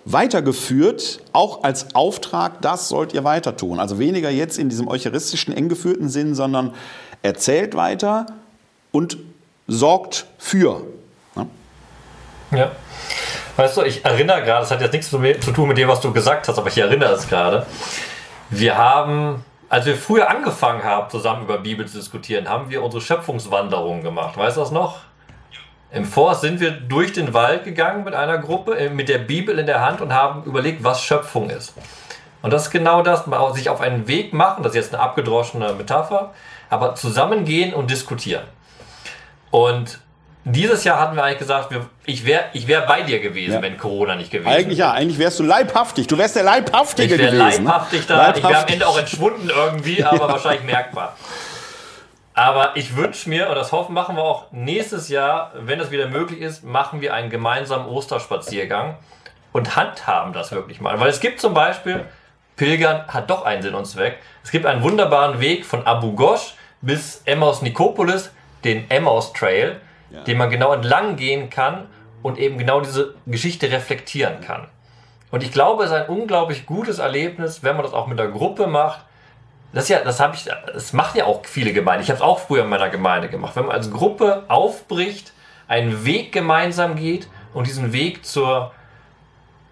weitergeführt, 0.04 1.20
auch 1.32 1.64
als 1.64 1.94
Auftrag, 1.94 2.60
das 2.62 2.88
sollt 2.88 3.12
ihr 3.12 3.24
weiter 3.24 3.56
tun. 3.56 3.80
Also 3.80 3.98
weniger 3.98 4.30
jetzt 4.30 4.58
in 4.58 4.68
diesem 4.68 4.88
eucharistischen, 4.88 5.54
eng 5.54 5.68
geführten 5.68 6.08
Sinn, 6.08 6.34
sondern 6.34 6.74
erzählt 7.22 7.74
weiter 7.74 8.26
und 8.90 9.16
sorgt 9.68 10.26
für. 10.38 10.82
Ja. 12.52 12.70
Weißt 13.56 13.76
du, 13.76 13.82
ich 13.82 14.04
erinnere 14.04 14.42
gerade, 14.42 14.60
das 14.60 14.70
hat 14.70 14.80
jetzt 14.80 14.92
nichts 14.92 15.10
zu 15.10 15.52
tun 15.52 15.68
mit 15.68 15.76
dem, 15.76 15.88
was 15.88 16.00
du 16.00 16.12
gesagt 16.12 16.48
hast, 16.48 16.58
aber 16.58 16.68
ich 16.68 16.78
erinnere 16.78 17.12
es 17.12 17.28
gerade. 17.28 17.66
Wir 18.50 18.76
haben, 18.76 19.44
als 19.68 19.86
wir 19.86 19.96
früher 19.96 20.30
angefangen 20.30 20.84
haben, 20.84 21.10
zusammen 21.10 21.42
über 21.42 21.58
Bibel 21.58 21.86
zu 21.86 21.98
diskutieren, 21.98 22.48
haben 22.48 22.70
wir 22.70 22.82
unsere 22.82 23.02
Schöpfungswanderung 23.02 24.02
gemacht. 24.02 24.36
Weißt 24.36 24.56
du 24.56 24.60
das 24.60 24.70
noch? 24.70 25.00
Im 25.90 26.06
Forst 26.06 26.40
sind 26.40 26.60
wir 26.60 26.70
durch 26.70 27.12
den 27.12 27.34
Wald 27.34 27.64
gegangen 27.64 28.04
mit 28.04 28.14
einer 28.14 28.38
Gruppe, 28.38 28.78
äh, 28.78 28.88
mit 28.88 29.08
der 29.08 29.18
Bibel 29.18 29.58
in 29.58 29.66
der 29.66 29.80
Hand 29.80 30.00
und 30.00 30.12
haben 30.14 30.44
überlegt, 30.44 30.82
was 30.82 31.02
Schöpfung 31.02 31.50
ist. 31.50 31.74
Und 32.40 32.52
das 32.52 32.64
ist 32.64 32.70
genau 32.70 33.02
das, 33.02 33.24
sich 33.54 33.68
auf 33.68 33.80
einen 33.80 34.08
Weg 34.08 34.32
machen, 34.32 34.62
das 34.62 34.72
ist 34.72 34.76
jetzt 34.76 34.94
eine 34.94 35.02
abgedroschene 35.02 35.74
Metapher, 35.74 36.32
aber 36.70 36.94
zusammengehen 36.94 37.72
und 37.74 37.90
diskutieren. 37.90 38.44
Und 39.50 40.00
dieses 40.44 40.82
Jahr 40.84 40.98
hatten 40.98 41.14
wir 41.14 41.22
eigentlich 41.22 41.38
gesagt, 41.38 41.72
ich 42.04 42.26
wäre 42.26 42.44
ich 42.52 42.66
wär 42.66 42.80
bei 42.82 43.02
dir 43.02 43.20
gewesen, 43.20 43.54
ja. 43.54 43.62
wenn 43.62 43.78
Corona 43.78 44.16
nicht 44.16 44.30
gewesen 44.30 44.46
wäre. 44.46 44.58
Eigentlich 44.58 44.78
ja, 44.78 44.92
eigentlich 44.92 45.18
wärst 45.18 45.38
du 45.38 45.44
leibhaftig. 45.44 46.08
Du 46.08 46.18
wärst 46.18 46.34
der 46.34 46.42
Leibhaftige 46.42 47.14
ich 47.14 47.20
gewesen. 47.20 47.38
Wäre 47.38 47.50
leibhaftig 47.50 48.06
da. 48.06 48.16
Leibhaftig. 48.16 48.44
Ich 48.44 48.50
wäre 48.50 48.62
am 48.62 48.68
Ende 48.68 48.88
auch 48.88 48.98
entschwunden 48.98 49.50
irgendwie, 49.54 50.02
aber 50.04 50.16
ja. 50.16 50.28
wahrscheinlich 50.28 50.64
merkbar. 50.64 51.16
Aber 52.34 52.76
ich 52.76 52.96
wünsche 52.96 53.28
mir, 53.28 53.48
und 53.50 53.56
das 53.56 53.72
hoffen 53.72 53.94
machen 53.94 54.16
wir 54.16 54.22
auch 54.22 54.50
nächstes 54.52 55.08
Jahr, 55.08 55.52
wenn 55.54 55.78
es 55.80 55.90
wieder 55.90 56.08
möglich 56.08 56.40
ist, 56.40 56.64
machen 56.64 57.00
wir 57.00 57.14
einen 57.14 57.28
gemeinsamen 57.30 57.86
Osterspaziergang 57.86 58.96
und 59.52 59.76
handhaben 59.76 60.32
das 60.32 60.50
wirklich 60.50 60.80
mal. 60.80 60.98
Weil 60.98 61.10
es 61.10 61.20
gibt 61.20 61.40
zum 61.40 61.52
Beispiel, 61.52 62.06
Pilgern 62.56 63.06
hat 63.08 63.28
doch 63.30 63.44
einen 63.44 63.62
Sinn 63.62 63.74
und 63.74 63.84
Zweck. 63.84 64.18
Es 64.42 64.50
gibt 64.50 64.66
einen 64.66 64.82
wunderbaren 64.82 65.40
Weg 65.40 65.66
von 65.66 65.86
Abu 65.86 66.12
Ghosh 66.14 66.54
bis 66.80 67.22
Emmaus 67.26 67.60
Nikopolis, 67.60 68.32
den 68.64 68.90
Emmaus 68.90 69.32
Trail, 69.34 69.80
ja. 70.12 70.22
den 70.22 70.38
man 70.38 70.50
genau 70.50 70.72
entlang 70.72 71.16
gehen 71.16 71.50
kann 71.50 71.86
und 72.22 72.38
eben 72.38 72.58
genau 72.58 72.80
diese 72.80 73.14
Geschichte 73.26 73.70
reflektieren 73.70 74.40
kann. 74.40 74.68
Und 75.30 75.42
ich 75.42 75.52
glaube, 75.52 75.84
es 75.84 75.90
ist 75.90 75.96
ein 75.96 76.08
unglaublich 76.08 76.66
gutes 76.66 76.98
Erlebnis, 76.98 77.62
wenn 77.62 77.76
man 77.76 77.84
das 77.84 77.94
auch 77.94 78.06
mit 78.06 78.18
der 78.18 78.28
Gruppe 78.28 78.66
macht, 78.66 79.04
das 79.72 79.88
ja, 79.88 80.00
das 80.04 80.20
habe 80.20 80.36
ich, 80.36 80.44
das 80.44 80.92
machen 80.92 81.16
ja 81.16 81.24
auch 81.24 81.46
viele 81.46 81.72
Gemeinden. 81.72 82.02
Ich 82.02 82.10
habe 82.10 82.18
es 82.18 82.22
auch 82.22 82.38
früher 82.38 82.64
in 82.64 82.68
meiner 82.68 82.90
Gemeinde 82.90 83.28
gemacht. 83.28 83.56
Wenn 83.56 83.66
man 83.66 83.74
als 83.74 83.90
Gruppe 83.90 84.44
aufbricht, 84.48 85.32
einen 85.66 86.04
Weg 86.04 86.32
gemeinsam 86.32 86.96
geht 86.96 87.28
und 87.54 87.66
diesen 87.66 87.92
Weg 87.94 88.26
zur, 88.26 88.72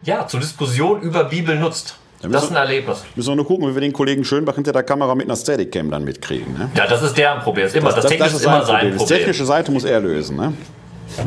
ja, 0.02 0.26
zur 0.26 0.40
Diskussion 0.40 1.02
über 1.02 1.24
Bibel 1.24 1.58
nutzt. 1.58 1.98
Das 2.22 2.44
ist 2.44 2.50
ein 2.50 2.56
Erlebnis. 2.56 3.02
Müssen 3.14 3.28
wir 3.30 3.36
nur 3.36 3.46
gucken, 3.46 3.68
wie 3.68 3.74
wir 3.74 3.80
den 3.80 3.92
Kollegen 3.92 4.24
Schönbach 4.24 4.54
hinter 4.54 4.72
der 4.72 4.82
Kamera 4.82 5.14
mit 5.14 5.26
einer 5.26 5.36
Steadicam 5.36 5.90
dann 5.90 6.04
mitkriegen. 6.04 6.52
Ne? 6.52 6.70
Ja, 6.74 6.86
das 6.86 7.02
ist 7.02 7.16
deren 7.16 7.40
Problem. 7.40 7.64
Das 7.64 7.72
ist 7.72 7.78
immer, 7.78 7.92
das, 7.92 8.04
das, 8.04 8.16
das, 8.16 8.32
ist 8.34 8.44
immer 8.44 8.64
sein 8.64 8.90
Problem. 8.90 8.98
Die 8.98 9.04
technische 9.04 9.44
Seite 9.44 9.72
muss 9.72 9.84
er 9.84 10.00
lösen. 10.00 10.36
Ne? 10.36 10.52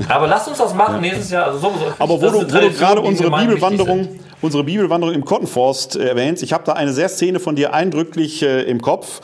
Aber 0.07 0.27
lass 0.27 0.47
uns 0.47 0.57
das 0.57 0.73
machen 0.73 0.95
ja. 0.95 1.01
nächstes 1.01 1.31
Jahr. 1.31 1.45
Also 1.47 1.59
sowieso, 1.59 1.85
Aber 1.97 2.21
wo 2.21 2.29
du, 2.29 2.41
wo 2.41 2.69
gerade 2.69 3.01
unsere 3.01 3.31
Bibelwanderung 3.31 4.19
unsere 4.43 4.63
Bibelwanderung 4.65 5.15
im 5.15 5.25
Kottenforst 5.25 5.95
äh, 5.95 6.09
erwähnst. 6.09 6.43
Ich 6.43 6.53
habe 6.53 6.63
da 6.65 6.73
eine 6.73 6.93
sehr 6.93 7.09
Szene 7.09 7.39
von 7.39 7.55
dir 7.55 7.73
eindrücklich 7.73 8.43
äh, 8.43 8.63
im 8.63 8.81
Kopf, 8.81 9.21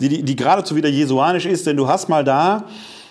die, 0.00 0.08
die, 0.08 0.22
die 0.22 0.34
geradezu 0.34 0.74
wieder 0.74 0.88
jesuanisch 0.88 1.44
ist, 1.44 1.66
denn 1.66 1.76
du 1.76 1.88
hast 1.88 2.08
mal 2.08 2.24
da 2.24 2.64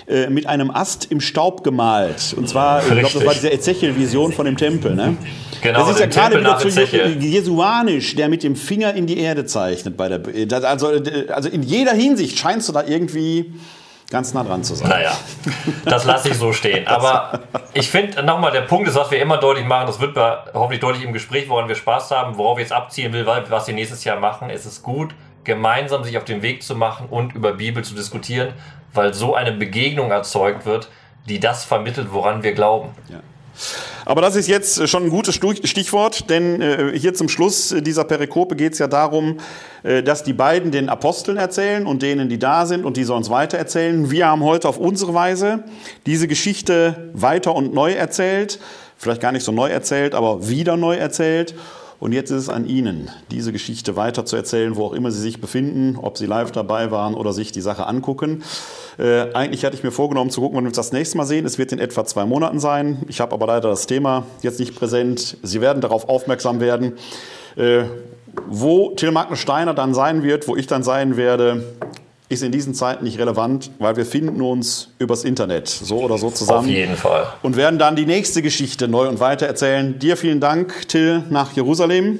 äh, 0.07 0.27
mit 0.27 0.47
einem 0.47 0.71
Ast 0.71 1.11
im 1.11 1.21
Staub 1.21 1.63
gemalt. 1.63 2.33
Und 2.35 2.49
zwar, 2.49 2.79
Richtig. 2.79 2.91
ich 2.91 2.99
glaube, 2.99 3.13
das 3.19 3.25
war 3.25 3.33
diese 3.33 3.53
Ezechiel-Vision 3.53 4.33
von 4.33 4.45
dem 4.45 4.57
Tempel. 4.57 4.95
Ne? 4.95 5.15
Genau, 5.61 5.79
das 5.79 5.91
ist 5.91 5.99
ja 5.99 6.05
gerade 6.07 6.39
wieder 6.39 6.57
zu 6.57 6.69
jesuanisch, 6.69 8.15
der 8.15 8.29
mit 8.29 8.43
dem 8.43 8.55
Finger 8.55 8.93
in 8.93 9.07
die 9.07 9.19
Erde 9.19 9.45
zeichnet. 9.45 9.95
Bei 9.95 10.09
der, 10.09 10.21
also, 10.63 10.91
also 11.29 11.49
in 11.49 11.63
jeder 11.63 11.93
Hinsicht 11.93 12.37
scheinst 12.37 12.67
du 12.69 12.73
da 12.73 12.83
irgendwie 12.83 13.53
ganz 14.09 14.33
nah 14.33 14.43
dran 14.43 14.63
zu 14.63 14.75
sein. 14.75 14.89
Naja, 14.89 15.17
das 15.85 16.05
lasse 16.05 16.29
ich 16.29 16.37
so 16.37 16.51
stehen. 16.51 16.85
Aber 16.87 17.39
ich 17.73 17.89
finde 17.89 18.21
nochmal, 18.23 18.51
der 18.51 18.61
Punkt 18.61 18.87
ist, 18.87 18.95
was 18.95 19.09
wir 19.09 19.21
immer 19.21 19.37
deutlich 19.37 19.65
machen, 19.65 19.87
das 19.87 19.99
wird 19.99 20.17
hoffentlich 20.53 20.81
deutlich 20.81 21.03
im 21.03 21.13
Gespräch, 21.13 21.47
woran 21.47 21.67
wir 21.67 21.75
Spaß 21.75 22.11
haben, 22.11 22.37
worauf 22.37 22.57
ich 22.57 22.63
jetzt 22.63 22.73
abziehen 22.73 23.13
will, 23.13 23.25
was 23.25 23.67
wir 23.67 23.73
nächstes 23.73 24.03
Jahr 24.03 24.19
machen. 24.19 24.49
Es 24.49 24.65
ist 24.65 24.83
gut, 24.83 25.15
gemeinsam 25.43 26.03
sich 26.03 26.17
auf 26.17 26.25
den 26.25 26.41
Weg 26.41 26.61
zu 26.61 26.75
machen 26.75 27.07
und 27.09 27.33
über 27.33 27.53
Bibel 27.53 27.83
zu 27.83 27.95
diskutieren, 27.95 28.53
weil 28.93 29.13
so 29.13 29.33
eine 29.33 29.53
Begegnung 29.53 30.11
erzeugt 30.11 30.65
wird, 30.65 30.89
die 31.29 31.39
das 31.39 31.63
vermittelt, 31.63 32.07
woran 32.11 32.43
wir 32.43 32.51
glauben. 32.53 32.89
Ja. 33.09 33.19
Aber 34.05 34.21
das 34.21 34.35
ist 34.35 34.47
jetzt 34.47 34.87
schon 34.89 35.03
ein 35.03 35.09
gutes 35.09 35.35
Stichwort, 35.35 36.29
denn 36.29 36.61
äh, 36.61 36.97
hier 36.97 37.13
zum 37.13 37.29
Schluss 37.29 37.75
dieser 37.79 38.03
Perikope 38.03 38.55
geht 38.55 38.73
es 38.73 38.79
ja 38.79 38.87
darum, 38.87 39.37
äh, 39.83 40.01
dass 40.03 40.23
die 40.23 40.33
beiden 40.33 40.71
den 40.71 40.89
Aposteln 40.89 41.37
erzählen 41.37 41.85
und 41.85 42.01
denen, 42.01 42.29
die 42.29 42.39
da 42.39 42.65
sind 42.65 42.85
und 42.85 42.97
die 42.97 43.03
sollen 43.03 43.21
es 43.21 43.29
weiter 43.29 43.57
erzählen. 43.57 44.09
Wir 44.09 44.27
haben 44.27 44.43
heute 44.43 44.67
auf 44.67 44.77
unsere 44.77 45.13
Weise 45.13 45.63
diese 46.05 46.27
Geschichte 46.27 47.11
weiter 47.13 47.55
und 47.55 47.73
neu 47.73 47.93
erzählt, 47.93 48.59
vielleicht 48.97 49.21
gar 49.21 49.31
nicht 49.31 49.43
so 49.43 49.51
neu 49.51 49.69
erzählt, 49.69 50.15
aber 50.15 50.47
wieder 50.47 50.77
neu 50.77 50.95
erzählt. 50.95 51.55
Und 52.01 52.13
jetzt 52.13 52.31
ist 52.31 52.37
es 52.41 52.49
an 52.49 52.65
Ihnen, 52.65 53.11
diese 53.29 53.51
Geschichte 53.51 53.95
weiter 53.95 54.25
zu 54.25 54.35
erzählen, 54.35 54.75
wo 54.75 54.85
auch 54.87 54.93
immer 54.93 55.11
Sie 55.11 55.21
sich 55.21 55.39
befinden, 55.39 55.99
ob 56.01 56.17
Sie 56.17 56.25
live 56.25 56.51
dabei 56.51 56.89
waren 56.89 57.13
oder 57.13 57.31
sich 57.31 57.51
die 57.51 57.61
Sache 57.61 57.85
angucken. 57.85 58.41
Äh, 58.97 59.31
eigentlich 59.35 59.63
hatte 59.63 59.75
ich 59.75 59.83
mir 59.83 59.91
vorgenommen 59.91 60.31
zu 60.31 60.41
gucken, 60.41 60.57
wann 60.57 60.63
wir 60.63 60.69
uns 60.69 60.77
das 60.77 60.93
nächste 60.93 61.17
Mal 61.17 61.27
sehen. 61.27 61.45
Es 61.45 61.59
wird 61.59 61.71
in 61.71 61.77
etwa 61.77 62.03
zwei 62.03 62.25
Monaten 62.25 62.59
sein. 62.59 63.03
Ich 63.07 63.21
habe 63.21 63.33
aber 63.33 63.45
leider 63.45 63.69
das 63.69 63.85
Thema 63.85 64.25
jetzt 64.41 64.59
nicht 64.59 64.73
präsent. 64.73 65.37
Sie 65.43 65.61
werden 65.61 65.79
darauf 65.79 66.09
aufmerksam 66.09 66.59
werden. 66.59 66.93
Äh, 67.55 67.83
wo 68.47 68.95
Till 68.95 69.13
Steiner 69.33 69.75
dann 69.75 69.93
sein 69.93 70.23
wird, 70.23 70.47
wo 70.47 70.55
ich 70.55 70.65
dann 70.65 70.81
sein 70.81 71.17
werde, 71.17 71.63
ist 72.31 72.43
in 72.43 72.51
diesen 72.51 72.73
Zeiten 72.73 73.03
nicht 73.03 73.19
relevant, 73.19 73.71
weil 73.79 73.97
wir 73.97 74.05
finden 74.05 74.41
uns 74.41 74.89
übers 74.99 75.23
Internet 75.23 75.67
so 75.67 75.99
oder 75.99 76.17
so 76.17 76.31
zusammen. 76.31 76.59
Auf 76.59 76.65
jeden 76.67 76.95
Fall. 76.95 77.27
Und 77.41 77.57
werden 77.57 77.77
dann 77.77 77.95
die 77.95 78.05
nächste 78.05 78.41
Geschichte 78.41 78.87
neu 78.87 79.07
und 79.07 79.19
weiter 79.19 79.45
erzählen. 79.45 79.99
Dir 79.99 80.15
vielen 80.17 80.39
Dank, 80.39 80.87
Till, 80.87 81.23
nach 81.29 81.51
Jerusalem. 81.53 82.19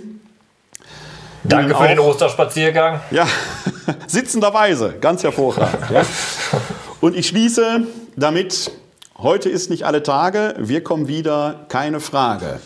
Danke 1.44 1.76
für 1.76 1.88
den 1.88 2.00
Osterspaziergang. 2.00 3.00
Ja, 3.10 3.26
sitzenderweise, 4.08 4.96
ganz 5.00 5.24
hervorragend. 5.24 5.90
ja. 5.92 6.04
Und 7.02 7.16
ich 7.16 7.28
schließe 7.28 7.88
damit, 8.16 8.70
heute 9.18 9.50
ist 9.50 9.72
nicht 9.72 9.86
alle 9.86 10.04
Tage, 10.04 10.54
wir 10.60 10.84
kommen 10.84 11.08
wieder, 11.08 11.66
keine 11.68 12.00
Frage. 12.00 12.60